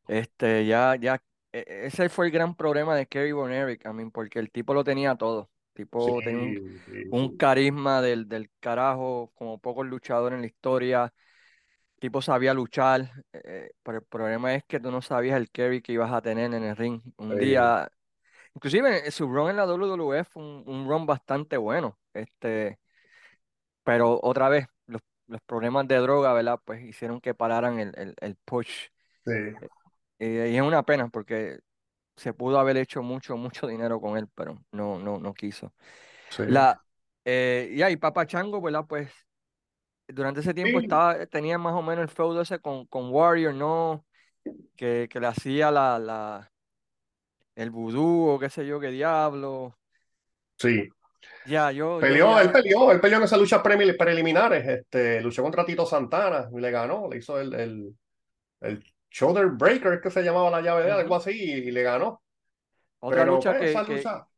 este, 0.08 0.66
ya, 0.66 0.96
ya, 0.96 1.22
e- 1.52 1.86
ese 1.86 2.08
fue 2.08 2.26
el 2.26 2.32
gran 2.32 2.54
problema 2.56 2.96
de 2.96 3.06
Kerry 3.06 3.32
Von 3.32 3.52
Erich, 3.52 3.84
I 3.86 3.92
mean, 3.92 4.10
porque 4.10 4.38
el 4.38 4.50
tipo 4.50 4.74
lo 4.74 4.84
tenía 4.84 5.16
todo. 5.16 5.50
Sí, 5.98 6.12
tipo 6.12 6.22
tenía 6.22 6.42
un, 6.42 6.60
sí, 6.84 6.92
un 7.10 7.30
sí. 7.30 7.30
carisma 7.30 8.02
del, 8.02 8.28
del 8.28 8.50
carajo, 8.60 9.32
como 9.36 9.58
pocos 9.60 9.86
luchadores 9.86 10.36
en 10.36 10.42
la 10.42 10.46
historia. 10.48 11.14
Tipo 12.00 12.22
sabía 12.22 12.54
luchar, 12.54 13.10
eh, 13.32 13.72
pero 13.82 13.98
el 13.98 14.04
problema 14.04 14.54
es 14.54 14.64
que 14.64 14.80
tú 14.80 14.90
no 14.90 15.02
sabías 15.02 15.36
el 15.38 15.50
carry 15.50 15.82
que 15.82 15.92
ibas 15.92 16.12
a 16.12 16.22
tener 16.22 16.54
en 16.54 16.64
el 16.64 16.76
ring. 16.76 17.02
Un 17.18 17.38
día, 17.38 17.90
inclusive 18.54 19.06
eh, 19.08 19.10
su 19.10 19.28
run 19.28 19.50
en 19.50 19.56
la 19.56 19.66
WWE 19.66 20.24
fue 20.24 20.42
un, 20.42 20.64
un 20.66 20.88
run 20.88 21.06
bastante 21.06 21.56
bueno, 21.56 21.98
este, 22.14 22.78
pero 23.82 24.18
otra 24.22 24.48
vez, 24.48 24.66
los, 24.86 25.02
los 25.26 25.40
problemas 25.42 25.86
de 25.88 25.96
droga, 25.98 26.32
¿verdad? 26.32 26.60
Pues 26.64 26.82
hicieron 26.84 27.20
que 27.20 27.34
pararan 27.34 27.78
el, 27.80 27.92
el, 27.96 28.14
el 28.20 28.36
push. 28.44 28.88
sí, 29.24 29.32
Eh, 30.18 30.50
y 30.52 30.56
es 30.56 30.62
una 30.62 30.82
pena 30.84 31.08
porque 31.08 31.58
se 32.16 32.34
pudo 32.34 32.58
haber 32.58 32.76
hecho 32.78 33.02
mucho, 33.02 33.36
mucho 33.36 33.66
dinero 33.68 34.00
con 34.00 34.18
él, 34.18 34.28
pero 34.34 34.64
no, 34.72 34.98
no, 34.98 35.18
no 35.18 35.34
quiso. 35.34 35.74
sí. 36.30 36.44
La, 36.46 36.82
eh, 37.26 37.70
y 37.72 37.82
ahí 37.82 37.96
Papa 37.98 38.26
Chango, 38.26 38.60
¿verdad? 38.62 38.86
Pues 38.88 39.10
durante 40.08 40.40
ese 40.40 40.54
tiempo 40.54 40.78
Sí, 40.80 40.80
estaba, 40.80 41.26
tenía 41.26 41.58
más 41.58 41.74
o 41.74 41.82
menos 41.82 42.02
el 42.04 42.08
feudo 42.08 42.42
ese 42.42 42.58
con, 42.60 42.86
con 42.86 43.10
Warrior, 43.12 43.54
¿no? 43.54 44.06
Que, 44.76 45.08
que 45.10 45.20
le 45.20 45.28
hacía 45.28 45.70
la, 45.72 45.98
la, 46.00 46.52
el 47.56 47.70
vudú 47.70 48.28
o 48.28 48.38
qué 48.38 48.48
sé 48.50 48.66
yo, 48.66 48.80
qué 48.80 48.88
diablo. 48.90 49.78
sí. 50.58 50.88
Ya, 51.46 51.70
yo, 51.72 51.96
yo 51.96 52.00
Peleó, 52.00 52.38
él 52.38 52.50
peleó, 52.52 52.90
él 52.92 53.00
peleó 53.00 53.18
en 53.18 53.24
esas 53.24 53.38
luchas 53.38 53.62
preliminares, 53.62 54.66
este, 54.66 55.20
luchó 55.22 55.42
contra 55.42 55.64
Tito 55.64 55.86
Santana 55.86 56.48
y 56.52 56.60
le 56.60 56.70
ganó, 56.70 57.08
le 57.08 57.18
hizo 57.18 57.38
el, 57.38 57.54
el, 57.54 57.96
el 58.60 58.84
shoulder 59.10 59.48
breaker, 59.48 60.00
que 60.00 60.10
se 60.10 60.22
llamaba 60.22 60.50
la 60.50 60.60
llave 60.60 60.82
de 60.84 60.88
él, 60.90 60.94
algo 60.96 61.16
así, 61.16 61.30
y, 61.32 61.52
y 61.68 61.70
le 61.70 61.82
ganó. 61.82 62.22
Otra 63.00 63.20
Pero 63.20 63.34
lucha 63.36 63.50
pues 63.52 63.60
que, 63.60 63.70
esa 63.70 63.84
que, 63.84 63.96
lucha, 63.96 64.28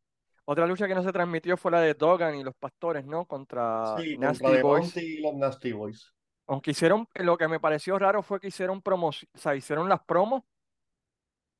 Otra 0.44 0.66
lucha 0.66 0.86
que 0.88 0.94
no 0.94 1.02
se 1.02 1.12
transmitió 1.12 1.56
fue 1.56 1.70
la 1.72 1.80
de 1.80 1.94
Dogan 1.94 2.36
y 2.36 2.44
los 2.44 2.54
pastores, 2.54 3.04
¿no? 3.04 3.26
Contra 3.26 3.96
Sí, 3.98 4.16
contra 4.16 4.28
Nasty 4.28 4.44
The 4.44 4.62
Boys. 4.62 4.96
Y 4.96 5.20
los 5.20 5.34
Nasty 5.34 5.72
Boys. 5.72 6.12
Aunque 6.48 6.70
hicieron, 6.72 7.08
lo 7.14 7.36
que 7.36 7.48
me 7.48 7.58
pareció 7.60 7.98
raro 7.98 8.22
fue 8.22 8.38
que 8.40 8.48
hicieron 8.48 8.80
promos, 8.82 9.26
o 9.34 9.38
sea, 9.38 9.56
hicieron 9.56 9.88
las 9.88 10.02
promos, 10.04 10.44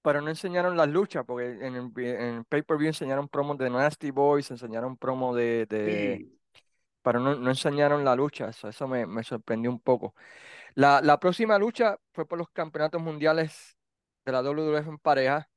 pero 0.07 0.21
no 0.21 0.31
enseñaron 0.31 0.77
las 0.77 0.89
luchas, 0.89 1.25
porque 1.27 1.67
en 1.67 1.75
el, 1.75 1.93
en 2.07 2.45
pay-per-view 2.45 2.87
enseñaron 2.87 3.27
promos 3.29 3.59
de 3.59 3.69
Nasty 3.69 4.13
Boys, 4.13 4.49
enseñaron 4.53 4.97
promos 4.97 5.35
de, 5.35 5.67
de 5.67 6.23
Sí, 6.23 6.39
pero 7.03 7.21
no, 7.21 7.35
no 7.37 7.51
enseñaron 7.51 8.05
la 8.05 8.15
lucha, 8.17 8.51
eso, 8.51 8.69
eso 8.69 8.89
me, 8.89 9.07
me 9.07 9.25
sorprendió 9.25 9.71
un 9.71 9.81
poco. 9.81 10.15
La, 10.75 11.01
la 11.03 11.21
próxima 11.21 11.59
lucha 11.59 11.99
fue 12.13 12.27
por 12.29 12.39
los 12.39 12.51
campeonatos 12.51 13.03
mundiales 13.03 13.77
de 14.25 14.33
la 14.33 14.43
WWF 14.43 14.89
en 14.89 14.99
pareja, 14.99 15.51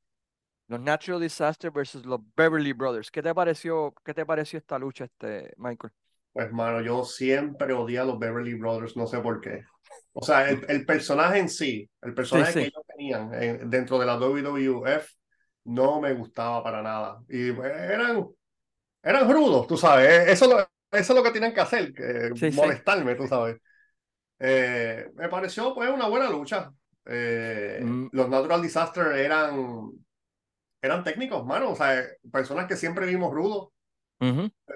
los 0.68 0.80
Natural 0.82 1.22
Disaster 1.22 1.72
versus 1.72 2.06
los 2.06 2.22
Beverly 2.36 2.74
Brothers. 2.74 3.12
¿Qué 3.12 3.22
te 3.24 3.36
pareció, 3.36 3.94
qué 4.06 4.14
te 4.14 4.26
pareció 4.26 4.60
esta 4.60 4.80
lucha, 4.80 5.06
este, 5.06 5.54
Michael? 5.58 5.94
Pues 6.34 6.52
mano, 6.52 6.82
yo 6.82 7.04
siempre 7.06 7.74
odié 7.74 8.00
a 8.00 8.06
los 8.06 8.20
Beverly 8.20 8.54
Brothers, 8.56 8.96
no 8.98 9.08
sé 9.08 9.20
por 9.20 9.42
qué. 9.42 9.64
O 10.14 10.24
sea, 10.26 10.50
el, 10.50 10.66
el 10.70 10.86
personaje 10.86 11.40
en 11.40 11.50
sí, 11.50 11.90
el 12.02 12.14
Sí, 12.32 12.46
personaje 12.46 12.56
que 12.56 12.66
sí, 12.66 12.68
ellos 12.68 12.84
tenían 12.88 13.34
en- 13.34 13.70
dentro 13.70 14.00
de 14.00 14.06
la 14.06 14.18
WWF, 14.18 15.14
no 15.66 16.02
me 16.02 16.14
gustaba 16.14 16.64
para 16.64 16.82
nada. 16.82 17.22
Y 17.30 17.52
pues, 17.52 17.72
eran, 17.74 18.28
eran 19.04 19.32
rudos, 19.32 19.68
tú 19.68 19.78
sabes. 19.78 20.30
Eso, 20.30 20.48
lo- 20.48 20.60
eso 20.62 20.70
es 20.92 21.10
lo 21.16 21.24
que 21.24 21.32
tienen 21.32 21.54
que 21.54 21.62
hacer, 21.62 21.94
que 21.94 22.32
sí, 22.34 22.52
sí. 22.52 22.68
molestarme, 22.68 23.16
tú 23.16 23.28
sabes. 23.28 23.58
Eh, 24.40 25.12
me 25.16 25.30
pareció 25.30 25.74
pues 25.76 25.90
una 25.92 26.08
buena 26.08 26.30
lucha. 26.30 26.72
Eh, 27.06 27.84
Mm, 27.84 28.10
los 28.12 28.30
Natural 28.30 28.62
Disaster 28.62 29.08
eran, 29.18 29.92
eran 30.82 31.04
técnicos, 31.04 31.46
mano. 31.46 31.72
O 31.72 31.76
sea, 31.76 32.04
personas 32.32 32.68
que 32.68 32.76
siempre 32.78 33.06
vimos 33.06 33.34
rudos. 33.34 33.70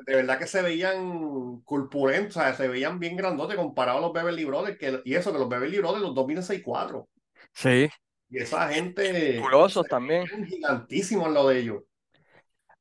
De 0.06 0.16
verdad 0.16 0.40
que 0.40 0.48
se 0.48 0.62
veían 0.62 1.62
corpulentos, 1.62 2.38
o 2.38 2.40
sea, 2.42 2.54
se 2.56 2.68
veían 2.68 3.00
bien 3.00 3.16
grandotes 3.16 3.56
comparados 3.58 4.00
a 4.00 4.02
los 4.08 4.14
Beverly 4.14 4.44
Brothers. 4.46 4.78
Que, 4.78 5.02
y 5.06 5.16
eso, 5.16 5.32
que 5.32 5.40
los 5.40 5.50
Beverly 5.50 5.78
Brothers 5.80 6.02
los 6.02 6.16
dominan 6.16 6.44
6'4". 6.44 7.08
Sí, 7.54 7.90
Y 8.30 8.40
esa 8.40 8.70
gente 8.70 9.04
musculosos 9.36 9.86
se 9.86 9.88
también. 9.88 10.32
gigantísimos 10.48 11.32
lo 11.32 11.48
de 11.48 11.60
ellos. 11.60 11.84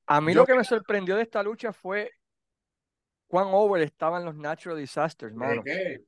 A 0.07 0.21
mí 0.21 0.33
Yo 0.33 0.41
lo 0.41 0.47
que 0.47 0.55
me 0.55 0.63
sorprendió 0.65 1.17
de 1.17 1.23
esta 1.23 1.43
lucha 1.43 1.73
fue 1.73 2.13
cuán 3.27 3.49
over 3.51 3.83
estaban 3.83 4.25
los 4.25 4.37
Natural 4.37 4.79
Disasters, 4.79 5.35
mano. 5.35 5.63
que 5.65 6.05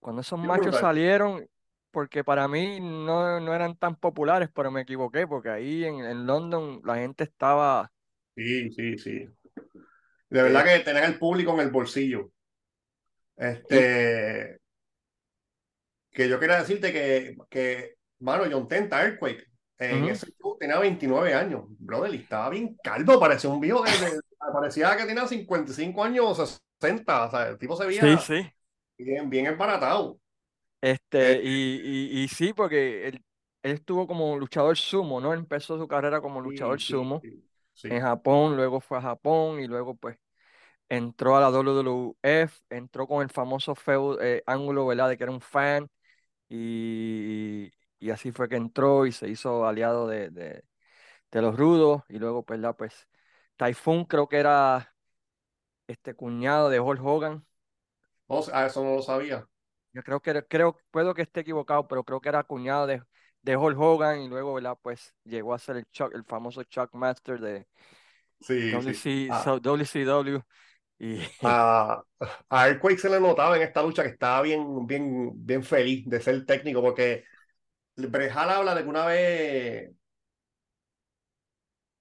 Cuando 0.00 0.22
esos 0.22 0.38
machos 0.38 0.76
brutal. 0.76 0.80
salieron, 0.80 1.48
porque 1.90 2.22
para 2.24 2.46
mí 2.48 2.78
no, 2.80 3.40
no 3.40 3.54
eran 3.54 3.76
tan 3.76 3.96
populares, 3.96 4.48
pero 4.54 4.70
me 4.70 4.82
equivoqué, 4.82 5.26
porque 5.26 5.48
ahí 5.50 5.84
en, 5.84 6.04
en 6.04 6.26
London 6.26 6.80
la 6.84 6.96
gente 6.96 7.24
estaba... 7.24 7.92
Sí, 8.34 8.70
sí, 8.70 8.98
sí. 8.98 9.35
De 10.30 10.40
verdad 10.40 10.62
eh, 10.62 10.66
que 10.66 10.78
tener 10.84 11.02
el 11.02 11.18
público 11.18 11.52
en 11.54 11.60
el 11.62 11.70
bolsillo. 11.72 12.30
Este, 13.36 14.58
que 16.10 16.28
yo 16.28 16.38
quería 16.40 16.58
decirte 16.58 16.92
que, 16.92 17.36
que 17.50 17.94
mano, 18.20 18.44
John 18.50 18.68
Tenta, 18.68 19.02
Earthquake, 19.02 19.46
en 19.78 20.08
ese 20.08 20.26
show 20.40 20.56
tenía 20.58 20.78
29 20.78 21.34
años. 21.34 21.64
Brother, 21.78 22.14
y 22.14 22.18
estaba 22.22 22.50
bien 22.50 22.76
calvo, 22.82 23.20
parecía 23.20 23.50
un 23.50 23.60
viejo 23.60 23.82
de, 23.82 23.90
de- 23.98 24.20
parecía 24.52 24.96
que 24.96 25.04
tenía 25.04 25.26
55 25.26 26.02
años 26.04 26.38
o 26.38 26.46
60. 26.46 27.26
O 27.26 27.30
sea, 27.30 27.48
el 27.48 27.58
tipo 27.58 27.76
se 27.76 27.86
sí, 27.88 28.16
veía 28.16 28.18
sí. 28.18 28.52
bien, 28.98 29.30
bien 29.30 29.46
embaratado. 29.46 30.20
Eh, 31.18 31.34
Este, 31.34 31.40
y, 31.42 32.18
y, 32.20 32.22
y 32.24 32.28
sí, 32.28 32.52
porque 32.52 33.08
él, 33.08 33.24
él 33.62 33.72
estuvo 33.72 34.06
como 34.06 34.38
luchador 34.38 34.76
sumo, 34.76 35.20
¿no? 35.20 35.32
Empezó 35.34 35.78
su 35.78 35.88
carrera 35.88 36.20
como 36.20 36.40
luchador 36.40 36.80
sí, 36.86 37.02
sí, 37.02 37.02
sumo 37.02 37.26
sí, 37.30 37.45
en 37.88 38.00
Japón, 38.02 38.56
luego 38.56 38.80
fue 38.80 38.98
a 38.98 39.02
Japón 39.02 39.60
y 39.60 39.66
luego 39.66 39.96
pues 39.96 40.18
entró 40.88 41.36
a 41.36 41.40
la 41.40 41.50
WWF, 41.50 42.58
entró 42.70 43.06
con 43.08 43.22
el 43.22 43.30
famoso 43.30 43.74
feudo, 43.74 44.20
eh, 44.22 44.42
ángulo, 44.46 44.86
¿verdad? 44.86 45.08
De 45.10 45.16
que 45.18 45.24
era 45.24 45.32
un 45.32 45.40
fan 45.40 45.88
y, 46.48 47.72
y 48.00 48.10
así 48.10 48.32
fue 48.32 48.48
que 48.48 48.56
entró 48.56 49.06
y 49.06 49.12
se 49.12 49.28
hizo 49.30 49.66
aliado 49.66 50.08
de, 50.08 50.30
de, 50.30 50.64
de 51.32 51.42
los 51.42 51.56
rudos 51.56 52.02
y 52.08 52.18
luego, 52.18 52.44
pues, 52.44 52.60
la, 52.60 52.74
pues, 52.76 53.08
Typhoon 53.56 54.04
creo 54.06 54.28
que 54.28 54.38
era 54.38 54.94
este 55.88 56.14
cuñado 56.14 56.70
de 56.70 56.80
Hulk 56.80 57.02
Hogan. 57.04 57.46
O 58.28 58.40
sea, 58.42 58.66
eso 58.66 58.84
no 58.84 58.94
lo 58.96 59.02
sabía. 59.02 59.48
Yo 59.92 60.02
creo 60.02 60.20
que, 60.20 60.44
creo, 60.48 60.78
puedo 60.90 61.14
que 61.14 61.22
esté 61.22 61.40
equivocado, 61.40 61.88
pero 61.88 62.04
creo 62.04 62.20
que 62.20 62.28
era 62.28 62.44
cuñado 62.44 62.86
de, 62.86 63.02
de 63.46 63.56
Hulk 63.56 63.78
Hogan 63.80 64.20
y 64.22 64.28
luego, 64.28 64.54
¿verdad? 64.54 64.78
Pues 64.82 65.14
llegó 65.24 65.54
a 65.54 65.58
ser 65.58 65.76
el 65.76 65.86
Chuck, 65.90 66.14
el 66.14 66.24
famoso 66.24 66.64
Chuck 66.64 66.94
Master 66.94 67.40
de 67.40 67.66
Sí, 68.40 68.80
sí. 68.80 68.92
WC, 68.94 69.04
A, 69.28 69.36
so- 69.36 69.60
WCW 69.60 70.42
y 70.98 71.20
a, 71.42 72.02
a 72.50 72.68
Earthquake 72.68 72.98
se 72.98 73.08
le 73.10 73.20
notaba 73.20 73.56
en 73.56 73.62
esta 73.62 73.82
lucha 73.82 74.02
que 74.02 74.10
estaba 74.10 74.42
bien, 74.42 74.86
bien, 74.86 75.32
bien 75.46 75.62
feliz 75.64 76.04
de 76.08 76.20
ser 76.20 76.44
técnico, 76.46 76.82
porque 76.82 77.24
Brejal 77.96 78.50
habla 78.50 78.74
de 78.74 78.82
que 78.84 78.88
una 78.90 79.06
vez 79.06 79.92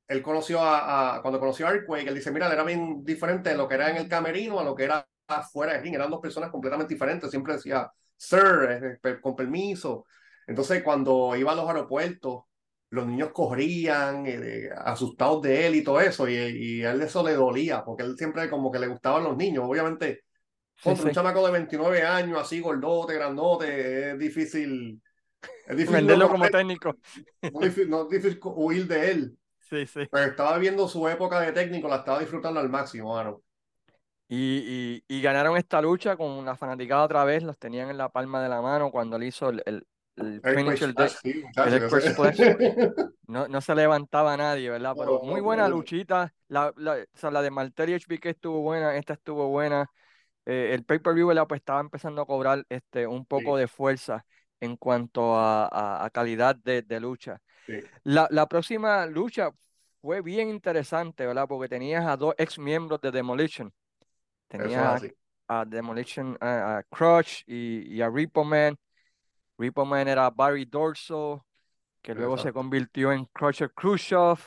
él 0.08 0.22
conoció 0.22 0.62
a, 0.62 1.16
a- 1.18 1.22
cuando 1.22 1.40
conoció 1.40 1.68
a 1.68 1.72
Earthquake, 1.72 2.08
él 2.08 2.16
dice, 2.16 2.32
mira, 2.32 2.48
él 2.48 2.54
era 2.54 2.64
bien 2.64 3.04
diferente 3.04 3.50
de 3.50 3.58
lo 3.58 3.68
que 3.68 3.76
era 3.76 3.90
en 3.90 3.98
el 3.98 4.08
camerino 4.08 4.60
a 4.60 4.64
lo 4.64 4.76
que 4.76 4.84
era 4.84 5.08
afuera 5.28 5.74
de 5.74 5.80
ring, 5.82 5.96
eran 5.96 6.12
dos 6.12 6.22
personas 6.22 6.52
completamente 6.52 6.94
diferentes, 6.94 7.30
siempre 7.32 7.54
decía, 7.54 7.92
sir, 8.16 9.00
per- 9.02 9.20
con 9.22 9.36
permiso. 9.36 10.06
Entonces, 10.48 10.84
cuando 10.84 11.36
iba 11.36 11.52
a 11.52 11.56
los 11.56 11.68
aeropuertos, 11.68 12.44
los 12.90 13.08
niños 13.08 13.32
corrían, 13.32 14.26
eh, 14.26 14.70
asustados 14.76 15.42
de 15.42 15.68
él 15.68 15.76
y 15.76 15.84
todo 15.84 16.00
eso, 16.00 16.28
y, 16.30 16.36
y 16.36 16.84
a 16.84 16.92
él 16.92 17.02
eso 17.02 17.24
le 17.24 17.34
dolía, 17.34 17.84
porque 17.84 18.04
él 18.04 18.16
siempre 18.18 18.50
como 18.50 18.72
que 18.72 18.80
le 18.80 18.88
gustaban 18.88 19.24
los 19.24 19.36
niños, 19.36 19.66
obviamente, 19.68 20.22
sí, 20.76 20.84
contra 20.84 21.06
un 21.06 21.12
chamaco 21.12 21.46
de 21.46 21.52
29 21.52 22.04
años, 22.04 22.40
así 22.40 22.60
gordote, 22.60 23.16
grandote, 23.16 24.12
es 24.12 24.20
difícil, 24.20 25.02
es 25.68 25.78
difícil 25.78 26.08
no 26.08 26.30
como 26.30 26.48
técnico. 26.50 26.96
no 27.42 27.62
es 27.62 27.66
difícil, 27.66 27.90
no 27.90 28.04
es 28.04 28.10
difícil 28.10 28.40
huir 28.44 28.88
de 28.88 29.12
él. 29.12 29.38
Sí, 29.60 29.88
sí. 29.88 30.08
Pero 30.12 30.26
estaba 30.28 30.58
viendo 30.60 30.88
su 30.88 31.08
época 31.10 31.40
de 31.42 31.52
técnico, 31.52 31.88
la 31.88 31.98
estaba 31.98 32.20
disfrutando 32.20 32.60
al 32.60 32.70
máximo, 32.70 33.16
mano. 33.16 33.42
Y, 34.28 35.04
y, 35.08 35.16
y 35.18 35.22
ganaron 35.22 35.58
esta 35.58 35.82
lucha 35.82 36.16
con 36.18 36.46
la 36.46 36.56
fanaticada 36.56 37.04
otra 37.04 37.24
vez, 37.26 37.44
los 37.44 37.58
tenían 37.58 37.90
en 37.90 37.98
la 37.98 38.10
palma 38.10 38.42
de 38.42 38.50
la 38.50 38.62
mano 38.62 38.92
cuando 38.92 39.18
él 39.18 39.24
hizo 39.24 39.50
el, 39.50 39.62
el, 39.66 39.86
el 40.18 40.42
sí, 41.22 41.34
No, 43.28 43.48
no 43.48 43.60
se 43.62 43.74
levantaba 43.74 44.38
nadie, 44.38 44.70
¿verdad? 44.70 44.96
Pero 44.98 45.20
muy 45.22 45.42
buena 45.42 45.68
luchita. 45.68 46.34
La, 46.48 46.72
la, 46.78 46.94
o 46.94 47.18
sea, 47.18 47.32
la 47.32 47.42
de 47.42 47.50
Martel 47.52 47.90
y 47.90 47.94
HBK 47.96 48.30
estuvo 48.30 48.62
buena, 48.62 48.96
esta 48.98 49.14
estuvo 49.14 49.48
buena. 49.50 49.88
Eh, 50.46 50.72
el 50.74 50.84
pay-per-view. 50.86 51.32
Pues 51.48 51.60
estaba 51.62 51.82
empezando 51.82 52.22
a 52.22 52.26
cobrar 52.28 52.66
este, 52.70 53.08
un 53.08 53.26
poco 53.26 53.56
sí, 53.56 53.58
de 53.58 53.68
fuerza 53.68 54.26
en 54.60 54.78
cuanto 54.78 55.36
a, 55.36 55.66
a- 55.68 56.06
a 56.06 56.10
calidad 56.12 56.56
de, 56.58 56.82
de 56.84 57.00
lucha. 57.00 57.42
sí, 57.68 57.74
La, 58.04 58.28
la 58.32 58.48
próxima 58.48 59.06
lucha 59.08 59.52
fue 60.02 60.22
bien 60.22 60.50
interesante, 60.50 61.26
¿verdad? 61.28 61.48
Porque 61.48 61.70
tenías 61.70 62.06
a 62.06 62.18
dos 62.18 62.36
ex 62.38 62.60
miembros 62.60 63.02
de 63.02 63.12
Demolition. 63.12 63.74
Tenías 64.48 64.84
a, 65.48 65.60
a 65.62 65.66
Demolition, 65.66 66.38
a, 66.42 66.78
a 66.80 66.84
Crush 66.84 67.44
y, 67.48 67.94
y 67.96 68.02
a 68.02 68.10
Repo 68.10 68.44
Man. 68.44 68.78
Repo 69.58 69.86
Man 69.86 70.08
era 70.08 70.30
Barry 70.30 70.66
Dorso, 70.66 71.46
que 72.02 72.14
luego 72.14 72.38
se 72.38 72.54
convirtió 72.54 73.12
en 73.12 73.26
Crusher 73.26 73.72
Khrushchev 73.74 74.38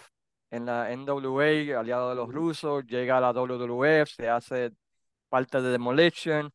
en 0.51 0.67
la 0.67 0.91
NWA, 0.93 1.79
aliado 1.79 2.11
de 2.11 2.15
los 2.15 2.33
rusos, 2.33 2.85
llega 2.87 3.19
a 3.19 3.21
la 3.21 3.33
WWF, 3.33 4.11
se 4.15 4.29
hace 4.29 4.73
parte 5.29 5.61
de 5.61 5.71
Demolition 5.71 6.51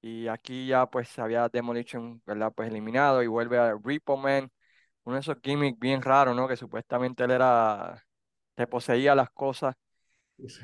y 0.00 0.28
aquí 0.28 0.66
ya 0.66 0.86
pues 0.86 1.08
se 1.08 1.20
había 1.20 1.48
Demolition, 1.48 2.22
¿verdad? 2.26 2.52
Pues 2.54 2.68
eliminado 2.68 3.22
y 3.22 3.26
vuelve 3.26 3.58
a 3.58 3.76
Repo 3.82 4.16
Man, 4.16 4.50
uno 5.04 5.16
de 5.16 5.20
esos 5.20 5.36
gimmicks 5.42 5.78
bien 5.78 6.02
raros, 6.02 6.36
¿no? 6.36 6.46
Que 6.48 6.56
supuestamente 6.56 7.24
él 7.24 7.32
era, 7.32 8.04
te 8.54 8.66
poseía 8.66 9.14
las 9.14 9.30
cosas. 9.30 9.74
sí, 10.46 10.62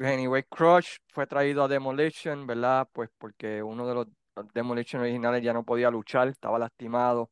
Anyway, 0.00 0.42
Crush 0.44 0.96
fue 1.08 1.26
traído 1.26 1.62
a 1.62 1.68
Demolition, 1.68 2.46
¿verdad? 2.46 2.88
Pues 2.92 3.10
porque 3.16 3.62
uno 3.62 3.86
de 3.86 3.94
los 3.94 4.06
Demolition 4.54 5.02
originales 5.02 5.42
ya 5.42 5.52
no 5.52 5.64
podía 5.64 5.90
luchar, 5.90 6.28
estaba 6.28 6.58
lastimado. 6.58 7.30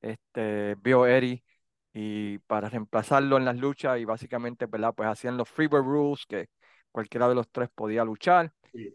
Este, 0.00 0.76
vio 0.76 1.06
Eddie 1.06 1.44
y 1.92 2.38
para 2.40 2.68
reemplazarlo 2.68 3.38
en 3.38 3.44
las 3.44 3.56
luchas 3.56 3.98
y 4.00 4.04
básicamente, 4.04 4.66
¿verdad? 4.66 4.94
Pues 4.96 5.08
hacían 5.08 5.36
los 5.36 5.48
Freebird 5.48 5.84
Rules 5.84 6.26
que 6.26 6.48
cualquiera 6.92 7.28
de 7.28 7.34
los 7.36 7.50
tres 7.50 7.70
podía 7.74 8.04
luchar. 8.04 8.52
sí. 8.72 8.92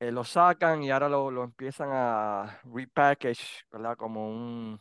Eh, 0.00 0.10
lo 0.10 0.24
sacan 0.24 0.82
y 0.82 0.90
ahora 0.90 1.08
lo, 1.08 1.30
lo 1.30 1.44
empiezan 1.44 1.90
a 1.92 2.60
repackage, 2.64 3.64
¿verdad? 3.70 3.96
Como 3.96 4.28
un 4.28 4.80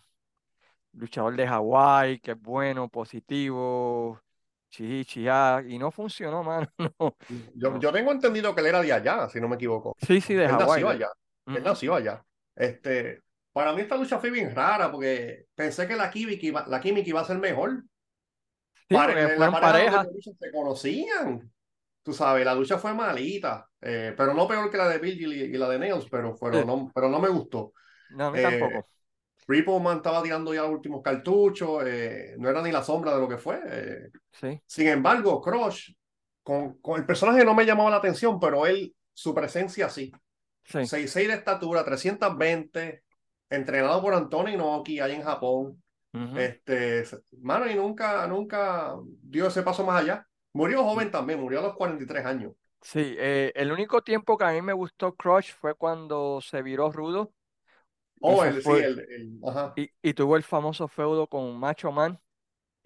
luchador 0.93 1.35
de 1.35 1.47
Hawái 1.47 2.19
que 2.19 2.31
es 2.31 2.41
bueno, 2.41 2.89
positivo, 2.89 4.21
chi, 4.69 5.05
chiá, 5.05 5.63
y 5.67 5.79
no 5.79 5.91
funcionó, 5.91 6.43
mano. 6.43 6.67
No, 6.79 7.15
Yo, 7.53 7.79
yo 7.79 7.91
tengo 7.91 8.11
entendido 8.11 8.53
que 8.53 8.61
él 8.61 8.67
era 8.67 8.81
de 8.81 8.91
allá, 8.93 9.29
si 9.29 9.39
no 9.39 9.47
me 9.47 9.55
equivoco. 9.55 9.95
Sí, 10.01 10.19
sí, 10.21 10.33
de 10.35 10.47
Hawái. 10.47 11.05
Él 11.47 11.63
nació 11.63 11.95
allá. 11.95 12.23
Este, 12.55 13.21
para 13.51 13.73
mí 13.73 13.81
esta 13.81 13.97
lucha 13.97 14.19
fue 14.19 14.31
bien 14.31 14.53
rara 14.55 14.91
porque 14.91 15.45
pensé 15.55 15.87
que 15.87 15.95
la 15.95 16.09
química 16.11 16.45
iba, 16.45 16.65
la 16.67 16.79
química 16.81 17.09
iba 17.09 17.21
a 17.21 17.25
ser 17.25 17.37
mejor. 17.39 17.83
Sí, 18.89 18.95
pare- 18.95 19.13
porque 19.13 19.27
en 19.33 19.39
la 19.39 19.51
fueron 19.51 19.51
pareja 19.51 19.91
los 19.91 20.01
pareja. 20.01 20.03
de 20.03 20.13
lucha 20.13 20.31
se 20.39 20.51
conocían. 20.51 21.51
Tú 22.03 22.13
sabes, 22.13 22.45
la 22.45 22.55
lucha 22.55 22.77
fue 22.79 22.93
malita, 22.93 23.69
eh, 23.79 24.13
pero 24.17 24.33
no 24.33 24.47
peor 24.47 24.71
que 24.71 24.77
la 24.77 24.89
de 24.89 24.97
Virgil 24.99 25.33
y, 25.33 25.41
y 25.55 25.57
la 25.57 25.69
de 25.69 25.79
Nails, 25.79 26.07
pero, 26.09 26.35
pero, 26.39 26.61
Sí. 26.61 26.65
no, 26.65 26.91
pero 26.93 27.09
no 27.09 27.19
me 27.19 27.29
gustó. 27.29 27.73
No, 28.09 28.25
a 28.27 28.31
mí 28.31 28.39
Eh, 28.39 28.41
tampoco. 28.41 28.87
Repo 29.47 29.79
Man 29.79 29.97
estaba 29.97 30.23
tirando 30.23 30.53
ya 30.53 30.63
los 30.63 30.71
últimos 30.71 31.01
cartuchos, 31.03 31.83
eh, 31.85 32.35
no 32.39 32.49
era 32.49 32.61
ni 32.61 32.71
la 32.71 32.83
sombra 32.83 33.13
de 33.15 33.21
lo 33.21 33.27
que 33.29 33.37
fue. 33.37 33.59
eh. 33.67 34.09
Sí, 34.33 34.61
Sin 34.67 34.87
embargo, 34.87 35.41
Crush, 35.41 35.91
con, 36.43 36.79
con 36.81 36.99
el 36.99 37.05
personaje 37.05 37.45
no 37.45 37.53
me 37.55 37.65
llamaba 37.65 37.91
la 37.91 37.97
atención, 37.97 38.39
pero 38.39 38.65
él, 38.67 38.95
su 39.13 39.33
presencia 39.35 39.89
sí. 39.89 40.11
Sí. 40.71 40.79
6'6 40.87 41.27
de 41.27 41.35
estatura, 41.35 41.83
320, 41.83 43.03
entrenado 43.49 44.01
por 44.01 44.13
Anthony 44.13 44.49
Inoki 44.53 44.99
ahí 44.99 45.13
en 45.13 45.23
Japón. 45.23 45.81
Ujú. 46.13 46.37
Este, 46.37 47.03
mano, 47.41 47.69
y 47.69 47.75
nunca, 47.75 48.27
nunca 48.27 48.95
dio 49.23 49.47
ese 49.47 49.63
paso 49.63 49.85
más 49.85 50.01
allá. 50.01 50.27
Murió 50.53 50.83
joven 50.83 51.11
también, 51.11 51.39
murió 51.39 51.59
a 51.59 51.63
los 51.63 51.75
43 51.75 52.25
años. 52.25 52.53
Sí, 52.81 53.15
eh, 53.19 53.51
el 53.55 53.71
único 53.71 54.01
tiempo 54.01 54.37
que 54.37 54.45
a 54.45 54.51
mí 54.51 54.61
me 54.61 54.73
gustó 54.73 55.15
Crush 55.15 55.53
fue 55.53 55.75
cuando 55.75 56.41
se 56.41 56.61
viró 56.61 56.91
rudo 56.91 57.31
Oh, 58.23 58.43
el, 58.43 58.55
sí, 58.55 58.61
fue, 58.61 58.85
el, 58.85 58.99
el- 58.99 59.39
ajá. 59.47 59.73
y, 59.75 59.89
y 60.01 60.13
tuvo 60.13 60.35
el 60.35 60.43
famoso 60.43 60.87
feudo 60.87 61.27
con 61.27 61.57
Macho 61.57 61.91
Man 61.91 62.19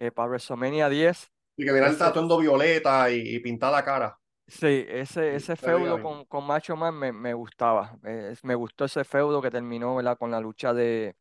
eh, 0.00 0.10
para 0.10 0.28
WrestleMania 0.28 0.88
10. 0.88 1.30
Y 1.56 1.64
que 1.64 1.72
viene 1.72 1.88
el 1.88 1.98
tatuando 1.98 2.38
violeta 2.38 3.10
y, 3.10 3.40
la 3.58 3.84
cara. 3.84 4.18
Sí, 4.46 4.84
ese, 4.88 5.34
ese 5.36 5.56
feudo 5.56 5.98
con, 6.00 6.24
con 6.26 6.46
Macho 6.46 6.76
Man 6.76 6.94
me, 6.94 7.12
me 7.12 7.34
gustaba. 7.34 7.98
eh, 8.04 8.34
me 8.42 8.54
gustó 8.54 8.84
ese 8.84 9.04
feudo 9.04 9.42
que 9.42 9.50
terminó, 9.50 9.96
¿verdad? 9.96 10.18
con 10.18 10.30
la 10.30 10.40
lucha 10.40 10.72
de 10.74 11.16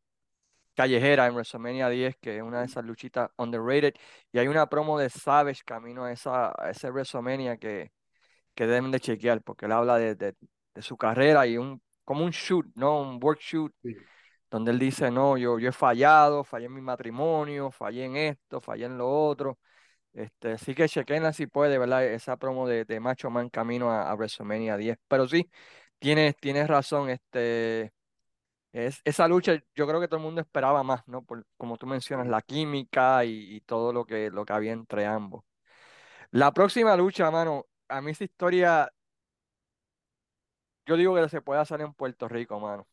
callejera 0.75 1.27
en 1.27 1.33
WrestleMania 1.35 1.89
10, 1.89 2.17
que 2.17 2.37
es 2.37 2.43
una 2.43 2.59
de 2.61 2.65
esas 2.67 2.85
luchitas 2.85 3.31
underrated. 3.37 3.95
Y 4.31 4.39
hay 4.39 4.47
una 4.49 4.67
promo 4.69 4.99
de 4.99 5.09
Savage 5.09 5.63
camino 5.65 6.05
a, 6.05 6.11
esa, 6.13 6.49
a 6.57 6.71
ese 6.71 6.89
WrestleMania 6.91 7.57
que, 7.57 7.91
que 8.55 8.67
deben 8.67 8.91
de 8.91 8.99
chequear, 9.01 9.41
porque 9.43 9.65
él 9.67 9.73
habla 9.73 9.97
de, 9.97 10.15
de, 10.15 10.35
de 10.75 10.81
su 10.81 10.97
carrera 10.97 11.47
y 11.47 11.57
un, 11.57 11.81
como 12.05 12.25
un 12.25 12.31
shoot, 12.31 12.67
¿no? 12.75 13.01
Un 13.01 13.19
work 13.23 13.39
shoot, 13.41 13.73
Sí. 13.83 14.07
donde 14.51 14.71
él 14.71 14.79
dice, 14.79 15.11
no, 15.11 15.37
yo, 15.37 15.59
yo 15.59 15.69
he 15.69 15.71
fallado, 15.71 16.43
fallé 16.43 16.65
en 16.67 16.73
mi 16.73 16.81
matrimonio, 16.81 17.71
fallé 17.71 18.05
en 18.05 18.15
esto, 18.17 18.61
fallé 18.61 18.85
en 18.85 18.97
lo 18.97 19.09
otro. 19.09 19.59
Este, 20.15 20.53
así 20.53 20.75
que 20.75 20.89
chequenla 20.89 21.33
si 21.33 21.47
puede, 21.47 21.77
¿verdad? 21.79 22.05
Esa 22.05 22.37
promo 22.37 22.67
de, 22.67 22.85
de 22.85 23.01
Macho 23.01 23.29
Man 23.31 23.49
camino 23.49 23.91
a, 23.91 24.09
a 24.11 24.15
WrestleMania 24.15 24.77
10. 24.77 24.97
Pero 25.09 25.27
sí, 25.27 25.49
tienes, 25.99 26.37
tienes 26.37 26.67
razón, 26.67 27.09
este... 27.11 27.93
Es, 28.73 29.01
esa 29.05 29.27
lucha 29.27 29.55
yo 29.75 29.87
creo 29.87 30.01
que 30.01 30.07
todo 30.09 30.17
el 30.19 30.23
mundo 30.25 30.41
esperaba 30.41 30.83
más, 30.83 31.07
¿no? 31.07 31.23
Por, 31.23 31.45
como 31.57 31.77
tú 31.77 31.87
mencionas, 31.87 32.27
la 32.27 32.41
química 32.41 33.25
y, 33.25 33.55
y 33.57 33.61
todo 33.61 33.93
lo 33.93 34.05
que, 34.05 34.29
lo 34.31 34.45
que 34.45 34.53
había 34.53 34.73
entre 34.73 35.05
ambos. 35.05 35.45
La 36.31 36.53
próxima 36.53 36.95
lucha, 36.97 37.31
mano, 37.31 37.65
a 37.89 38.01
mí 38.01 38.11
esa 38.11 38.25
historia, 38.25 38.91
yo 40.85 40.97
digo 40.97 41.15
que 41.15 41.29
se 41.29 41.41
puede 41.41 41.61
hacer 41.61 41.81
en 41.81 41.93
Puerto 41.93 42.27
Rico, 42.27 42.59
mano. 42.59 42.87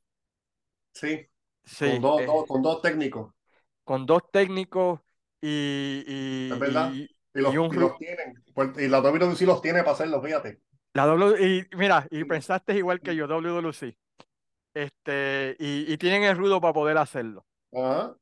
Sí, 0.94 1.28
con 1.80 2.00
Sí, 2.00 2.00
dos, 2.00 2.24
eh, 2.24 2.26
dos, 2.26 2.46
con 2.48 2.62
dos 2.62 2.80
técnicos, 2.82 3.34
con 3.84 4.06
dos 4.06 4.22
técnicos 4.32 5.00
y, 5.40 6.04
es 6.48 6.58
verdad. 6.58 7.02
y, 7.02 7.11
Y 7.34 7.38
y 7.38 7.42
los, 7.42 7.54
un 7.56 7.74
y 7.74 7.76
los 7.78 7.98
tienen. 7.98 8.34
Pues- 8.54 8.78
Y 8.78 8.88
la 8.88 9.00
los 9.00 9.62
tiene 9.62 9.80
para 9.80 9.92
hacerlo, 9.92 10.22
fíjate. 10.22 10.60
la 10.94 11.06
W, 11.06 11.46
y 11.72 11.76
mira, 11.76 12.06
y 12.10 12.24
pensaste 12.24 12.76
igual 12.76 13.00
que 13.00 13.16
yo, 13.16 13.26
WWC. 13.26 13.96
Este, 14.74 15.56
y, 15.58 15.92
y 15.92 15.98
tienen 15.98 16.24
el 16.24 16.36
rudo 16.36 16.60
para 16.60 16.72
poder 16.72 16.98
hacerlo. 16.98 17.44
Ajá. 17.72 18.14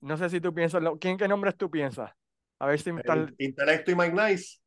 No 0.00 0.16
sé 0.16 0.28
si 0.30 0.40
tú 0.40 0.54
piensas, 0.54 0.82
¿quién 1.00 1.16
qué 1.16 1.28
nombres 1.28 1.56
tú 1.56 1.70
piensas? 1.70 2.12
A 2.58 2.66
ver 2.66 2.78
si 2.80 2.90
El 2.90 3.34
Intelecto 3.38 3.90
y 3.90 3.94
Mike 3.94 4.12
Nice. 4.14 4.58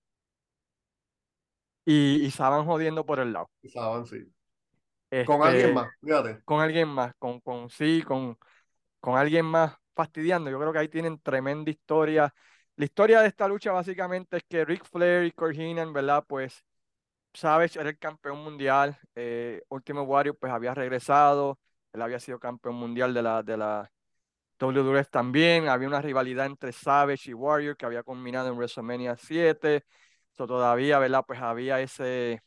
y, 1.85 2.23
y 2.23 2.27
estaban 2.27 2.65
jodiendo 2.65 3.05
por 3.05 3.19
el 3.19 3.33
lado. 3.33 3.49
Saben, 3.73 4.05
sí. 4.05 4.31
Con 5.23 5.41
alguien 5.43 5.71
Este, 5.71 5.73
más, 5.73 5.89
fíjate. 6.01 6.43
con 6.45 6.61
alguien 6.61 6.87
más, 6.87 7.13
con, 7.17 7.39
con 7.41 7.69
sí, 7.69 8.03
con, 8.03 8.37
con 8.99 9.17
alguien 9.17 9.45
más 9.45 9.75
fastidiando. 9.95 10.49
Yo 10.51 10.59
creo 10.59 10.73
que 10.73 10.79
ahí 10.79 10.89
tienen 10.89 11.19
tremenda 11.21 11.71
historia. 11.71 12.33
La 12.79 12.85
historia 12.85 13.21
de 13.21 13.27
esta 13.27 13.45
lucha 13.47 13.71
básicamente 13.73 14.37
es 14.37 14.43
que 14.47 14.63
Ric 14.63 14.85
Flair 14.85 15.25
y 15.25 15.31
Kurt 15.33 15.53
Heenan, 15.57 15.91
¿verdad? 15.91 16.23
Pues 16.25 16.63
Savage 17.33 17.79
era 17.79 17.89
el 17.89 17.99
campeón 17.99 18.39
mundial. 18.43 18.97
eh, 19.15 19.63
Ultimate 19.69 20.07
Warrior 20.07 20.37
pues 20.39 20.53
había 20.53 20.73
regresado. 20.73 21.59
Él 21.93 22.01
había 22.01 22.19
sido 22.21 22.39
campeón 22.39 22.75
mundial 22.75 23.13
de 23.13 23.23
la, 23.23 23.43
de 23.43 23.57
la 23.57 23.91
WWF 24.59 25.09
también. 25.11 25.69
Había 25.69 25.87
una 25.89 26.01
rivalidad 26.01 26.45
entre 26.47 26.71
Savage 26.73 27.31
y 27.31 27.33
Warrior 27.35 27.77
que 27.77 27.85
había 27.85 28.03
culminado 28.03 28.49
en 28.49 28.55
WrestleMania 28.57 29.17
7. 29.17 29.85
So, 30.33 30.47
todavía, 30.47 30.99
¿verdad? 30.99 31.25
Pues 31.27 31.39
había 31.41 31.81
ese, 31.81 32.33
eh, 32.33 32.41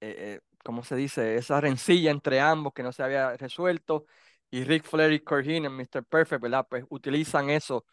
eh, 0.00 0.40
¿cómo 0.64 0.84
se 0.84 0.96
dice? 0.96 1.36
Esa 1.36 1.60
rencilla 1.60 2.10
entre 2.10 2.40
ambos 2.40 2.72
que 2.74 2.82
no 2.82 2.92
se 2.92 3.02
había 3.02 3.36
resuelto. 3.36 4.06
Y 4.50 4.64
Ric 4.64 4.84
Flair 4.84 5.12
y 5.12 5.20
Kurt 5.20 5.46
Heenan, 5.46 5.72
Mr. 5.76 6.04
Perfect, 6.04 6.42
¿verdad? 6.42 6.66
Pues 6.68 6.84
utilizan 6.90 7.50
eso 7.50 7.84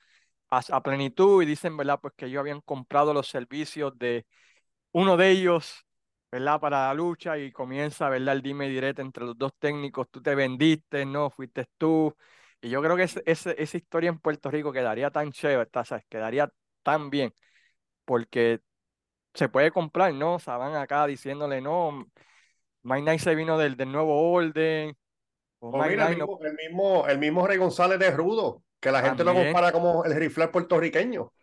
a, 0.50 0.62
a 0.72 0.84
plenitud 0.84 1.44
y 1.44 1.46
dicen, 1.46 1.78
¿verdad? 1.78 2.00
Pues 2.02 2.14
que 2.16 2.26
ellos 2.28 2.40
habían 2.42 2.62
comprado 2.62 3.14
los 3.14 3.28
servicios 3.28 3.98
de 3.98 4.26
uno 4.92 5.18
de 5.18 5.32
ellos, 5.32 5.86
¿verdad? 6.32 6.60
Para 6.60 6.88
la 6.88 6.94
lucha 6.94 7.38
y 7.38 7.52
comienza, 7.52 8.10
¿verdad? 8.10 8.36
El 8.36 8.42
dime 8.42 8.68
y 8.68 8.72
direte 8.72 9.02
entre 9.02 9.26
los 9.26 9.38
dos 9.38 9.54
técnicos. 9.60 10.10
Tú 10.12 10.22
te 10.22 10.36
vendiste, 10.36 11.06
no, 11.06 11.30
fuiste 11.30 11.66
tú. 11.78 12.16
Y 12.62 12.70
yo 12.70 12.82
creo 12.82 12.96
que 12.98 13.04
ese- 13.04 13.24
ese- 13.26 13.56
esa 13.62 13.78
historia 13.78 14.10
en 14.10 14.20
Puerto 14.20 14.52
Rico 14.52 14.72
quedaría 14.74 15.12
tan 15.12 15.32
chévere, 15.32 15.70
¿sabes? 15.86 16.06
Quedaría 16.10 16.52
tan 16.84 17.10
bien, 17.10 17.34
porque 18.06 18.62
se 19.34 19.50
puede 19.50 19.72
comprar, 19.72 20.14
¿no? 20.14 20.36
O 20.36 20.40
sea, 20.40 20.58
van 20.58 20.76
acá 20.76 21.08
diciéndole, 21.08 21.62
no, 21.62 22.08
Mike 22.84 23.02
Knight 23.04 23.22
se 23.22 23.36
vino 23.36 23.58
del, 23.58 23.78
del 23.78 23.92
nuevo 23.92 24.32
orden, 24.34 24.98
o 25.60 25.84
mira, 25.84 25.88
el 25.88 25.96
Knight 25.96 26.18
no, 26.20 26.28
mismo, 26.28 26.40
el 26.44 26.54
mismo, 26.56 27.08
el 27.08 27.20
mismo 27.20 27.48
Rey 27.48 27.58
González 27.58 28.00
de 28.00 28.12
Rudo, 28.12 28.64
que 28.80 28.92
la 28.92 29.02
gente 29.02 29.24
lo 29.24 29.34
también, 29.34 29.34
compara 29.36 29.72
como 29.72 30.04
el 30.06 30.16
rifle 30.16 30.48
puertorriqueño. 30.50 31.34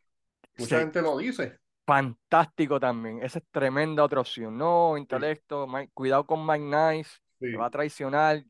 Mucha 0.59 0.79
sí, 0.79 0.81
gente 0.81 1.03
lo 1.03 1.19
dice. 1.19 1.59
fantástico 1.87 2.81
también. 2.81 3.23
Esa 3.23 3.39
es 3.39 3.45
tremenda 3.51 4.05
otra 4.05 4.21
opción. 4.21 4.57
No, 4.57 4.97
intelecto, 4.97 5.67
Mike- 5.67 5.91
cuidado 5.95 6.27
con 6.27 6.45
Mike 6.47 6.65
Knight, 6.65 7.07
Sí, 7.41 7.47
te 7.51 7.57
va 7.57 7.67
a 7.67 7.71
traicionar. 7.71 8.45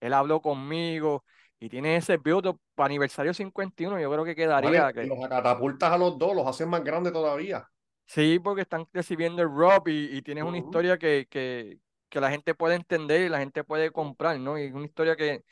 Él 0.00 0.12
habló 0.14 0.40
conmigo 0.40 1.24
y 1.58 1.68
tiene 1.68 1.96
ese 1.96 2.16
build 2.18 2.56
para 2.74 2.86
aniversario 2.86 3.34
51. 3.34 4.00
Yo 4.00 4.10
creo 4.12 4.24
que 4.24 4.36
quedaría 4.36 4.92
que 4.92 5.08
los 5.08 5.28
catapultas 5.28 5.92
a 5.92 5.98
los 5.98 6.18
dos, 6.18 6.34
los 6.36 6.46
hacen 6.46 6.68
más 6.68 6.84
grandes 6.84 7.12
todavía. 7.12 7.68
sí, 8.06 8.38
porque 8.38 8.62
están 8.62 8.86
recibiendo 8.92 9.42
el 9.42 9.48
rob 9.50 9.88
y, 9.88 10.16
y 10.16 10.22
tienes 10.22 10.44
una 10.44 10.58
historia 10.58 10.98
que, 10.98 11.26
que, 11.30 11.78
que 12.08 12.20
la 12.20 12.30
gente 12.30 12.54
puede 12.54 12.74
entender 12.76 13.22
y 13.22 13.28
la 13.28 13.38
gente 13.38 13.64
puede 13.64 13.90
comprar, 13.92 14.38
¿no? 14.40 14.58
Y 14.58 14.64
es 14.64 14.72
una 14.74 14.86
historia 14.86 15.16
que 15.16 15.44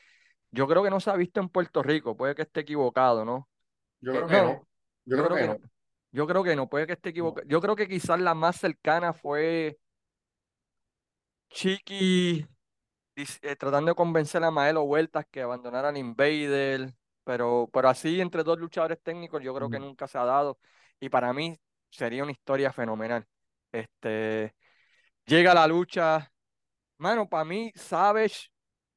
yo 0.51 0.67
creo 0.67 0.83
que 0.83 0.89
no 0.89 0.99
se 0.99 1.09
ha 1.09 1.15
visto 1.15 1.39
en 1.39 1.49
Puerto 1.49 1.83
Rico. 1.83 2.15
Puede 2.17 2.35
que 2.35 2.43
esté 2.43 2.61
equivocado, 2.61 3.25
¿no? 3.25 3.49
Yo 4.01 4.11
Eh, 4.11 4.17
creo 4.17 4.29
que 4.29 4.41
no, 4.41 4.43
no. 4.43 4.67
Yo 5.05 5.17
yo 5.17 5.23
creo 5.23 5.27
creo 5.27 5.37
que 5.37 5.47
no. 5.47 5.57
no. 5.59 5.61
Yo 6.11 6.27
creo 6.27 6.43
que 6.43 6.55
no, 6.55 6.69
puede 6.69 6.87
que 6.87 6.93
esté 6.93 7.09
No. 7.09 7.11
equivocado. 7.11 7.47
Yo 7.47 7.61
creo 7.61 7.75
que 7.75 7.87
quizás 7.87 8.19
la 8.19 8.33
más 8.33 8.57
cercana 8.57 9.13
fue 9.13 9.77
Chiqui 11.49 12.45
eh, 13.15 13.55
tratando 13.55 13.91
de 13.91 13.95
convencer 13.95 14.43
a 14.43 14.51
Maelo 14.51 14.85
Vueltas 14.85 15.25
que 15.31 15.41
abandonara 15.41 15.89
al 15.89 15.97
Invader, 15.97 16.93
pero, 17.23 17.69
pero 17.73 17.89
así 17.89 18.21
entre 18.21 18.43
dos 18.43 18.59
luchadores 18.59 19.01
técnicos 19.01 19.41
yo 19.43 19.53
creo 19.55 19.69
que 19.69 19.79
nunca 19.79 20.07
se 20.07 20.17
ha 20.17 20.25
dado 20.25 20.59
y 20.99 21.09
para 21.09 21.33
mí 21.33 21.59
sería 21.89 22.23
una 22.23 22.31
historia 22.31 22.71
fenomenal. 22.71 23.25
Este, 23.71 24.55
llega 25.25 25.53
la 25.53 25.67
lucha, 25.67 26.31
mano, 26.97 27.29
para 27.29 27.45
mí 27.45 27.71
Savage, 27.75 28.49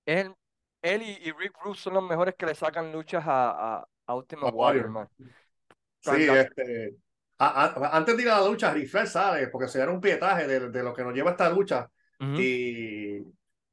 él, 0.06 0.34
él 0.82 1.02
y, 1.02 1.28
y 1.28 1.32
Rick 1.32 1.54
Rude 1.62 1.76
son 1.78 1.94
los 1.94 2.02
mejores 2.02 2.34
que 2.36 2.46
le 2.46 2.54
sacan 2.54 2.92
luchas 2.92 3.24
a, 3.26 3.78
a, 3.80 3.88
a 4.06 4.14
Ultimate 4.14 4.52
Warrior, 4.54 4.88
man. 4.90 5.08
Sí, 6.00 6.14
este. 6.28 6.96
a- 7.38 7.96
antes 7.96 8.16
de 8.16 8.22
ir 8.22 8.28
a 8.30 8.40
la 8.40 8.46
lucha, 8.48 8.72
Rifler 8.72 9.06
sale, 9.06 9.48
porque 9.48 9.68
se 9.68 9.80
era 9.80 9.90
un 9.92 10.00
pietaje 10.00 10.46
de, 10.46 10.70
de 10.70 10.82
lo 10.82 10.94
que 10.94 11.04
nos 11.04 11.14
lleva 11.14 11.32
esta 11.32 11.48
lucha. 11.50 11.90
Ujú. 12.20 12.40
Y 12.40 13.18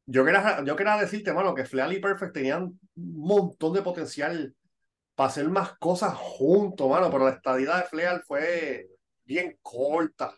yo 0.06 0.26
quería, 0.26 0.64
yo 0.64 0.76
quería 0.76 0.98
decirte, 0.98 1.34
mano, 1.34 1.54
que 1.56 1.66
Fleal 1.66 1.94
y 1.94 2.00
Perfect 2.00 2.34
tenían 2.34 2.64
un 2.64 2.80
montón 2.96 3.74
de 3.74 3.82
potencial 3.82 4.56
para 5.16 5.30
hacer 5.30 5.50
más 5.50 5.78
cosas 5.80 6.16
juntos, 6.16 6.90
mano, 6.90 7.12
pero 7.12 7.26
la 7.26 7.32
estadía 7.34 7.78
de 7.78 7.84
Fleal 7.84 8.24
fue 8.28 8.90
bien 9.26 9.58
corta. 9.62 10.34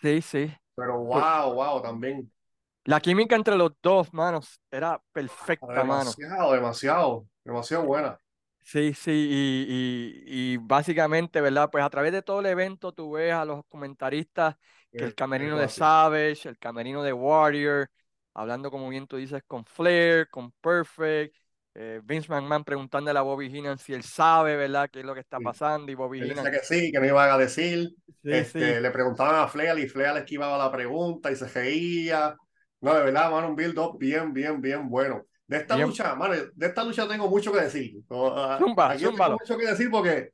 Sí, 0.00 0.20
sí. 0.22 0.52
Pero 0.74 0.98
wow, 1.04 1.54
wow, 1.54 1.82
también. 1.82 2.30
La 2.84 3.00
química 3.00 3.34
entre 3.36 3.56
los 3.56 3.72
dos, 3.82 4.12
manos, 4.14 4.60
era 4.70 5.02
perfecta, 5.12 5.84
mano. 5.84 6.16
Demasiado, 6.18 6.52
demasiado, 6.52 7.26
demasiado 7.44 7.84
buena. 7.86 8.18
Sí, 8.64 8.94
sí, 8.94 9.10
y, 9.10 9.66
y, 10.26 10.54
y 10.54 10.56
básicamente, 10.56 11.40
¿verdad? 11.40 11.68
Pues 11.70 11.84
a 11.84 11.90
través 11.90 12.12
de 12.12 12.22
todo 12.22 12.40
el 12.40 12.46
evento 12.46 12.92
tú 12.92 13.12
ves 13.12 13.32
a 13.34 13.44
los 13.44 13.64
comentaristas 13.68 14.56
que 14.96 15.04
el 15.04 15.14
camerino 15.14 15.58
de. 15.58 15.68
Savage, 15.68 16.48
el 16.48 16.58
camerino 16.58 17.02
de 17.02 17.12
Warrior, 17.12 17.90
hablando 18.34 18.70
como 18.70 18.88
bien 18.88 19.06
tú 19.06 19.16
dices 19.16 19.42
con 19.46 19.64
Flair, 19.66 20.28
con 20.30 20.52
Perfect, 20.52 21.34
eh, 21.74 22.00
Vince 22.04 22.28
McMahon 22.30 22.64
preguntándole 22.64 23.18
a 23.18 23.22
Bobby 23.22 23.48
Heenan 23.54 23.78
si 23.78 23.92
él 23.94 24.04
sabe, 24.04 24.56
¿verdad?, 24.56 24.88
qué 24.90 25.00
es 25.00 25.04
lo 25.06 25.14
que 25.14 25.20
está 25.20 25.40
Sí. 25.40 25.42
pasando 25.42 25.90
y 25.92 25.94
Bobby 25.94 26.20
Él 26.20 26.28
Heenan, 26.30 26.50
decía 26.50 26.50
que 26.50 26.60
sí, 26.60 26.92
que 26.92 27.00
no 27.00 27.06
iban 27.06 27.30
a 27.30 27.38
decir. 27.38 27.90
sí, 28.22 28.44
sí, 28.44 28.58
Este, 28.58 28.80
le 28.80 28.90
preguntaban 28.90 29.36
a 29.36 29.48
Fleal 29.48 29.78
y 29.80 29.88
Fleal 29.88 30.18
esquivaba 30.18 30.58
la 30.58 30.72
pregunta 30.72 31.30
y 31.32 31.36
se 31.36 31.48
reía. 31.48 32.36
No, 32.82 32.94
de 32.94 33.04
verdad, 33.04 33.30
mano, 33.30 33.48
un 33.50 33.56
build-up 33.56 33.98
bien, 33.98 34.32
bien, 34.34 34.60
bien 34.60 34.88
bueno. 34.90 35.26
De 35.46 35.58
esta 35.58 35.78
bien, 35.78 35.78
lucha, 35.78 36.14
mano, 36.16 36.34
de 36.54 36.66
esta 36.66 36.84
lucha 36.84 37.08
tengo 37.08 37.28
mucho 37.28 37.52
que 37.52 37.62
decir. 37.62 38.02
No, 38.10 38.28
a- 38.36 38.58
zumba, 38.58 38.86
Aquí 38.86 39.04
yo 39.04 39.12
tengo 39.14 39.32
mucho 39.40 39.58
que 39.58 39.66
decir 39.66 39.90
porque 39.90 40.32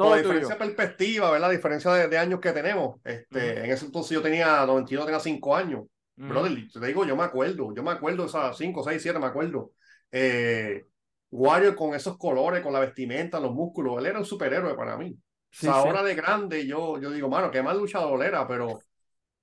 por 0.00 0.10
la 0.10 0.16
todo 0.16 0.22
diferencia 0.22 0.54
tuyo. 0.54 0.56
de 0.56 0.60
perspectiva, 0.66 1.30
¿verdad? 1.30 1.48
La 1.48 1.54
diferencia 1.56 1.92
de, 1.92 2.08
de 2.08 2.18
años 2.18 2.40
que 2.40 2.52
tenemos. 2.52 3.00
Este, 3.04 3.64
en 3.64 3.70
ese 3.72 3.86
entonces 3.86 4.12
yo 4.12 4.22
tenía 4.22 4.64
92, 4.66 5.06
tenía 5.06 5.20
5 5.20 5.56
años. 5.56 5.84
ujú. 6.18 6.26
Brother, 6.26 6.68
te 6.72 6.86
digo, 6.86 7.04
yo 7.04 7.16
me 7.16 7.24
acuerdo, 7.24 7.74
yo 7.74 7.82
me 7.82 7.92
acuerdo 7.92 8.26
esas 8.26 8.56
5, 8.58 8.82
6, 8.84 9.02
7, 9.02 9.18
me 9.18 9.26
acuerdo. 9.26 9.72
Eh, 10.12 10.86
Warrior 11.30 11.74
con 11.76 11.94
esos 11.94 12.16
colores, 12.18 12.62
con 12.62 12.72
la 12.72 12.80
vestimenta, 12.80 13.40
los 13.40 13.52
músculos, 13.54 13.98
él 13.98 14.06
era 14.06 14.18
un 14.18 14.24
superhéroe 14.24 14.74
para 14.76 14.96
mí. 14.96 15.12
O 15.12 15.18
Sí, 15.50 15.72
sea, 15.72 15.74
sí, 15.74 15.88
ahora 15.88 16.02
de 16.02 16.14
grande 16.14 16.66
yo, 16.66 17.00
yo 17.00 17.10
digo, 17.10 17.28
mano, 17.28 17.50
qué 17.50 17.62
mal 17.62 17.78
luchador 17.78 18.22
era, 18.24 18.46
pero 18.46 18.84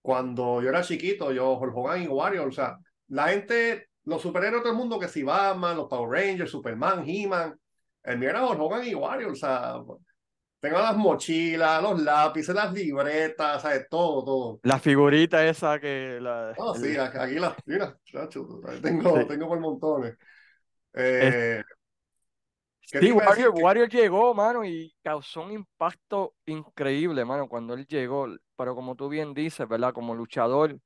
cuando 0.03 0.61
yo 0.63 0.69
era 0.69 0.83
chiquito, 0.83 1.33
yo, 1.33 1.53
Hulk 1.59 1.77
Hogan 1.77 2.03
y 2.03 2.09
Warrior, 2.09 2.49
o 2.49 2.53
sea, 2.53 2.77
la 3.09 3.29
gente, 3.29 3.89
los 4.05 4.21
superhéroes 4.23 4.61
de 4.61 4.65
todo 4.65 4.73
el 4.73 4.79
mundo, 4.79 4.99
que 4.99 5.09
si 5.09 5.23
Batman, 5.23 5.77
los 5.77 5.89
Power 5.89 6.11
Rangers, 6.21 6.51
Superman, 6.51 7.05
He-Man, 7.07 7.59
el 8.03 8.19
mío 8.19 8.31
era 8.31 8.45
Hulk 8.47 8.61
Hogan 8.61 8.87
y 8.87 8.95
Warrior, 8.95 9.33
o 9.33 9.35
sea, 9.35 9.75
tengo 10.61 10.79
las 10.79 10.97
mochilas, 10.97 11.81
los 11.83 12.01
lápices, 12.01 12.55
las 12.55 12.73
libretas, 12.73 13.61
¿sabes? 13.63 13.87
Todo, 13.89 14.23
todo. 14.25 14.61
la 14.63 14.79
figurita 14.79 15.45
esa 15.47 15.79
que, 15.79 16.19
la, 16.21 16.55
Ah, 16.55 16.73
sí, 16.75 16.95
aquí 16.97 17.35
las, 17.39 17.55
mira, 17.65 17.97
chacho, 18.05 18.47
tengo, 18.81 19.25
sí. 19.25 19.27
tengo 19.27 19.47
por 19.47 19.59
montones. 19.59 20.17
Es- 21.17 21.35
Eh, 21.35 21.63
¿qué 22.89 23.01
te 23.03 23.09
Sí, 23.09 23.11
Warrior 23.11 23.89
llegó, 23.89 24.33
mano, 24.33 24.63
y 24.63 24.93
causó 25.01 25.41
un 25.41 25.51
impacto 25.51 26.35
increíble, 26.45 27.25
mano, 27.25 27.47
cuando 27.49 27.73
él 27.73 27.85
llegó. 27.87 28.27
Pero 28.55 28.75
como 28.75 28.95
tú 28.95 29.09
bien 29.09 29.33
dices, 29.33 29.67
¿verdad? 29.67 29.93
Como 29.93 30.15
luchador, 30.15 30.79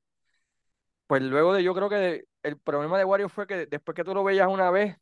pues 1.06 1.22
luego 1.22 1.54
de, 1.54 1.62
yo 1.62 1.74
creo 1.74 1.88
que 1.88 2.24
el 2.42 2.58
problema 2.58 2.98
de 2.98 3.04
Warrior 3.04 3.30
fue 3.30 3.46
que 3.46 3.66
después 3.66 3.94
que 3.94 4.04
tú 4.04 4.14
lo 4.14 4.24
veías 4.24 4.48
una 4.48 4.70
vez, 4.70 4.96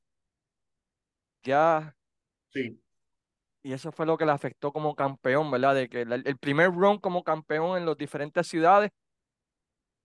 ya, 1.42 1.94
sí, 2.52 2.80
y 3.62 3.72
eso 3.72 3.90
fue 3.90 4.06
lo 4.06 4.16
que 4.16 4.24
le 4.24 4.32
afectó 4.32 4.72
como 4.72 4.94
campeón, 4.94 5.50
¿verdad? 5.50 5.74
De 5.74 5.88
que 5.88 6.02
el, 6.02 6.12
el 6.12 6.38
primer 6.38 6.70
run 6.70 6.98
como 6.98 7.24
campeón 7.24 7.76
en 7.76 7.86
las 7.86 7.96
diferentes 7.96 8.46
ciudades, 8.46 8.92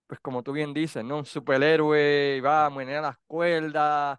pues 0.06 0.20
como 0.20 0.42
tú 0.42 0.52
bien 0.52 0.74
dices, 0.74 1.04
¿no? 1.04 1.18
Un 1.18 1.24
superhéroe, 1.26 2.36
iba 2.36 2.66
a 2.66 2.70
menear 2.70 3.02
las 3.02 3.18
cuerdas, 3.26 4.18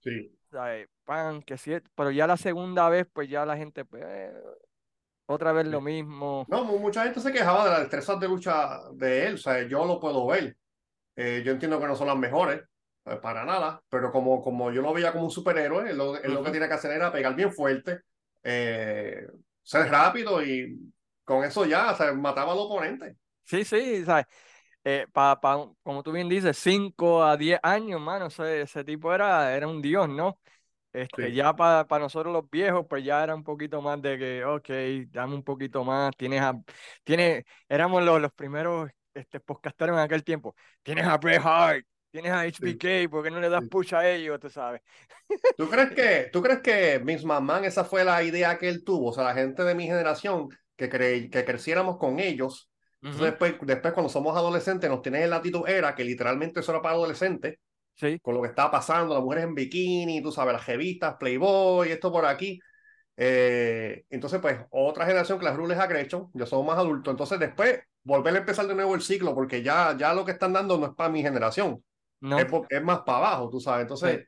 sí. 0.00 0.34
¿sabes? 0.50 0.88
Pan, 1.04 1.42
que 1.42 1.58
sí, 1.58 1.72
pero 1.94 2.10
ya 2.10 2.26
la 2.26 2.36
segunda 2.36 2.88
vez, 2.88 3.06
pues 3.12 3.28
ya 3.28 3.44
la 3.44 3.56
gente, 3.56 3.84
pues, 3.84 4.02
eh, 4.06 4.32
otra 5.26 5.52
vez 5.52 5.66
lo 5.66 5.80
mismo. 5.80 6.46
No, 6.46 6.64
mu- 6.64 6.78
mucha 6.78 7.04
gente 7.04 7.20
se 7.20 7.32
quejaba 7.32 7.64
de 7.64 7.70
las 7.70 7.80
destrezas 7.80 8.20
de 8.20 8.28
lucha 8.28 8.80
de 8.92 9.26
él, 9.28 9.34
o 9.34 9.38
sea, 9.38 9.62
yo 9.66 9.84
lo 9.86 9.98
puedo 10.00 10.26
ver. 10.26 10.56
Eh, 11.16 11.42
yo 11.44 11.52
entiendo 11.52 11.80
que 11.80 11.86
no 11.86 11.96
son 11.96 12.08
las 12.08 12.16
mejores, 12.18 12.62
eh, 13.06 13.16
para 13.22 13.44
nada, 13.44 13.82
pero 13.90 14.12
como, 14.12 14.42
como 14.42 14.72
yo 14.72 14.82
lo 14.82 14.92
veía 14.94 15.12
como 15.12 15.24
un 15.26 15.30
superhéroe, 15.30 15.90
él 15.90 15.98
lo, 15.98 16.16
él 16.18 16.34
lo 16.34 16.44
que 16.44 16.50
tiene 16.52 16.68
que 16.68 16.74
hacer 16.74 16.92
era 16.92 17.12
pegar 17.12 17.34
bien 17.36 17.52
fuerte, 17.52 18.00
eh, 18.44 19.26
ser 19.62 19.90
rápido 19.90 20.42
y 20.44 20.92
con 21.24 21.44
eso 21.44 21.64
ya, 21.66 21.92
o 21.92 21.96
sea, 21.96 22.12
mataba 22.14 22.52
al 22.52 22.58
oponente. 22.60 23.16
Sí, 23.44 23.64
sí, 23.64 24.04
¿sabes? 24.04 24.26
Eh, 24.84 25.06
pa, 25.12 25.40
pa- 25.40 25.70
como 25.82 26.02
tú 26.02 26.12
bien 26.12 26.28
dices, 26.28 26.58
5 26.58 27.24
a 27.24 27.36
10 27.36 27.60
años, 27.62 28.00
mano, 28.00 28.26
ese, 28.26 28.62
ese 28.62 28.84
tipo 28.84 29.14
era, 29.14 29.54
era 29.56 29.68
un 29.68 29.82
dios, 29.82 30.08
¿no? 30.08 30.40
Este, 30.94 31.32
Sí, 31.32 31.34
ya 31.34 31.56
para 31.56 31.86
nosotros 32.00 32.32
los 32.32 32.48
viejos, 32.50 32.86
pues 32.88 33.04
ya 33.04 33.24
era 33.24 33.34
un 33.34 33.44
poquito 33.44 33.82
más 33.82 34.00
de 34.02 34.18
que, 34.18 34.44
ok, 34.46 34.70
dame 35.12 35.34
un 35.36 35.44
poquito 35.44 35.84
más, 35.84 36.12
tienes 36.16 36.40
a, 36.42 36.54
tienes, 37.04 37.44
éramos 37.68 38.04
los, 38.04 38.20
los 38.20 38.32
primeros 38.32 38.90
este, 39.14 39.40
podcasteros 39.40 39.96
en 39.96 40.02
aquel 40.02 40.24
tiempo, 40.24 40.54
tienes 40.84 41.06
a 41.06 41.18
Bret 41.18 41.42
Hart, 41.44 41.84
tienes 42.12 42.32
a 42.32 42.42
sí, 42.60 42.82
HBK, 42.82 43.10
¿por 43.10 43.24
qué 43.24 43.32
no 43.32 43.40
le 43.40 43.50
das 43.50 43.64
sí. 43.64 43.68
push 43.68 43.94
a 43.94 44.08
ellos, 44.08 44.40
tú 44.40 44.50
sabes? 44.50 44.82
¿Tú 45.56 45.68
crees 45.70 45.92
que, 45.92 46.30
tú 46.32 46.42
crees 46.42 46.60
que 46.62 46.98
Vince 46.98 47.24
McMahon 47.26 47.64
esa 47.64 47.84
fue 47.84 48.04
la 48.04 48.22
idea 48.24 48.58
que 48.58 48.68
él 48.68 48.82
tuvo? 48.84 49.10
O 49.10 49.12
sea, 49.12 49.24
la 49.24 49.34
gente 49.34 49.62
de 49.62 49.74
mi 49.76 49.84
generación, 49.86 50.48
que, 50.76 50.90
cre- 50.90 51.30
que 51.30 51.44
creciéramos 51.44 51.96
con 51.98 52.18
ellos. 52.18 52.70
Entonces 53.10 53.30
después, 53.32 53.54
después 53.62 53.94
cuando 53.94 54.10
somos 54.10 54.36
adolescentes 54.36 54.90
nos 54.90 55.02
tienen 55.02 55.22
en 55.22 55.30
la 55.30 55.36
actitud 55.36 55.68
era 55.68 55.94
que 55.94 56.02
literalmente 56.04 56.58
eso 56.60 56.72
era 56.72 56.82
para 56.82 56.94
adolescentes. 56.96 57.58
Sí, 57.94 58.20
con 58.22 58.34
lo 58.34 58.42
que 58.42 58.48
estaba 58.48 58.70
pasando, 58.70 59.14
las 59.14 59.22
mujeres 59.22 59.44
en 59.44 59.54
bikini, 59.54 60.22
tú 60.22 60.32
sabes, 60.32 60.54
las 60.54 60.66
revistas, 60.66 61.16
Playboy, 61.18 61.90
esto 61.90 62.10
por 62.12 62.24
aquí. 62.26 62.58
Eh, 63.16 64.04
entonces, 64.10 64.40
pues, 64.40 64.58
otra 64.70 65.06
generación 65.06 65.38
que 65.38 65.44
las 65.44 65.56
rules 65.56 65.78
a 65.78 65.86
Gretchen, 65.86 66.28
ya 66.34 66.46
somos 66.46 66.66
más 66.66 66.78
adultos. 66.78 67.12
Entonces, 67.12 67.38
después, 67.38 67.80
volver 68.04 68.34
a 68.34 68.38
empezar 68.38 68.66
de 68.66 68.74
nuevo 68.74 68.94
el 68.94 69.02
ciclo, 69.02 69.34
porque 69.34 69.62
ya, 69.62 69.96
ya 69.98 70.14
lo 70.14 70.24
que 70.24 70.32
están 70.32 70.52
dando 70.52 70.78
no 70.78 70.86
es 70.86 70.94
para 70.94 71.10
mi 71.10 71.22
generación, 71.22 71.84
no, 72.20 72.38
es, 72.38 72.46
es 72.70 72.82
más 72.82 73.00
para 73.02 73.18
abajo, 73.18 73.50
tú 73.50 73.60
sabes. 73.60 73.82
sí. 73.82 73.82
Entonces, 73.82 74.26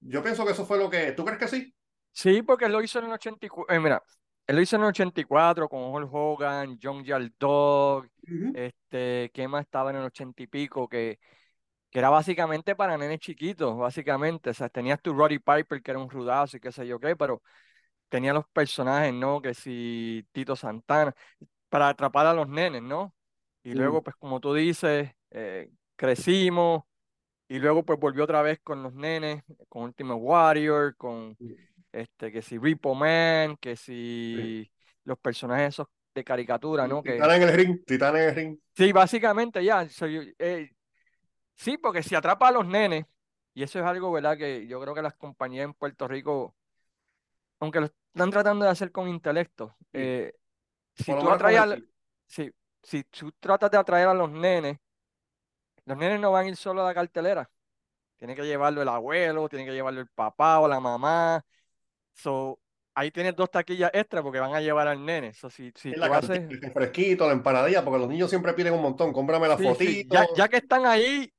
yo 0.00 0.22
pienso 0.22 0.44
que 0.44 0.52
eso 0.52 0.66
fue 0.66 0.78
lo 0.78 0.90
que. 0.90 1.12
¿Tú 1.12 1.24
crees 1.24 1.38
que 1.40 1.48
sí? 1.48 1.74
Sí, 2.12 2.42
porque 2.42 2.66
él 2.66 2.72
lo 2.72 2.82
hizo 2.82 2.98
en 3.00 3.06
el 3.06 3.12
84, 3.12 3.74
eh, 3.74 3.80
mira, 3.80 4.02
él 4.46 4.56
lo 4.56 4.62
hizo 4.62 4.76
en 4.76 4.82
el 4.82 4.88
84 4.88 5.68
con 5.68 5.82
Hulk 5.82 6.08
Hogan, 6.12 6.78
John 6.80 7.04
Dog, 7.38 8.06
Ujú. 8.28 8.54
este, 8.54 9.30
¿qué 9.34 9.48
más 9.48 9.64
estaba 9.64 9.90
en 9.90 9.96
el 9.96 10.04
80 10.04 10.42
y 10.42 10.46
pico? 10.46 10.88
Que, 10.88 11.18
que 11.94 12.00
era 12.00 12.10
básicamente 12.10 12.74
para 12.74 12.98
nenes 12.98 13.20
chiquitos, 13.20 13.78
básicamente. 13.78 14.50
O 14.50 14.54
sea, 14.54 14.68
tenías 14.68 15.00
tu 15.00 15.14
Roddy 15.14 15.38
Piper, 15.38 15.80
que 15.80 15.92
era 15.92 16.00
un 16.00 16.10
rudazo 16.10 16.56
y 16.56 16.60
qué 16.60 16.72
sé 16.72 16.88
yo 16.88 16.98
qué, 16.98 17.14
pero 17.14 17.40
tenía 18.08 18.32
los 18.34 18.48
personajes, 18.48 19.14
¿no? 19.14 19.40
Que 19.40 19.54
si 19.54 20.26
Tito 20.32 20.56
Santana, 20.56 21.14
para 21.68 21.88
atrapar 21.90 22.26
a 22.26 22.34
los 22.34 22.48
nenes, 22.48 22.82
¿no? 22.82 23.14
Y 23.62 23.74
luego, 23.74 24.02
pues 24.02 24.16
como 24.16 24.40
tú 24.40 24.54
dices, 24.54 25.10
eh, 25.30 25.70
crecimos 25.96 26.82
y 27.48 27.60
luego 27.60 27.84
pues 27.84 28.00
volvió 28.00 28.24
otra 28.24 28.42
vez 28.42 28.58
con 28.64 28.82
los 28.82 28.92
nenes, 28.94 29.44
con 29.68 29.84
Ultimate 29.84 30.20
Warrior, 30.20 30.96
con 30.96 31.38
este, 31.92 32.32
que 32.32 32.42
si 32.42 32.58
Repo 32.58 32.96
Man, 32.96 33.56
que 33.58 33.76
sí. 33.76 33.84
si 33.84 34.72
los 35.04 35.18
personajes 35.18 35.68
esos 35.68 35.86
de 36.12 36.24
caricatura, 36.24 36.88
¿no? 36.88 37.04
Que 37.04 37.12
Titán 37.12 37.30
en 37.30 37.42
el 37.42 37.52
ring, 37.54 37.84
Titán 37.86 38.16
en 38.16 38.22
el 38.22 38.34
ring. 38.34 38.58
sí, 38.76 38.92
básicamente 38.92 39.64
ya, 39.64 39.88
soy- 39.88 40.34
eh, 40.38 40.70
sí, 41.54 41.78
porque 41.78 42.02
si 42.02 42.14
atrapa 42.14 42.48
a 42.48 42.52
los 42.52 42.66
nenes, 42.66 43.06
y 43.54 43.62
eso 43.62 43.78
es 43.78 43.84
algo, 43.84 44.10
¿verdad? 44.12 44.36
Que 44.36 44.66
yo 44.66 44.80
creo 44.80 44.94
que 44.94 45.02
las 45.02 45.14
compañías 45.14 45.64
en 45.64 45.74
Puerto 45.74 46.08
Rico, 46.08 46.54
aunque 47.60 47.80
lo 47.80 47.86
están 47.86 48.30
tratando 48.30 48.64
de 48.64 48.70
hacer 48.70 48.90
con 48.90 49.08
intelecto, 49.08 49.74
Sí. 49.80 49.86
eh, 49.94 50.34
si 50.94 51.12
tú 51.12 51.28
a, 51.28 51.76
si, 52.26 52.52
si 52.82 53.04
tú 53.04 53.32
tratas 53.40 53.70
de 53.70 53.78
atraer 53.78 54.08
a 54.08 54.14
los 54.14 54.30
nenes, 54.30 54.78
los 55.84 55.96
nenes 55.96 56.20
no 56.20 56.32
van 56.32 56.46
a 56.46 56.48
ir 56.48 56.56
solo 56.56 56.82
a 56.82 56.86
la 56.86 56.94
cartelera, 56.94 57.50
tiene 58.16 58.34
que 58.34 58.44
llevarlo 58.44 58.82
el 58.82 58.88
abuelo, 58.88 59.48
tiene 59.48 59.64
que 59.64 59.72
llevarlo 59.72 60.00
el 60.00 60.08
papá 60.08 60.60
o 60.60 60.68
la 60.68 60.80
mamá, 60.80 61.44
so, 62.12 62.60
ahí 62.94 63.10
tienes 63.10 63.34
dos 63.34 63.50
taquillas 63.50 63.90
extra 63.92 64.22
porque 64.22 64.38
van 64.38 64.54
a 64.54 64.60
llevar 64.60 64.88
al 64.88 65.04
nene, 65.04 65.34
so, 65.34 65.50
si, 65.50 65.72
si 65.74 65.90
la 65.92 66.06
tú 66.06 66.14
haces, 66.14 66.50
el 66.50 66.72
fresquito, 66.72 67.26
la 67.26 67.32
empanadilla, 67.32 67.84
porque 67.84 67.98
los 67.98 68.08
niños 68.08 68.30
siempre 68.30 68.52
piden 68.54 68.74
un 68.74 68.82
montón. 68.82 69.12
Cómprame 69.12 69.48
la 69.48 69.56
sí, 69.56 69.64
sí, 69.78 70.06
ya, 70.08 70.20
fotito. 70.20 70.36
ya 70.36 70.48
que 70.48 70.56
están 70.58 70.86
ahí, 70.86 71.32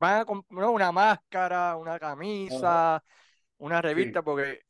van 0.00 0.20
a 0.22 0.24
comprar 0.24 0.70
una 0.70 0.92
máscara, 0.92 1.76
una 1.76 1.98
Ajá, 2.48 2.80
camisa, 2.80 3.04
una 3.58 3.82
sí. 3.82 3.82
revista, 3.82 4.22
porque 4.22 4.62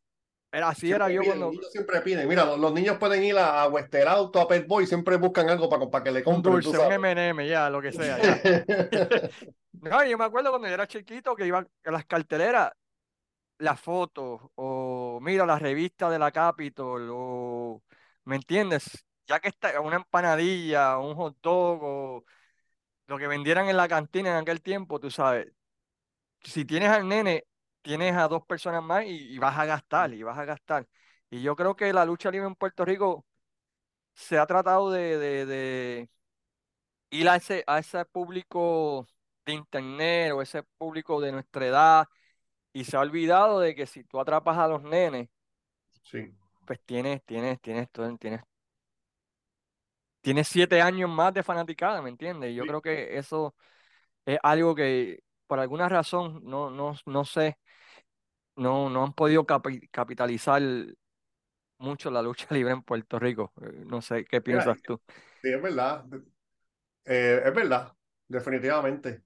era, 0.53 0.69
así 0.71 0.93
era 0.93 1.09
Siempre 1.09 1.15
yo 1.15 1.21
piden, 1.21 1.41
los 1.41 1.51
cuando, 1.51 1.51
niños 1.51 1.73
siempre 1.73 2.01
piden. 2.03 2.29
Mira, 2.29 2.45
los, 2.45 2.59
los 2.59 2.73
niños 2.75 2.99
pueden 2.99 3.25
ir 3.25 3.39
a, 3.39 3.63
a 3.63 3.69
Western 3.69 4.09
Auto, 4.09 4.41
a 4.41 4.49
Pet 4.49 4.67
Boy, 4.67 4.87
siempre 4.87 5.17
buscan 5.17 5.49
algo 5.51 5.69
para, 5.69 5.89
para 5.91 6.05
que 6.05 6.13
le 6.13 6.25
un 6.25 6.43
compren, 6.43 6.61
tú 6.63 6.73
dulce, 6.73 6.79
un. 6.79 6.93
M&M, 6.93 7.47
ya, 7.49 7.71
lo 7.71 7.83
que 7.83 7.93
sea. 7.93 8.17
No, 9.73 10.05
yo 10.05 10.19
me 10.19 10.25
acuerdo 10.25 10.51
cuando 10.51 10.69
yo 10.69 10.75
era 10.75 10.87
chiquito 10.87 11.35
que 11.35 11.47
iba 11.47 11.59
a 11.85 11.91
las 11.91 12.05
carteleras, 12.05 12.73
las 13.59 13.81
fotos, 13.81 14.41
o 14.57 15.21
mira 15.23 15.47
la 15.47 15.59
revista 15.59 16.11
de 16.11 16.19
la 16.19 16.33
Capitol, 16.33 17.09
o, 17.13 17.83
¿me 18.25 18.37
entiendes? 18.37 19.05
Ya 19.27 19.41
que 19.41 19.49
está 19.49 19.81
una 19.81 19.97
empanadilla, 19.97 20.99
un 20.99 21.15
hot 21.17 21.39
dog, 21.43 21.81
o 21.83 22.25
lo 23.11 23.19
que 23.19 23.29
vendieran 23.29 23.69
en 23.71 23.77
la 23.79 23.89
cantina 23.89 24.31
en 24.33 24.37
aquel 24.39 24.63
tiempo, 24.63 25.01
tú 25.01 25.11
sabes, 25.13 25.49
si 26.43 26.65
tienes 26.65 26.91
al 26.91 27.09
nene, 27.09 27.45
tienes 27.83 28.17
a 28.17 28.29
dos 28.29 28.45
personas 28.47 28.83
más 28.83 29.05
y, 29.07 29.11
y 29.35 29.39
vas 29.39 29.59
a 29.59 29.67
gastar, 29.67 30.13
y 30.15 30.23
vas 30.23 30.39
a 30.39 30.45
gastar. 30.47 30.89
Y 31.31 31.43
yo 31.43 31.57
creo 31.57 31.77
que 31.77 31.93
la 31.93 32.05
lucha 32.05 32.31
libre 32.31 32.49
en 32.49 32.55
Puerto 32.57 32.85
Rico 32.85 33.27
se 34.15 34.39
ha 34.39 34.47
tratado 34.47 34.91
de, 34.93 35.19
de, 35.19 35.47
de 35.47 36.11
ir 37.11 37.29
a 37.29 37.37
ese, 37.37 37.65
a 37.67 37.79
ese 37.79 38.05
público 38.07 39.07
de 39.47 39.53
internet 39.55 40.33
o 40.33 40.43
ese 40.43 40.63
público 40.79 41.21
de 41.21 41.33
nuestra 41.33 41.67
edad 41.67 42.09
y 42.73 42.85
se 42.85 42.97
ha 42.99 43.01
olvidado 43.01 43.61
de 43.61 43.75
que 43.75 43.87
si 43.87 44.05
tú 44.05 44.21
atrapas 44.21 44.59
a 44.59 44.69
los 44.69 44.83
nenes, 44.83 45.29
Sí, 46.03 46.35
pues 46.67 46.79
tienes, 46.85 47.25
tienes, 47.25 47.59
tienes, 47.61 47.91
todo, 47.91 48.15
tienes, 48.19 48.43
tienes 50.21 50.49
siete 50.49 50.81
años 50.83 51.11
más 51.11 51.35
de 51.35 51.43
fanaticada, 51.43 52.03
¿me 52.03 52.11
entiendes? 52.11 52.55
Yo 52.55 52.65
sí, 52.65 52.67
creo 52.67 52.83
que 52.83 53.17
eso 53.19 53.55
es 54.27 54.39
algo 54.43 54.75
que 54.75 55.23
por 55.47 55.61
alguna 55.61 55.89
razón, 55.89 56.43
no, 56.45 56.71
no, 56.71 56.95
no 57.07 57.25
sé, 57.25 57.59
no, 58.57 58.91
no 58.91 59.05
han 59.05 59.13
podido 59.15 59.47
capi- 59.47 59.89
capitalizar 59.91 60.63
mucho 61.79 62.11
la 62.11 62.23
lucha 62.23 62.47
libre 62.55 62.73
en 62.73 62.83
Puerto 62.83 63.19
Rico. 63.19 63.53
Eh, 63.63 63.85
No 63.87 64.03
sé 64.03 64.25
qué 64.25 64.41
Mira, 64.49 64.67
piensas 64.67 64.83
tú. 64.85 65.01
sí, 65.43 65.51
es 65.53 65.63
verdad. 65.63 66.07
Eh, 67.05 67.43
es 67.45 67.55
verdad, 67.55 67.93
definitivamente. 68.29 69.23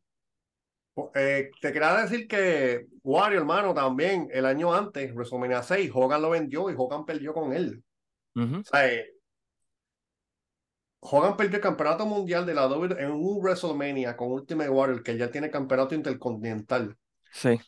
Eh, 1.15 1.51
te 1.61 1.73
quería 1.73 1.97
decir 2.03 2.29
que 2.29 2.87
Wario, 3.03 3.41
hermano, 3.41 3.75
también 3.75 4.29
el 4.33 4.47
año 4.47 4.73
antes, 4.73 5.13
WrestleMania 5.15 5.63
6, 5.63 5.91
Hogan 5.93 6.23
lo 6.23 6.31
vendió 6.31 6.71
y 6.71 6.75
Hogan 6.77 7.05
perdió 7.05 7.35
con 7.35 7.53
él. 7.53 7.83
Ujú, 8.37 8.65
O 8.65 8.69
sea, 8.69 8.89
eh, 8.93 9.14
Hogan 11.07 11.37
perdió 11.37 11.57
el 11.57 11.63
campeonato 11.63 12.07
mundial 12.07 12.47
de 12.47 12.55
la 12.55 12.67
WWE 12.67 13.03
en 13.03 13.11
un 13.11 13.39
WrestleMania 13.43 14.17
con 14.17 14.33
Ultimate 14.33 14.71
Warrior, 14.71 15.03
que 15.03 15.19
ya 15.19 15.31
tiene 15.31 15.51
campeonato 15.51 15.95
intercontinental. 15.95 16.97
Sí. 17.31 17.61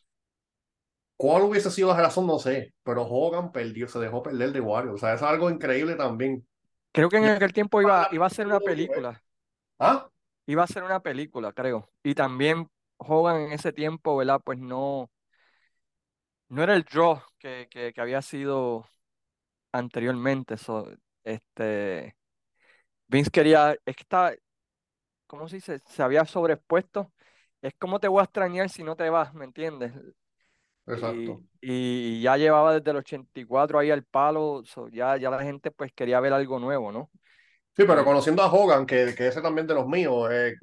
¿Cuál 1.18 1.42
hubiese 1.42 1.70
sido 1.70 1.88
la 1.88 2.00
razón? 2.00 2.26
No 2.26 2.38
sé, 2.38 2.72
pero 2.82 3.02
Hogan 3.02 3.52
perdió, 3.52 3.88
se 3.88 3.98
dejó 3.98 4.22
perder 4.22 4.52
de 4.52 4.60
Warrior. 4.60 4.94
O 4.94 4.98
sea, 4.98 5.12
es 5.12 5.22
algo 5.22 5.50
increíble 5.50 5.96
también. 5.96 6.46
Creo 6.92 7.10
que 7.10 7.18
en 7.18 7.26
aquel 7.26 7.52
tiempo 7.52 7.82
iba, 7.82 8.08
iba 8.10 8.24
a 8.24 8.30
ser 8.30 8.46
una 8.46 8.58
película. 8.58 9.22
¿Ah? 9.78 10.08
Iba 10.46 10.62
a 10.62 10.66
ser 10.66 10.82
una 10.82 11.00
película, 11.00 11.52
creo. 11.52 11.90
Y 12.02 12.14
también 12.14 12.70
Hogan 12.96 13.42
en 13.42 13.52
ese 13.52 13.70
tiempo, 13.70 14.16
¿verdad? 14.16 14.40
Pues 14.42 14.58
no, 14.58 15.10
no 16.48 16.62
era 16.62 16.74
el 16.74 16.84
draw 16.84 17.20
que, 17.38 17.68
que, 17.70 17.92
que 17.92 18.00
había 18.00 18.22
sido 18.22 18.86
anteriormente. 19.72 20.56
So, 20.56 20.90
este, 21.22 22.16
Vince 23.08 23.30
quería, 23.30 23.72
es 23.84 23.96
que 23.96 24.02
está, 24.02 24.34
¿cómo 25.26 25.48
se 25.48 25.56
dice? 25.56 25.80
Se 25.86 26.02
había 26.02 26.24
sobreexpuesto. 26.24 27.12
Es 27.62 27.74
como 27.78 28.00
te 28.00 28.08
voy 28.08 28.20
a 28.20 28.24
extrañar 28.24 28.70
si 28.70 28.84
no 28.84 28.96
te 28.96 29.10
vas, 29.10 29.34
¿me 29.34 29.44
entiendes? 29.46 29.92
Exacto. 30.86 31.42
y 31.60 32.20
ya 32.22 32.36
llevaba 32.36 32.74
desde 32.74 32.90
el 32.90 32.98
84 32.98 33.78
ahí 33.78 33.90
al 33.90 34.04
palo, 34.04 34.62
so, 34.64 34.88
ya, 34.88 35.16
ya 35.16 35.30
la 35.30 35.42
gente 35.42 35.70
pues 35.70 35.92
quería 35.92 36.20
ver 36.20 36.32
algo 36.32 36.58
nuevo, 36.58 36.92
¿no? 36.92 37.10
Sí, 37.76 37.84
pero 37.86 38.04
conociendo 38.04 38.42
a 38.42 38.50
Hogan, 38.52 38.86
que, 38.86 39.14
que 39.14 39.26
ese 39.28 39.42
también 39.42 39.66
de 39.66 39.74
los 39.74 39.86
míos, 39.86 40.28
eh, 40.32 40.54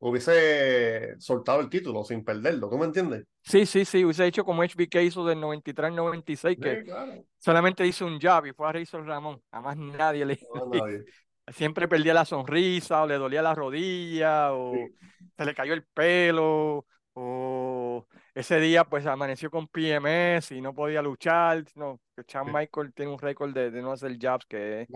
hubiese 0.00 1.16
soltado 1.20 1.60
el 1.60 1.70
título 1.70 2.04
sin 2.04 2.24
perderlo. 2.24 2.68
¿Tú 2.70 2.78
me 2.78 2.86
entiendes? 2.86 3.24
sí, 3.42 3.66
sí, 3.66 3.84
sí, 3.84 4.04
hubiese 4.04 4.26
hecho 4.26 4.44
como 4.44 4.62
HBK 4.62 5.02
hizo 5.02 5.24
del 5.24 5.40
93 5.40 5.88
al 5.90 5.96
96, 5.96 6.58
que 6.60 6.78
Sí, 6.78 6.84
claro. 6.84 7.24
solamente 7.38 7.86
hizo 7.86 8.06
un 8.06 8.20
jab 8.20 8.46
y 8.46 8.52
fue 8.52 8.68
a 8.68 8.72
Razor 8.72 9.06
Ramón. 9.06 9.42
Además 9.50 9.76
nadie 9.76 10.24
le, 10.26 10.38
No, 10.54 10.66
nadie. 10.66 11.04
siempre 11.50 11.88
perdía 11.88 12.14
la 12.14 12.24
sonrisa 12.24 13.02
o 13.02 13.06
le 13.06 13.16
dolía 13.16 13.42
la 13.42 13.54
rodilla 13.54 14.52
o 14.52 14.72
Sí, 14.72 14.94
se 15.36 15.44
le 15.44 15.54
cayó 15.54 15.74
el 15.74 15.84
pelo 15.84 16.86
o 17.14 18.06
ese 18.34 18.60
día 18.60 18.84
pues 18.84 19.06
amaneció 19.06 19.50
con 19.50 19.68
PMS 19.68 20.52
y 20.52 20.60
no 20.60 20.74
podía 20.74 21.02
luchar. 21.02 21.64
No, 21.74 22.00
sí. 22.16 22.36
Michael 22.52 22.92
tiene 22.94 23.12
un 23.12 23.18
récord 23.18 23.52
de, 23.52 23.70
de 23.70 23.82
no 23.82 23.92
hacer 23.92 24.16
jabs 24.18 24.46
que. 24.46 24.86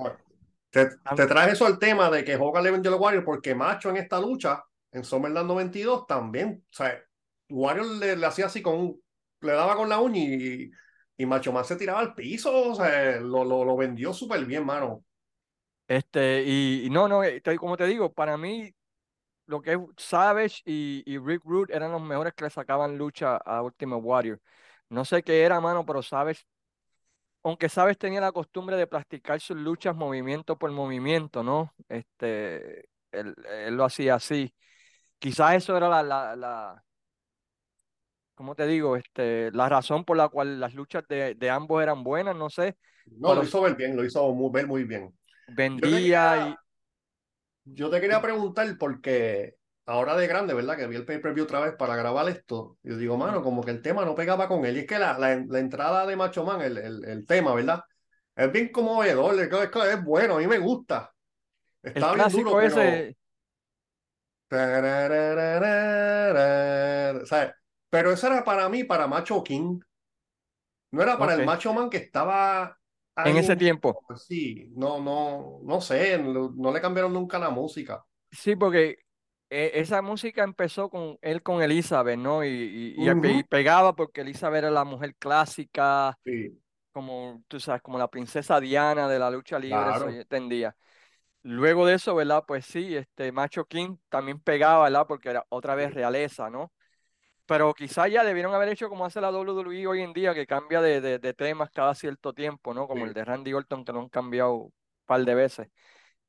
Te, 0.70 0.88
te 1.16 1.26
traje 1.26 1.52
eso 1.52 1.66
al 1.66 1.78
tema 1.78 2.10
de 2.10 2.24
que 2.24 2.36
Hogan 2.36 2.64
le 2.64 2.70
vendió 2.72 2.92
a 2.92 2.96
Warrior 2.96 3.24
porque 3.24 3.54
Macho 3.54 3.90
en 3.90 3.96
esta 3.96 4.20
lucha, 4.20 4.64
en 4.90 5.04
SummerSlam 5.04 5.46
92, 5.46 6.06
también, 6.06 6.64
o 6.68 6.72
sea, 6.74 7.00
Warrior 7.48 7.86
le, 7.86 8.16
le 8.16 8.26
hacía 8.26 8.46
así 8.46 8.60
con 8.60 8.74
un, 8.74 9.02
le 9.40 9.52
daba 9.52 9.76
con 9.76 9.88
la 9.88 10.00
uña 10.00 10.18
y, 10.18 10.70
y 11.16 11.26
Macho 11.26 11.52
Man 11.52 11.64
se 11.64 11.76
tiraba 11.76 12.00
al 12.00 12.14
piso, 12.14 12.70
o 12.70 12.74
sea, 12.74 13.20
lo, 13.20 13.44
lo, 13.44 13.64
lo 13.64 13.76
vendió 13.76 14.12
súper 14.12 14.44
bien, 14.44 14.66
mano. 14.66 15.04
Este, 15.88 16.42
y, 16.46 16.86
y 16.86 16.90
no, 16.90 17.08
no, 17.08 17.22
eh, 17.24 17.42
como 17.58 17.76
te 17.76 17.86
digo, 17.86 18.12
para 18.12 18.36
mí 18.38 18.74
lo 19.46 19.62
que 19.62 19.74
es 19.74 19.78
Savage 19.98 20.62
y, 20.66 21.02
y 21.06 21.18
Rick 21.18 21.42
Rude 21.44 21.74
eran 21.74 21.92
los 21.92 22.02
mejores 22.02 22.34
que 22.34 22.44
le 22.44 22.50
sacaban 22.50 22.98
lucha 22.98 23.36
a 23.38 23.62
Ultimate 23.62 24.02
Warrior. 24.02 24.40
No 24.90 25.04
sé 25.04 25.22
qué 25.22 25.42
era, 25.42 25.60
mano, 25.60 25.86
pero 25.86 26.02
Savage, 26.02 26.42
aunque 27.42 27.68
Savage 27.68 27.96
tenía 27.96 28.20
la 28.20 28.32
costumbre 28.32 28.76
de 28.76 28.86
practicar 28.86 29.40
sus 29.40 29.56
luchas 29.56 29.94
movimiento 29.96 30.58
por 30.58 30.70
movimiento, 30.72 31.42
¿no? 31.42 31.74
Este, 31.88 32.88
él, 33.12 33.34
él 33.48 33.74
lo 33.76 33.84
hacía 33.84 34.14
así. 34.16 34.54
Quizás 35.18 35.56
eso 35.56 35.76
era 35.76 35.88
la, 35.88 36.02
la, 36.02 36.36
la, 36.36 36.84
¿cómo 38.34 38.54
te 38.54 38.66
digo? 38.66 38.96
Este, 38.96 39.50
la 39.52 39.68
razón 39.68 40.04
por 40.04 40.16
la 40.16 40.28
cual 40.28 40.60
las 40.60 40.74
luchas 40.74 41.04
de, 41.08 41.34
de 41.34 41.50
ambos 41.50 41.82
eran 41.82 42.02
buenas, 42.04 42.36
no 42.36 42.50
sé, 42.50 42.76
No, 43.18 43.32
pero 43.32 43.42
lo 43.42 43.42
hizo 43.44 43.60
ver 43.62 43.76
bien, 43.76 43.96
lo 43.96 44.04
hizo 44.04 44.32
muy, 44.34 44.50
ver 44.50 44.66
muy 44.66 44.84
bien. 44.84 45.14
Yo 45.46 45.54
vendía 45.54 45.90
quería, 45.90 46.58
y... 47.64 47.74
yo 47.74 47.90
te 47.90 48.00
quería 48.00 48.20
preguntar 48.20 48.66
porque 48.78 49.56
ahora 49.86 50.16
de 50.16 50.26
grande, 50.26 50.54
¿verdad? 50.54 50.76
Que 50.76 50.86
vi 50.86 50.96
el 50.96 51.04
pay-per-view 51.04 51.44
otra 51.44 51.60
vez 51.60 51.74
para 51.76 51.96
grabar 51.96 52.28
esto. 52.28 52.78
Yo 52.82 52.96
digo, 52.96 53.16
mano, 53.16 53.42
como 53.42 53.62
que 53.62 53.70
el 53.70 53.82
tema 53.82 54.04
no 54.04 54.14
pegaba 54.14 54.48
con 54.48 54.64
él. 54.64 54.76
Y 54.76 54.80
es 54.80 54.86
que 54.86 54.98
la, 54.98 55.18
la, 55.18 55.44
la 55.46 55.58
entrada 55.58 56.06
de 56.06 56.16
Macho 56.16 56.44
Man, 56.44 56.60
el, 56.62 56.78
el, 56.78 57.04
el 57.04 57.26
tema, 57.26 57.54
¿verdad? 57.54 57.82
Es 58.34 58.50
bien 58.50 58.70
conmovedor, 58.72 59.34
es, 59.38 59.52
es, 59.52 59.70
es 59.92 60.04
bueno, 60.04 60.36
a 60.36 60.38
mí 60.38 60.46
me 60.46 60.58
gusta. 60.58 61.12
El 61.82 61.92
Está 61.92 62.14
bien 62.14 62.28
duro, 62.28 62.52
clásico 62.52 62.56
pero... 62.56 62.66
ese, 62.66 63.16
¿sabes? 67.26 67.52
Pero 67.90 68.12
eso 68.12 68.26
era 68.26 68.42
para 68.42 68.68
mí, 68.68 68.84
para 68.84 69.06
Macho 69.06 69.42
King. 69.44 69.80
No 70.90 71.02
era 71.02 71.18
para 71.18 71.34
el 71.34 71.44
Macho 71.44 71.72
Man 71.74 71.90
que 71.90 71.98
estaba 71.98 72.78
en 73.22 73.36
ese 73.36 73.56
tiempo. 73.56 74.04
Sí, 74.26 74.70
no, 74.76 75.00
no, 75.00 75.60
no 75.64 75.80
sé, 75.80 76.18
no, 76.18 76.50
no 76.56 76.72
le 76.72 76.80
cambiaron 76.80 77.12
nunca 77.12 77.38
la 77.38 77.50
música. 77.50 78.04
Sí, 78.30 78.56
porque 78.56 78.98
eh, 79.50 79.72
esa 79.74 80.02
música 80.02 80.42
empezó 80.42 80.90
con 80.90 81.18
él 81.22 81.42
con 81.42 81.62
Elizabeth, 81.62 82.18
¿no? 82.18 82.44
Y, 82.44 82.48
y, 82.98 83.10
y 83.38 83.42
pegaba 83.44 83.94
porque 83.94 84.22
Elizabeth 84.22 84.58
era 84.58 84.70
la 84.70 84.84
mujer 84.84 85.14
clásica, 85.16 86.18
Sí, 86.24 86.60
como 86.92 87.44
tú 87.48 87.60
sabes, 87.60 87.82
como 87.82 87.98
la 87.98 88.08
princesa 88.10 88.60
Diana 88.60 89.08
de 89.08 89.18
la 89.18 89.30
lucha 89.30 89.58
libre, 89.58 89.92
eso 89.92 90.10
yo 90.10 90.20
claro. 90.20 90.22
entendía. 90.22 90.76
Luego 91.42 91.86
de 91.86 91.94
eso, 91.94 92.14
¿verdad? 92.14 92.44
Pues 92.46 92.66
sí, 92.66 92.96
este 92.96 93.32
Macho 93.32 93.66
King 93.66 93.98
también 94.10 94.40
pegaba, 94.40 94.84
¿verdad? 94.84 95.06
Porque 95.08 95.30
era 95.30 95.46
otra 95.50 95.74
vez 95.76 95.94
realeza, 95.94 96.50
¿no? 96.50 96.72
Pero 97.46 97.74
quizás 97.74 98.10
ya 98.10 98.24
debieron 98.24 98.54
haber 98.54 98.70
hecho 98.70 98.88
como 98.88 99.04
hace 99.04 99.20
la 99.20 99.30
WWE 99.30 99.86
hoy 99.86 100.02
en 100.02 100.12
día, 100.14 100.34
que 100.34 100.46
cambia 100.46 100.80
de, 100.80 101.00
de, 101.00 101.18
de 101.18 101.34
temas 101.34 101.70
cada 101.70 101.94
cierto 101.94 102.32
tiempo, 102.32 102.72
¿no? 102.74 102.88
Como 102.88 103.04
el 103.04 103.12
sí, 103.12 103.14
de 103.14 103.24
Randy 103.24 103.52
Orton, 103.52 103.84
que 103.84 103.92
lo 103.92 104.00
han 104.00 104.08
cambiado 104.08 104.54
un 104.54 104.72
par 105.06 105.24
de 105.24 105.34
veces. 105.34 105.68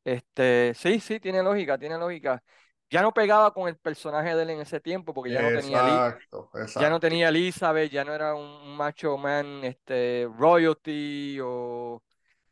Este, 0.03 0.74
sí, 0.76 0.99
sí, 0.99 1.20
tiene 1.20 1.43
lógica, 1.43 1.78
tiene 1.78 1.97
lógica. 1.97 2.43
Ya 2.89 3.01
no 3.01 3.13
pegaba 3.13 3.53
con 3.53 3.68
el 3.68 3.78
personaje 3.78 4.36
de 4.36 4.43
él 4.43 4.49
en 4.51 4.61
ese 4.61 4.80
tiempo 4.80 5.13
porque 5.13 5.32
ya 5.32 5.41
no 5.41 5.51
tenía, 5.51 5.97
exacto, 5.97 6.51
ya 6.76 6.89
no 6.89 6.99
exacto. 6.99 6.99
tenía 6.99 7.30
Elizabeth, 7.30 7.91
ya 7.91 8.03
no 8.05 8.13
era 8.13 8.36
un, 8.36 8.76
macho 8.78 9.18
man, 9.18 9.63
este, 9.63 10.28
royalty 10.38 11.39
o 11.41 12.03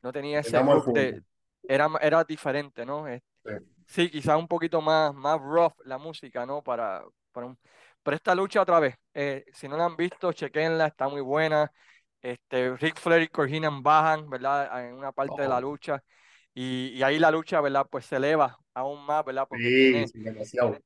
no 0.01 0.11
tenía 0.11 0.39
ese 0.39 0.59
de, 0.93 1.19
era, 1.67 1.89
era 2.01 2.23
diferente, 2.23 2.85
¿no? 2.85 3.07
Es- 3.07 3.23
Sí, 3.45 3.51
sí, 3.87 4.09
quizás 4.09 4.37
un 4.37 4.47
poquito 4.47 4.81
más, 4.81 5.13
más 5.13 5.39
rough 5.41 5.73
la 5.85 5.97
música, 5.97 6.45
¿no? 6.45 6.63
Para, 6.63 7.03
para 7.31 7.47
un, 7.47 7.59
pero 8.03 8.15
esta 8.17 8.35
lucha 8.35 8.61
otra 8.61 8.79
vez, 8.79 8.95
eh, 9.13 9.45
si 9.53 9.67
no 9.67 9.77
la 9.77 9.85
han 9.85 9.95
visto, 9.97 10.33
chequenla, 10.33 10.87
está 10.87 11.07
muy 11.09 11.21
buena. 11.21 11.71
Este, 12.21 12.75
Ric 12.77 12.99
Flair 12.99 13.23
y 13.23 13.27
Corginan 13.29 13.83
bajan, 13.83 14.29
¿verdad? 14.29 14.87
En 14.87 14.95
una 14.95 15.11
parte 15.11 15.41
de 15.43 15.47
la 15.49 15.59
lucha. 15.61 16.03
Y, 16.53 16.89
y 16.95 17.03
ahí 17.03 17.19
la 17.19 17.31
lucha, 17.31 17.61
¿verdad? 17.61 17.87
Pues 17.89 18.05
se 18.05 18.17
eleva 18.17 18.57
aún 18.73 19.05
más, 19.05 19.25
¿verdad? 19.25 19.47
Porque 19.49 19.71
sí, 19.71 19.73
tiene, 19.73 20.11
sí, 20.11 20.19
demasiado. 20.19 20.77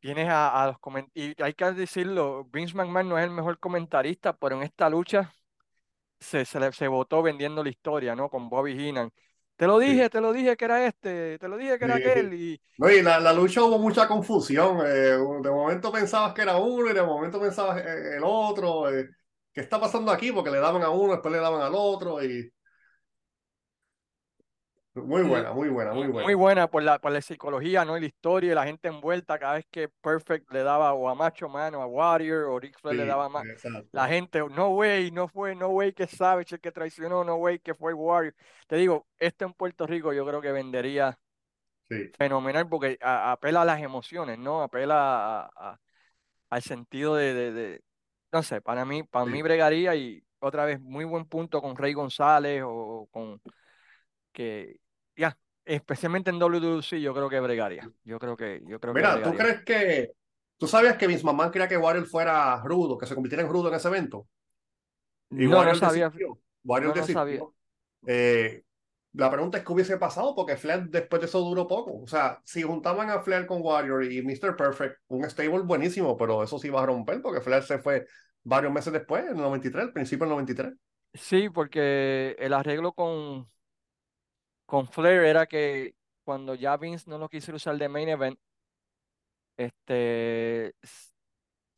tienes 0.00 0.28
a, 0.28 0.62
a 0.62 0.66
los 0.68 0.78
comentarios. 0.78 1.34
Y 1.38 1.42
hay 1.42 1.54
que 1.54 1.64
decirlo, 1.72 2.44
Vince 2.52 2.74
McMahon 2.76 3.08
no 3.08 3.18
es 3.18 3.24
el 3.24 3.30
mejor 3.30 3.58
comentarista, 3.58 4.36
pero 4.36 4.56
en 4.56 4.62
esta 4.62 4.88
lucha 4.90 5.32
se, 6.20 6.44
se, 6.44 6.60
le- 6.60 6.72
se 6.72 6.88
votó 6.88 7.22
vendiendo 7.22 7.62
la 7.64 7.70
historia, 7.70 8.16
¿no? 8.16 8.28
Con 8.30 8.48
Bobby 8.48 8.74
Heenan. 8.78 9.12
Te 9.56 9.66
lo 9.66 9.78
Sí. 9.84 9.92
dije, 9.92 10.10
te 10.10 10.20
lo 10.20 10.32
dije 10.32 10.56
que 10.56 10.64
era 10.66 10.86
este, 10.86 11.38
te 11.38 11.48
lo 11.48 11.56
dije 11.56 11.78
que 11.78 11.84
era 11.84 11.96
aquel. 11.96 12.32
Sí. 12.32 12.34
Y, 12.34 12.60
No, 12.78 12.90
y 12.90 13.02
la, 13.02 13.20
la 13.20 13.32
lucha 13.32 13.62
hubo 13.64 13.78
mucha 13.78 14.06
confusión. 14.08 14.78
eh, 14.86 14.90
de 15.42 15.50
momento 15.50 15.92
pensabas 15.92 16.34
que 16.34 16.42
era 16.42 16.56
uno 16.58 16.90
y 16.90 16.94
de 16.94 17.02
momento 17.02 17.40
pensabas 17.40 17.78
eh, 17.84 18.16
el 18.16 18.22
otro. 18.24 18.90
eh, 18.92 19.08
¿qué 19.52 19.60
está 19.62 19.80
pasando 19.80 20.12
aquí? 20.12 20.32
Porque 20.32 20.50
le 20.50 20.58
daban 20.58 20.82
a 20.82 20.90
uno, 20.90 21.12
después 21.12 21.32
le 21.32 21.40
daban 21.40 21.62
al 21.62 21.72
otro. 21.74 22.22
Y 22.22 22.52
muy 25.04 25.22
buena, 25.22 25.52
muy 25.52 25.68
buena, 25.68 25.92
mu- 25.92 26.00
muy 26.00 26.08
Muy 26.08 26.12
buena. 26.22 26.36
buena 26.36 26.70
por 26.70 26.82
la, 26.82 26.98
por 26.98 27.12
la 27.12 27.20
psicología, 27.20 27.84
¿no? 27.84 27.96
Y 27.96 28.00
la 28.00 28.06
historia 28.06 28.52
y 28.52 28.54
la 28.54 28.64
gente 28.64 28.88
envuelta 28.88 29.38
cada 29.38 29.54
vez 29.54 29.66
que 29.70 29.88
Perfect 29.88 30.50
le 30.52 30.62
daba 30.62 30.92
o 30.94 31.08
a 31.08 31.14
Macho 31.14 31.48
Man 31.48 31.74
o 31.74 31.82
a 31.82 31.86
Warrior 31.86 32.44
o 32.44 32.58
Ric 32.58 32.78
Flair 32.80 32.96
le 32.96 33.06
daba 33.06 33.28
más. 33.28 33.44
La 33.92 34.08
gente, 34.08 34.40
no 34.50 34.70
way, 34.70 35.10
no 35.10 35.28
fue, 35.28 35.54
no 35.54 35.68
way 35.68 35.92
que 35.92 36.06
Savage 36.06 36.56
el 36.56 36.60
que 36.60 36.72
traicionó, 36.72 37.24
no 37.24 37.36
way 37.36 37.58
que 37.58 37.74
fue 37.74 37.92
Warrior. 37.94 38.34
Te 38.66 38.76
digo, 38.76 39.06
este 39.18 39.44
en 39.44 39.52
Puerto 39.52 39.86
Rico 39.86 40.12
yo 40.12 40.26
creo 40.26 40.40
que 40.40 40.52
vendería 40.52 41.18
Sí, 41.88 42.10
fenomenal 42.18 42.68
porque 42.68 42.98
a- 43.00 43.32
apela 43.32 43.62
a 43.62 43.64
las 43.64 43.80
emociones, 43.80 44.38
¿no? 44.38 44.62
Apela 44.62 45.42
a- 45.42 45.50
a- 45.56 45.80
al 46.50 46.62
sentido 46.62 47.14
de, 47.14 47.32
de, 47.32 47.52
de- 47.52 47.82
no 48.32 48.42
sé, 48.42 48.60
para 48.60 48.84
mí, 48.84 49.02
para 49.04 49.24
mí 49.26 49.40
bregaría 49.42 49.94
y 49.94 50.22
otra 50.40 50.64
vez 50.64 50.80
muy 50.80 51.04
buen 51.04 51.26
punto 51.26 51.62
con 51.62 51.76
Rey 51.76 51.92
González 51.92 52.62
o 52.66 53.08
con 53.12 53.40
que 54.32 54.80
ya, 55.16 55.36
especialmente 55.64 56.30
en 56.30 56.38
WWC 56.38 57.00
yo 57.00 57.14
creo 57.14 57.28
que 57.28 57.40
bregaría. 57.40 57.90
Yo 58.04 58.18
creo 58.18 58.36
que, 58.36 58.62
yo 58.66 58.78
creo 58.80 58.94
que 58.94 59.00
Mira, 59.00 59.22
¿tú 59.22 59.34
crees 59.34 59.64
que... 59.64 60.12
¿Tú 60.58 60.66
sabías 60.66 60.96
que 60.96 61.06
Vince 61.06 61.24
McMahon 61.24 61.50
quería 61.50 61.68
que 61.68 61.76
Warrior 61.76 62.06
fuera 62.06 62.62
rudo, 62.64 62.96
que 62.96 63.06
se 63.06 63.14
convirtiera 63.14 63.42
en 63.42 63.50
rudo 63.50 63.68
en 63.68 63.74
ese 63.74 63.88
evento? 63.88 64.26
Y 65.30 65.44
No, 65.44 65.50
no 65.50 65.56
Warrior 65.58 65.76
sabía, 65.76 66.04
desistió. 66.06 66.38
Warrior 66.64 66.96
no, 66.96 67.02
no 67.02 67.06
sabía. 67.08 67.42
Eh, 68.06 68.62
la 69.12 69.30
pregunta 69.30 69.58
es 69.58 69.64
qué 69.64 69.72
hubiese 69.72 69.96
pasado 69.96 70.34
porque 70.34 70.56
Flair 70.56 70.88
después 70.88 71.20
de 71.20 71.26
eso 71.26 71.40
duró 71.40 71.66
poco. 71.66 72.02
O 72.02 72.06
sea, 72.06 72.40
si 72.44 72.62
juntaban 72.62 73.10
a 73.10 73.20
Flair 73.20 73.46
con 73.46 73.62
Warrior 73.62 74.04
y 74.04 74.22
Mr. 74.22 74.56
Perfect, 74.56 74.98
un 75.08 75.24
stable 75.28 75.60
buenísimo, 75.60 76.16
pero 76.16 76.42
eso 76.42 76.58
sí 76.58 76.68
iba 76.68 76.82
a 76.82 76.86
romper 76.86 77.22
porque 77.22 77.40
Flair 77.40 77.62
se 77.62 77.78
fue 77.78 78.06
varios 78.42 78.72
meses 78.72 78.92
después, 78.92 79.24
en 79.24 79.30
el 79.30 79.36
93, 79.38 79.86
al 79.86 79.92
principio 79.92 80.26
del 80.26 80.34
93. 80.34 80.74
Sí, 81.14 81.48
porque 81.48 82.36
el 82.38 82.52
arreglo 82.52 82.92
con, 82.92 83.48
con 84.66 84.88
Flair 84.88 85.22
era 85.24 85.46
que 85.46 85.96
cuando 86.24 86.54
ya 86.54 86.76
Vince 86.76 87.08
no 87.10 87.18
lo 87.18 87.28
quiso 87.28 87.54
usar 87.54 87.78
de 87.78 87.88
main 87.88 88.08
event, 88.08 88.38
este, 89.56 90.74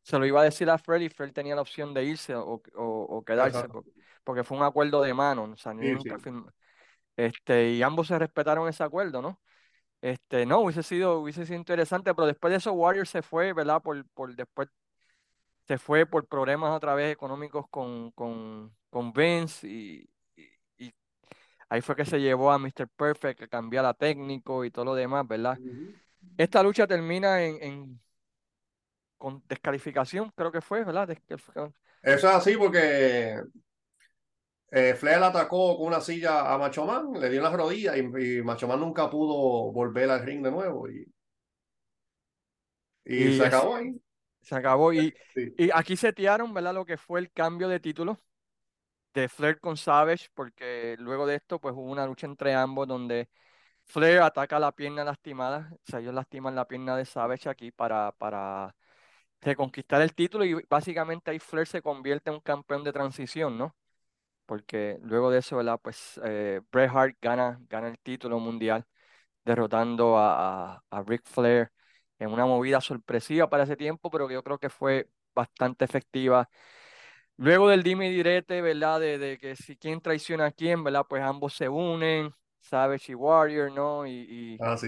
se 0.03 0.17
lo 0.19 0.25
iba 0.25 0.41
a 0.41 0.43
decir 0.45 0.69
a 0.69 0.77
Flair 0.77 1.03
y 1.03 1.09
Flair 1.09 1.33
tenía 1.33 1.55
la 1.55 1.61
opción 1.61 1.93
de 1.93 2.03
irse 2.05 2.35
o, 2.35 2.43
o, 2.45 2.61
o 2.85 3.23
quedarse, 3.23 3.69
Exacto. 3.69 3.69
por- 3.69 3.85
porque 4.23 4.43
fue 4.43 4.57
un 4.57 4.63
acuerdo 4.63 5.01
de 5.01 5.13
mano, 5.13 5.43
o 5.53 5.57
sea, 5.57 5.73
Sí, 5.79 5.85
nunca 5.91 6.17
sí. 6.19 6.19
firmó. 6.19 6.49
Este, 7.17 7.71
y 7.73 7.83
ambos 7.83 8.07
se 8.07 8.19
respetaron 8.19 8.67
ese 8.69 8.83
acuerdo, 8.83 9.21
¿no? 9.21 9.41
Este, 10.01 10.45
no, 10.45 10.61
hubiese 10.61 10.83
sido, 10.83 11.19
hubiese 11.21 11.45
sido 11.45 11.57
interesante, 11.59 12.13
pero 12.15 12.27
después 12.27 12.51
de 12.51 12.57
eso 12.59 12.73
Warrior 12.73 13.07
se 13.07 13.21
fue, 13.23 13.53
¿verdad? 13.53 13.81
Por, 13.83 14.05
por 14.11 14.35
después 14.35 14.69
se 15.67 15.77
fue 15.77 16.05
por 16.05 16.27
problemas 16.27 16.71
otra 16.75 16.95
vez 16.95 17.11
económicos 17.13 17.65
con, 17.69 18.11
con, 18.11 18.75
con 18.89 19.13
Vince 19.13 19.67
y 19.67 20.09
ahí 21.69 21.81
fue 21.81 21.95
que 21.95 22.05
se 22.05 22.19
llevó 22.21 22.51
a 22.51 22.59
Mr. 22.59 22.87
Perfect 22.87 23.43
a 23.43 23.47
cambiar 23.47 23.85
a 23.85 23.93
técnico 23.93 24.65
y 24.65 24.71
todo 24.71 24.85
lo 24.85 24.95
demás, 24.95 25.27
¿verdad? 25.27 25.61
Esta 26.37 26.63
lucha 26.63 26.87
termina 26.87 27.43
en, 27.43 27.63
en 27.63 28.01
con 29.17 29.43
descalificación, 29.47 30.31
creo 30.35 30.51
que 30.51 30.61
fue, 30.61 30.83
¿verdad? 30.83 31.09
Eso 32.01 32.27
es 32.29 32.35
así 32.35 32.55
porque 32.57 33.41
eh, 34.71 34.93
Flair 34.95 35.23
atacó 35.23 35.77
con 35.77 35.87
una 35.87 36.01
silla 36.01 36.51
a 36.53 36.57
Macho 36.57 36.85
Man, 36.85 37.13
le 37.19 37.29
dio 37.29 37.39
en 37.39 37.43
las 37.43 37.53
rodillas 37.53 37.95
y, 37.97 38.37
y 38.39 38.43
Macho 38.43 38.67
Man 38.67 38.79
nunca 38.79 39.09
pudo 39.09 39.71
volver 39.71 40.09
al 40.09 40.25
ring 40.25 40.43
de 40.43 40.51
nuevo 40.51 40.89
y, 40.89 41.05
y 43.05 43.31
Y 43.31 43.31
se 43.31 43.43
es- 43.45 43.45
acabó 43.45 43.75
ahí. 43.75 43.99
se 44.41 44.55
acabó. 44.55 44.93
Y, 44.93 45.15
Sí. 45.33 45.57
y 45.57 45.69
aquí 45.73 45.97
setearon, 45.97 46.53
¿verdad? 46.53 46.73
Lo 46.75 46.85
que 46.85 46.97
fue 46.97 47.19
el 47.21 47.31
cambio 47.31 47.69
de 47.69 47.79
título 47.79 48.21
de 49.13 49.29
Flair 49.29 49.59
con 49.59 49.77
Savage, 49.77 50.27
porque 50.33 50.95
luego 50.99 51.25
de 51.27 51.35
esto, 51.35 51.59
pues 51.59 51.73
hubo 51.75 51.83
una 51.91 52.05
lucha 52.05 52.27
entre 52.27 52.53
ambos 52.55 52.87
donde 52.87 53.29
Flair 53.85 54.21
ataca 54.21 54.59
la 54.59 54.71
pierna 54.73 55.03
lastimada, 55.05 55.71
o 55.73 55.79
sea, 55.91 55.99
ellos 55.99 56.13
lastiman 56.13 56.55
la 56.55 56.67
pierna 56.67 56.97
de 56.97 57.05
Savage 57.05 57.49
aquí 57.49 57.71
para, 57.71 58.11
para 58.13 58.75
reconquistar 59.41 60.01
el 60.01 60.13
título 60.15 60.45
y 60.45 60.55
básicamente 60.69 61.31
ahí 61.31 61.39
Flair 61.39 61.67
se 61.67 61.81
convierte 61.81 62.29
en 62.31 62.35
un 62.37 62.41
campeón 62.41 62.83
de 62.83 62.93
transición, 62.93 63.57
¿no? 63.57 63.75
Porque 64.45 64.97
luego 65.03 65.29
de 65.31 65.39
eso, 65.39 65.57
¿verdad? 65.57 65.79
Pues 65.81 66.19
eh, 66.23 66.61
Bret 66.71 66.89
Hart 66.93 67.17
gana, 67.21 67.59
gana 67.69 67.87
el 67.89 67.99
título 67.99 68.39
mundial 68.39 68.85
derrotando 69.45 70.17
a, 70.17 70.75
a, 70.75 70.83
a 70.91 71.03
Ric 71.03 71.23
Flair 71.25 71.71
en 72.19 72.31
una 72.31 72.45
movida 72.45 72.81
sorpresiva 72.81 73.49
para 73.49 73.63
ese 73.63 73.77
tiempo, 73.77 74.09
pero 74.11 74.27
que 74.27 74.35
yo 74.35 74.43
creo 74.43 74.59
que 74.59 74.69
fue 74.69 75.09
bastante 75.35 75.85
efectiva. 75.85 76.49
Luego 77.39 77.69
del 77.69 77.83
dime 77.83 78.09
y 78.09 78.13
direte, 78.15 78.61
¿verdad? 78.61 78.99
De, 78.99 79.17
de 79.17 79.37
que 79.39 79.55
si 79.55 79.77
quién 79.77 80.01
traiciona 80.01 80.47
a 80.47 80.51
quién, 80.51 80.83
¿verdad? 80.83 81.05
Pues 81.07 81.23
ambos 81.23 81.53
se 81.53 81.69
unen, 81.69 82.33
Savage 82.59 83.13
y 83.13 83.15
Warrior, 83.15 83.71
¿no? 83.71 84.05
Y, 84.05 84.61
Ah, 84.61 84.77
sí. 84.77 84.87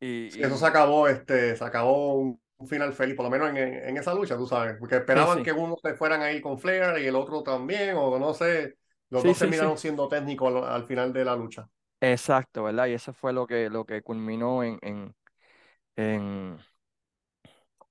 y, 0.00 0.28
Sí, 0.28 0.42
eso 0.42 0.56
se 0.58 0.66
acabó, 0.66 1.08
este, 1.08 1.56
se 1.56 1.64
acabó 1.64 2.14
un, 2.16 2.42
un 2.58 2.68
final 2.68 2.92
feliz, 2.94 3.16
por 3.16 3.24
lo 3.24 3.30
menos 3.30 3.50
en, 3.50 3.56
en, 3.58 3.96
esa 3.98 4.14
lucha, 4.14 4.36
tú 4.36 4.46
sabes, 4.46 4.76
porque 4.78 4.96
esperaban 4.98 5.42
sí, 5.42 5.42
que 5.42 5.52
uno 5.52 5.76
se 5.82 5.94
fueran 5.94 6.22
a 6.22 6.32
ir 6.32 6.42
con 6.42 6.58
Flair 6.58 6.98
y 7.02 7.06
el 7.06 7.16
otro 7.16 7.42
también, 7.42 7.96
o 7.96 8.18
no 8.18 8.34
sé, 8.34 8.76
los 9.10 9.24
dos 9.24 9.38
terminaron 9.38 9.78
siendo 9.78 10.08
técnicos 10.08 10.54
al, 10.54 10.64
al 10.64 10.84
final 10.86 11.12
de 11.12 11.24
la 11.24 11.36
lucha. 11.36 11.68
exacto, 12.00 12.64
¿verdad? 12.64 12.86
Y 12.86 12.94
eso 12.94 13.12
fue 13.12 13.32
lo 13.32 13.46
que, 13.46 13.70
lo 13.70 13.84
que 13.86 14.02
culminó 14.02 14.62
en, 14.64 14.78
en, 14.82 15.14
en, 15.96 16.58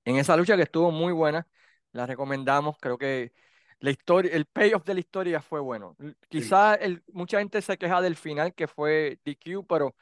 en 0.05 0.17
esa 0.17 0.37
lucha 0.37 0.55
que 0.55 0.63
estuvo 0.63 0.91
muy 0.91 1.13
buena. 1.13 1.47
La 1.91 2.05
recomendamos, 2.05 2.77
creo 2.79 2.97
que 2.97 3.33
la 3.79 3.91
historia, 3.91 4.31
el 4.35 4.45
payoff 4.45 4.83
de 4.85 4.93
la 4.95 4.99
historia 5.01 5.41
fue 5.41 5.59
bueno. 5.59 5.95
Sí. 6.37 6.57
Quizá 6.57 6.75
el, 6.75 7.03
mucha 7.13 7.39
gente 7.39 7.61
se 7.61 7.77
queja 7.77 8.01
del 8.01 8.15
final 8.15 8.53
que 8.53 8.67
fue 8.67 9.19
DQ, 9.25 9.63
pero 9.65 9.95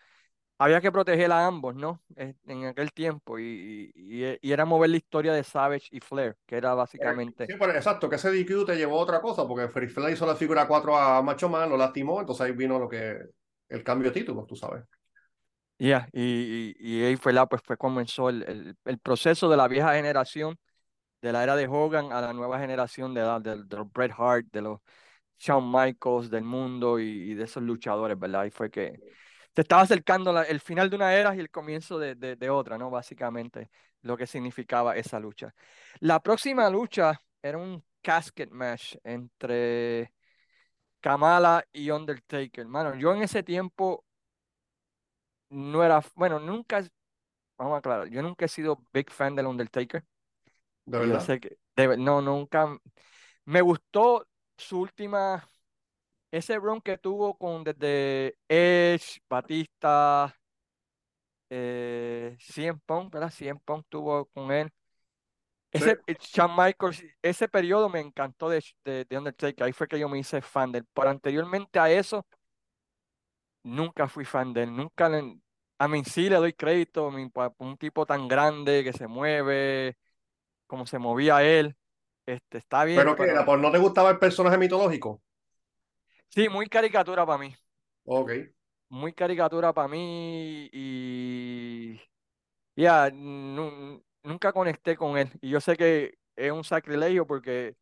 había 0.59 0.81
que 0.81 0.91
proteger 0.91 1.31
a 1.31 1.45
ambos, 1.47 1.75
¿no? 1.75 2.01
Eh, 2.17 2.35
En 2.47 2.65
aquel 2.65 2.93
tiempo, 2.93 3.39
y, 3.39 3.91
y, 3.95 4.25
y- 4.25 4.39
y 4.41 4.51
era 4.53 4.65
mover 4.65 4.91
la 4.91 4.97
historia 4.97 5.33
de 5.33 5.43
Savage 5.45 5.87
y 5.91 5.99
Flair, 6.01 6.37
que 6.47 6.57
era 6.57 6.73
Eh, 6.97 7.15
básicamente, 7.15 7.47
Sí, 7.47 7.53
pero 7.59 7.73
exacto, 7.73 8.09
que 8.09 8.15
ese 8.15 8.31
DQ 8.31 8.65
te 8.65 8.75
llevó 8.75 8.99
a 8.99 9.03
otra 9.03 9.21
cosa, 9.21 9.47
porque 9.47 9.67
Flair 9.69 9.89
Flair 9.91 10.13
hizo 10.13 10.25
la 10.25 10.35
figura 10.35 10.67
4 10.67 10.97
a 10.97 11.21
Macho 11.21 11.47
Man, 11.49 11.69
lo 11.69 11.77
lastimó, 11.77 12.19
entonces 12.19 12.45
ahí 12.47 12.53
vino 12.53 12.79
lo 12.79 12.89
que, 12.89 13.19
el 13.69 13.83
cambio 13.83 14.09
de 14.11 14.19
títulos, 14.19 14.47
tú 14.47 14.55
sabes. 14.55 14.83
ya, 15.77 16.07
y, 16.13 16.73
y, 16.79 16.99
y 17.01 17.03
ahí 17.03 17.15
fue 17.17 17.33
la, 17.33 17.47
pues 17.47 17.61
fue 17.63 17.77
comenzó 17.77 18.29
el, 18.29 18.43
el, 18.43 18.77
el 18.85 18.99
proceso 18.99 19.49
de 19.49 19.57
la 19.57 19.67
vieja 19.67 19.93
generación, 19.93 20.57
de 21.25 21.31
la 21.31 21.41
era 21.41 21.55
de 21.55 21.67
Hogan 21.67 22.11
a 22.11 22.21
la 22.21 22.33
nueva 22.33 22.59
generación 22.59 23.15
de, 23.15 23.21
la- 23.21 23.39
de, 23.39 23.55
Bret 23.91 24.11
Hart, 24.15 24.45
de 24.51 24.61
los 24.61 24.79
Shawn 25.39 25.71
Michaels 25.71 26.29
del 26.29 26.43
mundo 26.43 26.99
y, 26.99 27.33
de 27.33 27.43
esos 27.45 27.63
luchadores, 27.63 28.17
¿verdad? 28.19 28.45
Y 28.45 28.51
fue 28.51 28.69
que 28.69 28.99
se 29.55 29.61
estaba 29.61 29.81
acercando 29.81 30.39
el 30.43 30.59
final 30.59 30.87
de 30.87 30.95
una 30.97 31.15
era 31.15 31.35
y 31.35 31.39
el 31.39 31.49
comienzo 31.49 31.97
de, 31.97 32.13
de, 32.13 32.35
de 32.35 32.49
otra, 32.51 32.77
¿no? 32.77 32.91
Básicamente, 32.91 33.71
lo 34.03 34.15
que 34.15 34.27
significaba 34.27 34.95
esa 34.95 35.19
lucha. 35.19 35.55
La 35.99 36.19
próxima 36.19 36.69
lucha 36.69 37.19
era 37.41 37.57
un 37.57 37.83
casket 38.03 38.51
match 38.51 38.95
entre 39.03 40.13
Kamala 41.01 41.65
y 41.73 41.89
Undertaker. 41.89 42.61
Hermano, 42.65 42.95
yo 42.95 43.13
en 43.15 43.23
ese 43.23 43.41
tiempo 43.41 44.05
no 45.49 45.83
era, 45.83 46.03
bueno, 46.15 46.39
nunca, 46.39 46.83
vamos 47.57 47.75
a 47.75 47.77
aclarar, 47.79 48.09
yo 48.09 48.21
nunca 48.21 48.45
he 48.45 48.47
sido 48.49 48.83
big 48.93 49.11
fan 49.11 49.35
del 49.35 49.47
Undertaker. 49.47 50.05
¿De 50.85 50.97
Y 50.97 51.09
yo 51.09 51.19
verdad? 51.19 51.21
sé 51.21 51.39
que, 51.39 51.57
de- 51.75 51.97
no, 51.97 52.21
nunca, 52.21 52.77
me 53.45 53.61
gustó 53.61 54.27
su 54.57 54.81
última, 54.81 55.47
ese 56.31 56.57
run 56.59 56.81
que 56.81 56.97
tuvo 56.99 57.37
con 57.37 57.63
desde 57.63 58.37
Edge, 58.49 59.19
Batista, 59.29 60.35
eh, 61.49 62.35
CM 62.39 62.79
Punk, 62.85 63.13
¿verdad? 63.13 63.31
CM 63.31 63.59
Punk 63.65 63.85
tuvo 63.89 64.25
con 64.27 64.51
él. 64.51 64.71
Sí. 65.73 65.85
Ese 65.85 65.99
eh, 66.07 66.15
Shawn 66.19 66.55
Michaels, 66.55 67.03
ese 67.21 67.47
periodo 67.49 67.89
me 67.89 67.99
encantó 67.99 68.47
de, 68.49 68.63
de, 68.85 69.05
de 69.05 69.17
Undertaker. 69.17 69.65
Ahí 69.65 69.73
fue 69.73 69.87
que 69.87 69.99
yo 69.99 70.07
me 70.09 70.19
hice 70.19 70.41
fan 70.41 70.71
de 70.71 70.79
él. 70.79 70.85
Pero 70.93 71.09
anteriormente 71.09 71.79
a 71.79 71.91
eso, 71.91 72.25
nunca 73.63 74.07
fui 74.07 74.25
fan 74.25 74.53
de 74.53 74.63
él. 74.63 74.75
Nunca 74.75 75.09
le- 75.09 75.39
a 75.79 75.87
mí 75.87 76.03
sí 76.05 76.29
le 76.29 76.37
doy 76.37 76.53
crédito, 76.53 77.11
un 77.59 77.77
tipo 77.77 78.05
tan 78.05 78.27
grande 78.27 78.83
que 78.83 78.93
se 78.93 79.07
mueve, 79.07 79.97
como 80.67 80.85
se 80.87 80.99
movía 80.99 81.43
él. 81.43 81.75
Este, 82.25 82.57
está 82.59 82.83
bien, 82.85 83.13
¿Pero 83.13 83.15
pero 83.15 83.31
era? 83.31 83.45
¿Por 83.45 83.59
no 83.59 83.71
te 83.71 83.77
gustaba 83.77 84.09
el 84.11 84.17
personaje 84.19 84.57
mitológico? 84.57 85.21
sí, 86.29 86.49
muy 86.49 86.67
caricatura 86.67 87.25
para 87.25 87.39
mí. 87.39 87.55
Ok. 88.05 88.31
Muy 88.89 89.13
caricatura 89.13 89.73
para 89.73 89.87
mí 89.87 90.69
y 90.71 91.99
Ya, 92.75 93.09
nu- 93.11 94.03
nunca 94.23 94.53
conecté 94.53 94.95
con 94.97 95.17
él. 95.17 95.31
Y 95.41 95.49
yo 95.51 95.61
sé 95.61 95.77
que 95.77 96.17
es 96.35 96.51
un 96.51 96.63
sacrilegio 96.65 97.27
porque 97.27 97.75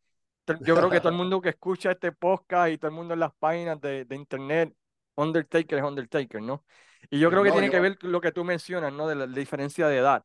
yo 0.60 0.76
creo 0.78 0.90
que 0.90 1.00
todo 1.00 1.10
el 1.12 1.18
mundo 1.18 1.40
que 1.42 1.50
escucha 1.50 1.92
este 1.92 2.12
podcast 2.12 2.72
y 2.72 2.78
todo 2.78 2.88
el 2.90 2.96
mundo 2.96 3.14
en 3.14 3.20
las 3.20 3.34
páginas 3.36 3.80
de, 3.80 4.04
de 4.06 4.16
internet, 4.16 4.74
Undertaker 5.16 5.78
es 5.80 5.84
Undertaker, 5.84 6.42
¿no? 6.42 6.64
Y 7.10 7.20
yo 7.20 7.30
Sí, 7.30 7.32
creo 7.32 7.44
que 7.44 7.52
no, 7.52 7.52
tiene 7.52 7.70
que 7.70 7.80
yo, 7.80 7.82
ver 7.82 7.98
con 7.98 8.12
lo 8.12 8.20
que 8.22 8.32
tú 8.32 8.44
mencionas, 8.44 8.92
¿no? 8.92 9.08
De 9.08 9.16
la, 9.16 9.26
la 9.28 9.36
diferencia 9.38 9.88
de 9.88 9.98
edad. 9.98 10.24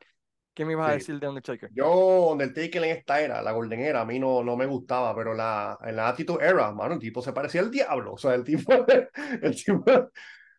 ¿Qué 0.54 0.66
me 0.66 0.74
ibas 0.74 0.90
a 0.90 0.94
sí. 0.94 0.94
decir 0.94 1.20
de 1.20 1.28
Undertaker? 1.28 1.72
Yo, 1.72 2.30
Undertaker 2.32 2.84
en 2.84 2.92
esta 2.98 3.22
era, 3.22 3.42
la 3.42 3.52
Golden 3.54 3.82
Era, 3.82 4.02
a 4.02 4.06
mí 4.06 4.20
no, 4.20 4.44
no 4.44 4.58
me 4.58 4.66
gustaba, 4.68 5.16
pero 5.16 5.34
la, 5.36 5.78
en 5.84 5.96
la 5.98 6.10
Attitude 6.10 6.46
Era, 6.48 6.72
mano, 6.74 6.96
el 6.96 7.00
tipo 7.00 7.22
se 7.22 7.34
parecía 7.34 7.62
al 7.62 7.72
diablo. 7.72 8.14
O 8.14 8.18
sea, 8.20 8.36
el 8.36 8.44
tipo, 8.44 8.74
el 9.44 9.56
tipo, 9.66 9.84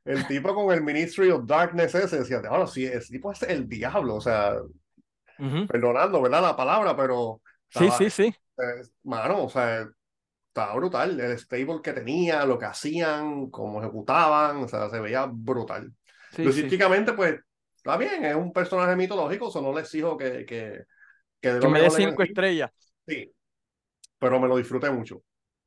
el 0.05 0.27
tipo 0.27 0.55
con 0.55 0.75
el 0.75 0.83
Ministry 0.83 1.31
of 1.31 1.47
Darkness 1.47 1.95
ese 1.97 2.21
decía, 2.21 2.41
ahora 2.49 2.67
sí, 2.69 2.85
ese 2.87 3.13
tipo 3.15 3.33
es 3.33 3.43
el 3.45 3.69
diablo. 3.69 4.17
O 4.17 4.21
sea, 4.23 4.55
Ujú. 5.39 5.67
perdonando, 5.67 6.21
¿verdad? 6.23 6.43
La 6.43 6.57
palabra, 6.57 6.97
pero 6.97 7.43
Sí, 7.71 7.91
estaba, 7.91 7.99
sí, 7.99 8.11
sí. 8.11 8.35
eh, 8.59 8.83
mano, 9.05 9.45
o 9.45 9.51
sea, 9.51 9.89
estaba 10.49 10.77
brutal. 10.77 11.21
El 11.21 11.39
stable 11.39 11.81
que 11.83 11.93
tenía, 11.95 12.45
lo 12.47 12.59
que 12.59 12.67
hacían, 12.67 13.51
cómo 13.51 13.81
ejecutaban, 13.83 14.59
o 14.65 14.69
sea, 14.69 14.91
se 14.91 15.01
veía 15.01 15.27
brutal. 15.31 15.95
Sí, 16.31 16.51
sí. 16.53 16.75
Luchísticamente, 16.75 17.13
pues, 17.15 17.41
está 17.91 17.97
bien, 17.97 18.25
es 18.25 18.35
un 18.35 18.53
personaje 18.53 18.95
mitológico, 18.97 19.49
eso 19.49 19.61
no 19.61 19.73
le 19.73 19.81
exijo 19.81 20.17
que, 20.17 20.45
que, 20.45 20.85
que 21.41 21.59
Que 21.59 21.69
me 21.69 21.81
dé 21.81 21.91
cinco 21.91 22.23
estrellas. 22.23 22.71
Sí, 23.07 23.33
pero 24.19 24.39
me 24.39 24.49
lo 24.49 24.57
disfruté 24.57 24.91
mucho. 24.91 25.23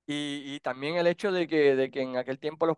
Y, 0.06 0.56
y 0.56 0.60
también 0.60 0.96
el 0.96 1.08
hecho 1.08 1.32
de 1.32 1.48
que, 1.48 1.76
de 1.76 1.90
que 1.90 2.02
en 2.02 2.18
aquel 2.18 2.40
tiempo 2.40 2.66
los, 2.66 2.78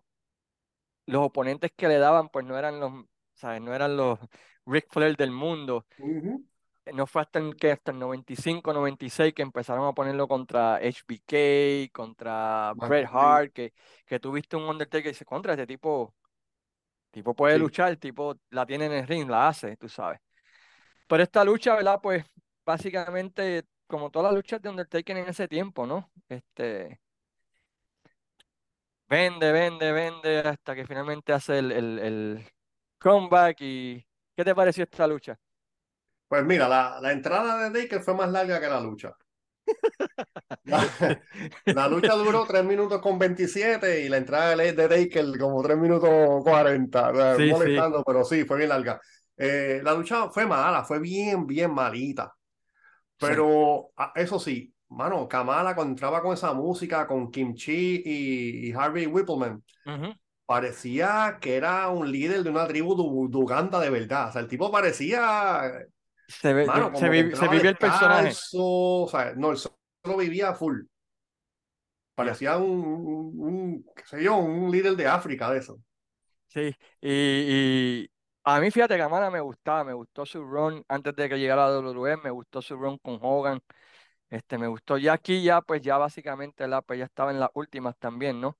los 1.05 1.23
oponentes 1.23 1.71
que 1.75 1.87
le 1.87 1.97
daban, 1.97 2.29
pues 2.29 2.45
no 2.45 2.57
eran 2.57 2.79
los, 2.79 2.91
¿sabes? 3.35 3.61
No 3.61 3.73
eran 3.73 3.97
los 3.97 4.19
Ric 4.65 4.87
Flair 4.89 5.15
del 5.15 5.31
mundo. 5.31 5.85
No 6.93 7.07
fue 7.07 7.23
hasta 7.23 7.39
el, 7.39 7.55
que 7.55 7.71
hasta 7.71 7.91
el 7.91 7.99
95, 7.99 8.71
96 8.71 9.33
que 9.33 9.41
empezaron 9.41 9.87
a 9.87 9.93
ponerlo 9.93 10.27
contra 10.27 10.79
HBK, 10.79 11.91
contra 11.91 12.73
Bret 12.75 13.07
Hart, 13.11 13.53
que, 13.53 13.73
que 14.05 14.19
tuviste 14.19 14.55
un 14.55 14.63
Undertaker 14.63 15.07
y 15.07 15.09
dices, 15.09 15.27
contra 15.27 15.53
este 15.53 15.65
tipo, 15.65 16.13
tipo 17.15 17.33
puede 17.35 17.57
sí. 17.57 17.59
luchar, 17.59 17.95
tipo 17.97 18.35
la 18.51 18.65
tiene 18.65 18.85
en 18.87 18.91
el 18.93 19.07
ring, 19.07 19.29
la 19.29 19.47
hace, 19.47 19.77
tú 19.77 19.87
sabes. 19.89 20.19
Pero 21.07 21.23
esta 21.23 21.43
lucha, 21.45 21.75
¿verdad? 21.75 21.99
Pues 22.01 22.25
básicamente, 22.65 23.65
como 23.87 24.11
todas 24.11 24.31
las 24.31 24.35
luchas 24.35 24.61
de 24.61 24.69
Undertaker 24.69 25.17
en 25.17 25.29
ese 25.29 25.47
tiempo, 25.47 25.87
¿no? 25.87 26.11
Este, 26.29 27.01
vende, 29.09 29.51
vende, 29.51 29.91
vende, 29.91 30.39
hasta 30.39 30.75
que 30.75 30.85
finalmente 30.85 31.33
hace 31.33 31.59
el, 31.59 31.71
el, 31.71 31.99
el 31.99 32.47
comeback 32.99 33.57
y 33.61 34.05
¿qué 34.35 34.43
te 34.45 34.55
pareció 34.55 34.83
esta 34.83 35.07
lucha? 35.07 35.39
Pues 36.27 36.43
mira, 36.45 36.67
la, 36.67 36.99
la 37.01 37.11
entrada 37.11 37.67
de 37.69 37.81
Taker 37.81 38.01
fue 38.01 38.13
más 38.15 38.29
larga 38.31 38.59
que 38.59 38.67
la 38.67 38.79
lucha. 38.79 39.15
La, 40.63 40.83
la 41.71 41.87
lucha 41.87 42.13
duró 42.15 42.45
3 42.45 42.63
minutos 42.63 43.01
con 43.01 43.19
27 43.19 44.01
y 44.01 44.09
la 44.09 44.17
entrada 44.17 44.55
de 44.55 44.73
de 44.73 44.87
Taker 44.87 45.37
como 45.39 45.61
3 45.61 45.77
minutos 45.77 46.43
40. 46.43 47.11
O 47.11 47.15
sea, 47.15 47.35
Sí, 47.35 47.43
sí, 47.43 47.51
molestando, 47.51 48.03
pero 48.03 48.23
sí, 48.23 48.45
fue 48.45 48.57
bien 48.57 48.69
larga. 48.69 48.99
Eh, 49.37 49.81
la 49.83 49.93
lucha 49.93 50.29
fue 50.29 50.45
mala, 50.45 50.83
fue 50.83 50.99
bien, 50.99 51.45
bien 51.45 51.73
malita. 51.73 52.33
Pero 53.17 53.91
ah, 53.97 54.11
eso 54.15 54.39
sí, 54.39 54.73
mano, 54.89 55.27
Kamala 55.27 55.75
cuando 55.75 55.91
entraba 55.91 56.21
con 56.21 56.33
esa 56.33 56.53
música, 56.53 57.07
con 57.07 57.31
Kimchi 57.31 58.01
y, 58.05 58.69
y 58.69 58.73
Harvey 58.73 59.07
Whippleman, 59.07 59.63
parecía 60.45 61.37
que 61.41 61.55
era 61.55 61.89
un 61.89 62.11
líder 62.11 62.43
de 62.43 62.49
una 62.49 62.67
tribu 62.67 62.95
de, 62.95 63.31
de 63.31 63.37
Uganda 63.37 63.79
de 63.79 63.89
verdad. 63.89 64.29
O 64.29 64.31
sea, 64.33 64.41
el 64.41 64.47
tipo 64.47 64.71
parecía, 64.71 65.61
Se 66.27 66.53
ve, 66.53 66.71
mano, 66.71 66.91
se 66.93 67.09
como 67.09 67.13
que 67.13 67.21
vi- 67.21 67.35
se 67.35 67.47
entraba 67.47 67.53
vive 67.53 67.69
el 67.69 67.77
personaje. 67.77 68.39
descalzo. 68.39 69.03
O 69.03 69.07
sea, 69.09 69.33
no, 69.35 69.51
él 69.51 69.57
solo 69.57 70.17
vivía 70.17 70.53
full. 70.53 70.81
Parecía 72.15 72.57
un, 72.57 72.71
un, 72.85 73.33
un, 73.39 73.85
qué 73.95 74.03
sé 74.05 74.23
yo, 74.23 74.37
un 74.37 74.71
líder 74.71 74.95
de 74.95 75.07
África 75.07 75.51
de 75.51 75.59
eso. 75.59 75.81
Sí, 76.47 76.73
y, 77.01 77.09
y 78.03 78.09
a 78.43 78.59
mí 78.61 78.71
fíjate, 78.71 78.97
Kamala 78.97 79.29
me 79.29 79.41
gustaba, 79.41 79.83
me 79.83 79.93
gustó 79.93 80.25
su 80.25 80.41
run 80.43 80.83
antes 80.87 81.15
de 81.15 81.27
que 81.27 81.37
llegara 81.37 81.65
a 81.65 81.69
WWE, 81.71 82.17
me 82.17 82.29
gustó 82.31 82.61
su 82.61 82.77
run 82.77 82.97
con 82.99 83.19
Hogan, 83.21 83.59
este, 84.29 84.57
me 84.57 84.67
gustó 84.67 84.97
ya 84.97 85.13
aquí 85.13 85.43
ya, 85.43 85.61
pues 85.61 85.81
ya 85.81 85.97
básicamente 85.97 86.67
la, 86.67 86.81
pues 86.81 86.99
ya 86.99 87.05
estaba 87.05 87.31
en 87.31 87.39
las 87.39 87.49
últimas 87.55 87.97
también, 87.97 88.41
¿no? 88.41 88.57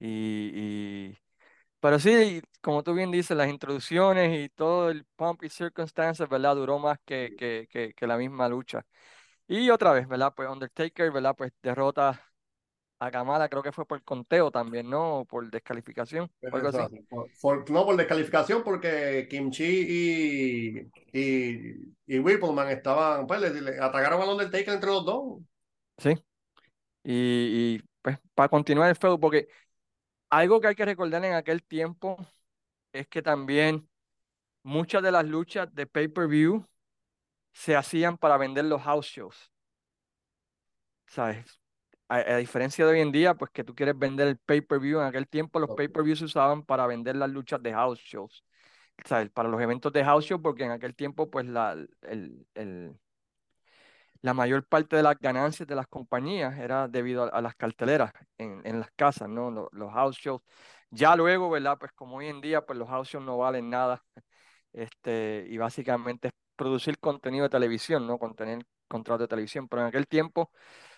Y, 0.00 0.50
y, 1.12 1.18
pero 1.80 1.98
sí, 1.98 2.42
como 2.60 2.82
tú 2.82 2.94
bien 2.94 3.10
dices, 3.10 3.36
las 3.36 3.48
introducciones 3.48 4.38
y 4.38 4.48
todo 4.50 4.90
el 4.90 5.04
pump 5.16 5.42
y 5.44 5.48
circumstances, 5.48 6.28
¿verdad? 6.28 6.56
Duró 6.56 6.78
más 6.78 6.98
que, 7.04 7.34
que, 7.38 7.66
que, 7.70 7.94
que 7.94 8.06
la 8.06 8.16
misma 8.16 8.48
lucha. 8.48 8.86
Y 9.48 9.70
otra 9.70 9.92
vez, 9.92 10.06
¿verdad? 10.08 10.32
Pues 10.36 10.48
Undertaker, 10.48 11.10
¿verdad? 11.10 11.34
Pues 11.36 11.52
derrota 11.62 12.22
a 12.98 13.10
Kamala, 13.10 13.48
creo 13.48 13.62
que 13.62 13.72
fue 13.72 13.86
por 13.86 14.02
conteo 14.04 14.50
también, 14.50 14.88
¿no? 14.90 15.24
Por 15.28 15.50
descalificación, 15.50 16.30
algo 16.52 16.68
así. 16.68 17.02
Por- 17.08 17.30
por- 17.40 17.70
no 17.70 17.86
por 17.86 17.96
descalificación, 17.96 18.62
porque 18.62 19.26
Kimchi 19.28 19.64
y, 19.64 20.90
y, 21.12 21.74
y 22.06 22.18
Whippleman 22.18 22.68
estaban, 22.68 23.26
pues 23.26 23.40
le, 23.40 23.60
le 23.60 23.80
atacaron 23.80 24.20
al 24.20 24.28
Undertaker 24.28 24.74
entre 24.74 24.90
los 24.90 25.04
dos. 25.04 25.38
Sí. 25.98 26.10
Y, 27.04 27.76
y, 27.76 27.82
pues 28.02 28.18
para 28.34 28.48
continuar 28.48 28.90
el 28.90 28.96
feudo, 28.96 29.18
porque 29.18 29.48
algo 30.30 30.60
que 30.60 30.68
hay 30.68 30.74
que 30.74 30.84
recordar 30.84 31.24
en 31.24 31.34
aquel 31.34 31.62
tiempo 31.62 32.16
es 32.92 33.08
que 33.08 33.22
también 33.22 33.88
muchas 34.62 35.02
de 35.02 35.12
las 35.12 35.26
luchas 35.26 35.74
de 35.74 35.86
pay-per-view 35.86 36.66
se 37.52 37.76
hacían 37.76 38.18
para 38.18 38.36
vender 38.38 38.64
los 38.66 38.82
house 38.82 39.06
shows, 39.06 39.52
¿sabes? 41.06 41.60
A, 42.08 42.16
a 42.18 42.36
diferencia 42.38 42.84
de 42.86 42.92
hoy 42.92 43.00
en 43.00 43.12
día, 43.12 43.34
pues 43.34 43.50
que 43.52 43.64
tú 43.64 43.74
quieres 43.74 43.98
vender 43.98 44.28
el 44.28 44.38
pay-per-view, 44.38 45.00
en 45.00 45.06
aquel 45.06 45.28
tiempo 45.28 45.60
los 45.60 45.70
pay-per-view 45.76 46.16
se 46.16 46.24
usaban 46.24 46.64
para 46.64 46.86
vender 46.86 47.16
las 47.16 47.30
luchas 47.30 47.62
de 47.62 47.72
house 47.72 48.00
shows, 48.00 48.44
¿sabes? 49.04 49.30
Para 49.30 49.48
los 49.48 49.60
eventos 49.60 49.92
de 49.92 50.04
house 50.04 50.26
shows, 50.26 50.42
porque 50.42 50.64
en 50.64 50.72
aquel 50.72 50.94
tiempo, 50.94 51.30
pues 51.30 51.46
la, 51.46 51.72
el, 52.02 52.46
el, 52.54 52.96
la 54.22 54.34
mayor 54.34 54.66
parte 54.66 54.96
de 54.96 55.02
las 55.02 55.18
ganancias 55.18 55.66
de 55.68 55.74
las 55.74 55.86
compañías 55.86 56.58
era 56.58 56.88
debido 56.88 57.24
a, 57.24 57.28
a 57.28 57.40
las 57.40 57.54
carteleras 57.56 58.12
en, 58.38 58.60
en 58.64 58.80
las 58.80 58.90
casas, 58.92 59.28
¿no? 59.28 59.50
Los, 59.50 59.68
los 59.72 59.92
house 59.92 60.16
shows. 60.18 60.42
Ya 60.90 61.16
luego, 61.16 61.50
¿verdad? 61.50 61.78
Pues 61.78 61.92
como 61.92 62.16
hoy 62.16 62.26
en 62.28 62.40
día, 62.40 62.64
pues 62.66 62.78
los 62.78 62.88
house 62.88 63.08
shows 63.08 63.24
no 63.24 63.38
valen 63.38 63.70
nada. 63.70 64.02
Este, 64.72 65.46
y 65.48 65.58
básicamente 65.58 66.28
es 66.28 66.34
producir 66.54 67.00
contenido 67.00 67.42
de 67.42 67.48
televisión, 67.48 68.06
¿no? 68.06 68.18
Contener 68.20 68.64
contrato 68.86 69.22
de 69.24 69.28
televisión. 69.28 69.66
Pero 69.68 69.82
en 69.82 69.88
aquel 69.88 70.06
tiempo, 70.06 70.52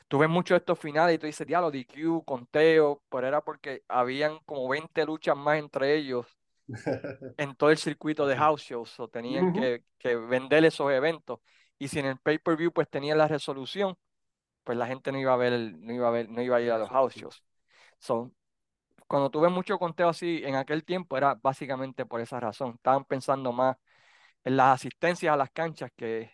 tú 0.08 0.18
ves 0.18 0.28
muchos 0.28 0.56
de 0.56 0.58
estos 0.58 0.78
finales 0.78 1.16
y 1.16 1.18
tú 1.18 1.26
dices, 1.26 1.46
diálogo, 1.46 1.70
DQ, 1.72 2.24
conteo, 2.24 3.02
pero 3.10 3.26
era 3.28 3.42
porque 3.42 3.82
habían 3.88 4.38
como 4.44 4.68
20 4.68 5.06
luchas 5.06 5.36
más 5.36 5.58
entre 5.58 5.96
ellos 5.96 6.26
en 7.36 7.54
todo 7.56 7.70
el 7.70 7.78
circuito 7.78 8.26
de 8.26 8.36
house 8.36 8.62
shows, 8.62 8.98
o 9.00 9.08
tenían 9.08 9.50
que, 9.50 9.84
que 9.98 10.16
vender 10.16 10.64
esos 10.64 10.90
eventos. 10.92 11.40
Y 11.78 11.88
si 11.88 11.98
en 12.00 12.06
el 12.06 12.18
pay-per-view 12.18 12.72
pues 12.72 12.88
tenían 12.88 13.18
la 13.18 13.28
resolución, 13.28 13.96
pues 14.64 14.78
la 14.78 14.86
gente 14.86 15.12
no 15.12 15.18
iba 15.18 15.32
a 15.34 15.36
ver, 15.36 15.52
no 15.78 15.92
iba 15.94 16.08
a 16.08 16.10
ver, 16.10 16.28
no 16.30 16.42
iba 16.42 16.56
a 16.58 16.60
ir 16.60 16.70
a 16.72 16.78
los 16.78 16.90
house 16.90 17.14
shows. 17.16 17.44
So, 18.00 18.32
cuando 19.08 19.30
tuve 19.30 19.48
mucho 19.50 19.78
conteo 19.78 20.08
así 20.10 20.42
en 20.44 20.56
aquel 20.56 20.84
tiempo 20.84 21.16
era 21.18 21.34
básicamente 21.36 22.06
por 22.06 22.20
esa 22.20 22.40
razón. 22.40 22.74
Estaban 22.76 23.04
pensando 23.04 23.52
más 23.52 23.76
en 24.44 24.56
las 24.58 24.76
asistencias 24.76 25.32
a 25.34 25.36
las 25.36 25.50
canchas 25.52 25.90
que, 25.96 26.32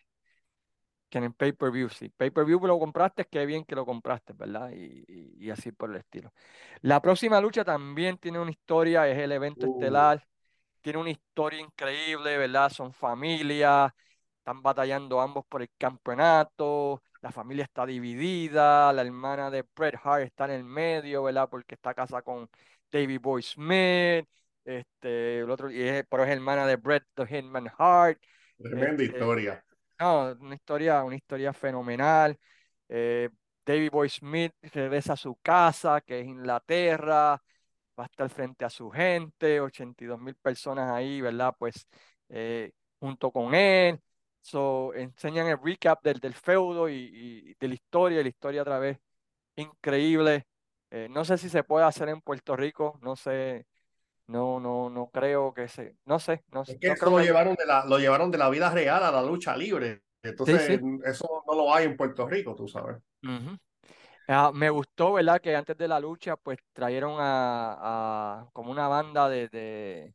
que 1.09 1.19
en 1.19 1.25
el 1.25 1.35
pay-per-view. 1.35 1.89
Si 1.91 2.09
pay-per-view 2.11 2.61
lo 2.67 2.79
compraste, 2.79 3.27
qué 3.27 3.47
bien 3.47 3.65
que 3.65 3.75
lo 3.75 3.87
compraste, 3.87 4.33
¿verdad? 4.35 4.71
Y, 4.73 5.05
y- 5.09 5.47
y 5.47 5.51
así 5.51 5.73
por 5.73 5.91
el 5.91 5.97
estilo. 5.97 6.33
La 6.83 7.01
próxima 7.01 7.41
lucha 7.41 7.65
también 7.65 8.19
tiene 8.19 8.39
una 8.41 8.51
historia, 8.51 9.09
es 9.09 9.19
el 9.19 9.33
evento 9.33 9.67
Uh, 9.67 9.67
estelar 9.67 10.27
tiene 10.83 10.99
una 11.01 11.11
historia 11.11 11.61
increíble, 11.61 12.39
¿verdad? 12.39 12.71
Son 12.71 12.93
familias, 12.93 13.93
están 14.49 14.63
batallando 14.63 15.21
ambos 15.21 15.45
por 15.47 15.61
el 15.61 15.69
campeonato, 15.77 17.03
la 17.21 17.31
familia 17.31 17.65
está 17.65 17.85
dividida, 17.85 18.91
la 18.95 19.03
hermana 19.03 19.51
de 19.51 19.63
Bret 19.77 19.97
Hart 20.03 20.23
está 20.23 20.47
en 20.47 20.53
el 20.53 20.65
medio, 20.65 21.25
¿verdad? 21.25 21.51
Porque 21.51 21.75
está 21.75 21.93
casada 21.93 22.23
con 22.23 22.49
David 22.91 23.21
Boy 23.21 23.43
Smith, 23.43 24.27
este, 24.65 25.41
el 25.41 25.51
otro, 25.51 25.71
y 25.71 25.83
es, 25.83 26.07
pero 26.09 26.25
es 26.25 26.31
hermana 26.31 26.67
de 26.67 26.77
Bret 26.77 27.05
the 27.15 27.27
Hitman 27.27 27.69
Hart, 27.77 28.19
tremenda 28.57 29.03
este, 29.03 29.05
historia. 29.05 29.63
no, 30.01 30.35
una 30.41 30.55
historia, 30.55 31.05
una 31.05 31.17
historia 31.17 31.53
fenomenal. 31.53 32.39
Eh, 32.89 33.29
David 33.67 33.91
Boy 33.91 34.09
Smith 34.09 34.53
regresa 34.73 35.13
a 35.13 35.17
su 35.17 35.37
casa, 35.43 36.01
que 36.01 36.21
es 36.21 36.27
Inglaterra, 36.27 37.43
va 37.99 38.05
a 38.05 38.07
estar 38.07 38.31
frente 38.31 38.65
a 38.65 38.71
su 38.71 38.89
gente, 38.91 39.61
82 39.61 40.19
mil 40.19 40.37
personas 40.37 40.91
ahí, 40.91 41.21
¿verdad? 41.21 41.55
Pues 41.59 41.87
eh, 42.31 42.73
junto 42.99 43.31
con 43.31 43.55
él. 43.55 44.01
So, 44.49 44.95
enseñan 44.95 45.47
el 45.49 45.59
recap 45.63 46.03
del, 46.03 46.21
del 46.21 46.33
feudo 46.33 46.89
y, 46.89 46.95
y 46.95 47.55
de 47.61 47.69
la 47.69 47.75
historia, 47.75 48.23
la 48.23 48.29
historia 48.29 48.63
otra 48.63 48.79
vez 48.79 48.99
increíble. 49.57 50.47
Eh, 50.91 51.07
no 51.11 51.23
sé 51.27 51.37
si 51.37 51.51
se 51.51 51.65
puede 51.65 51.85
hacer 51.85 52.09
en 52.09 52.23
Puerto 52.23 52.57
Rico, 52.57 52.99
no 53.03 53.15
sé, 53.15 53.67
no, 54.27 54.59
no, 54.59 54.89
no 54.89 55.11
creo 55.11 55.53
que 55.53 55.69
se, 55.69 55.97
no 56.07 56.19
sé, 56.19 56.45
no, 56.51 56.63
Es 56.63 56.79
que 56.81 56.89
no 56.89 56.95
creo 56.95 57.11
lo 57.11 57.17
que 57.19 57.25
llevaron 57.25 57.55
de 57.57 57.67
la, 57.67 57.85
lo 57.85 57.99
llevaron 57.99 58.31
de 58.31 58.39
la 58.39 58.49
vida 58.49 58.71
real 58.71 59.03
a 59.03 59.13
la 59.13 59.23
lucha 59.23 59.55
libre. 59.55 60.01
Entonces, 60.23 60.63
sí. 60.67 60.81
eso 61.05 61.45
no 61.47 61.55
lo 61.55 61.75
hay 61.75 61.85
en 61.85 61.95
Puerto 61.95 62.27
Rico, 62.27 62.55
tú 62.55 62.67
sabes. 62.67 62.97
Ah, 64.29 64.51
me 64.55 64.71
gustó, 64.71 65.13
¿verdad? 65.13 65.43
Que 65.43 65.55
antes 65.55 65.77
de 65.77 65.89
la 65.89 66.01
lucha, 66.01 66.37
pues 66.37 66.59
trajeron 66.73 67.17
a, 67.19 68.41
a 68.41 68.51
como 68.55 68.71
una 68.71 68.89
banda 68.89 69.29
de, 69.29 69.49
de 69.49 70.15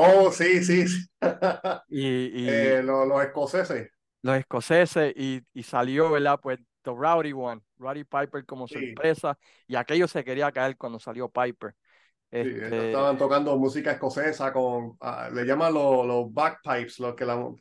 Oh, 0.00 0.30
sí, 0.32 0.62
sí. 0.64 0.86
sí. 0.88 1.06
y, 1.88 2.06
Eh, 2.46 2.80
y 2.80 2.84
lo- 2.84 3.04
los 3.06 3.22
escoceses. 3.22 3.90
los 4.22 4.36
escoceses 4.36 5.12
y, 5.16 5.42
y 5.54 5.62
salió, 5.62 6.10
¿verdad? 6.10 6.40
Pues 6.42 6.58
The 6.82 6.90
Rowdy 6.92 7.32
One, 7.32 7.62
Roddy 7.78 8.04
Piper 8.04 8.44
como 8.46 8.66
Sí, 8.68 8.68
sorpresa 8.68 9.38
y 9.66 9.76
aquello 9.76 10.08
se 10.08 10.24
quería 10.24 10.50
caer 10.52 10.76
cuando 10.76 10.98
salió 10.98 11.28
Piper. 11.30 11.74
sí. 12.40 12.48
Este, 12.70 12.84
estaban 12.84 13.16
tocando 13.18 13.56
música 13.58 13.92
escocesa 13.92 14.52
con, 14.52 14.96
ah, 15.00 15.28
le 15.32 15.44
llaman 15.44 15.74
los, 15.74 16.06
los 16.06 16.32
bagpipes, 16.32 16.98
lo 17.00 17.14
que 17.16 17.24
la, 17.24 17.52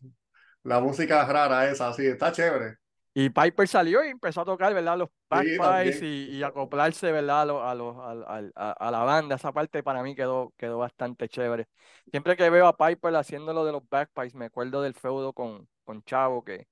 la 0.63 0.79
música 0.81 1.25
rara 1.25 1.69
esa, 1.71 1.93
sí, 1.93 2.05
está 2.07 2.31
chévere. 2.31 2.77
Y 3.25 3.29
Piper 3.29 3.67
salió 3.67 4.03
y 4.05 4.09
empezó 4.09 4.41
a 4.41 4.45
tocar, 4.45 4.73
¿verdad? 4.73 4.97
Los 4.97 5.09
Sí, 5.31 5.59
bagpipes 5.59 5.61
también. 5.61 6.03
y, 6.03 6.29
y 6.37 6.43
acoplarse, 6.43 7.11
¿verdad? 7.11 7.41
A, 7.41 7.45
los- 7.45 7.63
a, 7.63 7.75
los- 7.75 7.97
al- 7.97 8.25
al- 8.27 8.51
a, 8.55 8.71
a 8.73 8.91
la 8.91 8.99
banda. 9.03 9.35
Esa 9.35 9.51
parte 9.51 9.81
para 9.83 10.03
mí 10.03 10.15
quedó, 10.15 10.53
quedó 10.57 10.77
bastante 10.79 11.27
chévere. 11.29 11.67
Siempre 12.11 12.37
que 12.37 12.49
veo 12.49 12.67
a 12.67 12.77
Piper 12.77 13.15
haciendo 13.15 13.53
lo 13.53 13.65
de 13.65 13.71
los 13.71 13.87
bagpipes, 13.89 14.35
me 14.35 14.45
acuerdo 14.45 14.81
del 14.83 14.93
feudo 14.93 15.33
con, 15.33 15.67
con 15.83 16.03
Chavo, 16.03 16.43
que 16.43 16.67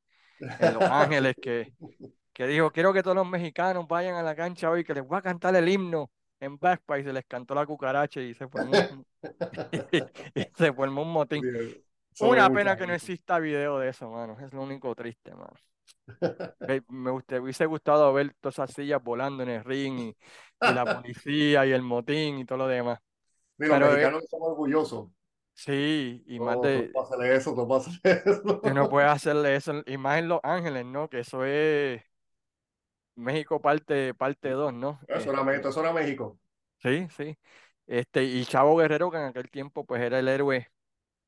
en 0.59 0.73
Los 0.73 0.85
Ángeles, 0.89 1.35
que 1.41 1.73
que 2.33 2.47
dijo, 2.47 2.71
quiero 2.71 2.93
que 2.93 3.03
todos 3.03 3.15
los 3.15 3.27
mexicanos 3.27 3.87
vayan 3.87 4.15
a 4.15 4.23
la 4.23 4.35
cancha 4.35 4.69
hoy, 4.69 4.83
que 4.83 4.93
les 4.93 5.05
voy 5.07 5.17
a 5.17 5.21
cantar 5.21 5.55
el 5.55 5.69
himno 5.69 6.11
en 6.39 6.55
y 6.99 7.03
se 7.03 7.13
les 7.13 7.25
cantó 7.25 7.55
la 7.55 7.65
cucaracha 7.65 8.21
y 8.21 8.33
se 8.33 8.47
formó 8.47 8.75
un, 8.75 9.05
y 10.35 10.43
se 10.55 10.73
formó 10.73 11.03
un 11.03 11.11
motín. 11.13 11.47
Una 12.19 12.51
pena 12.51 12.77
que 12.77 12.87
no 12.87 12.93
exista 12.93 13.39
video 13.39 13.79
de 13.79 13.89
eso, 13.89 14.09
mano. 14.11 14.37
Es 14.41 14.53
lo 14.53 14.63
único 14.63 14.95
triste, 14.95 15.31
mano. 15.33 15.53
Me 16.89 17.11
guste- 17.11 17.39
hubiese 17.39 17.65
gustado 17.65 18.11
ver 18.13 18.33
todas 18.39 18.55
esas 18.55 18.73
sillas 18.73 19.03
volando 19.03 19.43
en 19.43 19.49
el 19.49 19.63
ring 19.63 19.99
y, 19.99 20.17
y 20.63 20.73
la 20.73 20.87
policía 20.87 21.65
y 21.65 21.71
el 21.71 21.81
motín 21.83 22.39
y 22.39 22.45
todo 22.45 22.59
lo 22.59 22.67
demás. 22.67 22.99
Y 23.59 23.65
los 23.65 23.77
Pero 23.77 23.95
eh, 23.95 24.13
mexicanos 24.13 24.23
somos 24.29 24.47
orgullosos. 24.51 25.09
sí, 25.53 26.23
y 26.27 26.39
más 26.39 26.59
No, 26.59 26.61
de, 26.61 26.97
hacerle 27.01 27.35
eso, 27.35 27.55
no 27.55 27.67
eso. 28.85 28.89
puedes 28.89 29.09
hacerle 29.11 29.55
eso, 29.55 29.83
y 29.85 29.97
más 29.97 30.19
en 30.19 30.27
Los 30.29 30.39
Ángeles, 30.43 30.85
¿no? 30.85 31.09
Que 31.09 31.19
eso 31.19 31.45
es 31.45 32.01
México 33.15 33.59
parte, 33.61 34.13
parte 34.13 34.49
2, 34.51 34.73
¿no? 34.73 34.99
Eso 35.07 35.31
era, 35.31 35.41
Este, 35.43 35.69
eso 35.69 35.79
era 35.81 35.93
México. 35.93 36.39
sí, 36.79 37.07
sí. 37.15 37.37
Este, 37.87 38.23
y 38.23 38.45
Chavo 38.45 38.75
Guerrero, 38.77 39.11
que 39.11 39.17
en 39.17 39.25
aquel 39.25 39.49
tiempo 39.49 39.85
pues 39.85 40.01
era 40.01 40.19
el 40.19 40.27
héroe, 40.27 40.67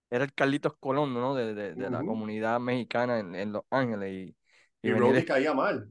era 0.09 0.23
el 0.25 0.33
Carlitos 0.33 0.75
Colón, 0.79 1.13
¿no? 1.13 1.35
De, 1.35 1.53
de, 1.55 1.75
de 1.75 1.89
la 1.91 2.05
comunidad 2.05 2.59
mexicana 2.59 3.19
en, 3.19 3.35
en 3.35 3.53
Los 3.53 3.63
Ángeles. 3.71 4.13
Y, 4.13 4.37
y 4.81 4.91
Y. 4.91 4.93
Brody 4.93 5.25
caía 5.25 5.53
mal. 5.53 5.89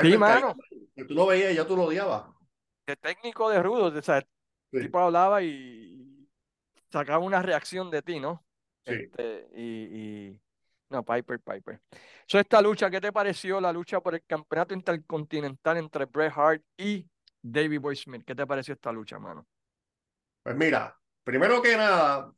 Sí, 0.00 0.16
caía 0.18 0.18
mano, 0.18 0.54
tú 1.08 1.14
lo 1.14 1.26
veías 1.26 1.52
y 1.52 1.56
ya 1.56 1.66
tú 1.66 1.76
lo 1.76 1.84
odiabas. 1.84 2.24
de 2.86 2.96
técnico 2.96 3.50
de 3.50 3.62
rudo, 3.62 3.86
o 3.98 4.02
sea, 4.02 4.18
el 4.18 4.26
Sí, 4.72 4.80
tipo 4.80 4.98
hablaba 4.98 5.42
y 5.42 6.28
sacaba 6.90 7.24
una 7.24 7.42
reacción 7.42 7.90
de 7.90 8.02
ti, 8.02 8.20
¿no? 8.20 8.44
sí. 8.86 8.92
Este, 8.92 9.48
y, 9.54 9.62
y... 10.32 10.40
No, 10.90 11.04
Piper, 11.04 11.40
Piper. 11.40 11.80
So, 12.26 12.38
esta 12.38 12.60
lucha, 12.62 12.90
¿qué 12.90 13.00
te 13.00 13.12
pareció 13.12 13.60
la 13.60 13.72
lucha 13.72 14.00
por 14.00 14.14
el 14.14 14.24
campeonato 14.24 14.74
intercontinental 14.74 15.76
entre 15.78 16.04
Bret 16.06 16.32
Hart 16.36 16.62
y 16.76 17.08
Davey 17.42 17.78
Boy 17.78 17.96
Smith? 17.96 18.22
¿Qué 18.26 18.34
te 18.34 18.46
pareció 18.46 18.74
esta 18.74 18.92
lucha, 18.92 19.18
mano? 19.18 19.46
Pues 20.42 20.56
mira, 20.56 20.96
primero 21.24 21.62
que 21.62 21.76
nada, 21.76 22.32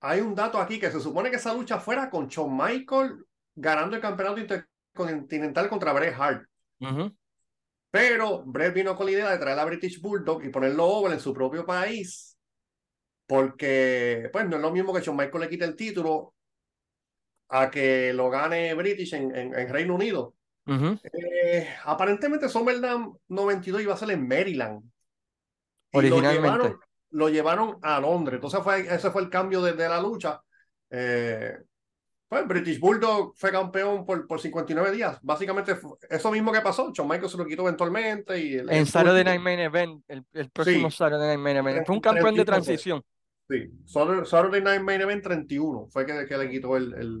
hay 0.00 0.20
un 0.20 0.34
dato 0.34 0.58
aquí 0.60 0.78
que 0.80 0.90
se 0.90 1.00
supone 1.00 1.30
que 1.30 1.36
esa 1.36 1.54
lucha 1.54 1.78
fuera 1.80 2.08
con 2.10 2.28
Shawn 2.28 2.56
Michael 2.56 3.24
ganando 3.56 3.96
el 3.96 4.02
campeonato 4.02 4.40
intercontinental 4.40 5.68
contra 5.68 5.92
Bret 5.92 6.14
Hart. 6.18 6.48
Ujú, 6.80 7.12
Pero 7.90 8.44
Bret 8.44 8.74
vino 8.74 8.94
con 8.96 9.06
la 9.06 9.12
idea 9.12 9.30
de 9.30 9.38
traer 9.38 9.58
a 9.58 9.64
British 9.64 10.00
Bulldog 10.00 10.44
y 10.44 10.50
ponerlo 10.50 10.84
over 10.86 11.12
en 11.12 11.20
su 11.20 11.32
propio 11.32 11.64
país. 11.64 12.36
Porque, 13.26 14.30
pues, 14.32 14.48
no 14.48 14.56
es 14.56 14.62
lo 14.62 14.72
mismo 14.72 14.94
que 14.94 15.02
Shawn 15.02 15.16
Michael 15.16 15.42
le 15.44 15.48
quite 15.50 15.64
el 15.66 15.76
título 15.76 16.34
a 17.48 17.70
que 17.70 18.12
lo 18.12 18.30
gane 18.30 18.74
British 18.74 19.14
en, 19.14 19.34
en, 19.34 19.54
en 19.58 19.68
Reino 19.68 19.94
Unido. 19.94 20.34
ujú. 20.66 20.98
Eh, 21.02 21.68
aparentemente 21.84 22.48
SummerSlam 22.48 23.14
92 23.28 23.82
iba 23.82 23.94
a 23.94 23.98
ser 23.98 24.10
en 24.12 24.26
Maryland. 24.28 24.82
Y 25.92 26.06
lo 26.06 26.20
Originalmente. 26.20 26.20
llevaron, 26.20 26.78
lo 27.10 27.28
llevaron 27.28 27.78
a 27.82 28.00
Londres. 28.00 28.36
Entonces 28.36 28.60
fue, 28.62 28.80
ese 28.94 29.10
fue 29.10 29.22
el 29.22 29.30
cambio 29.30 29.62
de, 29.62 29.72
de 29.72 29.88
la 29.88 30.00
lucha. 30.00 30.42
Eh, 30.90 31.56
pues 32.28 32.46
British 32.48 32.80
Bulldog 32.80 33.34
fue 33.36 33.52
campeón 33.52 34.04
por, 34.04 34.26
por 34.26 34.40
59 34.40 34.92
días. 34.92 35.18
Básicamente 35.22 35.76
eso 36.10 36.30
mismo 36.32 36.52
que 36.52 36.60
pasó. 36.60 36.92
Shawn 36.92 37.08
Michaels 37.08 37.32
se 37.32 37.38
lo 37.38 37.46
quitó 37.46 37.62
eventualmente. 37.62 38.38
Y 38.40 38.54
el, 38.54 38.70
En 38.70 38.86
el 38.86 38.86
Saturday 38.86 39.24
Night 39.24 39.40
Main 39.40 39.58
Event, 39.60 40.04
el, 40.08 40.24
el 40.32 40.50
próximo 40.50 40.88
Sí, 40.88 40.90
Saturday 40.90 41.28
Night 41.28 41.40
Main 41.40 41.56
Event. 41.58 41.82
Fue 41.84 41.94
un 41.94 42.00
campeón 42.00 42.36
de 42.36 42.44
31 42.44 42.62
fue. 42.62 42.62
transición, 42.62 43.02
Sí, 43.48 43.70
Saturday, 43.86 44.62
Night 44.62 44.82
Main 44.82 45.00
Event 45.02 45.22
31 45.24 45.88
fue 45.90 46.06
que, 46.06 46.26
que 46.26 46.36
le 46.38 46.50
quitó 46.50 46.76
el, 46.76 46.94
el, 46.94 47.20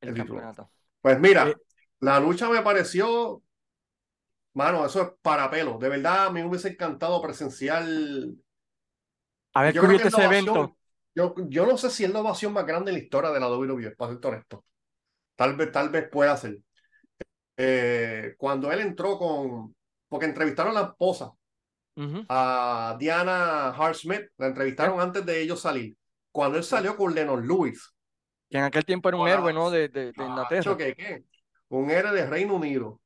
el 0.00 0.14
campeonato. 0.14 0.70
Pues 1.00 1.18
mira, 1.20 1.52
Eh, 1.52 1.54
la 2.00 2.20
lucha 2.20 2.48
me 2.50 2.62
pareció, 2.62 3.42
mano, 4.54 4.84
eso 4.86 5.02
es 5.02 5.08
para 5.22 5.50
pelo. 5.50 5.78
De 5.78 5.88
verdad, 5.88 6.26
a 6.26 6.30
mí 6.30 6.40
me 6.40 6.48
hubiese 6.48 6.68
encantado 6.68 7.20
presenciar. 7.22 7.84
haber 9.54 9.76
cubierto 9.76 10.08
ese 10.08 10.24
evento. 10.24 10.76
Yo, 11.20 11.34
yo 11.48 11.66
no 11.66 11.76
sé 11.76 11.90
si 11.90 12.04
es 12.04 12.12
la 12.12 12.20
ovación 12.20 12.52
más 12.52 12.66
grande 12.66 12.90
en 12.90 12.96
la 12.98 13.02
historia 13.02 13.30
de 13.30 13.40
la 13.40 13.48
WWE, 13.48 13.90
para 13.96 14.12
ser 14.12 14.26
honesto. 14.26 14.64
Tal 15.36 15.54
vez, 15.56 15.70
tal 15.72 15.88
vez 15.90 16.08
pueda 16.10 16.36
ser. 16.36 16.58
Eh, 17.56 18.34
cuando 18.38 18.72
él 18.72 18.80
entró 18.80 19.18
con, 19.18 19.74
porque 20.08 20.26
entrevistaron 20.26 20.76
a 20.76 20.80
la 20.80 20.86
esposa, 20.88 21.32
Ujú, 21.96 22.24
a 22.28 22.96
Diana 22.98 23.68
Hart 23.70 23.94
Smith, 23.94 24.22
la 24.38 24.46
entrevistaron 24.46 25.00
antes 25.00 25.24
de 25.26 25.42
ellos 25.42 25.60
salir. 25.60 25.96
Cuando 26.32 26.56
él 26.58 26.64
salió 26.64 26.96
con 26.96 27.14
Lennon 27.14 27.46
Lewis, 27.46 27.92
Que 28.48 28.58
en 28.58 28.64
aquel 28.64 28.84
tiempo 28.84 29.08
era 29.08 29.18
un 29.18 29.28
héroe, 29.28 29.52
¿no? 29.52 29.70
De, 29.70 29.88
de, 29.88 30.12
de 30.12 30.24
Inglaterra. 30.24 30.76
que 30.76 30.94
qué. 30.94 31.24
Un 31.68 31.90
héroe 31.90 32.12
de 32.12 32.26
Reino 32.26 32.54
Unido. 32.54 33.00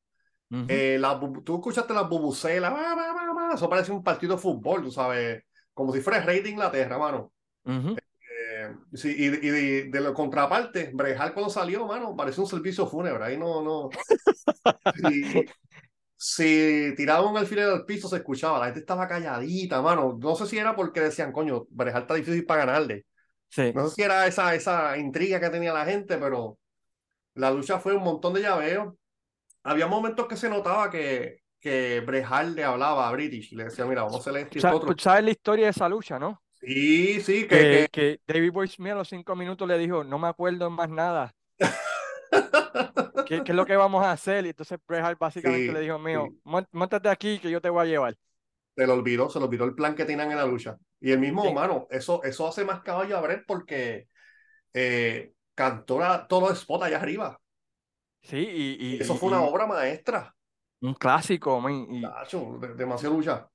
Ujú. 0.51 0.67
Eh, 0.69 0.99
la 1.01 1.19
tú 1.45 1.57
escuchaste 1.57 1.93
las 1.93 2.09
bubucelas, 2.09 2.73
eso 3.55 3.69
parece 3.69 3.93
un 3.93 4.03
partido 4.03 4.37
de 4.37 4.43
fútbol, 4.43 4.83
tú 4.83 4.91
sabes, 4.91 5.43
como 5.73 5.93
si 5.93 6.01
fuera 6.01 6.19
el 6.21 6.27
rey 6.27 6.41
de 6.41 6.51
Inglaterra, 6.51 6.99
mano. 6.99 7.33
Ujú. 7.65 7.97
Eh, 8.71 8.77
sí, 8.95 9.15
y 9.17 9.25
y 9.27 9.51
de, 9.51 9.85
de 9.91 10.01
la 10.01 10.13
contraparte, 10.13 10.91
Brejal 10.93 11.33
cuando 11.35 11.51
salió, 11.51 11.87
mano, 11.87 12.15
parece 12.17 12.41
un 12.41 12.47
servicio 12.47 12.87
fúnebre, 12.87 13.25
ahí 13.25 13.37
no, 13.37 13.63
no. 13.63 13.91
Si, 14.97 15.45
si 16.17 16.95
tiraban 16.97 17.33
un 17.33 17.37
alfiler 17.37 17.69
al 17.69 17.85
piso 17.85 18.09
se 18.09 18.17
escuchaba, 18.17 18.59
la 18.59 18.67
gente 18.67 18.81
estaba 18.81 19.09
calladita, 19.09 19.83
mano. 19.83 20.19
No 20.19 20.35
sé 20.37 20.47
si 20.47 20.59
era 20.59 20.75
porque 20.75 21.01
decían, 21.01 21.33
coño, 21.33 21.67
Brejal 21.71 22.03
está 22.03 22.15
difícil 22.15 22.47
para 22.47 22.65
ganarle. 22.65 23.05
Sí. 23.51 23.73
No 23.75 23.89
sé 23.89 23.97
si 23.97 24.03
era 24.03 24.27
esa, 24.27 24.55
esa 24.55 24.97
intriga 24.97 25.41
que 25.41 25.51
tenía 25.51 25.73
la 25.73 25.85
gente, 25.85 26.17
pero 26.19 26.59
la 27.35 27.51
lucha 27.51 27.79
fue 27.79 27.95
un 27.95 28.03
montón 28.03 28.35
de 28.35 28.43
llaveos. 28.43 28.95
Había 29.63 29.87
momentos 29.87 30.27
que 30.27 30.37
se 30.37 30.49
notaba 30.49 30.91
que, 30.91 31.41
que 31.61 32.01
Brejal 32.01 32.55
le 32.55 32.65
hablaba 32.65 33.09
a 33.09 33.13
British 33.13 33.53
y 33.53 33.57
le 33.57 33.65
decía, 33.65 33.87
mira, 33.87 34.03
vamos 34.03 34.27
a 34.27 34.31
hacer 34.31 34.49
esto 34.53 34.81
pues, 34.81 35.03
¿Sabes 35.03 35.25
la 35.25 35.31
historia 35.31 35.65
de 35.67 35.71
esa 35.71 35.89
lucha, 35.89 36.19
no? 36.19 36.44
Sí, 36.67 37.21
sí, 37.21 37.47
que, 37.47 37.67
Que, 37.69 37.89
que 37.93 38.21
David 38.27 38.53
Boy 38.53 38.69
Smith 38.69 38.93
a 38.93 38.97
los 38.97 39.09
cinco 39.09 39.37
minutos 39.37 39.69
le 39.69 39.79
dijo, 39.79 40.05
no 40.05 40.19
me 40.19 40.29
acuerdo 40.29 40.71
más 40.71 40.89
nada. 40.91 41.35
¿Qué, 43.25 43.43
qué 43.43 43.53
es 43.53 43.57
lo 43.57 43.65
que 43.67 43.77
vamos 43.77 44.05
a 44.05 44.13
hacer? 44.13 44.45
Y 44.47 44.51
entonces 44.51 44.79
Bret 44.87 45.03
Hart 45.05 45.19
básicamente 45.19 45.73
le 45.73 45.81
Sí, 45.81 45.85
dijo, 45.87 45.99
mío, 45.99 46.33
sí. 46.33 46.41
"Món- 46.45 46.69
móntate 46.73 47.09
aquí 47.09 47.39
que 47.39 47.51
yo 47.51 47.61
te 47.61 47.71
voy 47.71 47.83
a 47.83 47.91
llevar. 47.91 48.17
Se 48.77 48.87
le 48.87 48.93
olvidó, 48.93 49.31
se 49.31 49.39
le 49.39 49.45
olvidó 49.47 49.65
el 49.65 49.75
plan 49.75 49.95
que 49.95 50.05
tenían 50.05 50.31
en 50.33 50.37
la 50.39 50.47
lucha. 50.47 50.77
Y 51.01 51.13
el 51.13 51.21
mismo, 51.21 51.43
Sí. 51.45 51.55
mano, 51.55 51.87
eso, 51.91 52.23
eso 52.25 52.49
hace 52.49 52.65
más 52.65 52.83
caballo 52.83 53.17
a 53.17 53.21
Brett 53.21 53.45
porque 53.47 54.09
eh, 54.75 55.35
cantó 55.55 55.99
la- 56.01 56.27
todos 56.29 56.51
los 56.51 56.61
spots 56.61 56.85
allá 56.85 56.99
arriba. 56.99 57.41
Sí, 58.23 58.37
y, 58.39 58.97
y- 58.97 59.01
Eso 59.01 59.15
y- 59.15 59.19
fue 59.19 59.29
una 59.29 59.43
y 59.43 59.45
obra 59.45 59.67
maestra. 59.67 60.35
un 60.81 60.95
clásico, 60.95 61.61
man, 61.61 61.87
Tacho, 62.01 62.59
de- 62.61 62.75
demasiada 62.75 63.15
lucha. 63.15 63.51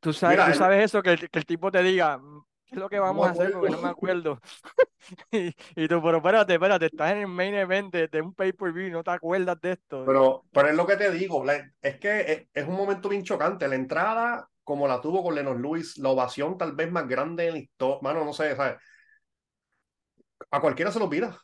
tú 0.00 0.12
sabes, 0.12 0.36
Mira, 0.36 0.46
tú 0.46 0.52
el- 0.52 0.56
sabes 0.58 0.84
eso, 0.84 1.02
que 1.02 1.10
el, 1.12 1.30
que 1.30 1.38
el 1.38 1.46
tipo 1.46 1.70
te 1.70 1.82
diga, 1.82 2.18
"Mm, 2.18 2.44
¿qué 2.44 2.53
es 2.74 2.80
lo 2.80 2.88
que 2.88 2.98
vamos 2.98 3.26
a 3.26 3.30
hacer? 3.30 3.52
Porque 3.52 3.70
no 3.70 3.78
me 3.78 3.88
acuerdo. 3.88 4.40
Y, 5.32 5.48
y 5.76 5.88
tú, 5.88 6.02
pero 6.02 6.16
espérate, 6.18 6.54
espérate, 6.54 6.86
estás 6.86 7.12
en 7.12 7.18
el 7.18 7.26
main 7.26 7.54
event 7.54 7.92
de, 7.92 8.08
de 8.08 8.22
un 8.22 8.34
pay-per-view 8.34 8.86
y 8.88 8.90
no 8.90 9.04
te 9.04 9.10
acuerdas 9.10 9.60
de 9.60 9.72
esto. 9.72 10.04
Pero, 10.06 10.46
pero 10.52 10.68
es 10.68 10.74
lo 10.74 10.86
que 10.86 10.96
te 10.96 11.10
digo, 11.10 11.44
la- 11.44 11.70
es 11.82 11.98
que 11.98 12.20
es, 12.20 12.48
es 12.54 12.66
un 12.68 12.74
momento 12.74 13.08
bien 13.08 13.22
chocante. 13.22 13.68
La 13.68 13.74
entrada, 13.74 14.48
como 14.62 14.88
la 14.88 15.00
tuvo 15.00 15.22
con 15.22 15.34
Lennon 15.34 15.60
Lewis, 15.60 15.98
la 15.98 16.10
ovación 16.10 16.56
tal 16.58 16.72
vez 16.74 16.90
más 16.90 17.06
grande 17.08 17.46
en 17.48 17.52
la 17.54 17.58
historia, 17.58 17.98
mano, 18.02 18.24
no 18.24 18.32
sé, 18.32 18.56
¿sabes? 18.56 18.76
A 20.50 20.60
cualquiera 20.60 20.90
se 20.92 20.98
lo 20.98 21.10
pida. 21.10 21.38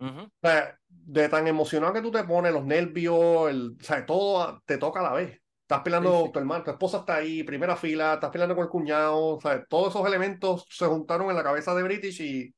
Ujú. 0.00 0.28
O 0.42 0.48
sea, 0.48 0.78
de 0.88 1.28
tan 1.30 1.48
emocionado 1.48 1.94
que 1.94 2.02
tú 2.02 2.12
te 2.12 2.24
pones, 2.24 2.52
los 2.54 2.64
nervios, 2.66 3.50
el, 3.50 3.76
o 3.80 3.84
sea, 3.84 4.06
todo 4.06 4.62
te 4.66 4.78
toca 4.78 5.00
a 5.00 5.04
la 5.04 5.14
vez. 5.14 5.41
Estás 5.72 5.84
peleando 5.84 6.12
Sí, 6.12 6.22
con 6.22 6.32
tu 6.32 6.38
hermano, 6.38 6.64
tu 6.64 6.70
esposa 6.72 6.98
está 6.98 7.16
ahí, 7.16 7.42
primera 7.44 7.76
fila, 7.76 8.14
estás 8.14 8.30
peleando 8.30 8.54
con 8.54 8.64
el 8.64 8.70
cuñado, 8.70 9.38
todos 9.70 9.88
esos 9.90 10.06
elementos 10.06 10.66
se 10.70 10.86
juntaron 10.86 11.30
en 11.30 11.36
la 11.36 11.42
cabeza 11.42 11.74
de 11.74 11.82
British 11.82 12.20
y 12.20 12.54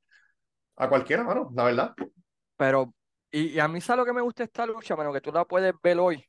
a 0.76 0.88
cualquiera, 0.88 1.24
mano, 1.24 1.50
la 1.54 1.64
verdad. 1.64 1.94
Pero, 2.56 2.94
y, 3.30 3.48
y 3.54 3.60
a 3.60 3.68
mí, 3.68 3.80
¿sabes 3.80 3.98
lo 4.00 4.04
que 4.06 4.12
me 4.12 4.20
gusta 4.22 4.44
esta 4.44 4.66
lucha, 4.66 4.96
mano? 4.96 5.12
Que 5.12 5.20
tú 5.20 5.32
la 5.32 5.44
puedes 5.44 5.74
ver 5.82 5.98
hoy. 5.98 6.24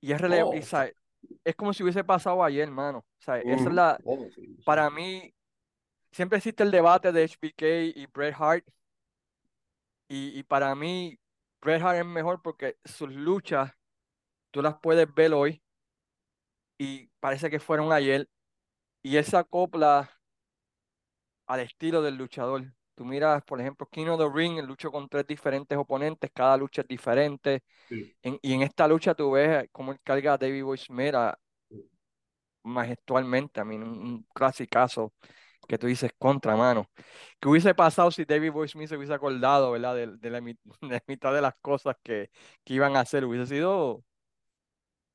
Y 0.00 0.12
es 0.12 0.20
rele- 0.20 0.46
y, 0.50 0.62
Oh, 0.62 0.62
¿sabes? 0.62 0.94
Es 1.44 1.54
como 1.56 1.72
si 1.72 1.82
hubiese 1.82 2.04
pasado 2.04 2.42
ayer, 2.44 2.70
mano. 2.70 2.98
O 3.00 3.06
sea, 3.22 3.38
esa 3.40 3.68
es 3.70 3.74
ujú, 3.74 3.76
la, 3.76 4.00
oh, 4.04 4.30
sí, 4.34 4.56
sí. 4.64 4.64
para 4.64 4.90
mí, 4.90 5.34
siempre 6.12 6.38
existe 6.38 6.62
el 6.64 6.70
debate 6.70 7.12
de 7.12 7.24
HBK 7.24 7.66
y 7.96 8.06
Bret 8.08 8.34
Hart. 8.38 8.66
Y, 10.08 10.38
y 10.38 10.42
para 10.44 10.74
mí, 10.74 11.18
Bret 11.60 11.82
Hart 11.82 11.98
es 11.98 12.06
mejor 12.06 12.42
porque 12.42 12.78
sus 12.84 13.10
luchas, 13.12 13.72
tú 14.50 14.62
las 14.62 14.76
puedes 14.80 15.12
ver 15.14 15.32
hoy 15.34 15.62
y 16.78 17.08
parece 17.20 17.50
que 17.50 17.60
fueron 17.60 17.92
ayer. 17.92 18.28
Y 19.02 19.16
él 19.16 19.24
se 19.24 19.36
acopla 19.38 20.10
al 21.46 21.60
estilo 21.60 22.02
del 22.02 22.16
luchador. 22.16 22.72
Tú 22.94 23.04
miras, 23.04 23.42
por 23.44 23.60
ejemplo, 23.60 23.86
King 23.90 24.06
of 24.08 24.18
the 24.20 24.28
Ring, 24.32 24.58
él 24.58 24.66
luchó 24.66 24.90
con 24.90 25.08
tres 25.08 25.26
diferentes 25.26 25.76
oponentes, 25.76 26.30
cada 26.34 26.56
lucha 26.56 26.82
es 26.82 26.88
diferente. 26.88 27.62
Sí, 27.88 28.16
En- 28.22 28.38
y 28.42 28.54
en 28.54 28.62
esta 28.62 28.88
lucha 28.88 29.14
tú 29.14 29.32
ves 29.32 29.68
cómo 29.72 29.92
él 29.92 30.00
carga 30.04 30.34
a 30.34 30.38
David 30.38 30.64
Boy 30.64 30.78
Smith 30.78 31.14
a- 31.14 31.38
sí. 31.68 31.76
majestualmente. 32.64 33.60
A 33.60 33.64
mí, 33.64 33.76
un, 33.76 33.84
un 33.84 34.26
clasicazo 34.34 35.12
que 35.68 35.78
tú 35.78 35.88
dices 35.88 36.12
contra 36.18 36.56
mano. 36.56 36.90
¿Qué 37.40 37.48
hubiese 37.50 37.74
pasado 37.76 38.10
si 38.12 38.26
David 38.26 38.52
Boy 38.52 38.68
Smith 38.68 38.88
se 38.90 38.98
hubiese 38.98 39.14
acordado, 39.14 39.72
¿verdad? 39.72 39.96
De, 39.96 40.08
de 40.18 40.30
la, 40.30 40.40
de 40.42 40.56
la 40.82 41.04
mitad 41.08 41.34
de 41.34 41.42
las 41.42 41.54
cosas 41.62 41.96
que, 42.04 42.30
que 42.64 42.74
iban 42.74 42.96
a 42.96 43.02
hacer. 43.02 43.26
Hubiese 43.26 43.48
sido, 43.56 44.04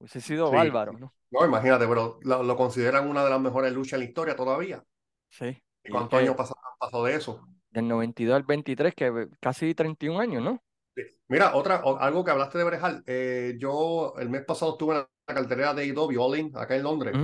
hubiese 0.01 0.21
sido 0.21 0.49
Sí, 0.49 0.55
bárbaro. 0.55 0.93
¿no? 0.93 1.13
No, 1.31 1.45
imagínate, 1.45 1.87
pero 1.87 2.19
lo, 2.23 2.43
lo 2.43 2.55
consideran 2.57 3.07
una 3.07 3.23
de 3.23 3.29
las 3.29 3.39
mejores 3.39 3.71
luchas 3.73 3.93
en 3.93 3.99
la 3.99 4.05
historia 4.05 4.35
todavía. 4.35 4.83
Sí. 5.29 5.61
¿Y 5.83 5.89
cuántos 5.89 6.19
años 6.19 6.35
han 6.39 6.77
pasado 6.79 7.05
de 7.05 7.15
eso? 7.15 7.47
del 7.71 7.87
92 7.87 8.35
al 8.35 8.43
23, 8.43 8.93
que 8.93 9.27
casi 9.39 9.73
31 9.73 10.19
años, 10.19 10.43
¿no? 10.43 10.61
Sí. 10.93 11.03
Mira, 11.29 11.55
otra, 11.55 11.81
o- 11.85 11.97
algo 11.97 12.25
que 12.25 12.31
hablaste 12.31 12.57
de 12.57 12.63
Brejal. 12.65 13.01
eh, 13.07 13.55
yo 13.57 14.13
el 14.19 14.29
mes 14.29 14.43
pasado 14.43 14.73
estuve 14.73 14.95
en 14.97 15.05
la 15.27 15.33
cartelera 15.35 15.73
de 15.73 15.83
AEW, 15.83 16.21
All 16.21 16.37
In, 16.37 16.51
acá 16.57 16.75
en 16.75 16.83
Londres. 16.83 17.15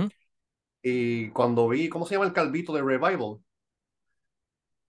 Y 0.80 1.28
cuando 1.32 1.68
vi, 1.68 1.90
¿cómo 1.90 2.06
se 2.06 2.14
llama 2.14 2.24
el 2.26 2.32
calvito 2.32 2.72
de 2.72 2.80
Revival? 2.82 3.38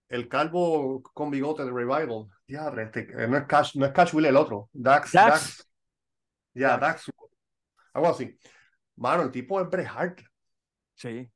El 0.08 0.28
calvo 0.28 1.02
con 1.02 1.30
bigote 1.30 1.64
de 1.64 1.70
Revival. 1.70 2.26
Diadre, 2.46 2.84
este, 2.84 3.00
eh, 3.00 3.28
no 3.28 3.36
es 3.36 3.44
Cash, 3.44 3.76
no 3.76 3.86
es 3.86 3.92
Cash 3.92 4.14
Will 4.14 4.26
el 4.26 4.36
otro. 4.36 4.68
Dax, 4.72 5.12
Dax. 5.12 5.30
Dax. 5.32 5.68
Ya, 6.54 6.78
Dax. 6.78 7.06
Dax. 7.06 7.10
Algo 7.92 8.08
así. 8.08 8.38
Mano, 8.96 9.22
el 9.24 9.30
tipo 9.30 9.60
es 9.60 9.68
Bret 9.70 9.86
Hart. 9.88 10.20
Sí, 10.94 11.30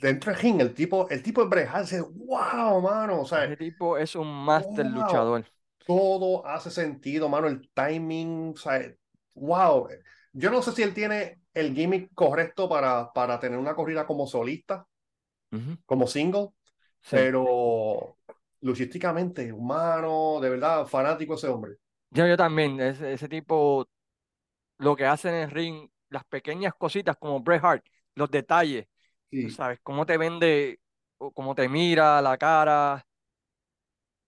Dentro 0.00 0.32
del 0.32 0.40
ring, 0.40 0.60
el 0.60 0.74
tipo, 0.74 1.08
el 1.10 1.22
tipo 1.22 1.42
es 1.42 1.48
Bret 1.48 1.68
Hart. 1.68 1.82
Dice, 1.84 2.00
wow, 2.00 2.80
mano. 2.80 3.20
O 3.22 3.26
sea, 3.26 3.44
ese 3.44 3.56
tipo 3.56 3.98
es 3.98 4.14
un 4.14 4.28
máster 4.44 4.86
wow. 4.86 4.94
luchador. 5.02 5.44
todo 5.86 6.46
hace 6.46 6.70
sentido, 6.70 7.28
mano. 7.28 7.48
El 7.48 7.68
timing, 7.72 8.52
o 8.54 8.56
sea, 8.56 8.94
wow. 9.34 9.88
Yo 10.32 10.50
no 10.50 10.62
sé 10.62 10.72
si 10.72 10.82
él 10.82 10.94
tiene 10.94 11.40
el 11.54 11.74
gimmick 11.74 12.12
correcto 12.14 12.68
para, 12.68 13.12
para 13.12 13.40
tener 13.40 13.58
una 13.58 13.74
corrida 13.74 14.06
como 14.06 14.26
solista, 14.26 14.86
Ujú. 15.52 15.76
como 15.86 16.06
single, 16.06 16.48
Sí. 17.02 17.16
pero 17.16 18.18
luchísticamente, 18.60 19.52
humano, 19.52 20.38
de 20.40 20.50
verdad, 20.50 20.86
fanático 20.86 21.34
ese 21.34 21.48
hombre. 21.48 21.76
Yo, 22.10 22.26
yo 22.26 22.36
también, 22.36 22.80
ese, 22.80 23.12
ese 23.12 23.28
tipo, 23.28 23.86
lo 24.78 24.96
que 24.96 25.06
hace 25.06 25.28
en 25.30 25.34
el 25.36 25.50
ring, 25.50 25.88
las 26.10 26.24
pequeñas 26.24 26.74
cositas 26.74 27.16
como 27.18 27.40
Bret 27.40 27.62
Hart, 27.64 27.84
los 28.14 28.30
detalles, 28.30 28.86
Sí, 29.30 29.50
sabes, 29.50 29.80
cómo 29.82 30.06
te 30.06 30.18
vende, 30.18 30.80
cómo 31.34 31.54
te 31.54 31.68
mira 31.68 32.22
la 32.22 32.38
cara. 32.38 33.06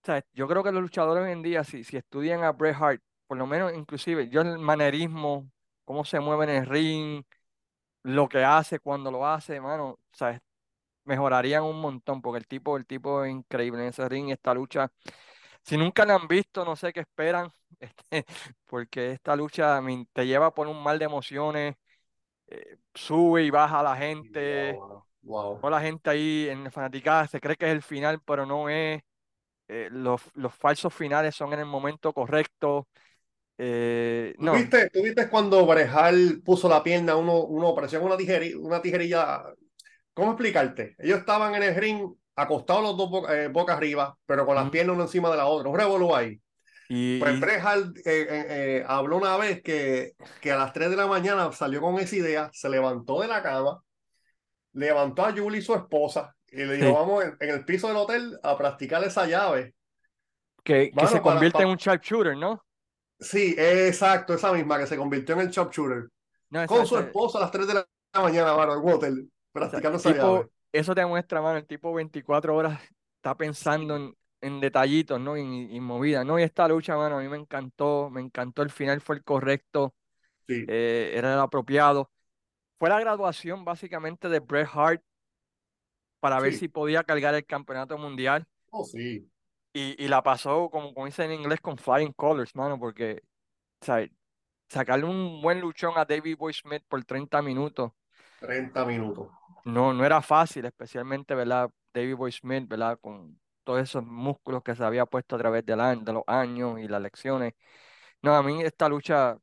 ¿Sabes? 0.03 0.23
Yo 0.33 0.47
creo 0.47 0.63
que 0.63 0.71
los 0.71 0.81
luchadores 0.81 1.25
hoy 1.25 1.31
en 1.31 1.41
día, 1.43 1.63
si, 1.63 1.83
si 1.83 1.97
estudian 1.97 2.43
a 2.43 2.51
Bret 2.51 2.75
Hart, 2.79 3.01
por 3.27 3.37
lo 3.37 3.45
menos 3.45 3.73
inclusive, 3.75 4.29
yo 4.29 4.41
el 4.41 4.57
manerismo, 4.57 5.51
cómo 5.85 6.05
se 6.05 6.19
mueve 6.19 6.45
en 6.45 6.49
el 6.51 6.65
ring, 6.65 7.23
lo 8.03 8.29
que 8.29 8.43
hace 8.43 8.79
cuando 8.79 9.11
lo 9.11 9.27
hace, 9.27 9.61
mano, 9.61 9.99
¿sabes? 10.13 10.41
Mejorarían 11.05 11.63
un 11.63 11.81
montón, 11.81 12.21
porque 12.21 12.39
el 12.39 12.47
tipo, 12.47 12.77
el 12.77 12.85
tipo 12.87 13.25
es 13.25 13.31
increíble 13.33 13.81
en 13.83 13.89
ese 13.89 14.09
ring, 14.09 14.31
esta 14.31 14.53
lucha. 14.53 14.91
Si 15.63 15.77
nunca 15.77 16.05
la 16.05 16.15
han 16.15 16.27
visto, 16.27 16.65
no 16.65 16.75
sé 16.75 16.93
qué 16.93 17.01
esperan, 17.01 17.51
este, 17.79 18.25
porque 18.65 19.11
esta 19.11 19.35
lucha 19.35 19.81
me- 19.81 20.07
te 20.13 20.25
lleva 20.27 20.53
por 20.53 20.67
un 20.67 20.81
mal 20.83 20.99
de 20.99 21.05
emociones, 21.05 21.75
eh, 22.47 22.77
sube 22.93 23.43
y 23.43 23.49
baja 23.51 23.83
la 23.83 23.95
gente, 23.97 24.83
wow, 24.83 25.03
wow. 25.23 25.61
toda 25.61 25.71
la 25.71 25.81
gente 25.81 26.09
ahí 26.09 26.47
en 26.49 26.71
fanaticada 26.71 27.27
se 27.27 27.41
cree 27.41 27.55
que 27.57 27.67
es 27.67 27.71
el 27.73 27.83
final, 27.83 28.21
pero 28.25 28.45
no 28.45 28.69
es. 28.69 29.01
eh, 29.69 29.89
los, 29.91 30.21
los 30.35 30.53
falsos 30.55 30.93
finales 30.93 31.35
son 31.35 31.53
en 31.53 31.59
el 31.61 31.65
momento 31.67 32.13
correcto. 32.13 32.87
eh, 33.57 34.35
¿Tú 34.37 34.49
viste, 34.51 34.89
tú 34.89 35.03
viste 35.03 35.29
cuando 35.29 35.65
Brejal 35.65 36.41
puso 36.45 36.69
la 36.69 36.81
pierna, 36.81 37.15
uno, 37.15 37.43
uno 37.43 37.75
parecía 37.75 37.99
una, 37.99 38.15
tijeri- 38.17 38.55
una 38.57 38.81
tijerilla? 38.81 39.43
¿Cómo 40.13 40.31
explicarte? 40.31 40.95
Ellos 40.99 41.19
estaban 41.19 41.55
en 41.55 41.63
el 41.63 41.75
ring 41.75 42.13
acostados 42.35 42.83
los 42.83 42.97
dos 42.97 43.09
boca, 43.11 43.35
eh, 43.43 43.47
boca 43.49 43.73
arriba, 43.75 44.17
pero 44.25 44.45
con 44.45 44.55
las 44.55 44.69
piernas 44.69 44.95
uno 44.95 45.03
encima 45.05 45.29
de 45.31 45.37
la 45.37 45.47
otra. 45.47 45.69
Un 45.69 45.77
revolú 45.79 46.15
ahí. 46.15 46.41
Y, 46.91 47.19
Pues 47.19 47.39
Brejal 47.39 47.93
eh, 47.97 48.01
eh, 48.03 48.45
eh, 48.49 48.85
habló 48.87 49.17
una 49.17 49.37
vez 49.37 49.61
que, 49.61 50.15
que 50.41 50.51
a 50.51 50.57
las 50.57 50.73
3 50.73 50.89
de 50.89 50.95
la 50.95 51.05
mañana 51.05 51.51
salió 51.51 51.81
con 51.81 51.99
esa 51.99 52.15
idea, 52.15 52.49
se 52.51 52.67
levantó 52.67 53.21
de 53.21 53.27
la 53.27 53.43
cama, 53.43 53.83
levantó 54.73 55.23
a 55.23 55.31
Julie, 55.31 55.61
su 55.61 55.75
esposa, 55.75 56.35
y 56.47 56.57
le 56.57 56.77
dijo, 56.77 56.87
sí, 56.87 56.93
vamos 56.93 57.23
en, 57.23 57.37
en 57.39 57.49
el 57.51 57.63
piso 57.63 57.87
del 57.87 57.97
hotel 57.97 58.39
a 58.41 58.57
practicar 58.57 59.03
esa 59.03 59.27
llave. 59.27 59.75
que, 60.63 60.89
que 60.89 61.07
se 61.07 61.21
para, 61.21 61.35
convierte 61.35 61.61
en 61.61 61.69
un 61.69 61.77
sharpshooter, 61.77 62.35
¿no? 62.35 62.65
Sí, 63.19 63.53
exacto, 63.55 64.33
esa 64.33 64.51
misma 64.51 64.79
que 64.79 64.87
se 64.87 64.97
convirtió 64.97 65.35
en 65.35 65.41
el 65.41 65.49
sharpshooter. 65.49 66.09
No, 66.49 66.65
Con 66.65 66.87
su 66.87 66.97
esposa 66.97 67.37
a 67.37 67.41
las 67.41 67.51
3 67.51 67.67
de 67.67 67.73
la 67.75 67.87
mañana, 68.15 68.55
mano, 68.55 68.73
en 68.73 68.79
un 68.79 68.93
hotel, 68.93 69.13
o 69.13 69.69
sea, 69.69 69.69
practicando 69.69 69.99
esa 69.99 70.11
llave. 70.11 70.49
eso 70.71 70.95
te 70.95 71.05
muestra, 71.05 71.39
mano, 71.39 71.59
el 71.59 71.67
tipo 71.67 71.93
24 71.93 72.55
horas 72.55 72.81
está 73.17 73.37
pensando 73.37 73.95
en, 73.95 74.15
en 74.41 74.59
detallitos, 74.59 75.19
¿no? 75.19 75.37
Y, 75.37 75.41
y 75.75 75.79
movidas, 75.79 76.25
¿no? 76.25 76.39
Y 76.39 76.43
esta 76.43 76.67
lucha, 76.67 76.95
mano, 76.97 77.17
a 77.17 77.21
mí 77.21 77.27
me 77.27 77.37
encantó, 77.37 78.09
me 78.09 78.21
encantó, 78.21 78.61
el 78.63 78.69
final 78.69 79.01
fue 79.01 79.17
el 79.17 79.23
correcto, 79.23 79.95
sí, 80.47 80.65
eh, 80.67 81.11
era 81.15 81.33
el 81.33 81.39
apropiado. 81.39 82.11
Fue 82.79 82.89
la 82.89 82.99
graduación 82.99 83.65
básicamente 83.65 84.29
de 84.29 84.39
Bret 84.39 84.69
Hart 84.73 85.03
para 86.19 86.39
ver 86.39 86.53
si 86.53 86.67
podía 86.67 87.03
cargar 87.03 87.35
el 87.35 87.45
campeonato 87.45 87.97
mundial. 87.97 88.45
Oh, 88.71 88.83
sí. 88.83 89.29
Y, 89.73 90.03
y 90.03 90.07
la 90.07 90.23
pasó, 90.23 90.69
como, 90.71 90.93
como 90.93 91.05
dicen 91.05 91.31
en 91.31 91.41
inglés, 91.41 91.61
con 91.61 91.77
flying 91.77 92.13
colors, 92.13 92.55
mano, 92.55 92.79
porque 92.79 93.21
sacarle 94.67 95.05
un 95.05 95.41
buen 95.41 95.59
luchón 95.61 95.93
a 95.97 96.05
David 96.05 96.37
Boy 96.37 96.53
Smith 96.53 96.83
por 96.87 97.03
30 97.05 97.41
minutos 97.41 97.91
30 98.39 98.85
minutos. 98.85 99.27
no, 99.63 99.93
no 99.93 100.05
era 100.05 100.21
fácil, 100.21 100.65
especialmente, 100.65 101.35
¿verdad? 101.35 101.69
David 101.93 102.15
Boy 102.15 102.31
Smith, 102.31 102.67
¿verdad? 102.67 102.99
Con 102.99 103.39
todos 103.63 103.81
esos 103.81 104.03
músculos 104.05 104.63
que 104.63 104.75
se 104.75 104.83
había 104.83 105.05
puesto 105.05 105.35
a 105.35 105.39
través 105.39 105.65
del 105.65 105.79
año, 105.81 106.01
de 106.03 106.13
los 106.13 106.23
años 106.27 106.79
y 106.79 106.87
las 106.87 107.01
lecciones. 107.01 107.53
No, 108.21 108.35
a 108.35 108.43
mí 108.43 108.61
esta 108.63 108.89
lucha, 108.89 109.37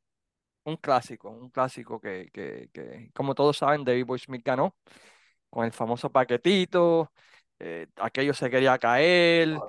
un 0.65 0.77
clásico, 0.77 1.29
un 1.31 1.49
clásico 1.51 1.99
que, 2.01 2.29
que, 2.33 2.69
que 2.73 3.11
como 3.15 3.35
todos 3.35 3.57
saben, 3.57 3.85
David 3.85 4.05
Boy 4.05 4.19
Smith 4.19 4.43
ganó 4.45 4.75
con 5.49 5.65
el 5.65 5.71
famoso 5.71 6.11
paquetito, 6.11 7.11
eh, 7.59 7.87
aquello 7.97 8.33
se 8.33 8.49
quería 8.49 8.77
caer, 8.79 9.63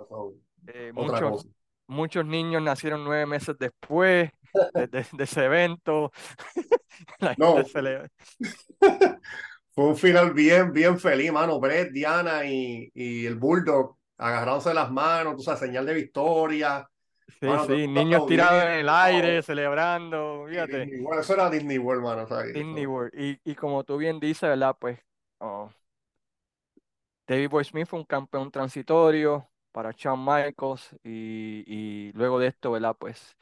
eh, 0.68 0.92
muchos, 0.94 1.48
muchos 1.88 2.24
niños 2.26 2.62
nacieron 2.62 3.04
nueve 3.04 3.26
meses 3.26 3.56
después 3.58 4.30
de, 4.74 4.86
de- 4.88 5.06
de 5.12 5.24
ese 5.24 5.44
evento. 5.44 6.12
La 7.20 7.34
gente 7.36 7.64
No, 7.64 7.64
se 7.64 7.82
le... 7.82 8.08
fue 9.74 9.86
un 9.88 9.96
final 9.96 10.32
bien, 10.34 10.72
bien 10.72 10.98
feliz, 11.00 11.32
mano. 11.32 11.60
Brett, 11.60 11.92
Diana 11.92 12.44
y, 12.46 12.90
y 12.94 13.26
el 13.26 13.36
Bulldog 13.36 13.97
agarrándose 14.18 14.74
las 14.74 14.90
manos, 14.90 15.36
tú 15.36 15.42
sabes, 15.42 15.60
señal 15.60 15.86
de 15.86 15.94
victoria. 15.94 16.88
Sí, 17.40 17.46
Mano, 17.46 17.66
sí, 17.66 17.86
niños 17.86 18.26
tirados 18.26 18.64
en 18.64 18.70
el 18.70 18.88
aire, 18.88 19.42
celebrando, 19.42 20.46
fíjate, 20.48 20.80
Disney 20.80 21.00
World, 21.00 21.20
eso 21.20 21.34
era 21.34 21.50
Disney 21.50 21.78
World, 21.78 22.02
mano. 22.02 22.26
¿sabes? 22.26 22.52
Disney 22.52 22.86
World. 22.86 23.12
Y, 23.14 23.40
y 23.44 23.54
como 23.54 23.84
tú 23.84 23.96
bien 23.96 24.18
dices, 24.18 24.42
¿verdad? 24.42 24.76
Pues 24.78 24.98
oh, 25.38 25.70
David 27.26 27.50
Boy 27.50 27.64
Smith 27.64 27.86
fue 27.86 27.98
un 27.98 28.04
campeón 28.06 28.50
transitorio 28.50 29.48
para 29.70 29.92
Shawn 29.92 30.24
Michaels 30.24 30.96
y, 31.04 31.62
y 31.66 32.12
luego 32.14 32.38
de 32.38 32.48
esto, 32.48 32.72
¿verdad? 32.72 32.96
Pues 32.98 33.36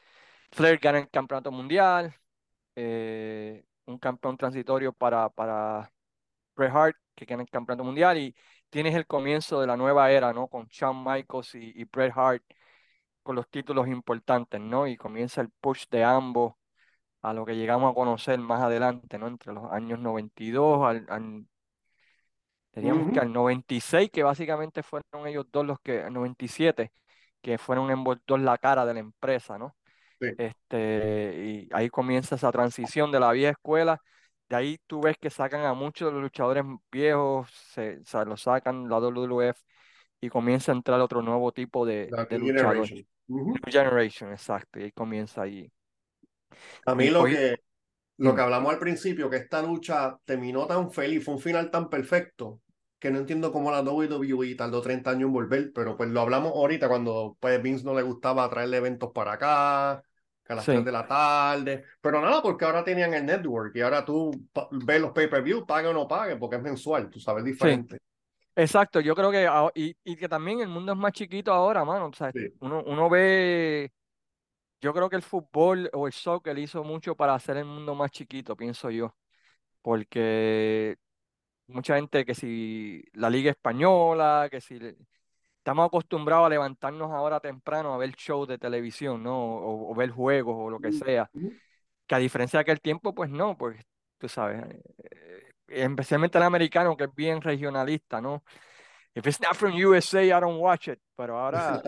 Flair 0.50 0.78
gana 0.78 0.98
el 0.98 1.08
campeonato 1.08 1.52
mundial, 1.52 2.14
eh, 2.74 3.64
un 3.86 3.98
campeón 3.98 4.36
transitorio 4.36 4.92
para, 4.92 5.28
para 5.30 5.90
Bret 6.56 6.72
Hart, 6.74 6.96
que 7.14 7.24
gana 7.24 7.42
el 7.42 7.50
campeonato 7.50 7.84
mundial 7.84 8.18
y 8.18 8.34
tienes 8.70 8.94
el 8.94 9.06
comienzo 9.06 9.60
de 9.60 9.66
la 9.66 9.76
nueva 9.76 10.10
era, 10.10 10.32
¿no? 10.32 10.48
Con 10.48 10.66
Shawn 10.68 11.04
Michaels 11.04 11.54
y, 11.56 11.72
y 11.74 11.84
Bret 11.84 12.12
Hart 12.16 12.42
con 13.22 13.36
los 13.36 13.48
títulos 13.50 13.88
importantes, 13.88 14.60
¿no? 14.60 14.86
Y 14.86 14.96
comienza 14.96 15.40
el 15.42 15.50
push 15.50 15.86
de 15.90 16.04
ambos 16.04 16.54
a 17.22 17.32
lo 17.34 17.46
que 17.46 17.56
llegamos 17.56 17.90
a 17.92 17.94
conocer 17.94 18.38
más 18.40 18.62
adelante, 18.62 19.18
¿no? 19.18 19.28
Entre 19.28 19.52
los 19.54 19.72
años 19.72 19.98
92 20.00 20.84
al, 20.86 21.06
al- 21.10 21.46
teníamos 22.70 23.08
que 23.10 23.20
Ujú, 23.20 23.20
al 23.20 23.32
96, 23.32 24.10
que 24.10 24.22
básicamente 24.22 24.82
fueron 24.82 25.26
ellos 25.26 25.46
dos 25.50 25.64
los 25.66 25.80
que, 25.80 26.02
al 26.02 26.12
97, 26.12 26.92
que 27.42 27.58
fueron 27.58 27.90
envueltos 27.90 28.40
la 28.40 28.58
cara 28.58 28.84
de 28.86 28.94
la 28.94 29.00
empresa, 29.00 29.58
¿no? 29.58 29.76
sí. 30.20 30.36
Este, 30.36 31.66
y 31.68 31.70
ahí 31.72 31.90
comienza 31.90 32.36
esa 32.36 32.52
transición 32.52 33.12
de 33.12 33.20
la 33.20 33.32
vieja 33.32 33.52
escuela. 33.52 34.00
De 34.48 34.56
ahí 34.56 34.78
tú 34.86 35.00
ves 35.00 35.16
que 35.18 35.30
sacan 35.30 35.64
a 35.64 35.74
muchos 35.74 36.08
de 36.08 36.12
los 36.12 36.22
luchadores 36.22 36.64
viejos, 36.90 37.50
se, 37.50 38.00
los 38.24 38.42
sacan 38.42 38.88
la 38.88 38.98
WWF 38.98 39.60
y 40.20 40.28
comienza 40.28 40.72
a 40.72 40.76
entrar 40.76 41.00
otro 41.00 41.20
nuevo 41.22 41.52
tipo 41.52 41.84
de, 41.84 42.08
La 42.10 42.24
de 42.24 42.38
New 42.38 42.52
luchador. 42.52 42.86
Generation. 43.66 44.30
Exacto, 44.30 44.78
y 44.78 44.84
ahí 44.84 44.92
comienza 44.92 45.42
ahí. 45.42 45.70
A 46.84 46.94
mí 46.94 47.06
Y 47.06 47.10
lo 47.10 47.22
hoy, 47.22 47.32
que, 47.32 47.56
lo 48.18 48.34
que 48.34 48.40
hablamos 48.40 48.72
al 48.72 48.78
principio, 48.78 49.28
que 49.28 49.36
esta 49.36 49.62
lucha 49.62 50.18
terminó 50.24 50.66
tan 50.66 50.90
feliz, 50.90 51.24
fue 51.24 51.34
un 51.34 51.40
final 51.40 51.70
tan 51.70 51.90
perfecto, 51.90 52.60
que 52.98 53.10
no 53.10 53.18
entiendo 53.18 53.52
cómo 53.52 53.70
la 53.70 53.82
WWE 53.82 54.54
tardó 54.54 54.80
30 54.80 55.10
años 55.10 55.26
en 55.26 55.32
volver, 55.32 55.72
pero 55.74 55.96
pues 55.96 56.08
lo 56.10 56.20
hablamos 56.20 56.52
ahorita 56.52 56.88
cuando 56.88 57.36
pues 57.40 57.60
Vince 57.62 57.84
no 57.84 57.94
le 57.94 58.02
gustaba 58.02 58.48
traerle 58.48 58.78
eventos 58.78 59.10
para 59.12 59.32
acá, 59.32 60.02
a 60.48 60.54
las 60.56 60.68
3 60.68 60.84
sí, 60.84 60.84
de 60.84 60.92
la 60.92 61.06
tarde, 61.06 61.84
pero 62.00 62.20
nada, 62.20 62.42
porque 62.42 62.64
ahora 62.64 62.84
tenían 62.84 63.14
el 63.14 63.26
network 63.26 63.74
y 63.76 63.80
ahora 63.80 64.04
tú 64.04 64.30
ves 64.70 65.00
los 65.00 65.12
pay-per-view, 65.12 65.66
pague 65.66 65.88
o 65.88 65.92
no 65.92 66.06
pague, 66.08 66.36
porque 66.36 66.56
es 66.56 66.62
mensual, 66.62 67.10
tú 67.10 67.20
sabes, 67.20 67.44
sí, 67.60 67.68
diferente. 67.68 67.98
exacto. 68.56 69.00
Yo 69.00 69.14
creo 69.14 69.30
que, 69.30 69.48
y, 69.80 69.96
y 70.04 70.16
que 70.16 70.28
también 70.28 70.60
el 70.60 70.68
mundo 70.68 70.92
es 70.92 70.98
más 70.98 71.12
chiquito 71.12 71.52
ahora, 71.52 71.84
mano. 71.84 72.06
O 72.08 72.14
sea, 72.14 72.32
Sí, 72.32 72.52
uno, 72.60 72.82
uno 72.86 73.10
ve, 73.10 73.92
yo 74.80 74.94
creo 74.94 75.10
que 75.10 75.16
el 75.16 75.22
fútbol 75.22 75.90
o 75.92 76.06
el 76.06 76.12
soccer 76.12 76.58
hizo 76.58 76.84
mucho 76.84 77.16
para 77.16 77.34
hacer 77.34 77.56
el 77.58 77.64
mundo 77.66 77.94
más 77.94 78.10
chiquito, 78.10 78.56
pienso 78.56 78.90
yo. 78.90 79.16
Porque 79.82 80.96
mucha 81.68 81.96
gente 81.96 82.24
que 82.26 82.34
si 82.34 83.04
la 83.14 83.30
Liga 83.30 83.50
Española, 83.52 84.48
que 84.50 84.60
si 84.60 84.78
estamos 85.66 85.86
acostumbrados 85.88 86.46
a 86.46 86.50
levantarnos 86.50 87.10
ahora 87.10 87.40
temprano 87.40 87.92
a 87.92 87.98
ver 87.98 88.12
shows 88.14 88.46
de 88.46 88.56
televisión, 88.56 89.20
¿no? 89.24 89.36
O, 89.36 89.90
o 89.90 89.94
ver 89.96 90.10
juegos 90.10 90.54
o 90.56 90.70
lo 90.70 90.78
que 90.78 90.92
sea. 90.92 91.28
Que 92.06 92.14
a 92.14 92.18
diferencia 92.18 92.58
de 92.58 92.62
aquel 92.62 92.80
tiempo, 92.80 93.14
pues 93.14 93.30
no, 93.30 93.56
pues 93.58 93.76
tú 94.18 94.28
sabes, 94.28 94.62
eh, 94.68 95.52
especialmente 95.68 96.38
el 96.38 96.44
americano 96.44 96.96
que 96.96 97.04
es 97.04 97.14
bien 97.16 97.40
regionalista, 97.42 98.20
¿no? 98.20 98.44
If 99.14 99.26
it's 99.26 99.40
not 99.40 99.56
from 99.56 99.74
USA, 99.74 100.22
I 100.24 100.28
don't 100.40 100.60
watch 100.60 100.88
it. 100.88 101.00
Pero 101.16 101.38
ahora, 101.38 101.82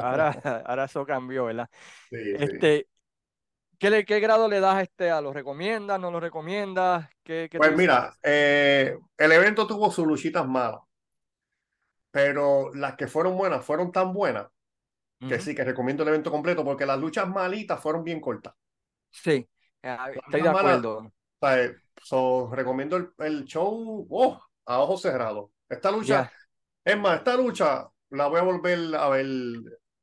ahora, 0.00 0.30
ahora 0.66 0.84
eso 0.86 1.06
cambió, 1.06 1.44
¿verdad? 1.44 1.68
Sí, 2.10 2.18
sí. 2.38 2.42
Este, 2.42 2.88
¿qué, 3.78 3.90
le- 3.90 4.04
qué 4.04 4.20
grado 4.20 4.48
le 4.48 4.60
das 4.60 4.74
a 4.76 4.82
este? 4.82 5.10
¿A 5.12 5.20
lo 5.20 5.32
recomiendas? 5.32 6.00
¿No 6.00 6.10
lo 6.10 6.20
recomiendas? 6.20 7.08
¿Qué, 7.22 7.48
qué 7.50 7.58
Pues 7.58 7.76
mira, 7.76 8.12
eh, 8.22 8.98
el 9.18 9.32
evento 9.32 9.66
tuvo 9.66 9.90
sus 9.90 10.06
luchitas 10.06 10.46
malas, 10.48 10.80
pero 12.12 12.72
las 12.74 12.96
que 12.96 13.08
fueron 13.08 13.38
buenas 13.38 13.64
fueron 13.66 13.92
tan 13.92 14.14
buenas 14.14 14.48
que 15.26 15.40
sí, 15.40 15.54
que 15.54 15.64
recomiendo 15.64 16.02
el 16.04 16.10
evento 16.10 16.30
completo 16.32 16.64
porque 16.64 16.86
las 16.86 16.98
luchas 17.00 17.28
malitas 17.28 17.80
fueron 17.80 18.04
bien 18.04 18.20
cortas. 18.20 18.54
Sí, 19.10 19.48
Las 19.82 20.16
estoy 20.26 20.42
de 20.42 20.50
malas, 20.50 20.80
acuerdo. 20.80 21.12
o 21.40 21.46
sea, 21.46 21.64
eh, 21.64 21.76
so, 22.02 22.50
recomiendo 22.54 22.96
el, 22.96 23.10
el 23.18 23.44
show 23.44 24.06
oh, 24.10 24.42
a 24.66 24.78
ojos 24.80 25.02
cerrados. 25.02 25.50
Esta 25.68 25.90
lucha, 25.90 26.30
es 26.84 26.98
más, 26.98 27.18
esta 27.18 27.36
lucha 27.36 27.88
la 28.10 28.26
voy 28.28 28.40
a 28.40 28.42
volver 28.44 28.94
a 28.96 29.08
ver 29.10 29.26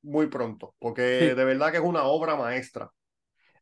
muy 0.04 0.28
pronto 0.28 0.76
porque 0.80 1.02
sí. 1.20 1.36
de 1.36 1.46
verdad 1.46 1.72
que 1.72 1.78
es 1.78 1.84
una 1.84 2.04
obra 2.06 2.36
maestra. 2.36 2.92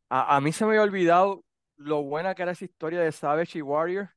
A, 0.09 0.35
a 0.37 0.41
mí 0.41 0.51
se 0.53 0.65
me 0.65 0.71
había 0.71 0.83
olvidado 0.83 1.43
lo 1.77 2.03
buena 2.03 2.35
que 2.35 2.43
era 2.43 2.51
esa 2.53 2.65
historia 2.65 3.01
de 3.01 3.11
Savage 3.11 3.59
y 3.59 3.61
Warrior. 3.61 4.09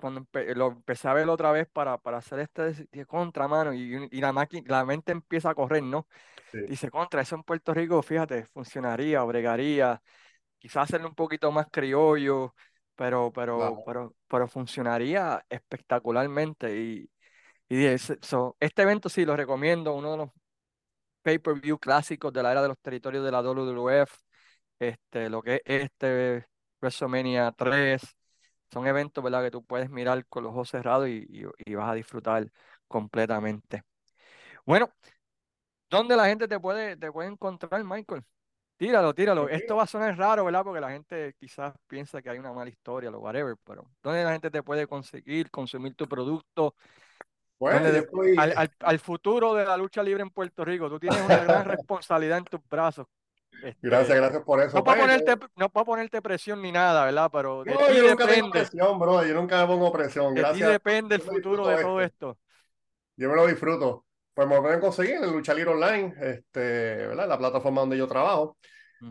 Cuando 0.00 0.20
empe- 0.22 0.54
lo 0.54 0.68
empecé 0.68 1.08
a 1.08 1.14
ver 1.14 1.28
otra 1.28 1.52
vez 1.52 1.68
para, 1.72 1.98
para 1.98 2.18
hacer 2.18 2.40
este 2.40 2.72
de- 2.90 3.06
contra, 3.06 3.48
mano, 3.48 3.72
y, 3.74 4.08
y 4.10 4.20
la, 4.20 4.32
máquina, 4.32 4.64
la 4.68 4.84
mente 4.84 5.12
empieza 5.12 5.50
a 5.50 5.54
correr, 5.54 5.82
¿no? 5.82 6.06
Sí, 6.52 6.58
Dice, 6.66 6.90
contra, 6.90 7.22
eso 7.22 7.36
en 7.36 7.42
Puerto 7.44 7.74
Rico, 7.74 8.02
fíjate, 8.02 8.46
funcionaría, 8.46 9.22
bregaría, 9.24 10.02
quizás 10.58 10.84
hacerlo 10.84 11.08
un 11.08 11.14
poquito 11.14 11.52
más 11.52 11.66
criollo, 11.70 12.54
pero, 12.96 13.32
pero, 13.32 13.80
pero, 13.84 14.14
pero 14.28 14.48
funcionaría 14.48 15.44
espectacularmente. 15.48 16.76
Y, 16.76 17.10
y 17.68 17.76
dije, 17.76 17.98
"So- 17.98 18.16
so, 18.22 18.56
este 18.60 18.82
evento 18.82 19.08
sí 19.10 19.24
lo 19.26 19.36
recomiendo, 19.36 19.94
uno 19.94 20.12
de 20.12 20.16
los 20.18 20.30
pay-per-view 21.22 21.78
clásicos 21.78 22.32
de 22.32 22.42
la 22.42 22.52
era 22.52 22.62
de 22.62 22.68
los 22.68 22.78
territorios 22.80 23.24
de 23.24 23.30
la 23.32 23.42
WWF, 23.42 24.14
este, 24.78 25.28
lo 25.30 25.42
que 25.42 25.56
es 25.64 25.82
este 25.84 26.46
WrestleMania 26.80 27.52
3, 27.52 28.02
son 28.72 28.86
eventos, 28.86 29.22
¿verdad? 29.24 29.42
Que 29.44 29.50
tú 29.50 29.64
puedes 29.64 29.90
mirar 29.90 30.26
con 30.26 30.44
los 30.44 30.52
ojos 30.52 30.70
cerrados 30.70 31.08
y, 31.08 31.26
y- 31.30 31.44
y 31.70 31.74
vas 31.74 31.90
a 31.90 31.94
disfrutar 31.94 32.50
completamente. 32.88 33.82
Bueno, 34.66 34.90
¿dónde 35.90 36.16
la 36.16 36.26
gente 36.26 36.48
te 36.48 36.60
puede, 36.60 36.96
te 36.96 37.10
puede 37.12 37.28
encontrar, 37.28 37.82
Michael? 37.84 38.24
Tíralo, 38.76 39.14
tíralo. 39.14 39.48
Esto 39.48 39.76
va 39.76 39.84
a 39.84 39.86
sonar 39.86 40.16
raro, 40.18 40.44
¿verdad? 40.44 40.64
Porque 40.64 40.80
la 40.80 40.90
gente 40.90 41.34
quizás 41.38 41.74
piensa 41.86 42.22
que 42.22 42.30
hay 42.30 42.38
una 42.38 42.52
mala 42.52 42.70
historia, 42.70 43.10
o 43.10 43.18
whatever, 43.20 43.56
pero 43.64 43.90
¿dónde 44.02 44.24
la 44.24 44.32
gente 44.32 44.50
te 44.50 44.62
puede 44.62 44.86
conseguir, 44.86 45.50
consumir 45.50 45.94
tu 45.94 46.08
producto? 46.08 46.74
¿Dónde 47.60 48.02
pues 48.04 48.38
al- 48.56 48.72
al 48.80 48.98
futuro 48.98 49.54
de 49.54 49.64
la 49.66 49.76
lucha 49.76 50.02
libre 50.02 50.22
en 50.22 50.30
Puerto 50.30 50.64
Rico, 50.64 50.88
tú 50.88 50.98
tienes 50.98 51.20
una 51.22 51.42
gran 51.44 51.64
responsabilidad 51.66 52.38
en 52.38 52.44
tus 52.44 52.60
brazos. 52.68 53.06
Gracias, 53.82 54.02
Este, 54.10 54.16
gracias 54.16 54.42
por 54.44 54.58
no 54.58 54.64
eso. 54.64 54.84
para 54.84 54.98
Pues, 55.00 55.00
ponerte, 55.00 55.32
yo- 55.40 55.48
no 55.56 55.68
para 55.70 55.84
ponerte 55.86 56.22
presión 56.22 56.62
ni 56.62 56.72
nada, 56.72 57.04
¿verdad? 57.04 57.30
Pero 57.32 57.64
de 57.64 57.72
no, 57.72 57.78
ti 57.78 57.94
yo 57.96 58.02
nunca 58.08 58.26
tengo 58.26 58.48
depende, 58.48 58.50
presión, 58.50 58.98
bro, 58.98 59.24
yo 59.26 59.34
nunca 59.34 59.60
me 59.60 59.66
pongo 59.66 59.92
presión. 59.92 60.34
de 60.34 60.40
ti 60.40 60.46
Gracias, 60.46 60.68
depende 60.70 61.14
el 61.16 61.22
futuro 61.22 61.66
de 61.66 61.82
todo 61.82 62.00
esto. 62.00 62.30
esto. 62.30 62.38
Yo 63.16 63.28
me 63.28 63.36
lo 63.36 63.46
disfruto. 63.46 64.06
Pues 64.34 64.48
me 64.48 64.60
pueden 64.60 64.80
conseguir 64.80 65.16
en 65.16 65.30
Lucha 65.32 65.52
Libre 65.52 65.72
Online, 65.72 66.14
este, 66.20 66.60
¿verdad? 67.08 67.28
La 67.28 67.36
plataforma 67.38 67.80
donde 67.82 67.98
yo 67.98 68.06
trabajo. 68.06 68.56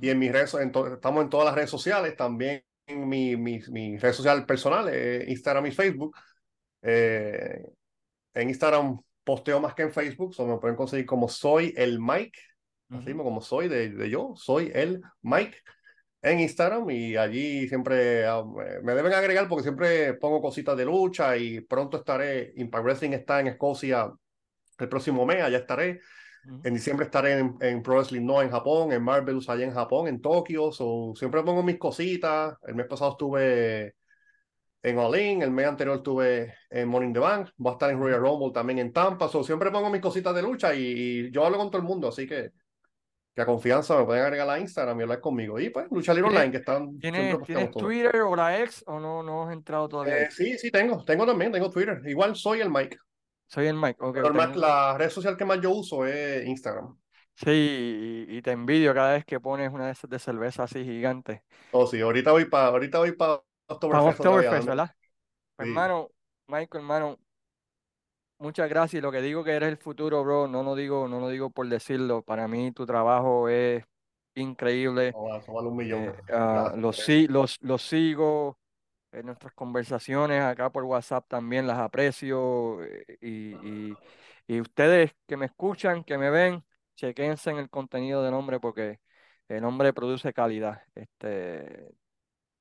Y 0.02 0.10
en 0.10 0.20
mis 0.20 0.32
redes, 0.32 0.54
en 0.56 0.72
estamos 0.94 1.24
en 1.24 1.30
todas 1.30 1.46
las 1.46 1.56
redes 1.56 1.70
sociales, 1.70 2.16
también 2.16 2.64
en 2.88 3.08
mi, 3.08 3.36
mi, 3.36 3.60
mi 3.70 3.98
red 3.98 4.14
social 4.14 4.46
personal, 4.46 4.88
eh, 4.92 5.26
Instagram 5.28 5.66
y 5.68 5.72
Facebook. 5.72 6.16
Eh, 6.82 7.62
en 8.34 8.50
Instagram 8.50 9.00
posteo 9.24 9.60
más 9.60 9.74
que 9.76 9.84
en 9.84 9.92
Facebook, 9.92 10.34
so 10.34 10.46
me 10.48 10.58
pueden 10.58 10.76
conseguir 10.78 11.06
como 11.06 11.28
soy 11.28 11.74
el 11.76 12.00
Mike, 12.00 12.40
así 12.90 13.06
mismo 13.08 13.24
como 13.24 13.42
soy 13.42 13.68
de, 13.68 13.90
de 13.90 14.10
yo, 14.10 14.34
soy 14.36 14.72
el 14.74 15.02
Mike 15.22 15.58
en 16.22 16.40
Instagram 16.40 16.90
y 16.90 17.16
allí 17.16 17.68
siempre 17.68 18.26
ah, 18.26 18.44
me- 18.84 18.94
deben 18.94 19.14
agregar 19.14 19.48
porque 19.48 19.64
siempre 19.64 20.14
pongo 20.16 20.42
cositas 20.42 20.76
de 20.76 20.86
lucha 20.86 21.38
y 21.38 21.62
pronto 21.62 21.98
estaré, 21.98 22.52
Impact 22.56 22.84
Wrestling 22.84 23.12
está 23.12 23.40
en 23.40 23.48
Escocia 23.48 24.12
el 24.78 24.90
próximo 24.90 25.26
mes, 25.26 25.44
allá 25.44 25.58
estaré. 25.60 26.00
En 26.64 26.74
diciembre 26.74 27.06
estaré 27.06 27.38
en, 27.38 27.58
en 27.60 27.84
Pro 27.84 27.96
Wrestling 27.96 28.26
No 28.26 28.42
en 28.42 28.50
Japón, 28.50 28.94
en 28.94 29.04
Marvelous 29.04 29.50
allá 29.50 29.66
en 29.66 29.74
Japón, 29.74 30.08
en 30.08 30.22
Tokio. 30.22 30.72
So, 30.72 31.14
siempre 31.16 31.44
pongo 31.44 31.62
mis 31.62 31.78
cositas. 31.78 32.56
El 32.66 32.76
mes 32.76 32.88
pasado 32.88 33.12
estuve 33.12 33.94
en 34.82 34.98
All 34.98 35.20
In, 35.20 35.42
el 35.42 35.52
mes 35.52 35.68
anterior 35.68 35.98
estuve 35.98 36.56
en 36.70 36.88
Morning 36.88 37.12
the 37.12 37.20
Bank. 37.20 37.50
Voy 37.58 37.72
a 37.72 37.74
estar 37.74 37.92
en. 37.92 38.00
Royal 38.00 38.22
Rumble 38.22 38.52
también 38.54 38.80
en 38.80 38.94
Tampa. 38.94 39.28
So, 39.28 39.44
siempre 39.44 39.70
pongo 39.70 39.90
mis 39.90 40.02
cositas 40.02 40.34
de 40.34 40.42
lucha 40.42 40.74
y, 40.74 40.82
y 41.28 41.32
yo 41.32 41.46
hablo 41.46 41.58
con 41.58 41.70
todo 41.70 41.82
el 41.82 41.88
mundo. 41.88 42.08
Así 42.08 42.26
que, 42.26 42.52
que 43.40 43.44
a 43.44 43.46
confianza 43.46 43.98
me 43.98 44.04
pueden 44.04 44.24
agregar 44.24 44.50
a 44.50 44.60
Instagram 44.60 45.00
y 45.00 45.04
hablar 45.04 45.22
conmigo. 45.22 45.60
Y 45.60 45.70
pues, 45.70 45.88
Lucha 45.90 46.14
Libre 46.14 46.30
¿Tienes, 46.30 46.40
Online, 46.40 46.52
que 46.52 46.58
están, 46.58 47.00
tienes, 47.00 47.38
tienes 47.46 47.72
todo. 47.72 47.86
Twitter 47.86 48.22
o 48.22 48.36
la 48.36 48.60
ex 48.60 48.84
o 48.86 49.00
no, 49.00 49.24
no 49.24 49.48
has 49.48 49.54
entrado 49.54 49.88
todavía? 49.88 50.24
Eh, 50.24 50.32
sí, 50.32 50.58
sí, 50.58 50.70
tengo. 50.70 51.06
Tengo 51.06 51.26
también, 51.26 51.52
tengo 51.52 51.70
Twitter. 51.70 52.02
Igual 52.06 52.36
soy 52.36 52.60
el 52.60 52.70
Mike. 52.70 52.98
Soy 53.48 53.68
el 53.68 53.76
Mike, 53.76 53.98
ok, 54.00 54.14
Pero 54.16 54.34
más- 54.34 54.56
la 54.56 54.98
red 54.98 55.10
social 55.10 55.38
que 55.38 55.46
más 55.46 55.60
yo 55.62 55.72
uso 55.72 56.06
es 56.06 56.46
Instagram. 56.46 56.98
Sí, 57.36 58.26
y, 58.30 58.38
y 58.38 58.42
te 58.42 58.52
envidio 58.52 58.94
cada 58.94 59.14
vez 59.14 59.24
que 59.24 59.40
pones 59.40 59.72
una 59.72 59.86
de 59.86 59.94
esas 59.94 60.10
de 60.10 60.20
cerveza 60.20 60.64
así 60.64 60.84
gigante. 60.84 61.44
Oh, 61.72 61.88
sí, 61.88 62.02
ahorita 62.02 62.32
voy 62.32 62.46
para 62.46 62.68
ahorita 62.68 63.00
voy 63.00 63.14
para 63.14 63.42
Oktoberfest. 63.68 64.20
Oktoberfest, 64.20 64.52
dando- 64.54 64.68
¿verdad? 64.68 64.92
Sí, 65.58 65.70
hermano, 65.70 66.10
Michael, 66.48 66.82
hermano, 66.84 67.18
muchas 68.40 68.70
gracias. 68.70 69.00
Y 69.00 69.02
lo 69.02 69.12
que 69.12 69.22
digo 69.22 69.44
que 69.44 69.52
eres 69.52 69.70
el 69.70 69.78
futuro, 69.78 70.24
bro, 70.24 70.48
no 70.48 70.64
lo 70.64 70.76
digo, 70.76 71.08
no 71.08 71.20
lo 71.20 71.30
digo 71.30 71.50
por 71.50 71.68
decirlo. 71.68 72.22
Para 72.22 72.48
mí 72.48 72.72
tu 72.72 72.86
trabajo 72.86 73.48
es 73.50 73.84
increíble. 74.36 75.12
no, 75.12 75.36
eso 75.36 75.54
vale 75.54 75.68
un 75.68 75.78
millón. 75.78 76.04
Eh, 76.04 76.14
ah, 76.34 76.74
los, 76.76 77.58
los 77.62 77.82
sigo. 77.82 78.58
En 79.12 79.26
nuestras 79.26 79.54
conversaciones 79.54 80.44
acá 80.44 80.70
por 80.72 80.84
WhatsApp 80.84 81.26
también 81.28 81.66
las 81.66 81.80
aprecio. 81.80 82.84
eh, 82.84 83.18
Y, 83.22 83.56
y, 83.90 83.98
y 84.48 84.62
ustedes 84.62 85.14
que 85.28 85.36
me 85.36 85.48
escuchan, 85.48 86.04
que 86.04 86.18
me 86.18 86.30
ven, 86.30 86.64
chequense 86.96 87.50
en 87.50 87.58
el 87.58 87.70
contenido 87.72 88.24
del 88.24 88.36
hombre 88.36 88.60
porque 88.60 89.00
el 89.48 89.64
hombre 89.66 89.94
produce 89.94 90.32
calidad. 90.32 90.84
Este, 90.94 91.90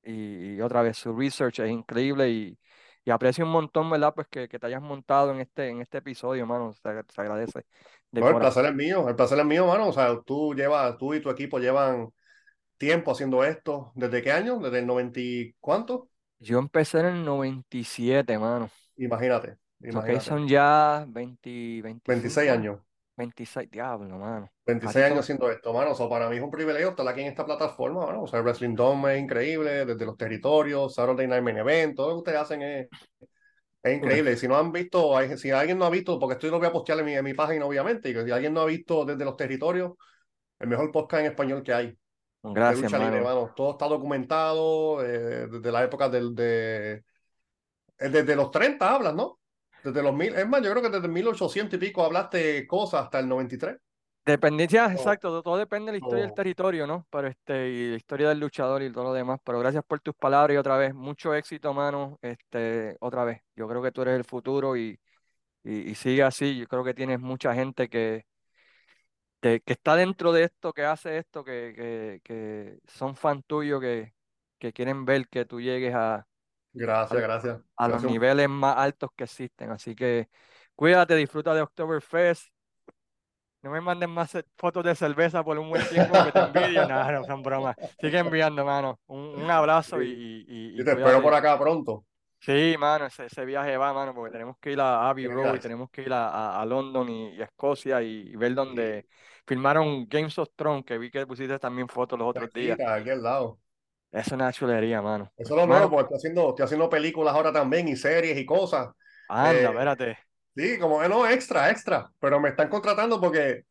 y, 0.03 0.55
y 0.55 0.61
otra 0.61 0.81
vez, 0.81 0.97
su 0.97 1.15
research 1.15 1.59
es 1.59 1.69
increíble 1.69 2.29
y, 2.31 2.59
y 3.05 3.11
aprecio 3.11 3.45
un 3.45 3.51
montón, 3.51 3.89
¿verdad? 3.89 4.13
Pues 4.13 4.27
que, 4.27 4.47
que 4.47 4.59
te 4.59 4.67
hayas 4.67 4.81
montado 4.81 5.31
en 5.31 5.39
este, 5.39 5.69
en 5.69 5.81
este 5.81 5.99
episodio, 5.99 6.41
hermano. 6.43 6.73
Se, 6.73 6.79
se 6.81 7.21
agradece 7.21 7.65
No, 8.11 8.27
el 8.29 8.35
placer 8.35 8.65
es 8.65 8.75
mío, 8.75 9.07
el 9.09 9.15
placer 9.15 9.39
es 9.39 9.45
mío, 9.45 9.67
mano. 9.67 9.87
O 9.87 9.93
sea, 9.93 10.19
tú 10.21 10.53
llevas, 10.53 10.97
tú 10.97 11.13
y 11.13 11.21
tu 11.21 11.29
equipo 11.29 11.59
llevan 11.59 12.11
tiempo 12.77 13.11
haciendo 13.11 13.43
esto. 13.43 13.91
¿Desde 13.95 14.21
qué 14.21 14.31
año? 14.31 14.59
¿Desde 14.59 14.79
el 14.79 14.87
90 14.87 15.19
y 15.19 15.53
cuánto? 15.59 16.09
Yo 16.39 16.59
empecé 16.59 16.99
en 16.99 17.05
el 17.07 17.25
97, 17.25 18.37
mano. 18.37 18.69
Imagínate, 18.97 19.57
imagínate. 19.81 20.19
son 20.19 20.47
ya 20.47 21.05
20, 21.07 21.81
26 21.81 22.49
25, 22.49 22.51
años. 22.51 22.79
26, 23.19 23.69
diablo, 23.69 24.17
mano. 24.17 24.49
26 24.65 24.95
Ratito 24.95 25.13
años 25.13 25.19
haciendo 25.25 25.51
esto, 25.51 25.73
mano. 25.73 25.91
O 25.91 25.95
sea, 25.95 26.07
para 26.09 26.29
mí 26.29 26.37
es 26.37 26.41
un 26.43 26.51
privilegio 26.51 26.89
estar 26.89 27.07
aquí 27.07 27.21
en 27.21 27.27
esta 27.27 27.45
plataforma, 27.45 28.05
mano. 28.05 28.23
O 28.23 28.27
sea, 28.27 28.39
el 28.39 28.45
Wrestling 28.45 28.75
Dome 28.75 29.15
es 29.15 29.21
increíble, 29.23 29.85
desde 29.85 30.05
los 30.05 30.15
territorios, 30.17 30.93
Saturday 30.93 31.27
Night 31.27 31.43
Main 31.43 31.57
Event, 31.57 31.95
todo 31.95 32.09
lo 32.09 32.13
que 32.15 32.19
ustedes 32.19 32.39
hacen 32.39 32.61
es, 32.61 32.87
es 33.83 33.97
increíble. 33.97 34.37
Si 34.37 34.47
no 34.47 34.57
han 34.57 34.71
visto, 34.71 35.17
hay- 35.17 35.37
si 35.37 35.51
alguien 35.51 35.77
no 35.77 35.85
ha 35.85 35.89
visto, 35.89 36.19
porque 36.19 36.33
esto 36.33 36.47
yo 36.47 36.51
lo 36.51 36.59
voy 36.59 36.67
a 36.67 36.71
postear 36.71 36.99
en 36.99 37.05
mi, 37.05 37.15
en 37.15 37.25
mi 37.25 37.33
página, 37.33 37.65
obviamente, 37.65 38.09
y 38.09 38.13
que 38.13 38.23
si 38.25 38.31
alguien 38.31 38.53
no 38.53 38.61
ha 38.61 38.65
visto 38.65 39.05
desde 39.05 39.25
los 39.25 39.37
territorios, 39.37 39.93
el 40.59 40.67
mejor 40.69 40.91
podcast 40.91 41.21
en 41.21 41.31
español 41.31 41.63
que 41.63 41.73
hay. 41.73 41.87
de 41.87 41.97
Gracias, 42.53 42.83
lucha 42.83 42.99
libre, 42.99 43.17
hermano. 43.19 43.53
Todo 43.55 43.71
está 43.71 43.87
documentado 43.87 45.03
eh, 45.05 45.47
desde 45.51 45.71
la 45.71 45.83
época 45.83 46.09
del, 46.09 46.35
de, 46.35 47.03
eh, 47.97 48.09
desde 48.09 48.35
los 48.35 48.51
30 48.51 48.93
hablas, 48.95 49.15
¿no? 49.15 49.38
Desde 49.83 50.03
los 50.03 50.13
mil, 50.13 50.35
es 50.35 50.47
más, 50.47 50.61
yo 50.61 50.71
creo 50.71 50.83
que 50.83 50.89
desde 50.89 51.07
1800 51.07 51.75
y 51.75 51.77
pico 51.77 52.03
hablaste 52.03 52.67
cosas 52.67 53.03
hasta 53.03 53.19
el 53.19 53.27
93. 53.27 53.77
Dependencia, 54.25 54.85
Oh, 54.85 54.91
exacto, 54.91 55.41
todo, 55.41 55.57
depende 55.57 55.87
de 55.87 55.93
la 55.93 55.97
historia 55.97 56.23
del 56.23 56.31
oh, 56.31 56.35
territorio, 56.35 56.85
¿no? 56.85 57.07
Pero 57.09 57.27
este, 57.27 57.69
y 57.69 57.89
la 57.91 57.95
historia 57.95 58.29
del 58.29 58.39
luchador 58.39 58.83
y 58.83 58.91
todo 58.91 59.05
lo 59.05 59.13
demás. 59.13 59.39
Pero 59.43 59.59
gracias 59.59 59.83
por 59.85 60.01
tus 60.01 60.13
palabras 60.15 60.53
y 60.53 60.57
otra 60.57 60.77
vez, 60.77 60.93
mucho 60.93 61.33
éxito, 61.33 61.73
mano. 61.73 62.19
Este, 62.21 62.95
otra 62.99 63.23
vez, 63.23 63.41
yo 63.55 63.67
creo 63.67 63.81
que 63.81 63.91
tú 63.91 64.01
eres 64.03 64.15
el 64.17 64.25
futuro 64.25 64.77
y, 64.77 64.99
y, 65.63 65.91
y 65.91 65.95
sigue 65.95 66.23
así. 66.23 66.57
Yo 66.57 66.67
creo 66.67 66.83
que 66.83 66.93
tienes 66.93 67.19
mucha 67.19 67.55
gente 67.55 67.89
que, 67.89 68.25
que, 69.41 69.61
que 69.61 69.73
está 69.73 69.95
dentro 69.95 70.31
de 70.31 70.43
esto, 70.45 70.73
que 70.73 70.85
hace 70.85 71.17
esto, 71.17 71.43
que, 71.43 71.73
que, 71.75 72.21
que 72.23 72.79
son 72.87 73.15
fan 73.15 73.43
tuyos, 73.43 73.81
que, 73.81 74.13
que 74.59 74.73
quieren 74.73 75.05
ver 75.05 75.27
que 75.29 75.45
tú 75.45 75.61
llegues 75.61 75.95
a, 75.95 76.28
gracias, 76.73 77.21
gracias. 77.21 77.59
a 77.75 77.87
los 77.87 78.03
niveles 78.03 78.49
más 78.49 78.77
altos 78.77 79.09
que 79.15 79.25
existen. 79.25 79.71
Así 79.71 79.95
que 79.95 80.29
cuídate, 80.75 81.15
disfruta 81.15 81.53
de 81.53 81.61
Oktoberfest 81.61 82.47
No 83.61 83.71
me 83.71 83.81
manden 83.81 84.09
más 84.09 84.37
fotos 84.57 84.83
de 84.83 84.95
cerveza 84.95 85.43
por 85.43 85.57
un 85.59 85.69
buen 85.69 85.87
tiempo 85.87 86.13
que 86.23 86.31
te 86.31 86.39
envidio. 86.39 86.87
Nada, 86.87 87.11
no 87.11 87.23
son 87.25 87.41
bromas. 87.41 87.75
Sigue 87.99 88.19
enviando, 88.19 88.63
mano. 88.65 88.99
Un, 89.07 89.43
un 89.43 89.51
abrazo 89.51 90.01
y, 90.01 90.09
y, 90.09 90.45
y, 90.47 90.81
y 90.81 90.83
te 90.83 90.91
espero 90.91 91.21
por 91.21 91.33
acá 91.33 91.57
pronto. 91.59 92.05
Sí, 92.41 92.75
mano, 92.79 93.05
ese, 93.05 93.25
ese, 93.25 93.43
viaje 93.43 93.75
va, 93.75 93.91
mano, 93.93 94.13
porque 94.13 94.31
tenemos 94.31 94.57
que 94.59 94.71
ir 94.71 94.79
a 94.79 95.09
Abbey 95.09 95.27
Road 95.27 95.55
y 95.55 95.59
tenemos 95.59 95.89
que 95.89 96.03
ir 96.03 96.13
a, 96.13 96.29
a, 96.29 96.61
a 96.61 96.65
London 96.65 97.09
y, 97.09 97.35
y, 97.35 97.41
a 97.41 97.45
Escocia 97.45 98.01
y, 98.01 98.33
ver 98.37 98.55
donde 98.55 99.07
filmaron 99.45 100.07
Games 100.07 100.37
of 100.39 100.47
Thrones, 100.55 100.85
que 100.85 100.97
vi 100.97 101.11
que 101.11 101.27
pusiste 101.27 101.59
también 101.59 101.89
fotos 101.89 102.17
los 102.17 102.29
otros 102.29 102.45
aquí, 102.45 102.61
días. 102.61 102.79
Aquí 102.79 103.09
al 103.09 103.21
lado. 103.21 103.59
Es 104.11 104.27
una 104.31 104.51
chulería, 104.51 105.01
mano. 105.01 105.31
Eso 105.37 105.53
es 105.53 105.61
lo 105.61 105.67
nuevo, 105.67 105.89
porque 105.89 106.03
estoy 106.03 106.17
haciendo, 106.17 106.49
estoy 106.49 106.65
haciendo 106.65 106.89
películas 106.89 107.35
ahora 107.35 107.51
también 107.51 107.87
y 107.87 107.95
series 107.95 108.37
y 108.37 108.45
cosas. 108.45 108.89
Anda, 109.27 109.53
eh, 109.53 109.63
espérate. 109.65 110.17
Sí, 110.55 110.79
como 110.79 111.01
no, 111.07 111.27
extra, 111.27 111.69
extra. 111.69 112.09
Pero 112.19 112.39
me 112.39 112.49
están 112.49 112.69
contratando 112.69 113.21
porque, 113.21 113.63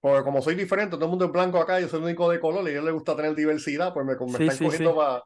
porque 0.00 0.24
como 0.24 0.40
soy 0.40 0.54
diferente, 0.54 0.96
todo 0.96 1.04
el 1.04 1.10
mundo 1.10 1.26
es 1.26 1.32
blanco 1.32 1.58
acá, 1.58 1.78
yo 1.78 1.88
soy 1.88 1.98
el 1.98 2.06
único 2.06 2.30
de 2.30 2.40
color 2.40 2.64
y 2.64 2.68
a 2.68 2.70
ellos 2.70 2.84
les 2.84 2.94
gusta 2.94 3.14
tener 3.14 3.34
diversidad, 3.34 3.92
pues 3.92 4.06
me, 4.06 4.14
me 4.14 4.38
sí, 4.38 4.42
están 4.44 4.56
sí, 4.56 4.64
cogiendo 4.64 4.90
sí. 4.92 4.96
para 4.96 5.22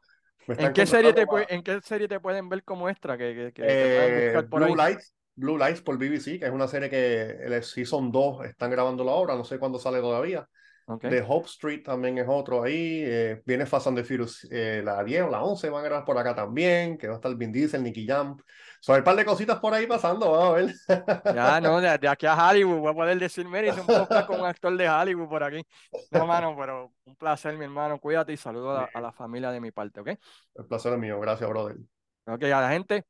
¿En 0.57 0.73
qué, 0.73 0.85
serie 0.85 1.13
te 1.13 1.25
¿En 1.49 1.63
qué 1.63 1.79
serie 1.81 2.07
te 2.07 2.19
pueden 2.19 2.49
ver 2.49 2.63
como 2.63 2.89
extra? 2.89 3.17
Que, 3.17 3.35
que, 3.35 3.53
que 3.53 3.63
eh, 3.65 4.41
Blue 4.49 4.65
ahí? 4.65 4.75
Lights, 4.75 5.13
Blue 5.35 5.57
Lights 5.57 5.81
por 5.81 5.97
BBC, 5.97 6.39
que 6.39 6.45
es 6.45 6.51
una 6.51 6.67
serie 6.67 6.89
que 6.89 7.37
el 7.43 7.63
Season 7.63 8.11
2 8.11 8.45
están 8.45 8.71
grabando 8.71 9.03
la 9.03 9.11
obra, 9.11 9.35
no 9.35 9.43
sé 9.43 9.59
cuándo 9.59 9.77
sale 9.77 9.99
todavía. 9.99 10.47
Okay. 10.91 11.11
The 11.11 11.21
Hope 11.21 11.45
Street 11.45 11.83
también 11.83 12.17
es 12.17 12.25
otro 12.27 12.63
ahí. 12.63 13.03
Eh, 13.05 13.43
viene 13.45 13.67
Fast 13.67 13.85
and 13.85 13.97
the 13.97 14.03
Furious, 14.03 14.47
eh, 14.49 14.81
la 14.83 15.03
10 15.03 15.23
o 15.23 15.29
la 15.29 15.43
11 15.43 15.69
van 15.69 15.85
a 15.85 15.87
grabar 15.87 16.03
por 16.03 16.17
acá 16.17 16.33
también, 16.33 16.97
que 16.97 17.07
va 17.07 17.13
a 17.13 17.15
estar 17.17 17.35
Vin 17.35 17.51
Diesel, 17.51 17.83
Nicky 17.83 18.07
Jam. 18.07 18.35
Son 18.81 18.97
un 18.97 19.03
par 19.03 19.15
de 19.15 19.23
cositas 19.23 19.59
por 19.59 19.71
ahí 19.71 19.85
pasando, 19.85 20.31
vamos 20.31 20.49
a 20.49 20.53
ver. 20.53 21.35
Ya, 21.35 21.61
no, 21.61 21.79
de, 21.79 21.95
de, 21.99 22.07
aquí 22.07 22.25
a 22.25 22.33
Hollywood 22.33 22.79
voy 22.79 22.91
a 22.91 22.95
poder 22.95 23.19
decir, 23.19 23.45
mira, 23.45 23.71
un 23.73 23.85
podcast 23.85 24.25
con 24.25 24.39
un 24.39 24.45
actor 24.47 24.75
de 24.75 24.89
Hollywood 24.89 25.29
por 25.29 25.43
aquí. 25.43 25.63
No, 26.09 26.21
hermano, 26.21 26.55
pero 26.57 26.91
un 27.05 27.15
placer, 27.15 27.55
mi 27.55 27.65
hermano. 27.65 27.99
Cuídate 27.99 28.33
y 28.33 28.37
saludo 28.37 28.71
a, 28.71 28.89
a, 28.91 28.99
la 28.99 29.11
familia 29.11 29.51
de 29.51 29.61
mi 29.61 29.71
parte, 29.71 29.99
¿ok? 29.99 30.07
El 30.07 30.65
placer 30.65 30.93
es 30.93 30.99
mío, 30.99 31.19
gracias, 31.19 31.47
brother. 31.47 31.77
Ok, 32.25 32.43
a 32.45 32.61
la 32.61 32.69
gente, 32.71 33.05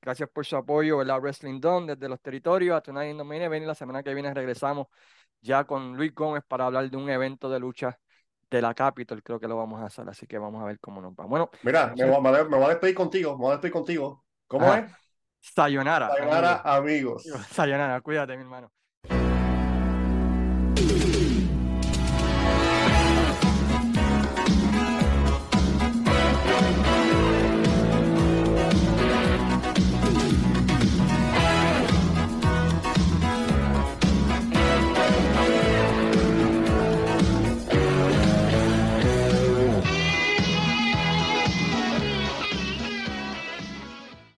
gracias 0.00 0.28
por 0.28 0.46
su 0.46 0.54
apoyo, 0.54 0.98
¿verdad? 0.98 1.18
Wrestling 1.20 1.60
Don 1.60 1.88
desde 1.88 2.08
los 2.08 2.20
territorios. 2.20 2.76
A 2.76 2.80
Tonight 2.80 3.10
in 3.10 3.18
the 3.18 3.24
Main 3.24 3.42
Event. 3.42 3.66
La 3.66 3.74
semana 3.74 4.04
que 4.04 4.14
viene 4.14 4.32
regresamos 4.32 4.86
ya 5.40 5.64
con 5.64 5.96
Luis 5.96 6.14
Gómez 6.14 6.42
para 6.46 6.66
hablar 6.66 6.90
de 6.90 6.96
un 6.96 7.08
evento 7.10 7.48
de 7.48 7.58
lucha 7.60 7.98
de 8.50 8.62
la 8.62 8.74
Capitol, 8.74 9.22
creo 9.22 9.40
que 9.40 9.48
lo 9.48 9.56
vamos 9.56 9.80
a 9.80 9.86
hacer, 9.86 10.08
así 10.08 10.26
que 10.26 10.38
vamos 10.38 10.62
a 10.62 10.66
ver 10.66 10.78
cómo 10.78 11.00
nos 11.00 11.12
va. 11.12 11.26
Bueno, 11.26 11.50
mira, 11.62 11.94
me 11.96 12.06
voy, 12.06 12.14
a, 12.14 12.44
me 12.44 12.56
voy 12.56 12.64
a 12.66 12.68
despedir 12.68 12.94
contigo, 12.94 13.32
me 13.32 13.38
voy 13.38 13.48
a 13.48 13.52
despedir 13.52 13.72
contigo. 13.72 14.24
¿Cómo 14.46 14.66
Ajá. 14.66 14.86
es? 14.86 14.92
Sayonara. 15.40 16.08
Sayonara, 16.08 16.62
amigos. 16.64 17.26
amigos. 17.26 17.46
Sayonara, 17.52 18.00
cuídate, 18.00 18.36
mi 18.36 18.42
hermano. 18.42 18.72